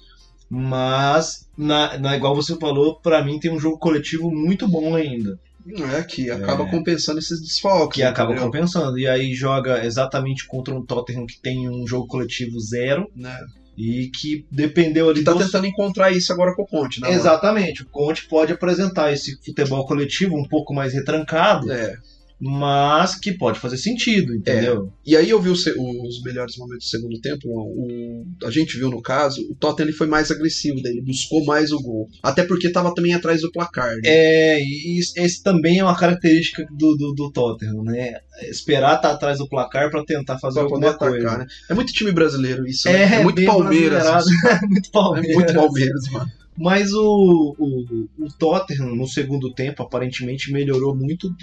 mas, 0.50 1.48
na, 1.56 1.98
na- 1.98 2.16
igual 2.16 2.34
você 2.34 2.56
falou, 2.56 2.96
pra 2.96 3.24
mim 3.24 3.38
tem 3.38 3.50
um 3.50 3.58
jogo 3.58 3.78
coletivo 3.78 4.30
muito 4.30 4.68
bom 4.68 4.94
ainda. 4.94 5.38
Não 5.64 5.88
é 5.90 6.02
que 6.02 6.28
acaba 6.30 6.64
É. 6.64 6.70
compensando 6.70 7.18
esses 7.20 7.40
desfalques. 7.40 7.96
Que 7.96 8.02
acaba 8.02 8.32
entendeu? 8.32 8.46
compensando. 8.50 8.98
E 8.98 9.06
aí 9.06 9.32
joga 9.32 9.84
exatamente 9.86 10.46
contra 10.46 10.74
um 10.74 10.84
Tottenham 10.84 11.24
que 11.24 11.40
tem 11.40 11.68
um 11.70 11.86
jogo 11.86 12.06
coletivo 12.08 12.58
zero 12.60 13.08
Né? 13.16 13.38
e 13.78 14.10
que 14.14 14.44
dependeu 14.50 15.08
ali 15.08 15.20
Ele 15.20 15.24
tá 15.24 15.34
tentando 15.36 15.66
encontrar 15.66 16.10
isso 16.10 16.32
agora 16.32 16.54
com 16.54 16.62
o 16.62 16.66
Conte, 16.66 17.00
né? 17.00 17.10
Exatamente. 17.12 17.82
O 17.82 17.86
Conte 17.86 18.26
pode 18.28 18.52
apresentar 18.52 19.12
esse 19.12 19.36
futebol 19.42 19.86
coletivo 19.86 20.36
um 20.36 20.46
pouco 20.46 20.74
mais 20.74 20.92
retrancado, 20.92 21.70
É. 21.72 21.96
mas 22.44 23.14
que 23.14 23.32
pode 23.32 23.60
fazer 23.60 23.76
sentido, 23.78 24.34
entendeu? 24.34 24.92
E 25.06 25.16
aí 25.16 25.30
eu 25.30 25.40
vi 25.40 25.48
o 25.48 25.52
os 25.52 26.22
melhores 26.24 26.56
momentos 26.56 26.86
do 26.86 26.90
segundo 26.90 27.20
tempo. 27.20 27.42
O, 27.46 28.24
a 28.44 28.50
gente 28.50 28.76
viu 28.76 28.90
no 28.90 29.00
caso, 29.00 29.40
o 29.48 29.54
Tottenham 29.54 29.88
ele 29.88 29.96
foi 29.96 30.08
mais 30.08 30.30
agressivo, 30.30 30.82
daí 30.82 30.92
ele 30.92 31.02
buscou 31.02 31.44
mais 31.44 31.70
o 31.70 31.80
gol. 31.80 32.08
Até 32.22 32.42
porque 32.44 32.70
tava 32.72 32.92
também 32.94 33.14
atrás 33.14 33.42
do 33.42 33.52
placar. 33.52 33.94
Né? 33.96 34.00
É, 34.04 34.60
e 34.60 34.98
isso- 34.98 35.12
esse 35.16 35.42
também 35.42 35.78
é 35.78 35.84
uma 35.84 35.96
característica 35.96 36.64
do, 36.76 36.96
do, 36.96 37.12
do 37.14 37.30
Tottenham, 37.30 37.84
né? 37.84 38.14
Esperar 38.50 38.96
estar 38.96 39.12
atrás 39.12 39.38
do 39.38 39.48
placar 39.48 39.90
para 39.90 40.04
tentar 40.04 40.38
fazer 40.38 40.54
Pra 40.54 40.62
alguma 40.64 40.88
atacar, 40.90 41.10
coisa. 41.10 41.38
né? 41.38 41.46
É 41.70 41.74
muito 41.74 41.92
time 41.92 42.10
brasileiro 42.10 42.66
isso. 42.66 42.88
né? 42.88 43.02
É, 43.02 43.14
É, 43.16 43.22
muito 43.22 43.44
Palmeiras. 43.44 44.04
isso. 44.26 44.34
muito 44.68 44.88
É 44.88 44.92
Palmeiras. 44.92 45.34
muito 45.36 45.54
Palmeiras, 45.54 46.02
mano. 46.10 46.30
Mas 46.56 46.92
o, 46.92 47.56
o, 47.58 48.08
o 48.24 48.28
Tottenham, 48.38 48.94
no 48.94 49.06
segundo 49.06 49.52
tempo, 49.54 49.82
aparentemente 49.82 50.52
melhorou 50.52 50.94
muito 50.94 51.34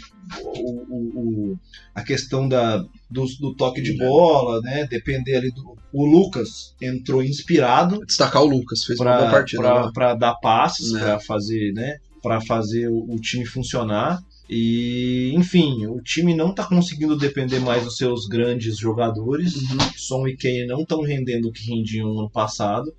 o, 0.43 0.71
o- 0.71 1.19
o- 1.53 1.57
a 1.95 2.03
questão 2.03 2.47
da, 2.47 2.77
do, 3.09 3.25
do 3.39 3.55
toque 3.55 3.81
de 3.81 3.97
bola, 3.97 4.61
né? 4.61 4.85
Depender 4.87 5.35
ali 5.37 5.51
do. 5.51 5.75
O 5.91 6.05
Lucas 6.05 6.75
entrou 6.79 7.23
inspirado 7.23 7.99
Destacar 8.05 8.43
o 8.43 8.45
Lucas, 8.47 8.83
fez 8.83 8.99
uma 8.99 9.17
boa 9.17 9.31
partida. 9.31 9.63
né? 9.85 9.91
para 9.91 10.13
dar 10.13 10.35
passes, 10.35 10.91
Né. 10.91 10.99
para 10.99 11.19
fazer, 11.19 11.73
né? 11.73 11.97
Para 12.21 12.39
fazer 12.41 12.87
o, 12.87 13.11
o 13.11 13.15
time 13.19 13.45
funcionar. 13.45 14.19
E, 14.47 15.31
enfim, 15.35 15.85
o 15.87 16.01
time 16.01 16.33
não 16.35 16.49
está 16.51 16.63
conseguindo 16.65 17.15
depender 17.17 17.59
mais 17.59 17.83
dos 17.83 17.97
seus 17.97 18.25
grandes 18.27 18.77
jogadores. 18.77 19.55
Uhum. 19.55 19.77
Son 19.95 20.27
e 20.27 20.35
Kane 20.37 20.65
não 20.67 20.81
estão 20.81 21.01
rendendo 21.01 21.47
o 21.49 21.51
que 21.51 21.65
rendiam 21.67 22.07
no 22.13 22.19
ano 22.21 22.29
passado. 22.29 22.91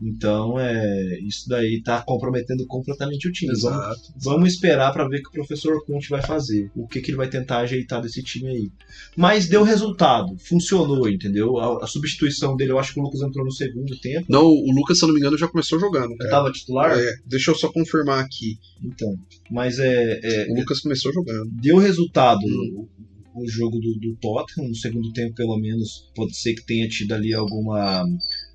Então, 0.00 0.58
é, 0.58 1.18
isso 1.20 1.48
daí 1.48 1.76
está 1.76 2.02
comprometendo 2.02 2.66
completamente 2.66 3.28
o 3.28 3.32
time. 3.32 3.52
Vamos, 3.60 3.64
Exato. 3.64 4.14
vamos 4.16 4.52
esperar 4.52 4.92
para 4.92 5.08
ver 5.08 5.18
o 5.20 5.22
que 5.22 5.28
o 5.28 5.32
professor 5.32 5.84
Conte 5.86 6.08
vai 6.10 6.22
fazer. 6.22 6.70
O 6.74 6.86
que, 6.86 7.00
que 7.00 7.10
ele 7.10 7.16
vai 7.16 7.28
tentar 7.28 7.58
ajeitar 7.58 8.02
desse 8.02 8.22
time 8.22 8.48
aí. 8.48 8.70
Mas 9.16 9.48
deu 9.48 9.62
resultado, 9.62 10.36
funcionou, 10.38 11.08
entendeu? 11.08 11.58
A, 11.58 11.84
a 11.84 11.86
substituição 11.86 12.56
dele, 12.56 12.72
eu 12.72 12.78
acho 12.78 12.92
que 12.92 13.00
o 13.00 13.02
Lucas 13.02 13.20
entrou 13.22 13.44
no 13.44 13.52
segundo 13.52 13.96
tempo. 14.00 14.26
Não, 14.28 14.44
o 14.44 14.72
Lucas, 14.72 14.98
se 14.98 15.04
eu 15.04 15.08
não 15.08 15.14
me 15.14 15.20
engano, 15.20 15.38
já 15.38 15.48
começou 15.48 15.78
jogando. 15.78 16.16
Cara. 16.16 16.24
estava 16.24 16.52
titular? 16.52 16.98
É, 16.98 17.14
deixa 17.26 17.50
eu 17.50 17.54
só 17.54 17.70
confirmar 17.72 18.22
aqui. 18.22 18.58
Então, 18.82 19.14
mas 19.50 19.78
é, 19.78 20.20
é, 20.22 20.46
O 20.50 20.56
Lucas 20.56 20.80
começou 20.80 21.12
jogando. 21.12 21.50
deu 21.52 21.78
resultado 21.78 22.40
Hum. 22.46 22.86
o, 23.34 23.48
jogo 23.48 23.78
do, 23.78 23.94
do 23.98 24.16
Tottenham 24.16 24.68
no 24.68 24.74
segundo 24.74 25.12
tempo 25.12 25.34
pelo 25.34 25.56
menos 25.56 26.10
pode 26.14 26.36
ser 26.36 26.54
que 26.54 26.64
tenha 26.64 26.88
tido 26.88 27.12
ali 27.12 27.34
alguma 27.34 28.04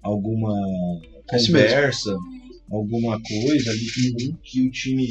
alguma 0.01 0.53
conversa 1.29 2.15
alguma 2.71 3.19
coisa 3.21 3.71
ali 3.71 3.85
que, 3.85 4.33
que 4.43 4.67
o 4.67 4.71
time 4.71 5.07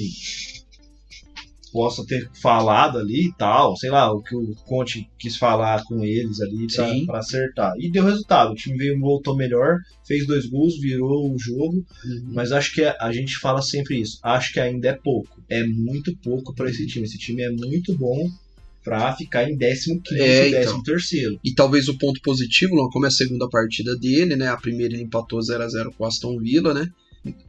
possa 1.73 2.05
ter 2.07 2.31
falado 2.41 2.99
ali 2.99 3.27
e 3.27 3.35
tal, 3.37 3.77
sei 3.77 3.91
lá, 3.91 4.11
o 4.13 4.23
que 4.23 4.35
o 4.35 4.55
Conte 4.67 5.09
quis 5.19 5.37
falar 5.37 5.83
com 5.85 6.05
eles 6.05 6.41
ali 6.41 6.67
pra 7.07 7.19
acertar. 7.19 7.75
E 7.79 7.91
deu 7.91 8.05
resultado, 8.05 8.53
o 8.53 8.55
time 8.55 8.77
veio, 8.77 8.99
voltou 8.99 9.37
melhor, 9.37 9.77
fez 10.07 10.27
dois 10.27 10.47
gols, 10.47 10.81
virou 10.81 11.33
o 11.33 11.39
jogo, 11.39 11.85
mas 12.33 12.53
acho 12.53 12.75
que 12.75 12.83
a, 12.85 12.97
a 13.01 13.13
gente 13.13 13.37
fala 13.37 13.61
sempre 13.61 14.01
isso. 14.01 14.19
Acho 14.23 14.53
que 14.53 14.61
ainda 14.61 14.89
é 14.89 14.95
pouco. 14.95 15.43
É 15.49 15.63
muito 15.65 16.17
pouco 16.19 16.55
para 16.55 16.71
esse 16.71 16.87
time. 16.87 17.05
Esse 17.05 17.19
time 17.19 17.43
é 17.43 17.51
muito 17.51 17.97
bom 17.97 18.19
para 18.85 19.15
ficar 19.15 19.49
em 19.51 19.57
15 19.59 19.85
quinto, 20.01 20.15
É, 20.15 20.49
13 20.51 20.59
então. 20.71 20.83
terceiro. 20.83 21.41
E 21.45 21.53
talvez 21.55 21.89
o 21.89 21.99
ponto 21.99 22.21
positivo, 22.23 22.75
não, 22.77 22.89
como 22.91 23.05
é 23.05 23.09
a 23.09 23.13
segunda 23.13 23.49
partida 23.49 23.97
dele, 23.97 24.37
né? 24.37 24.49
A 24.49 24.57
primeira 24.57 24.95
ele 24.95 25.03
empatou 25.03 25.41
0 25.43 25.63
a 25.63 25.69
0 25.69 25.93
com 25.93 26.05
o 26.05 26.07
Aston 26.07 26.39
Villa, 26.39 26.73
né? 26.73 26.89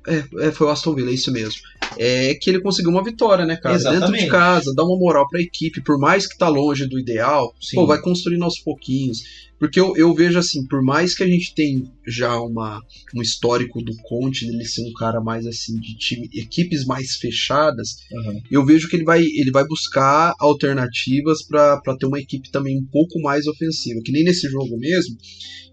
É, 0.07 0.47
é, 0.47 0.51
foi 0.51 0.67
o 0.67 0.69
Aston 0.69 0.93
Villa, 0.95 1.09
é 1.11 1.13
isso 1.13 1.31
mesmo. 1.31 1.61
É 1.97 2.33
que 2.35 2.49
ele 2.49 2.59
conseguiu 2.61 2.91
uma 2.91 3.03
vitória, 3.03 3.45
né, 3.45 3.55
cara? 3.55 3.77
Dentro 3.77 3.93
Exatamente. 3.93 4.23
de 4.25 4.29
casa, 4.29 4.73
dá 4.75 4.83
uma 4.83 4.97
moral 4.97 5.27
pra 5.29 5.41
equipe, 5.41 5.81
por 5.81 5.97
mais 5.97 6.27
que 6.27 6.37
tá 6.37 6.47
longe 6.49 6.85
do 6.85 6.99
ideal, 6.99 7.53
Sim. 7.61 7.77
pô, 7.77 7.87
vai 7.87 8.01
construindo 8.01 8.43
aos 8.43 8.59
pouquinhos. 8.59 9.48
Porque 9.59 9.79
eu, 9.79 9.95
eu 9.97 10.13
vejo 10.13 10.39
assim, 10.39 10.65
por 10.67 10.81
mais 10.81 11.13
que 11.13 11.23
a 11.23 11.27
gente 11.27 11.53
tenha 11.53 11.83
já 12.07 12.39
uma, 12.39 12.81
um 13.13 13.21
histórico 13.21 13.81
do 13.83 13.95
Conte, 14.03 14.45
dele 14.45 14.65
ser 14.65 14.81
um 14.81 14.93
cara 14.93 15.19
mais 15.21 15.45
assim, 15.45 15.77
de 15.79 15.97
time, 15.97 16.29
equipes 16.33 16.85
mais 16.85 17.15
fechadas, 17.17 17.97
Aham. 18.13 18.41
eu 18.49 18.65
vejo 18.65 18.87
que 18.87 18.95
ele 18.95 19.03
vai, 19.03 19.21
ele 19.21 19.51
vai 19.51 19.65
buscar 19.67 20.33
alternativas 20.39 21.43
pra 21.43 21.79
pra 21.81 21.97
ter 21.97 22.05
uma 22.05 22.19
equipe 22.19 22.51
também 22.51 22.77
um 22.77 22.85
pouco 22.85 23.19
mais 23.21 23.47
ofensiva. 23.47 23.99
Que 24.03 24.11
nem 24.11 24.23
nesse 24.23 24.47
jogo 24.49 24.77
mesmo, 24.77 25.17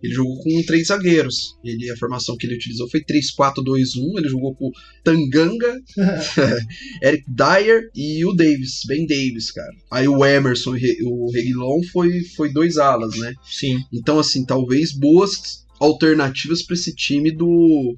ele 0.03 0.14
jogou 0.14 0.39
com 0.43 0.62
três 0.64 0.89
zagueiros. 0.89 1.57
Ele, 1.64 1.91
a 1.91 1.97
formação 1.97 2.37
que 2.37 2.47
ele 2.47 2.57
utilizou 2.57 2.89
foi 2.91 3.01
3-4-2-1. 3.01 4.18
Ele 4.18 4.28
jogou 4.28 4.55
com 4.55 4.70
Tanganga, 5.05 5.80
Eric 7.03 7.24
Dyer 7.28 7.82
e 7.95 8.24
o 8.24 8.32
Davis, 8.32 8.80
Ben 8.87 9.07
Davis, 9.07 9.51
cara. 9.51 9.72
Aí 9.91 10.09
o 10.09 10.24
Emerson 10.24 10.76
e 10.76 10.97
o 11.03 11.30
Reguilon 11.30 11.80
foi, 11.93 12.22
foi 12.37 12.53
dois 12.53 12.76
alas, 12.76 13.16
né? 13.18 13.32
Sim. 13.45 13.75
Então, 13.92 14.18
assim, 14.18 14.44
talvez 14.44 14.92
boas 14.92 15.64
alternativas 15.80 16.62
para 16.62 16.74
esse 16.74 16.94
time 16.94 17.30
do, 17.30 17.96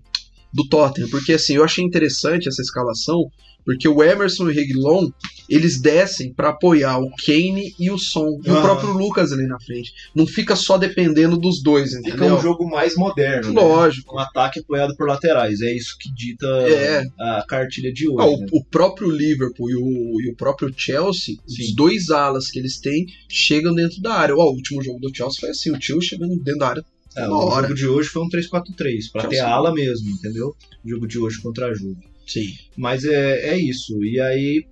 do 0.53 0.69
Tottenham. 0.69 1.09
Porque, 1.11 1.33
assim, 1.33 1.55
eu 1.55 1.65
achei 1.65 1.85
interessante 1.85 2.49
essa 2.49 2.63
escalação, 2.63 3.25
porque 3.69 3.87
o 3.87 4.03
Emerson 4.03 4.49
e 4.49 4.53
o 4.53 4.55
Reguilon, 4.55 5.11
eles 5.47 5.79
descem 5.79 6.33
para 6.33 6.49
apoiar 6.49 6.99
o 6.99 7.11
Kane 7.27 7.75
e 7.79 7.91
o 7.91 7.99
Son. 7.99 8.41
E 8.43 8.51
o 8.51 8.57
Ah. 8.57 8.63
próprio 8.63 8.93
Lucas 8.95 9.31
ali 9.31 9.47
na 9.47 9.61
frente. 9.61 9.93
Não 10.15 10.27
fica 10.27 10.57
só 10.57 10.79
dependendo 10.79 11.37
dos 11.37 11.63
dois, 11.63 11.91
Fica 11.93 12.09
entendeu? 12.09 12.37
um 12.37 12.41
jogo 12.41 12.67
mais 12.67 12.95
moderno. 12.97 13.53
né? 13.53 13.61
Lógico. 13.61 14.17
Um 14.17 14.19
ataque 14.19 14.61
apoiado 14.61 14.97
por 14.97 15.07
laterais. 15.07 15.61
É 15.61 15.71
isso 15.77 15.97
que 16.01 16.11
dita 16.15 16.47
É. 16.47 17.05
a 17.21 17.45
cartilha 17.47 17.93
de 17.93 18.09
hoje. 18.09 18.17
Ah, 18.21 18.27
o, 18.27 18.39
né? 18.39 18.47
o 18.53 18.65
próprio 18.65 19.11
Liverpool 19.11 19.69
e 19.71 19.75
o, 19.77 20.21
e 20.23 20.31
o 20.31 20.35
próprio 20.35 20.73
Chelsea, 20.75 21.37
os 21.47 21.55
Sim. 21.55 21.75
dois 21.75 22.09
alas 22.09 22.51
que 22.51 22.59
eles 22.59 22.79
têm, 22.81 23.05
chegam 23.29 23.75
dentro 23.75 24.01
da 24.01 24.15
área. 24.15 24.35
Ó, 24.35 24.45
o 24.51 24.55
último 24.55 24.83
jogo 24.83 24.99
do 24.99 25.15
Chelsea 25.15 25.41
foi 25.41 25.51
assim, 25.51 25.71
o 25.71 25.79
tio 25.79 26.01
chegando 26.01 26.35
dentro 26.39 26.61
da 26.61 26.69
área. 26.69 26.85
É, 27.17 27.27
o 27.29 27.33
hora. 27.33 27.63
jogo 27.69 27.75
de 27.75 27.87
hoje 27.87 28.09
foi 28.09 28.23
um 28.23 28.29
3-4-3, 28.29 29.11
pra 29.13 29.23
ter 29.27 29.37
Chelsea. 29.37 29.47
ala 29.55 29.75
mesmo, 29.75 30.09
entendeu? 30.11 30.55
O 30.85 30.89
jogo 30.89 31.07
de 31.07 31.19
hoje 31.19 31.41
contra 31.43 31.67
a 31.69 31.75
Juve. 31.75 32.07
Sim. 32.29 32.53
Mas 32.77 33.05
é, 33.05 33.51
é 33.51 33.59
isso. 33.59 34.05
E 34.05 34.21
aí, 34.21 34.65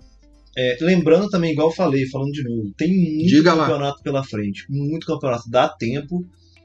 é, 0.57 0.77
lembrando 0.81 1.29
também, 1.29 1.53
igual 1.53 1.69
eu 1.69 1.75
falei, 1.75 2.07
falando 2.07 2.33
de 2.33 2.45
novo, 2.45 2.73
tem 2.77 2.95
muito 2.95 3.27
Diga 3.27 3.55
lá. 3.55 3.65
campeonato 3.65 4.03
pela 4.03 4.23
frente. 4.23 4.65
Muito 4.69 5.07
campeonato. 5.07 5.51
Dá 5.51 5.69
tempo 5.69 6.25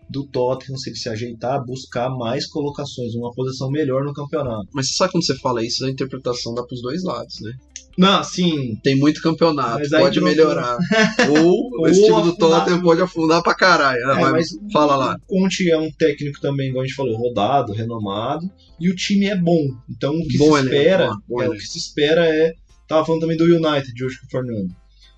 do 0.09 0.27
Tottenham, 0.27 0.77
se 0.77 0.89
ele 0.89 0.97
se 0.97 1.07
ajeitar, 1.07 1.65
buscar 1.65 2.09
mais 2.09 2.45
colocações, 2.45 3.15
uma 3.15 3.31
posição 3.33 3.71
melhor 3.71 4.03
no 4.03 4.13
campeonato. 4.13 4.67
Mas 4.73 4.89
você 4.89 4.95
sabe 4.95 5.13
quando 5.13 5.25
você 5.25 5.35
fala 5.37 5.65
isso, 5.65 5.85
a 5.85 5.89
interpretação 5.89 6.53
dá 6.53 6.63
pros 6.63 6.81
dois 6.81 7.01
lados, 7.03 7.39
né? 7.39 7.53
Não, 7.97 8.23
sim. 8.23 8.79
Tem 8.83 8.95
muito 8.95 9.21
campeonato, 9.21 9.79
Mas 9.79 9.89
pode 9.89 10.21
melhorar. 10.21 10.77
Ou 11.29 11.87
esse 11.87 12.03
time 12.03 12.21
do. 12.23 12.35
Tottenham 12.35 12.81
pode 12.81 13.01
afundar 13.01 13.41
pra 13.43 13.53
caralho. 13.53 13.99
Ah, 14.07 14.19
É, 14.19 14.21
mas 14.21 14.31
mas 14.31 14.71
fala 14.73 14.95
lá. 14.95 15.15
O 15.27 15.39
Conte 15.39 15.69
é 15.69 15.77
um 15.77 15.91
técnico 15.91 16.39
também, 16.41 16.69
igual 16.69 16.83
a 16.83 16.87
gente 16.87 16.95
falou, 16.95 17.17
rodado, 17.17 17.73
renomado, 17.73 18.49
e 18.79 18.89
o 18.89 18.95
time 18.95 19.27
é 19.27 19.35
bom. 19.35 19.61
Então 19.89 20.13
o 20.13 20.27
que 20.27 20.37
Bom 20.37 20.55
se 20.55 20.63
espera, 20.63 21.09
bom, 21.27 21.37
bom 21.37 21.43
é, 21.43 21.49
o 21.49 21.53
que 21.53 21.67
se 21.67 21.77
espera 21.77 22.25
é, 22.25 22.53
tava 22.87 23.05
falando 23.05 23.21
também 23.21 23.37
do 23.37 23.45
United 23.45 24.03
hoje 24.03 24.19
com 24.19 24.27
o 24.27 24.29
Fernando. 24.29 24.69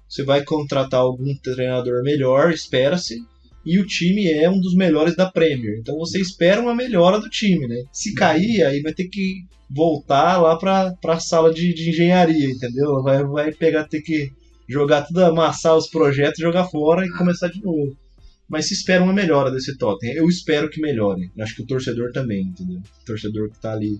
Você 0.08 0.24
vai 0.24 0.44
contratar 0.44 1.00
algum 1.00 1.36
treinador 1.38 2.04
melhor, 2.04 2.52
espera-se, 2.52 3.18
e 3.66 3.80
o 3.80 3.86
time 3.86 4.30
é 4.30 4.50
um 4.50 4.60
dos 4.60 4.76
melhores 4.76 5.16
da 5.16 5.30
Premier. 5.30 5.80
Então 5.80 5.98
você 5.98 6.20
espera 6.20 6.62
uma 6.62 6.76
melhora 6.76 7.20
do 7.20 7.30
time, 7.30 7.68
né? 7.68 7.84
Se 7.92 8.14
cair, 8.14 8.64
aí 8.64 8.82
vai 8.82 8.94
ter 8.94 9.06
que 9.06 9.46
voltar 9.70 10.42
lá 10.42 10.56
pra, 10.58 10.94
pra 11.02 11.20
sala 11.20 11.54
de, 11.54 11.74
de 11.74 11.90
engenharia, 11.90 12.50
entendeu? 12.50 13.02
Vai, 13.02 13.24
vai 13.24 13.52
pegar, 13.52 13.86
ter 13.86 14.02
que 14.02 14.32
jogar 14.68 15.04
tudo, 15.04 15.24
amassar 15.24 15.76
os 15.76 15.88
projetos, 15.88 16.40
jogar 16.40 16.66
fora 16.66 17.06
e 17.06 17.12
começar 17.12 17.48
de 17.48 17.62
novo. 17.62 17.96
Mas 18.48 18.68
se 18.68 18.74
espera 18.74 19.04
uma 19.04 19.14
melhora 19.14 19.50
desse 19.50 19.78
Tottenham. 19.78 20.16
Eu 20.16 20.28
espero 20.28 20.70
que 20.70 20.82
melhore. 20.82 21.32
Acho 21.40 21.56
que 21.56 21.64
o 21.64 21.66
torcedor 21.66 22.12
também, 22.12 22.42
entendeu? 22.42 22.80
O 22.80 23.06
torcedor 23.06 23.50
que 23.50 23.60
tá 23.60 23.74
ali 23.74 24.00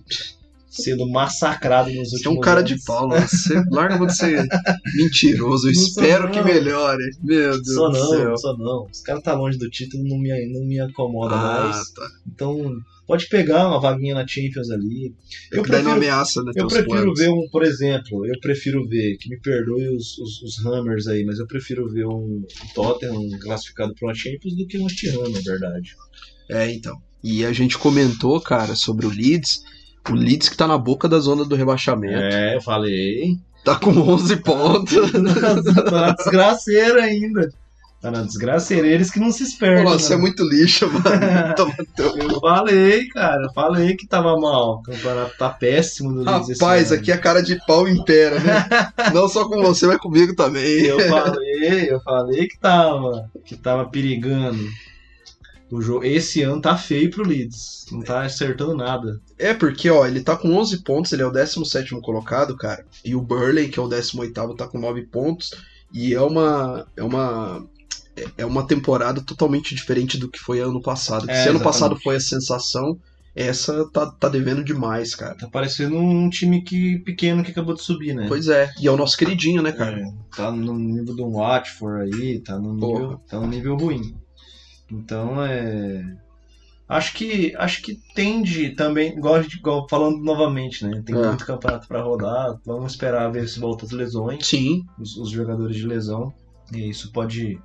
sendo 0.74 1.08
massacrado 1.08 1.88
nos 1.90 2.12
últimos 2.12 2.20
Você 2.22 2.28
é 2.28 2.30
um 2.30 2.40
cara 2.40 2.60
anos. 2.60 2.70
de 2.72 2.84
pau? 2.84 3.08
Você 3.10 3.62
larga 3.70 4.06
de 4.06 4.16
ser 4.16 4.46
mentiroso. 4.96 5.68
Eu 5.68 5.72
Não 5.72 5.80
sou 5.80 5.88
espero 6.04 6.30
que 6.30 6.42
melhore. 6.42 7.04
Meu 7.22 7.50
Deus 7.52 7.74
Só 7.74 7.88
do 7.88 7.98
não, 7.98 8.08
céu. 8.10 8.36
só 8.38 8.56
não. 8.56 8.86
Os 8.92 9.00
caras 9.00 9.22
tá 9.22 9.34
longe 9.34 9.58
do 9.58 9.68
título, 9.70 10.02
não 10.06 10.18
me, 10.18 10.30
não 10.52 10.64
me 10.66 10.80
acomoda 10.80 11.34
Ah, 11.34 11.64
mais. 11.70 11.90
tá. 11.90 12.06
Então, 12.26 12.72
pode 13.06 13.28
pegar 13.28 13.68
uma 13.68 13.80
vaguinha 13.80 14.14
na 14.14 14.26
Champions 14.26 14.70
ali. 14.70 15.14
Eu 15.52 15.58
não 15.58 15.62
prefiro- 15.64 15.90
ameaça, 15.90 16.42
né? 16.42 16.52
Eu 16.56 16.66
prefiro 16.66 16.88
planos. 16.88 17.18
ver 17.18 17.28
um, 17.30 17.48
por 17.50 17.62
exemplo, 17.62 18.26
eu 18.26 18.38
prefiro 18.40 18.86
ver, 18.88 19.16
que 19.18 19.28
me 19.28 19.38
perdoe 19.40 19.88
os, 19.88 20.18
os, 20.18 20.42
os 20.42 20.66
Hammers 20.66 21.06
aí, 21.06 21.24
mas 21.24 21.38
eu 21.38 21.46
prefiro 21.46 21.88
ver 21.88 22.06
um 22.06 22.42
Tottenham 22.74 23.28
classificado 23.40 23.94
para 23.94 24.08
uma 24.08 24.14
Champions 24.14 24.56
do 24.56 24.66
que 24.66 24.78
um 24.78 24.84
West 24.84 25.04
Ham, 25.04 25.28
na 25.30 25.40
verdade. 25.40 25.94
É, 26.50 26.70
então. 26.72 26.96
E 27.22 27.44
a 27.44 27.52
gente 27.54 27.78
comentou, 27.78 28.38
cara, 28.40 28.74
sobre 28.76 29.06
o 29.06 29.10
Leeds. 29.10 29.62
O 30.10 30.14
Leeds 30.14 30.48
que 30.48 30.56
tá 30.56 30.66
na 30.66 30.78
boca 30.78 31.08
da 31.08 31.18
zona 31.18 31.44
do 31.44 31.56
rebaixamento. 31.56 32.14
É, 32.14 32.56
eu 32.56 32.60
falei. 32.60 33.38
Tá 33.64 33.76
com 33.76 33.90
11 33.90 34.36
pontos. 34.36 35.12
tá 35.90 35.90
na 35.90 36.10
desgraceira 36.12 37.02
ainda. 37.02 37.50
Tá 38.04 38.10
na 38.10 38.20
desgraceira, 38.20 38.86
eles 38.86 39.10
que 39.10 39.18
não 39.18 39.32
se 39.32 39.44
esperam. 39.44 39.84
Nossa, 39.84 39.98
você 40.00 40.12
é 40.12 40.16
né? 40.16 40.20
muito 40.20 40.44
lixo, 40.44 40.86
mano. 40.92 41.06
Eu 41.96 42.38
falei, 42.38 43.08
cara, 43.08 43.44
eu 43.44 43.52
falei 43.54 43.96
que 43.96 44.06
tava 44.06 44.38
mal. 44.38 44.74
O 44.74 44.82
campeonato 44.82 45.38
tá 45.38 45.48
péssimo 45.48 46.12
do 46.12 46.18
Leeds 46.18 46.60
Rapaz, 46.60 46.92
aqui 46.92 47.10
a 47.10 47.16
cara 47.16 47.42
de 47.42 47.58
pau 47.64 47.88
impera, 47.88 48.38
né? 48.40 48.68
Não 49.14 49.26
só 49.26 49.48
com 49.48 49.62
você, 49.62 49.86
mas 49.86 49.96
comigo 49.96 50.36
também. 50.36 50.82
Eu 50.82 51.00
falei, 51.08 51.90
eu 51.90 52.00
falei 52.00 52.46
que 52.46 52.58
tava, 52.58 53.30
que 53.42 53.56
tava 53.56 53.86
perigando. 53.86 54.68
O 55.74 55.80
jogo, 55.80 56.04
esse 56.04 56.40
ano 56.40 56.60
tá 56.60 56.76
feio 56.78 57.10
pro 57.10 57.26
Leeds. 57.26 57.86
Não 57.90 58.00
tá 58.00 58.22
acertando 58.22 58.76
nada. 58.76 59.20
É, 59.36 59.52
porque, 59.52 59.90
ó, 59.90 60.06
ele 60.06 60.20
tá 60.20 60.36
com 60.36 60.54
11 60.54 60.84
pontos, 60.84 61.12
ele 61.12 61.22
é 61.22 61.26
o 61.26 61.32
17 61.32 62.00
colocado, 62.00 62.56
cara. 62.56 62.86
E 63.04 63.12
o 63.16 63.20
Burley, 63.20 63.68
que 63.68 63.80
é 63.80 63.82
o 63.82 63.88
18 63.88 64.54
tá 64.54 64.68
com 64.68 64.78
9 64.78 65.02
pontos. 65.02 65.50
E 65.92 66.14
é 66.14 66.20
uma. 66.20 66.86
É 66.96 67.02
uma. 67.02 67.66
é- 68.38 68.46
uma 68.46 68.64
temporada 68.64 69.20
totalmente 69.20 69.74
diferente 69.74 70.16
do 70.16 70.28
que 70.28 70.38
foi 70.38 70.60
ano 70.60 70.80
passado. 70.80 71.28
É, 71.28 71.34
Se 71.34 71.48
ano 71.48 71.58
exatamente. 71.58 71.64
passado 71.64 71.96
foi 72.00 72.14
a 72.14 72.20
sensação, 72.20 72.96
essa 73.34 73.84
tá, 73.90 74.06
tá 74.06 74.28
devendo 74.28 74.62
demais, 74.62 75.16
cara. 75.16 75.34
Tá 75.34 75.48
parecendo 75.48 75.96
um 75.98 76.30
time 76.30 76.62
que, 76.62 77.00
pequeno 77.00 77.42
que 77.42 77.50
acabou 77.50 77.74
de 77.74 77.82
subir, 77.82 78.14
né? 78.14 78.26
Pois 78.28 78.46
é. 78.46 78.72
E 78.80 78.86
é 78.86 78.92
o 78.92 78.96
nosso 78.96 79.16
queridinho, 79.16 79.60
né, 79.60 79.72
cara? 79.72 79.98
É, 79.98 80.36
tá 80.36 80.52
no 80.52 80.78
nível 80.78 81.16
do 81.16 81.32
Watford 81.32 82.14
aí, 82.14 82.38
tá 82.38 82.56
num 82.56 82.74
nível, 82.74 82.88
Porra. 82.90 83.20
tá 83.28 83.40
num 83.40 83.48
nível 83.48 83.76
ruim. 83.76 84.14
Então 84.90 85.42
é. 85.44 86.16
Acho 86.86 87.14
que 87.14 87.54
acho 87.56 87.80
que 87.82 87.98
tende 88.14 88.70
também, 88.70 89.16
igual, 89.16 89.40
igual 89.40 89.88
falando 89.88 90.18
novamente, 90.22 90.84
né? 90.86 91.02
Tem 91.04 91.16
É. 91.16 91.28
muito 91.28 91.46
campeonato 91.46 91.88
pra 91.88 92.02
rodar. 92.02 92.60
Vamos 92.64 92.92
esperar 92.92 93.30
ver 93.32 93.48
se 93.48 93.58
volta 93.58 93.86
as 93.86 93.90
lesões. 93.90 94.46
Sim. 94.46 94.84
os, 94.98 95.16
os 95.16 95.30
jogadores 95.30 95.76
de 95.76 95.86
lesão. 95.86 96.32
E 96.72 96.90
isso 96.90 97.10
pode, 97.12 97.58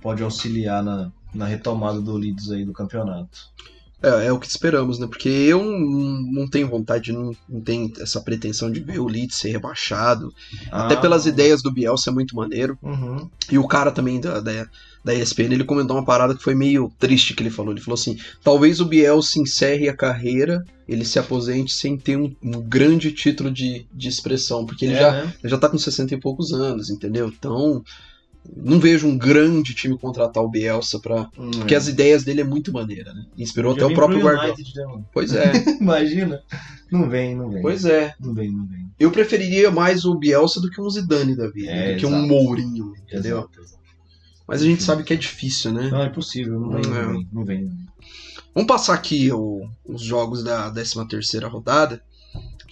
pode 0.00 0.22
auxiliar 0.22 0.82
na, 0.82 1.10
na 1.34 1.46
retomada 1.46 2.00
do 2.00 2.16
Leeds 2.16 2.50
aí 2.52 2.64
do 2.64 2.72
campeonato. 2.72 3.38
É, 4.02 4.26
é 4.26 4.32
o 4.32 4.38
que 4.38 4.46
esperamos, 4.46 4.98
né? 4.98 5.06
Porque 5.06 5.28
eu 5.28 5.62
não, 5.62 6.48
tenho 6.48 6.68
vontade, 6.68 7.12
não, 7.12 7.34
não 7.48 7.60
tenho 7.60 7.92
essa 8.00 8.20
pretensão 8.20 8.70
de 8.70 8.80
ver 8.80 8.98
o 8.98 9.06
Leeds 9.06 9.36
ser 9.36 9.50
rebaixado. 9.50 10.32
Até 10.70 10.94
Ah, 10.94 11.00
pelas 11.00 11.24
ideias 11.26 11.62
do 11.62 11.72
Bielsa 11.72 12.10
é 12.10 12.12
muito 12.12 12.34
maneiro. 12.34 12.76
Uhum. 12.82 13.30
E 13.50 13.58
o 13.58 13.66
cara 13.68 13.92
também 13.92 14.20
da, 14.20 14.40
da, 14.40 14.66
da 15.04 15.14
ESPN, 15.14 15.52
ele 15.54 15.64
comentou 15.64 15.96
uma 15.96 16.04
parada 16.04 16.34
que 16.34 16.42
foi 16.42 16.54
meio 16.54 16.92
triste 16.98 17.34
que 17.34 17.42
ele 17.42 17.50
falou. 17.50 17.72
Ele 17.72 17.80
falou 17.80 17.94
assim: 17.94 18.18
talvez 18.42 18.80
o 18.80 18.86
Bielsa 18.86 19.38
encerre 19.38 19.88
a 19.88 19.96
carreira, 19.96 20.64
ele 20.88 21.04
se 21.04 21.18
aposente 21.18 21.72
sem 21.72 21.96
ter 21.96 22.16
um, 22.16 22.34
um 22.42 22.60
grande 22.60 23.12
título 23.12 23.50
de, 23.50 23.86
de 23.92 24.08
expressão, 24.08 24.66
porque 24.66 24.84
ele 24.84 24.94
É, 24.94 24.98
já, 24.98 25.12
né? 25.12 25.34
ele 25.42 25.50
já 25.50 25.58
tá 25.58 25.68
com 25.68 25.78
60 25.78 26.14
e 26.14 26.20
poucos 26.20 26.52
anos, 26.52 26.90
entendeu? 26.90 27.28
Então, 27.28 27.84
não 28.56 28.78
vejo 28.80 29.06
um 29.06 29.16
grande 29.16 29.74
time 29.74 29.96
contratar 29.98 30.42
o 30.42 30.48
Bielsa 30.48 30.98
pra. 30.98 31.28
Hum, 31.38 31.50
Porque 31.52 31.74
as 31.74 31.88
ideias 31.88 32.24
dele 32.24 32.40
é 32.40 32.44
muito 32.44 32.72
maneira, 32.72 33.12
né? 33.14 33.24
Inspirou 33.38 33.74
Já 33.76 33.84
até 33.84 33.92
o 33.92 33.94
próprio 33.94 34.20
Guardiola. 34.20 34.54
Né? 34.98 35.04
Pois 35.12 35.32
é, 35.32 35.52
Imagina. 35.80 36.42
Não 36.90 37.08
vem, 37.08 37.34
não 37.36 37.50
vem. 37.50 37.62
pois 37.62 37.84
é. 37.84 38.14
Não 38.20 38.34
vem, 38.34 38.50
não 38.50 38.66
vem. 38.66 38.86
Eu 38.98 39.10
preferiria 39.10 39.70
mais 39.70 40.04
o 40.04 40.14
Bielsa 40.14 40.60
do 40.60 40.70
que 40.70 40.80
um 40.80 40.90
Zidane 40.90 41.34
da 41.36 41.48
vida, 41.48 41.70
É, 41.70 41.94
do 41.94 42.00
que 42.00 42.06
um 42.06 42.10
exato. 42.10 42.26
Mourinho, 42.28 42.92
entendeu? 43.06 43.38
Exato, 43.38 43.60
exato. 43.60 43.82
Mas 44.46 44.60
a 44.60 44.64
gente 44.66 44.82
sabe 44.82 45.02
que 45.04 45.14
é 45.14 45.16
difícil, 45.16 45.72
né? 45.72 45.88
Não, 45.90 46.02
é 46.02 46.10
possível, 46.10 46.60
não 46.60 46.70
vem, 46.70 46.82
Não 46.82 46.96
é. 46.96 47.02
não 47.04 47.12
vem, 47.12 47.28
não 47.32 47.44
vem. 47.44 47.62
não 47.64 47.70
vem. 47.70 47.86
Vamos 48.54 48.68
passar 48.68 48.92
aqui 48.92 49.32
o- 49.32 49.66
os 49.86 50.02
jogos 50.02 50.44
da 50.44 50.70
13ª 50.70 51.48
rodada, 51.48 52.02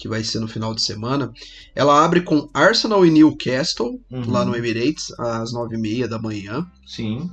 que 0.00 0.08
vai 0.08 0.24
ser 0.24 0.40
no 0.40 0.48
final 0.48 0.74
de 0.74 0.80
semana. 0.80 1.30
Ela 1.74 2.02
abre 2.02 2.22
com 2.22 2.48
Arsenal 2.54 3.04
e 3.04 3.10
Newcastle, 3.10 4.00
Uhum. 4.10 4.30
lá 4.30 4.44
no 4.46 4.56
Emirates, 4.56 5.12
às 5.18 5.52
9h30 5.52 6.08
da 6.08 6.18
manhã. 6.18 6.66
Sim, 6.86 7.30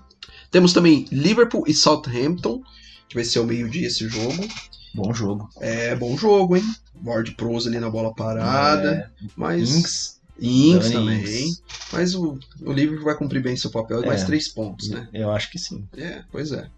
Temos 0.51 0.73
também 0.73 1.05
Liverpool 1.11 1.63
e 1.67 1.73
Southampton, 1.73 2.61
que 3.07 3.15
vai 3.15 3.23
ser 3.23 3.39
ao 3.39 3.45
meio-dia 3.45 3.87
esse 3.87 4.07
jogo. 4.07 4.45
bom 4.93 5.13
jogo. 5.13 5.49
É 5.61 5.95
bom 5.95 6.17
jogo, 6.17 6.57
hein? 6.57 6.63
Ward 7.05 7.31
Prose 7.35 7.67
ali 7.69 7.79
na 7.79 7.89
bola 7.89 8.13
parada, 8.13 8.91
É, 9.21 9.25
mas... 9.35 9.69
Inks, 9.75 10.19
Inks 10.39 10.91
também. 10.91 11.19
Inks. 11.21 11.61
Mas 11.93 12.15
o, 12.15 12.37
o 12.61 12.71
Liverpool 12.73 13.05
vai 13.05 13.15
cumprir 13.15 13.41
bem 13.41 13.55
seu 13.55 13.69
papel, 13.71 14.03
É. 14.03 14.07
mais 14.07 14.23
três 14.25 14.47
pontos, 14.49 14.89
né? 14.89 15.07
Eu 15.13 15.31
acho 15.31 15.49
que 15.51 15.57
sim. 15.59 15.87
É, 15.97 16.23
pois 16.31 16.51
é. 16.51 16.69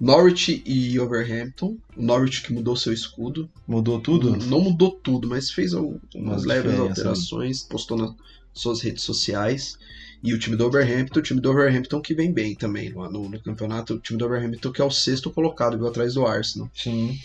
Norwich 0.00 0.62
e 0.64 0.98
Overhampton. 1.00 1.76
O 1.96 2.02
Norwich 2.02 2.42
que 2.42 2.52
mudou 2.52 2.76
seu 2.76 2.92
escudo. 2.92 3.48
Mudou 3.66 4.00
tudo? 4.00 4.36
Não 4.46 4.60
mudou 4.60 4.92
tudo, 4.92 5.28
mas 5.28 5.50
fez 5.50 5.74
al- 5.74 6.00
umas 6.14 6.42
Uma 6.44 6.54
leves 6.54 6.70
diferença, 6.72 6.82
alterações, 6.82 7.62
postou 7.62 7.96
nas 7.98 8.14
suas 8.52 8.80
redes 8.80 9.02
sociais. 9.02 9.78
E 10.22 10.34
o 10.34 10.38
time 10.38 10.56
do 10.56 10.66
Overhampton, 10.66 11.20
o 11.20 11.22
time 11.22 11.40
do 11.40 11.50
Overhampton 11.50 12.00
que 12.00 12.14
vem 12.14 12.32
bem 12.32 12.54
também 12.54 12.92
lá 12.92 13.08
no, 13.10 13.28
no 13.28 13.40
campeonato. 13.40 13.94
O 13.94 13.98
time 14.00 14.18
do 14.18 14.24
Overhampton 14.24 14.72
que 14.72 14.80
é 14.82 14.84
o 14.84 14.90
sexto 14.90 15.30
colocado, 15.30 15.76
viu, 15.78 15.86
atrás 15.86 16.14
do 16.14 16.26
Arsenal. 16.26 16.70
Sim. 16.74 17.18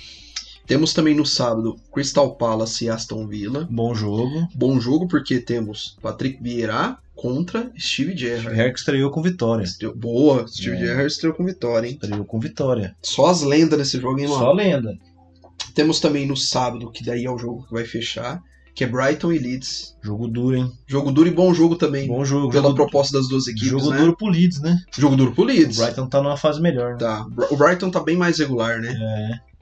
Temos 0.65 0.93
também 0.93 1.13
no 1.13 1.25
sábado 1.25 1.75
Crystal 1.91 2.35
Palace 2.35 2.85
e 2.85 2.89
Aston 2.89 3.27
Villa. 3.27 3.67
Bom 3.69 3.93
jogo. 3.93 4.47
Bom 4.55 4.79
jogo 4.79 5.07
porque 5.07 5.39
temos 5.39 5.97
Patrick 6.01 6.41
Vieira 6.41 6.97
contra 7.23 7.71
Steve 7.79 8.17
Gerrard. 8.17 8.59
Herc 8.59 8.77
estreou 8.77 9.09
com 9.09 9.21
vitória. 9.21 9.63
Estreou- 9.63 9.95
Boa, 9.95 10.45
Steve 10.45 10.75
É. 10.75 10.79
Gerrard 10.79 11.07
estreou 11.07 11.33
com 11.33 11.45
vitória, 11.45 11.87
hein? 11.87 11.93
Estreou 12.01 12.25
com 12.25 12.37
vitória. 12.37 12.93
Só 13.01 13.27
as 13.27 13.41
lendas 13.41 13.79
nesse 13.79 13.97
jogo, 13.97 14.19
hein, 14.19 14.27
mano? 14.27 14.39
Só 14.39 14.51
lenda. 14.51 14.93
Temos 15.73 16.01
também 16.01 16.27
no 16.27 16.35
sábado, 16.35 16.91
que 16.91 17.01
daí 17.03 17.23
é 17.23 17.31
o 17.31 17.37
jogo 17.37 17.65
que 17.65 17.73
vai 17.73 17.85
fechar, 17.85 18.41
que 18.75 18.83
é 18.83 18.87
Brighton 18.87 19.31
e 19.31 19.39
Leeds. 19.39 19.95
Jogo 20.03 20.27
duro, 20.27 20.57
hein? 20.57 20.69
Jogo 20.85 21.11
duro 21.13 21.29
e 21.29 21.31
bom 21.31 21.53
jogo 21.53 21.75
também. 21.77 22.07
Bom 22.07 22.25
jogo. 22.25 22.49
pela 22.51 22.63
jogo, 22.69 22.75
proposta 22.75 23.17
das 23.17 23.29
duas 23.29 23.47
equipes, 23.47 23.69
jogo 23.69 23.89
né? 23.89 23.97
duro 23.97 24.17
pro 24.17 24.27
Leeds, 24.27 24.59
né? 24.61 24.77
Jogo 24.97 25.15
duro 25.15 25.31
pro 25.33 25.43
O 25.43 25.47
Leeds. 25.47 25.77
Brighton 25.77 26.07
tá 26.07 26.21
numa 26.21 26.35
fase 26.37 26.61
melhor, 26.61 26.91
né? 26.93 26.97
Tá. 26.99 27.25
O 27.49 27.55
Brighton 27.55 27.89
tá 27.89 28.01
bem 28.01 28.17
mais 28.17 28.37
regular, 28.37 28.79
né? 28.81 28.91
É. 29.39 29.52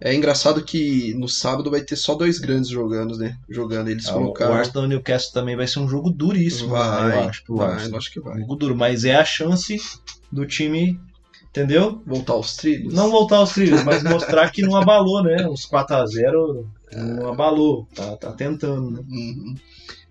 É 0.00 0.14
engraçado 0.14 0.62
que 0.64 1.12
no 1.14 1.28
sábado 1.28 1.70
vai 1.70 1.82
ter 1.82 1.96
só 1.96 2.14
dois 2.14 2.38
grandes 2.38 2.70
jogando, 2.70 3.18
né? 3.18 3.36
Jogando. 3.48 3.88
Eles 3.90 4.08
Ah, 4.08 4.14
colocaram. 4.14 4.52
O 4.52 4.54
Arsenal 4.56 4.84
o 4.84 4.86
Newcastle 4.88 5.32
também 5.34 5.56
vai 5.56 5.66
ser 5.66 5.78
um 5.80 5.88
jogo 5.88 6.10
duríssimo, 6.10 6.70
vai, 6.70 7.08
né, 7.08 7.16
eu 7.16 7.28
acho, 7.28 7.42
vai, 7.48 7.72
Arsenal. 7.74 7.98
acho 7.98 8.10
que 8.12 8.20
vai. 8.20 8.38
Jogo 8.40 8.56
duro, 8.56 8.74
mas 8.76 9.04
é 9.04 9.14
a 9.16 9.24
chance 9.24 9.76
do 10.32 10.46
time, 10.46 10.98
entendeu? 11.50 12.00
Voltar 12.06 12.32
aos 12.32 12.56
trilhos. 12.56 12.94
Não 12.94 13.10
voltar 13.10 13.36
aos 13.36 13.52
trilhos, 13.52 13.84
mas 13.84 14.02
mostrar 14.02 14.50
que 14.50 14.62
não 14.62 14.74
abalou, 14.76 15.22
né? 15.22 15.46
Os 15.46 15.66
4x0 15.66 16.64
não 16.96 17.28
abalou. 17.28 17.86
Tá, 17.94 18.16
tá 18.16 18.32
tentando, 18.32 18.90
né? 18.90 19.00
Uhum. 19.06 19.54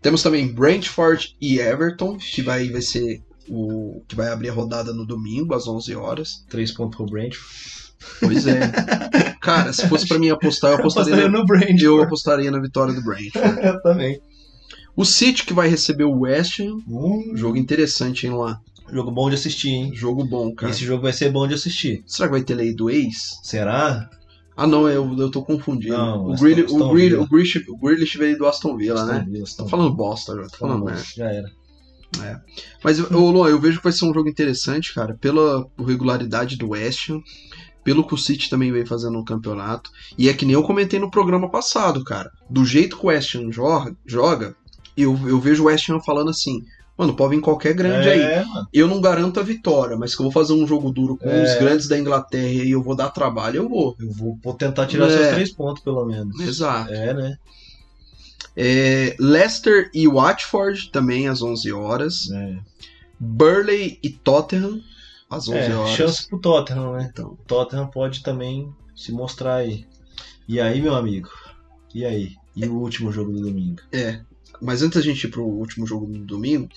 Temos 0.02 0.22
também 0.22 0.48
Brentford 0.48 1.36
e 1.42 1.60
Everton, 1.60 2.18
que 2.18 2.42
vai, 2.44 2.70
vai 2.70 2.82
ser 2.82 3.22
o 3.50 4.04
que 4.08 4.16
vai 4.16 4.30
abrir 4.30 4.50
a 4.50 4.54
rodada 4.54 4.94
no 4.94 5.04
domingo 5.06 5.56
às 5.56 5.68
11 5.68 5.96
horas. 5.96 6.46
3 6.50 6.72
pontos 6.74 6.96
pro 6.96 7.06
Brentford. 7.08 7.79
Pois 8.20 8.48
é. 8.48 8.60
Cara, 9.42 9.74
se 9.74 9.88
fosse 9.88 10.08
pra 10.08 10.20
mim 10.20 10.30
apostar, 10.30 10.72
eu 10.72 10.78
apostaria, 10.78 11.14
Apostaria 11.14 11.32
na, 11.32 11.40
no 11.40 11.46
Brentford. 11.46 11.84
eu 11.84 12.02
apostaria 12.04 12.52
na 12.52 12.60
vitória 12.60 12.94
do 12.94 13.04
Brentford. 13.04 13.60
Eu 13.66 13.82
também. 13.82 14.20
O 14.96 15.06
City 15.06 15.46
que 15.46 15.54
vai 15.54 15.70
receber 15.70 16.04
o 16.04 16.20
West 16.20 16.60
Ham. 16.60 16.78
Um 16.88 17.36
Jogo 17.36 17.58
interessante, 17.58 18.28
hein, 18.28 18.34
lá. 18.34 18.60
jogo 18.92 19.12
bom 19.12 19.30
de 19.30 19.36
assistir, 19.36 19.70
hein? 19.70 19.92
Jogo 19.94 20.26
bom, 20.26 20.54
cara. 20.54 20.72
Esse 20.72 20.84
jogo 20.84 21.04
vai 21.04 21.14
ser 21.14 21.32
bom 21.32 21.48
de 21.48 21.54
assistir. 21.54 22.04
Será 22.06 22.28
que 22.28 22.34
vai 22.34 22.44
ter 22.44 22.56
lei 22.56 22.74
do 22.74 22.90
ex? 22.90 23.40
Será? 23.44 24.10
Ah, 24.58 24.68
não, 24.68 24.90
eu, 24.90 25.16
eu 25.18 25.32
tô 25.32 25.42
confundindo. 25.42 25.96
Não, 25.98 26.28
o, 26.28 26.34
Aston 26.34 26.46
o, 26.46 26.94
Villa. 26.94 27.22
o, 27.22 27.28
Grealish, 27.30 27.64
o 27.70 27.78
Grealish 27.78 28.18
veio 28.18 28.38
do 28.38 28.46
Aston 28.46 28.76
Villa, 28.76 29.06
né? 29.06 29.20
Aston 29.20 29.32
Villa, 29.32 29.44
Aston 29.44 29.64
Tô 29.64 29.70
falando 29.70 29.96
bosta, 29.96 30.36
já. 30.36 30.50
Tô 30.50 30.58
falando 30.58 30.84
merda. 30.84 31.04
Já 31.16 31.32
era. 31.32 31.50
Mas, 32.84 33.00
ô, 33.00 33.32
Luan, 33.32 33.48
eu 33.50 33.60
vejo 33.60 33.78
que 33.78 33.84
vai 33.84 33.94
ser 33.94 34.06
um 34.06 34.14
jogo 34.14 34.28
interessante, 34.28 34.94
cara, 34.94 35.16
pela 35.16 35.66
regularidade 35.78 36.58
do 36.58 36.70
West 36.70 37.10
Ham, 37.10 37.22
pelo 37.90 38.06
que 38.06 38.14
o 38.14 38.18
City 38.18 38.52
também 38.52 38.72
vem 38.72 38.86
fazendo 38.86 39.14
no 39.14 39.26
campeonato. 39.26 39.90
E 40.16 40.30
é 40.30 40.34
que 40.36 40.46
nem 40.46 40.54
eu 40.54 40.62
comentei 40.62 41.00
no 41.00 41.10
programa 41.10 41.50
passado, 41.50 42.04
cara. 42.04 42.30
Do 42.48 42.64
jeito 42.64 42.96
que 42.96 43.04
o 43.04 43.10
West 43.10 43.34
Ham 43.34 43.52
joga, 43.52 43.96
joga 44.06 44.56
eu, 44.96 45.18
eu 45.28 45.40
vejo 45.40 45.64
o 45.64 45.66
West 45.66 45.90
Ham 45.90 46.00
falando 46.00 46.30
assim. 46.30 46.62
Mano, 46.96 47.16
pode 47.16 47.36
vir 47.36 47.42
qualquer 47.42 47.74
grande 47.74 48.08
aí. 48.08 48.22
É, 48.22 48.46
mano. 48.46 48.68
Eu 48.72 48.88
não 48.88 49.02
garanto 49.02 49.40
a 49.40 49.44
vitória, 49.44 49.98
mas 49.98 50.14
que 50.14 50.22
eu 50.22 50.26
vou 50.26 50.32
fazer 50.32 50.54
um 50.54 50.68
jogo 50.68 50.92
duro 50.92 51.18
com 51.18 51.28
É. 51.28 51.44
os 51.52 51.58
grandes 51.60 51.88
da 51.88 51.98
Inglaterra 51.98 52.64
e 52.64 52.70
eu 52.70 52.84
vou 52.84 52.96
dar 52.96 53.10
trabalho, 53.10 53.58
eu 53.58 53.68
vou. 53.68 53.96
Eu 54.00 54.12
vou, 54.12 54.38
vou 54.44 54.54
tentar 54.54 54.86
tirar 54.86 55.08
É. 55.08 55.10
seus 55.10 55.28
três 55.30 55.52
pontos, 55.52 55.82
pelo 55.82 56.06
menos. 56.06 56.40
Exato. 56.40 56.94
É, 56.94 57.12
né? 57.12 57.38
É, 58.56 59.16
Leicester 59.20 59.90
e 59.96 60.08
Watford 60.08 60.92
também 60.92 61.28
às 61.28 61.42
11 61.42 61.72
horas. 61.72 62.30
É. 62.30 62.56
Burley 63.20 63.98
e 64.04 64.10
Tottenham 64.12 64.80
às 65.30 65.48
11 65.48 65.58
É, 65.58 65.76
horas. 65.76 65.96
chance 65.96 66.28
pro 66.28 66.40
Tottenham, 66.40 66.94
né? 66.94 67.10
Então, 67.12 67.32
O 67.34 67.38
Tottenham 67.46 67.88
pode 67.88 68.24
também 68.24 68.70
se 68.96 69.12
mostrar 69.12 69.56
aí. 69.56 69.86
E 70.48 70.60
aí, 70.60 70.82
meu 70.82 70.96
amigo? 70.96 71.30
E 71.94 72.04
aí? 72.06 72.34
E 72.56 72.66
o 72.66 72.74
último 72.76 73.12
jogo 73.12 73.32
do 73.32 73.42
domingo? 73.42 73.82
é. 73.92 74.22
Mas 74.62 74.82
antes 74.82 74.98
da 74.98 75.02
gente 75.02 75.24
ir 75.24 75.30
pro 75.30 75.46
último 75.46 75.88
jogo 75.88 76.06
do 76.06 76.20
domingo, 76.26 76.68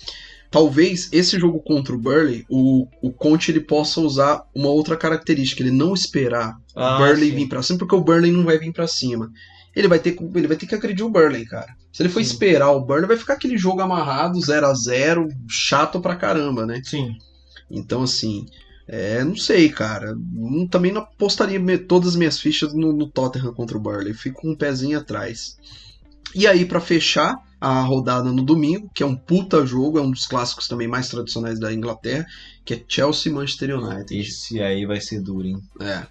talvez 0.52 1.08
esse 1.10 1.36
jogo 1.40 1.58
contra 1.60 1.92
o 1.92 1.98
Burley, 1.98 2.44
o, 2.48 2.86
o 3.00 3.10
Conte 3.10 3.50
ele 3.50 3.58
possa 3.60 4.00
usar 4.00 4.44
uma 4.54 4.68
outra 4.68 4.96
característica, 4.96 5.62
ele 5.62 5.72
não 5.72 5.92
esperar 5.92 6.56
Ah, 6.76 6.94
o 6.94 6.98
Burley 6.98 7.30
sim. 7.30 7.34
vir 7.36 7.48
pra 7.48 7.60
cima, 7.62 7.80
porque 7.80 7.94
o 7.96 8.00
Burley 8.00 8.30
não 8.30 8.44
vai 8.44 8.56
vir 8.56 8.72
pra 8.72 8.86
cima. 8.86 9.32
Ele 9.74 9.88
vai 9.88 9.98
ter, 9.98 10.12
que- 10.12 10.22
ele 10.34 10.46
vai 10.46 10.56
ter 10.56 10.66
que 10.66 10.74
agredir 10.76 11.04
o 11.04 11.10
Burley, 11.10 11.44
cara. 11.44 11.74
Se 11.92 12.02
ele 12.02 12.08
for 12.10 12.22
Sim. 12.22 12.26
esperar 12.30 12.70
o 12.70 12.80
Burley, 12.84 13.08
vai 13.08 13.16
ficar 13.16 13.34
aquele 13.34 13.56
jogo 13.58 13.80
amarrado, 13.80 14.40
0 14.40 14.66
a 14.66 14.74
0 14.74 15.26
chato 15.48 15.98
pra 16.00 16.14
caramba, 16.14 16.64
né? 16.64 16.80
Sim. 16.84 17.16
Então, 17.72 18.02
assim, 18.02 18.46
é, 18.86 19.24
não 19.24 19.36
sei, 19.36 19.68
cara. 19.68 20.14
Também 20.70 20.92
não 20.92 21.00
apostaria 21.00 21.60
todas 21.78 22.10
as 22.10 22.16
minhas 22.16 22.38
fichas 22.38 22.74
no, 22.74 22.92
no 22.92 23.08
Tottenham 23.08 23.54
contra 23.54 23.76
o 23.76 23.80
Burley. 23.80 24.14
Fico 24.14 24.42
com 24.42 24.50
um 24.50 24.56
pezinho 24.56 24.98
atrás. 24.98 25.58
E 26.34 26.46
aí, 26.46 26.64
pra 26.64 26.80
fechar 26.80 27.36
a 27.60 27.80
rodada 27.80 28.30
no 28.32 28.42
domingo, 28.42 28.90
que 28.94 29.02
é 29.02 29.06
um 29.06 29.16
puta 29.16 29.64
jogo, 29.64 29.98
é 29.98 30.02
um 30.02 30.10
dos 30.10 30.26
clássicos 30.26 30.68
também 30.68 30.88
mais 30.88 31.08
tradicionais 31.08 31.58
da 31.58 31.72
Inglaterra, 31.72 32.26
que 32.64 32.74
é 32.74 32.84
Chelsea 32.86 33.32
Manchester 33.32 33.78
United. 33.78 34.20
Esse 34.20 34.60
aí 34.60 34.84
vai 34.84 35.00
ser 35.00 35.20
duro, 35.20 35.46
hein? 35.46 35.62
É, 35.80 36.06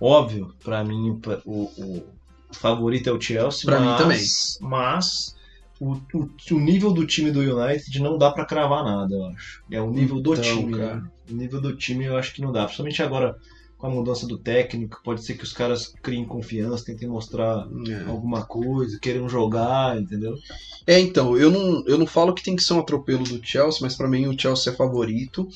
Óbvio, 0.00 0.54
pra 0.62 0.84
mim, 0.84 1.20
o, 1.44 1.62
o 1.62 2.06
favorito 2.52 3.08
é 3.08 3.12
o 3.12 3.20
Chelsea. 3.20 3.64
Pra 3.64 3.80
mim 3.80 3.86
mas, 3.86 3.98
também. 3.98 4.24
Mas 4.60 5.36
o, 5.80 5.94
o, 6.14 6.30
o 6.52 6.60
nível 6.60 6.92
do 6.92 7.06
time 7.06 7.30
do 7.30 7.40
United 7.40 8.00
não 8.00 8.18
dá 8.18 8.30
pra 8.30 8.44
cravar 8.44 8.84
nada, 8.84 9.14
eu 9.14 9.24
acho. 9.26 9.62
É 9.70 9.80
o 9.80 9.90
nível 9.90 10.20
do 10.20 10.32
Então, 10.32 10.42
time, 10.42 10.72
cara. 10.72 10.96
né? 10.96 11.10
O 11.30 11.34
nível 11.34 11.60
do 11.60 11.76
time 11.76 12.04
eu 12.04 12.16
acho 12.16 12.32
que 12.34 12.40
não 12.40 12.52
dá. 12.52 12.64
Principalmente 12.64 13.02
agora 13.02 13.36
com 13.76 13.86
a 13.88 13.90
mudança 13.90 14.26
do 14.26 14.38
técnico, 14.38 15.00
pode 15.04 15.22
ser 15.22 15.34
que 15.34 15.44
os 15.44 15.52
caras 15.52 15.92
criem 16.02 16.24
confiança, 16.24 16.84
tentem 16.86 17.06
mostrar 17.08 17.66
é. 17.88 18.08
alguma 18.08 18.42
coisa, 18.46 18.98
queiram 19.00 19.28
jogar, 19.28 20.00
entendeu? 20.00 20.34
É, 20.86 20.98
então, 20.98 21.36
eu 21.36 21.50
não, 21.50 21.84
eu 21.86 21.98
não 21.98 22.06
falo 22.06 22.32
que 22.32 22.42
tem 22.42 22.56
que 22.56 22.62
ser 22.62 22.72
um 22.72 22.80
atropelo 22.80 23.24
do 23.24 23.38
Chelsea, 23.44 23.80
mas 23.82 23.94
pra 23.94 24.08
mim 24.08 24.26
o 24.26 24.38
Chelsea 24.38 24.72
é 24.72 24.76
favorito. 24.76 25.46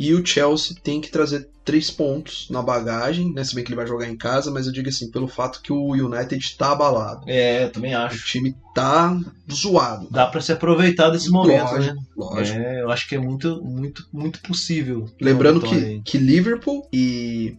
E 0.00 0.14
o 0.14 0.24
Chelsea 0.24 0.76
tem 0.80 1.00
que 1.00 1.10
trazer 1.10 1.48
três 1.64 1.90
pontos 1.90 2.48
na 2.50 2.62
bagagem, 2.62 3.32
né? 3.34 3.42
Se 3.42 3.52
bem 3.52 3.64
que 3.64 3.70
ele 3.70 3.76
vai 3.76 3.86
jogar 3.86 4.08
em 4.08 4.16
casa, 4.16 4.48
mas 4.48 4.66
eu 4.66 4.72
digo 4.72 4.88
assim, 4.88 5.10
pelo 5.10 5.26
fato 5.26 5.60
que 5.60 5.72
o 5.72 5.90
United 5.90 6.56
tá 6.56 6.70
abalado. 6.70 7.24
É, 7.26 7.64
eu 7.64 7.72
também 7.72 7.94
O 7.96 7.98
acho. 7.98 8.24
time 8.24 8.54
tá 8.72 9.20
zoado. 9.52 10.06
Dá 10.08 10.28
pra 10.28 10.40
se 10.40 10.52
aproveitar 10.52 11.10
desse 11.10 11.28
momento, 11.28 11.72
Lógico, 11.72 11.94
né? 11.94 12.02
Lógico. 12.16 12.58
É, 12.60 12.80
eu 12.80 12.90
acho 12.92 13.08
que 13.08 13.16
é 13.16 13.18
muito, 13.18 13.60
muito, 13.60 14.06
muito 14.12 14.40
possível. 14.40 15.10
Lembrando 15.20 15.60
que, 15.60 15.74
aí. 15.74 16.00
que 16.04 16.16
Liverpool 16.16 16.88
e. 16.92 17.56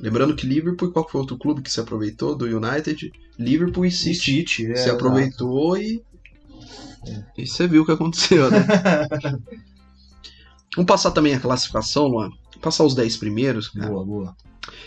Lembrando 0.00 0.36
que 0.36 0.46
Liverpool 0.46 0.88
e 0.88 0.92
qual 0.92 1.08
foi 1.08 1.20
outro 1.20 1.36
clube 1.36 1.60
que 1.60 1.72
se 1.72 1.80
aproveitou 1.80 2.36
do 2.36 2.46
United? 2.46 3.10
Liverpool 3.36 3.84
e 3.84 3.90
City. 3.90 4.14
City, 4.14 4.70
é, 4.70 4.76
se 4.76 4.88
aproveitou 4.88 5.76
e. 5.76 6.00
E 7.36 7.46
você 7.46 7.66
viu 7.66 7.82
o 7.82 7.86
que 7.86 7.92
aconteceu, 7.92 8.48
né? 8.48 8.64
Vamos 10.76 10.86
passar 10.88 11.10
também 11.10 11.34
a 11.34 11.40
classificação, 11.40 12.06
Luan. 12.06 12.30
Passar 12.60 12.84
os 12.84 12.94
10 12.94 13.16
primeiros. 13.16 13.68
cara. 13.68 13.88
Boa, 13.88 14.04
boa. 14.04 14.36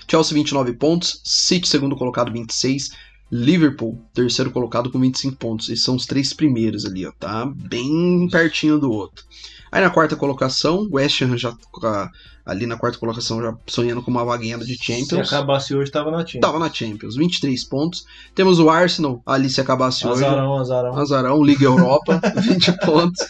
Chelsea 0.10 0.34
29 0.34 0.74
pontos, 0.74 1.22
City 1.24 1.68
segundo 1.68 1.96
colocado 1.96 2.32
26, 2.32 2.92
Liverpool 3.32 4.00
terceiro 4.14 4.52
colocado 4.52 4.92
com 4.92 5.00
25 5.00 5.36
pontos. 5.38 5.70
Esses 5.70 5.84
são 5.84 5.96
os 5.96 6.06
três 6.06 6.34
primeiros 6.34 6.86
ali, 6.86 7.06
ó, 7.06 7.12
tá? 7.20 7.46
Bem 7.46 8.28
pertinho 8.32 8.80
do 8.80 8.92
outro. 8.92 9.24
Aí 9.72 9.82
na 9.82 9.90
quarta 9.90 10.16
colocação, 10.16 10.88
West 10.92 11.20
Ham 11.24 11.36
já 11.36 11.52
ah, 11.84 12.08
ali 12.46 12.68
na 12.68 12.78
quarta 12.78 13.00
colocação 13.00 13.42
já 13.42 13.56
sonhando 13.66 14.04
com 14.04 14.12
uma 14.12 14.24
vaguinha 14.24 14.56
de 14.60 14.78
Se 14.78 14.84
Champions. 14.84 15.34
acabasse 15.34 15.74
hoje, 15.74 15.90
tava 15.90 16.12
na 16.12 16.20
Champions. 16.20 16.42
Tava 16.42 16.60
na 16.60 16.72
Champions, 16.72 17.16
23 17.16 17.64
pontos. 17.64 18.06
Temos 18.36 18.60
o 18.60 18.70
Arsenal 18.70 19.20
ali 19.26 19.50
se 19.50 19.60
acabasse 19.60 20.06
hoje. 20.06 20.24
Azarão, 20.24 20.60
azarão. 20.60 20.96
Azarão, 20.96 21.44
Liga 21.44 21.66
Europa, 21.66 22.22
20 22.40 22.72
pontos. 22.86 23.26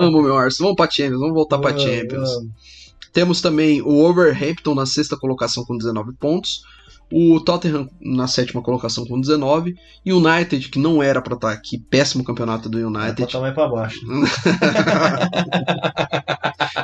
Amo 0.00 0.22
meu 0.22 0.38
Arsenal. 0.38 0.68
Vamos 0.68 0.76
pra 0.76 0.90
Champions, 0.90 1.20
vamos 1.20 1.34
voltar 1.34 1.58
pra 1.58 1.78
Champions. 1.78 2.30
Temos 3.12 3.42
também 3.42 3.82
o 3.82 4.02
Overhampton 4.04 4.74
na 4.74 4.86
sexta 4.86 5.18
colocação 5.18 5.66
com 5.66 5.76
19 5.76 6.14
pontos. 6.14 6.62
O 7.10 7.40
Tottenham 7.40 7.88
na 8.00 8.26
sétima 8.26 8.62
colocação 8.62 9.06
com 9.06 9.18
19. 9.18 9.74
E 10.04 10.12
o 10.12 10.18
United, 10.18 10.68
que 10.68 10.78
não 10.78 11.02
era 11.02 11.22
pra 11.22 11.34
estar 11.34 11.50
aqui, 11.50 11.78
péssimo 11.78 12.22
campeonato 12.22 12.68
do 12.68 12.78
United. 12.78 13.20
botar 13.20 13.40
mais 13.40 13.54
pra 13.54 13.68
baixo. 13.68 13.98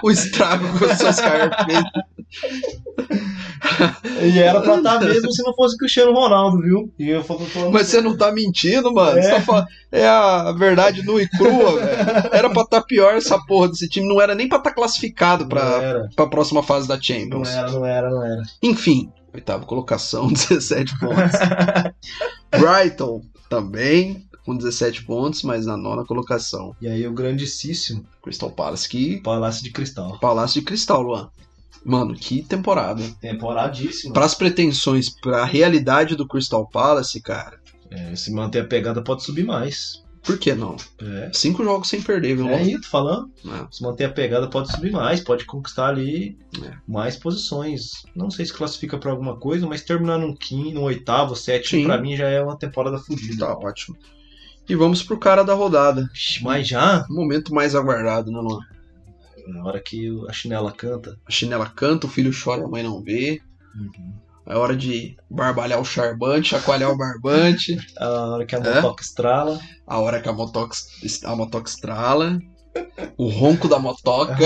o 0.03 0.11
estrago 0.11 0.67
que 0.79 0.85
o 0.85 0.97
Solskjaer 0.97 1.51
fez. 1.67 1.85
E 4.23 4.39
era 4.39 4.61
pra 4.61 4.77
estar 4.77 5.01
mesmo 5.01 5.33
se 5.33 5.43
não 5.43 5.55
fosse 5.55 5.77
Cristiano 5.77 6.13
Ronaldo, 6.13 6.61
viu? 6.63 6.93
E 6.99 7.11
eu 7.11 7.23
falando. 7.23 7.71
Mas 7.73 7.89
você 7.89 8.01
não 8.01 8.17
tá 8.17 8.33
mentindo, 8.33 8.93
mano. 8.93 9.19
É. 9.19 9.41
tá 9.41 9.67
É 9.93 10.07
a 10.07 10.53
verdade 10.53 11.03
nua 11.05 11.23
e 11.23 11.29
crua, 11.29 11.77
velho. 11.77 12.29
Era 12.33 12.51
pra 12.51 12.63
estar 12.63 12.83
pior 12.83 13.15
essa 13.15 13.39
porra 13.47 13.69
desse 13.69 13.89
time. 13.89 14.09
Não 14.09 14.21
era 14.21 14.35
nem 14.35 14.49
pra 14.49 14.59
estar 14.59 14.73
classificado 14.73 15.45
Não 15.45 15.49
pra, 15.49 16.09
pra 16.15 16.27
próxima 16.27 16.63
fase 16.63 16.89
da 16.89 16.97
não 16.97 17.03
Champions. 17.03 17.49
era, 17.49 17.71
não 17.71 17.87
era, 17.87 18.11
não 18.11 18.23
era. 18.25 18.43
Enfim, 18.63 19.11
oitava 19.35 19.67
colocação, 19.67 20.29
17 20.33 20.99
pontos. 20.99 21.39
Brighton 22.51 23.23
também 23.49 24.27
com 24.45 24.57
17 24.57 25.05
pontos, 25.05 25.43
mas 25.43 25.67
na 25.67 25.77
nona 25.77 26.05
colocação. 26.05 26.77
E 26.81 26.87
aí 26.87 27.07
o 27.07 27.13
grandíssimo 27.13 28.07
Crystal 28.23 28.51
Palace, 28.51 28.89
que 28.89 29.21
Palácio 29.23 29.65
de 29.65 29.71
Cristal. 29.71 30.19
Palácio 30.21 30.61
de 30.61 30.67
Cristal, 30.67 31.03
Luan. 31.03 31.31
Mano, 31.85 32.15
que 32.15 32.43
temporada. 32.43 33.03
Temporadíssimo. 33.21 34.15
Para 34.15 34.25
as 34.25 34.35
pretensões, 34.35 35.09
para 35.11 35.43
a 35.43 35.45
realidade 35.45 36.17
do 36.17 36.27
Crystal 36.27 36.67
Palace, 36.67 37.21
cara, 37.21 37.59
É, 37.91 38.15
se 38.17 38.33
manter 38.33 38.61
a 38.61 38.67
pegada 38.67 39.03
pode 39.03 39.23
subir 39.23 39.45
mais. 39.45 40.03
Por 40.25 40.39
que 40.39 40.55
não? 40.55 40.77
É. 41.01 41.31
Cinco 41.33 41.63
jogos 41.63 41.89
sem 41.89 42.01
perder, 42.03 42.37
viu, 42.37 42.49
É 42.49 42.63
isso, 42.63 42.81
tô 42.83 42.89
falando. 42.89 43.31
É. 43.47 43.67
Se 43.71 43.83
manter 43.83 44.05
a 44.05 44.11
pegada 44.11 44.49
pode 44.49 44.73
subir 44.73 44.91
mais, 44.91 45.21
pode 45.21 45.45
conquistar 45.45 45.89
ali 45.89 46.39
É. 46.65 46.73
mais 46.89 47.17
posições. 47.17 48.03
Não 48.17 48.31
sei 48.31 48.47
se 48.47 48.53
classifica 48.53 48.99
pra 48.99 49.11
alguma 49.11 49.37
coisa, 49.37 49.67
mas 49.67 49.83
terminar 49.83 50.19
no 50.19 50.35
quinto, 50.37 50.75
no 50.75 50.83
oitavo, 50.83 51.37
sétimo, 51.37 51.85
pra 51.85 52.01
mim 52.01 52.17
já 52.17 52.29
é 52.29 52.43
uma 52.43 52.57
temporada 52.59 52.99
fodida. 52.99 53.47
Tá 53.47 53.53
ótimo. 53.57 53.97
E 54.69 54.75
vamos 54.75 55.03
pro 55.03 55.19
cara 55.19 55.43
da 55.45 55.53
rodada. 55.55 56.09
Mas 56.41 56.67
já, 56.67 57.05
O 57.11 57.15
momento 57.15 57.53
mais 57.55 57.75
aguardado, 57.75 58.31
né, 58.31 58.39
Luan? 58.41 58.61
na 59.47 59.63
hora 59.63 59.79
que 59.79 60.09
a 60.27 60.33
chinela 60.33 60.73
canta, 60.73 61.19
A 61.27 61.31
chinela 61.31 61.67
canta, 61.67 62.07
o 62.07 62.11
filho 62.11 62.31
chora, 62.33 62.65
a 62.65 62.69
mãe 62.69 62.83
não 62.83 63.03
vê. 63.03 63.43
É 64.47 64.55
hora 64.57 64.77
de 64.77 65.17
barbalhar 65.31 65.79
o 65.81 65.85
charbante, 65.85 66.51
chacoalhar 66.51 66.91
o 66.91 66.97
barbante. 66.99 67.77
a 67.99 68.09
hora 68.09 68.45
que 68.47 68.55
a 68.55 68.59
É? 68.59 68.75
motoca 68.77 69.03
estrala, 69.03 69.59
A 69.87 69.99
hora 69.99 70.21
que 70.21 70.29
a 70.29 70.33
motoca, 70.33 70.75
a 71.25 71.37
motoca 71.37 71.69
estrala. 71.71 72.39
O 73.17 73.29
ronco 73.29 73.69
da 73.69 73.79
motoca. 73.79 74.37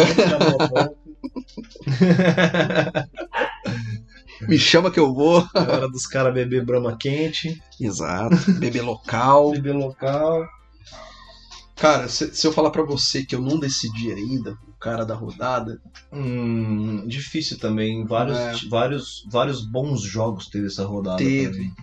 Me 4.49 4.59
chama 4.59 4.91
que 4.91 5.01
eu 5.01 5.12
vou. 5.15 5.45
a 5.55 5.61
hora 5.62 5.89
dos 5.89 6.07
caras 6.07 6.33
beber 6.33 6.65
brama 6.65 6.97
quente, 6.97 7.61
Exato. 7.81 8.37
Bebê 8.59 8.81
local. 8.81 9.51
beber 9.51 9.75
local. 9.75 10.47
Cara, 11.75 12.09
se, 12.09 12.35
se 12.35 12.47
eu 12.47 12.53
falar 12.53 12.70
pra 12.70 12.83
você 12.83 13.25
que 13.25 13.35
eu 13.35 13.41
não 13.41 13.59
decidi 13.59 14.12
ainda, 14.12 14.57
cara 14.79 15.05
da 15.05 15.15
rodada. 15.15 15.81
Hum, 16.13 17.07
difícil 17.07 17.59
também. 17.59 18.05
Vários, 18.05 18.39
É. 18.39 18.69
vários, 18.69 19.27
vários 19.29 19.65
bons 19.65 20.03
jogos 20.03 20.49
teve 20.49 20.67
essa 20.67 20.85
rodada. 20.85 21.19
Teve. 21.19 21.59
mim. 21.61 21.75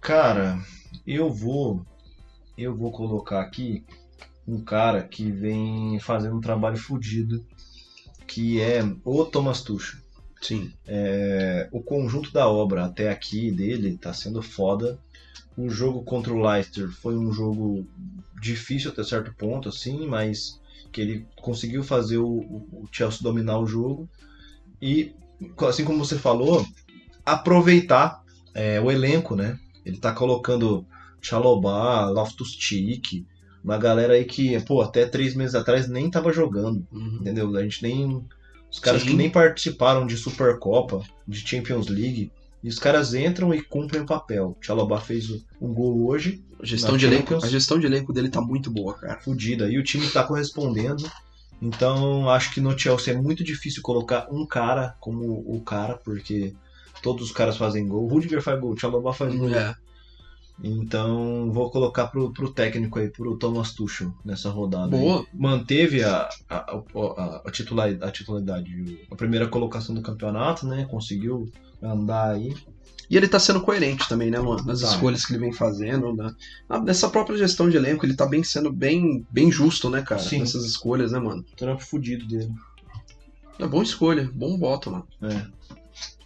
Cara, 0.00 0.60
eu 1.06 1.30
vou. 1.32 1.84
Eu 2.56 2.74
vou 2.76 2.92
colocar 2.92 3.40
aqui 3.40 3.84
um 4.46 4.60
cara 4.60 5.02
que 5.02 5.30
vem 5.30 5.98
fazendo 5.98 6.36
um 6.36 6.40
trabalho 6.40 6.76
fodido. 6.76 7.44
Que 8.26 8.60
é 8.60 8.82
o 9.04 9.24
Thomas 9.24 9.62
Tuchel. 9.62 10.00
Sim. 10.40 10.72
É, 10.86 11.68
o 11.72 11.82
conjunto 11.82 12.32
da 12.32 12.48
obra 12.48 12.84
até 12.84 13.10
aqui 13.10 13.50
dele 13.50 13.96
tá 13.96 14.12
sendo 14.12 14.42
foda. 14.42 14.98
O 15.56 15.68
jogo 15.70 16.02
contra 16.02 16.32
o 16.32 16.40
Leicester 16.40 16.90
foi 16.90 17.16
um 17.16 17.32
jogo 17.32 17.86
difícil 18.40 18.90
até 18.90 19.02
certo 19.04 19.32
ponto, 19.34 19.68
assim, 19.68 20.06
mas 20.06 20.60
que 20.94 21.00
ele 21.00 21.26
conseguiu 21.42 21.82
fazer 21.82 22.18
o, 22.18 22.28
o 22.38 22.88
Chelsea 22.92 23.18
dominar 23.20 23.58
o 23.58 23.66
jogo 23.66 24.08
e, 24.80 25.12
assim 25.68 25.84
como 25.84 25.98
você 26.04 26.16
falou, 26.16 26.64
aproveitar 27.26 28.22
é, 28.54 28.80
o 28.80 28.90
elenco, 28.92 29.34
né? 29.34 29.58
Ele 29.84 29.98
tá 29.98 30.12
colocando 30.12 30.86
Chalobah, 31.20 32.06
Loftus-Cheek, 32.10 33.26
uma 33.62 33.76
galera 33.76 34.12
aí 34.14 34.24
que, 34.24 34.58
pô, 34.60 34.80
até 34.82 35.04
três 35.04 35.34
meses 35.34 35.56
atrás 35.56 35.88
nem 35.88 36.08
tava 36.08 36.32
jogando, 36.32 36.86
Uhum. 36.92 37.18
entendeu? 37.20 37.54
A 37.56 37.62
gente 37.62 37.82
nem... 37.82 38.24
Os 38.70 38.78
caras 38.78 39.02
Sim. 39.02 39.08
que 39.08 39.14
nem 39.14 39.30
participaram 39.30 40.06
de 40.06 40.16
Supercopa, 40.16 41.02
de 41.26 41.38
Champions 41.46 41.88
League, 41.88 42.30
e 42.62 42.68
os 42.68 42.78
caras 42.78 43.14
entram 43.14 43.52
e 43.52 43.62
cumprem 43.62 44.02
o 44.02 44.06
papel. 44.06 44.56
Chalobah 44.60 45.00
fez 45.00 45.28
um 45.60 45.72
gol 45.72 46.06
hoje, 46.06 46.42
A 46.64 46.66
gestão, 46.66 46.92
Na 46.92 46.96
de 46.96 47.04
elenco, 47.04 47.34
a 47.34 47.46
gestão 47.46 47.78
de 47.78 47.84
elenco 47.84 48.10
dele 48.10 48.30
tá 48.30 48.40
muito 48.40 48.70
boa, 48.70 48.94
cara. 48.94 49.20
fodida. 49.20 49.70
E 49.70 49.76
o 49.78 49.82
time 49.84 50.08
tá 50.08 50.24
correspondendo. 50.24 51.04
Então, 51.60 52.30
acho 52.30 52.54
que 52.54 52.60
no 52.60 52.76
Chelsea 52.76 53.12
é 53.12 53.16
muito 53.16 53.44
difícil 53.44 53.82
colocar 53.82 54.26
um 54.32 54.46
cara 54.46 54.96
como 54.98 55.44
o 55.46 55.60
cara, 55.60 55.98
porque 55.98 56.54
todos 57.02 57.26
os 57.26 57.32
caras 57.32 57.58
fazem 57.58 57.86
gol. 57.86 58.04
O 58.04 58.08
Rudiger 58.08 58.40
faz 58.40 58.58
gol, 58.58 58.72
o 58.72 58.78
Chalobah 58.78 59.12
faz 59.12 59.34
gol. 59.34 59.54
É. 59.54 59.76
Então, 60.62 61.50
vou 61.52 61.70
colocar 61.70 62.06
pro, 62.06 62.32
pro 62.32 62.50
técnico 62.50 62.98
aí, 62.98 63.10
pro 63.10 63.36
Thomas 63.36 63.72
Tuchel, 63.72 64.14
nessa 64.24 64.48
rodada. 64.48 64.96
aí. 64.96 65.02
Boa. 65.02 65.26
Manteve 65.34 66.02
a, 66.02 66.28
a, 66.48 66.56
a, 66.56 67.42
a 67.44 67.50
titularidade, 67.50 69.06
a 69.10 69.16
primeira 69.16 69.48
colocação 69.48 69.94
do 69.94 70.00
campeonato, 70.00 70.66
né? 70.66 70.86
Conseguiu 70.90 71.50
andar 71.82 72.30
aí. 72.30 72.54
E 73.14 73.16
ele 73.16 73.28
tá 73.28 73.38
sendo 73.38 73.60
coerente 73.60 74.08
também, 74.08 74.28
né, 74.28 74.40
mano? 74.40 74.64
Nas 74.64 74.80
Tá. 74.80 74.88
escolhas 74.88 75.24
que 75.24 75.32
ele 75.34 75.38
vem 75.38 75.52
fazendo, 75.52 76.12
né? 76.16 76.32
Ah, 76.68 76.80
Nessa 76.80 77.08
própria 77.08 77.38
gestão 77.38 77.70
de 77.70 77.76
elenco, 77.76 78.04
ele 78.04 78.16
tá 78.16 78.26
bem 78.26 78.42
sendo 78.42 78.72
bem, 78.72 79.24
bem 79.30 79.52
justo, 79.52 79.88
né, 79.88 80.02
cara? 80.02 80.20
Sim. 80.20 80.40
Nessas 80.40 80.64
escolhas, 80.64 81.12
né, 81.12 81.20
mano? 81.20 81.44
Trampo 81.56 81.84
fudido 81.84 82.26
dele. 82.26 82.50
É 83.56 83.68
boa 83.68 83.84
escolha, 83.84 84.28
bom 84.34 84.58
voto, 84.58 84.90
mano. 84.90 85.06
É. 85.22 85.46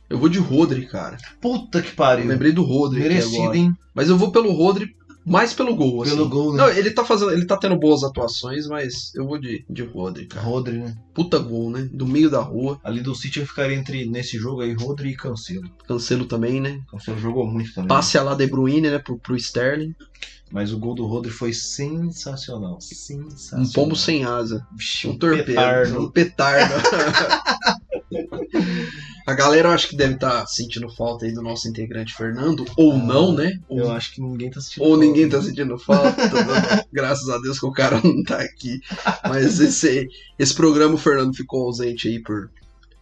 Eu 0.09 0.17
vou 0.19 0.31
de 0.31 0.39
Rodri, 0.39 0.87
cara. 0.87 1.19
Puta 1.43 1.83
que 1.83 1.93
pariu. 1.93 2.27
Lembrei 2.27 2.53
do 2.53 2.63
Rodri 2.63 3.01
Merecido, 3.01 3.55
hein? 3.55 3.77
Mas 3.95 4.09
eu 4.09 4.17
vou 4.17 4.33
pelo 4.33 4.51
Rodri 4.53 4.97
mais 5.29 5.55
pelo 5.55 5.75
gol, 5.75 6.03
assim. 6.03 6.17
Pelo 6.17 6.29
gol, 6.29 6.53
né? 6.53 6.59
Não, 6.59 6.69
ele 6.71 6.91
tá 6.91 7.05
fazendo, 7.05 7.33
ele 7.33 7.45
tá 7.45 7.57
tendo 7.57 7.79
boas 7.79 8.03
atuações, 8.03 8.67
mas 8.67 9.15
eu 9.15 9.27
vou 9.27 9.39
de, 9.39 9.65
de 9.69 9.83
Rodri, 9.83 10.27
cara. 10.27 10.45
Rodri, 10.45 10.79
né? 10.79 10.97
Puta 11.15 11.39
gol, 11.39 11.71
né? 11.71 11.89
Do 11.93 12.07
meio 12.07 12.31
da 12.31 12.41
rua. 12.41 12.81
Ali 12.83 13.01
do 13.01 13.15
City 13.15 13.41
eu 13.41 13.47
ficaria 13.47 13.77
entre, 13.77 14.07
nesse 14.07 14.39
jogo 14.39 14.63
aí, 14.63 14.73
Rodri 14.73 15.11
e 15.11 15.17
Cancelo. 15.17 15.69
Cancelo 15.87 16.27
também, 16.27 16.61
né? 16.61 16.81
Cancelo 16.91 17.19
jogou 17.19 17.47
muito 17.47 17.73
também. 17.75 17.89
Passe 17.89 18.19
a 18.19 18.23
lá 18.23 18.35
De 18.35 18.47
Bruyne, 18.47 18.91
né? 18.91 18.99
Pro, 18.99 19.19
pro 19.19 19.37
Sterling. 19.37 19.95
Mas 20.51 20.73
o 20.73 20.79
gol 20.79 20.95
do 20.95 21.07
Rodri 21.07 21.31
foi 21.31 21.53
sensacional. 21.53 22.81
Sensacional. 22.81 23.67
Um 23.67 23.71
pombo 23.71 23.95
sem 23.95 24.25
asa. 24.25 24.67
Vixe, 24.75 25.07
Um 25.07 25.19
torpedo. 25.19 25.45
petardo. 25.45 26.01
Um 26.01 26.11
petardo. 26.11 26.75
a 29.31 29.35
galera 29.35 29.69
eu 29.69 29.73
acho 29.73 29.89
que 29.89 29.97
deve 29.97 30.15
estar 30.15 30.47
sentindo 30.47 30.89
falta 30.89 31.27
aí 31.27 31.33
do 31.33 31.43
nosso 31.43 31.69
integrante 31.69 32.15
Fernando. 32.15 32.65
Ou 32.77 32.93
Ah, 32.95 32.97
não, 32.99 33.33
né? 33.35 33.61
Ou, 33.69 33.79
Eu 33.81 33.91
acho 33.93 34.13
que 34.15 34.21
ninguém 34.23 34.51
tá 34.51 34.59
assistindo. 34.59 34.83
ou 34.85 34.91
falta. 34.91 35.05
ninguém 35.05 35.29
tá 35.29 35.43
sentindo 35.43 35.79
falta. 35.79 36.87
Graças 36.93 37.29
a 37.29 37.39
Deus 37.39 37.59
que 37.61 37.67
o 37.67 37.73
cara 37.73 38.01
não 38.03 38.23
tá 38.23 38.41
aqui. 38.41 38.81
Mas 39.29 39.61
esse, 39.61 40.09
esse 40.39 40.55
programa 40.55 40.95
o 40.95 40.99
Fernando 40.99 41.35
ficou 41.35 41.65
ausente 41.67 42.09
aí 42.09 42.19
por 42.23 42.51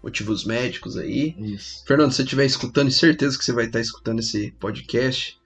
motivos 0.02 0.44
médicos 0.44 0.96
aí. 0.96 1.34
Isso. 1.38 1.84
Fernando, 1.86 2.10
se 2.10 2.16
você 2.16 2.22
estiver 2.24 2.44
escutando, 2.44 2.90
certeza 2.90 3.38
que 3.38 3.44
você 3.44 3.52
vai 3.52 3.66
estar 3.66 3.80
escutando 3.80 4.18
esse 4.20 4.52
podcast, 4.58 5.38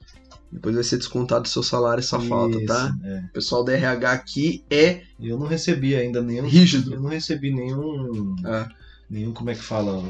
depois 0.52 0.74
vai 0.74 0.84
ser 0.84 0.96
descontado 0.98 1.42
do 1.42 1.48
seu 1.48 1.62
salário 1.62 2.00
essa 2.00 2.18
falta, 2.18 2.56
Isso, 2.56 2.66
tá? 2.66 2.94
é. 3.04 3.18
O 3.28 3.32
pessoal 3.32 3.62
da 3.64 3.72
RH 3.72 4.12
aqui 4.12 4.64
é 4.70 5.02
Eu 5.20 5.38
não 5.38 5.46
recebi 5.46 5.94
ainda 5.94 6.20
nenhum. 6.22 6.46
rígido. 6.46 6.94
Eu 6.94 7.00
não 7.00 7.10
recebi 7.10 7.52
nenhum. 7.54 8.34
Ah. 8.44 8.66
Nenhum, 9.08 9.32
como 9.32 9.50
é 9.50 9.54
que 9.54 9.62
fala? 9.62 10.02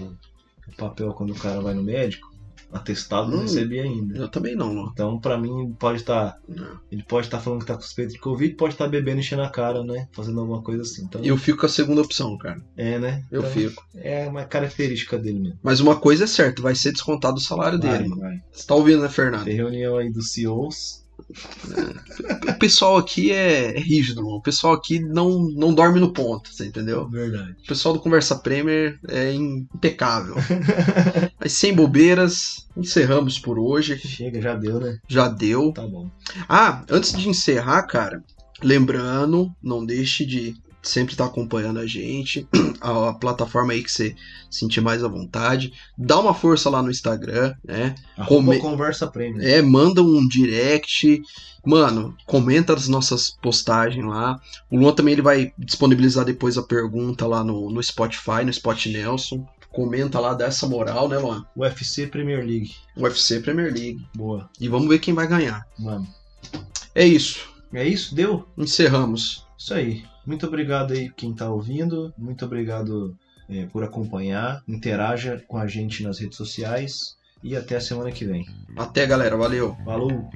O, 0.73 0.77
papel 0.77 1.13
quando 1.13 1.31
o 1.33 1.39
cara 1.39 1.61
vai 1.61 1.75
no 1.75 1.83
médico. 1.83 2.29
Atestado, 2.73 3.33
não 3.33 3.39
Hum. 3.39 3.43
recebi 3.43 3.81
ainda. 3.81 4.17
Eu 4.17 4.29
também 4.29 4.55
não, 4.55 4.73
não. 4.73 4.91
Então, 4.93 5.19
pra 5.19 5.37
mim, 5.37 5.75
pode 5.77 5.99
estar. 5.99 6.39
Não. 6.49 6.79
Ele 6.93 7.03
pode 7.03 7.27
estar 7.27 7.41
falando 7.41 7.61
que 7.63 7.67
tá 7.67 7.75
com 7.75 7.81
suspeito 7.81 8.13
de 8.13 8.19
Covid, 8.21 8.55
pode 8.55 8.75
estar 8.75 8.87
bebendo 8.87 9.17
e 9.17 9.21
enchendo 9.21 9.43
a 9.43 9.49
cara, 9.49 9.83
né? 9.83 10.07
Fazendo 10.13 10.39
alguma 10.41 10.63
coisa 10.63 10.83
assim. 10.83 11.03
Então, 11.03 11.21
Eu 11.25 11.37
fico 11.37 11.59
com 11.59 11.67
a 11.67 11.69
segunda 11.69 12.01
opção, 12.01 12.39
cara. 12.39 12.63
é, 12.77 12.97
né? 13.01 13.25
Eu 13.33 13.41
Então, 13.41 13.51
fico. 13.53 13.85
É 13.97 14.29
uma 14.29 14.45
característica 14.45 15.19
dele 15.19 15.41
mesmo. 15.41 15.59
Mas 15.61 15.81
uma 15.81 15.97
coisa 15.97 16.23
é 16.25 16.27
certa, 16.29 16.63
vai 16.63 16.77
ser 16.77 16.93
descontado 16.93 17.39
o 17.39 17.41
salário 17.41 17.81
Vai, 17.81 17.99
dele, 17.99 18.15
vai. 18.15 18.39
Você 18.53 18.65
tá 18.65 18.77
ouvindo, 18.77 19.03
né, 19.03 19.09
Fernando? 19.09 19.45
Tem 19.47 19.57
reunião 19.57 19.97
aí 19.97 20.09
dos 20.13 20.31
CEOs. 20.33 21.00
O 22.49 22.59
pessoal 22.59 22.97
aqui 22.97 23.31
é, 23.31 23.77
é 23.77 23.81
rígido, 23.81 24.23
mano. 24.23 24.37
O 24.37 24.43
pessoal 24.43 24.75
aqui 24.75 25.01
não, 25.01 25.49
não 25.51 25.73
dorme 25.73 26.01
no 26.01 26.13
ponto, 26.13 26.53
você 26.53 26.67
entendeu? 26.67 27.09
Verdade. 27.09 27.57
O 27.65 27.67
pessoal 27.67 27.95
do 27.95 28.01
Conversa 28.01 28.37
Premier 28.37 28.99
é 29.09 29.33
impecável. 29.33 30.35
Mas 31.39 31.53
sem 31.53 31.75
bobeiras, 31.75 32.67
encerramos 32.77 33.39
por 33.39 33.59
hoje. 33.59 33.99
Chega, 33.99 34.41
já 34.41 34.55
deu, 34.55 34.81
né? 34.81 34.99
Já 35.09 35.29
deu. 35.29 35.73
Tá 35.73 35.87
bom. 35.87 36.11
Ah, 36.49 36.85
antes 36.91 37.13
de 37.13 37.29
encerrar, 37.29 37.83
cara, 37.85 38.23
lembrando, 38.63 39.51
não 39.63 39.85
deixe 39.85 40.25
de 40.25 40.55
sempre 40.83 41.15
estar 41.15 41.27
acompanhando 41.27 41.79
a 41.79 41.87
gente, 41.87 42.47
a, 42.81 43.11
a 43.11 43.15
plataforma 43.15 43.73
aí 43.73 43.83
que 43.83 43.91
você 43.93 44.15
sentir 44.51 44.81
mais 44.81 45.05
à 45.05 45.09
vontade. 45.09 45.73
Dá 45.97 46.19
uma 46.19 46.35
força 46.35 46.69
lá 46.71 46.83
no 46.83 46.91
Instagram, 46.91 47.55
né? 47.65 47.95
Come- 48.27 48.59
conversa 48.59 49.07
prêmio. 49.07 49.43
É, 49.43 49.61
manda 49.63 50.03
um 50.03 50.27
direct. 50.27 51.23
Mano, 51.65 52.17
comenta 52.27 52.73
as 52.73 52.89
nossas 52.89 53.31
postagens 53.43 54.05
lá. 54.05 54.41
O 54.71 54.79
Luan 54.79 54.95
também 54.95 55.13
ele 55.13 55.23
vai 55.23 55.53
disponibilizar 55.59 56.25
depois 56.25 56.57
a 56.57 56.63
pergunta 56.63 57.27
lá 57.27 57.45
no, 57.45 57.71
no 57.71 57.83
Spotify, 57.83 58.45
no 58.45 58.51
Spot 58.51 58.87
Nelson. 58.87 59.47
Comenta 59.71 60.19
lá, 60.19 60.35
dá 60.35 60.47
essa 60.47 60.67
moral, 60.67 61.09
né, 61.09 61.19
Luan? 61.19 61.45
UFC 61.55 62.07
Premier 62.07 62.45
League. 62.45 62.73
UFC 62.97 63.39
Premier 63.41 63.73
League. 63.73 64.05
Boa. 64.15 64.49
E 64.59 64.69
vamos 64.69 64.89
ver 64.89 64.99
quem 64.99 65.15
vai 65.15 65.29
ganhar. 65.29 65.65
Vamos. 65.79 66.09
É 66.95 67.07
isso. 67.07 67.49
É 67.73 67.87
isso? 67.87 68.15
Deu? 68.15 68.49
Encerramos. 68.59 69.47
Isso 69.57 69.75
aí. 69.75 70.03
Muito 70.27 70.47
obrigado 70.47 70.93
aí 70.93 71.11
quem 71.11 71.33
tá 71.33 71.51
ouvindo. 71.51 72.13
Muito 72.17 72.45
obrigado 72.45 73.17
é, 73.49 73.67
por 73.67 73.83
acompanhar. 73.83 74.63
Interaja 74.69 75.43
com 75.49 75.59
a 75.59 75.67
gente 75.67 76.03
nas 76.03 76.19
redes 76.19 76.37
sociais. 76.37 77.17
E 77.43 77.57
até 77.57 77.77
a 77.77 77.81
semana 77.81 78.13
que 78.13 78.25
vem. 78.25 78.47
Até, 78.77 79.07
galera. 79.07 79.37
Valeu. 79.37 79.75
Falou! 79.85 80.31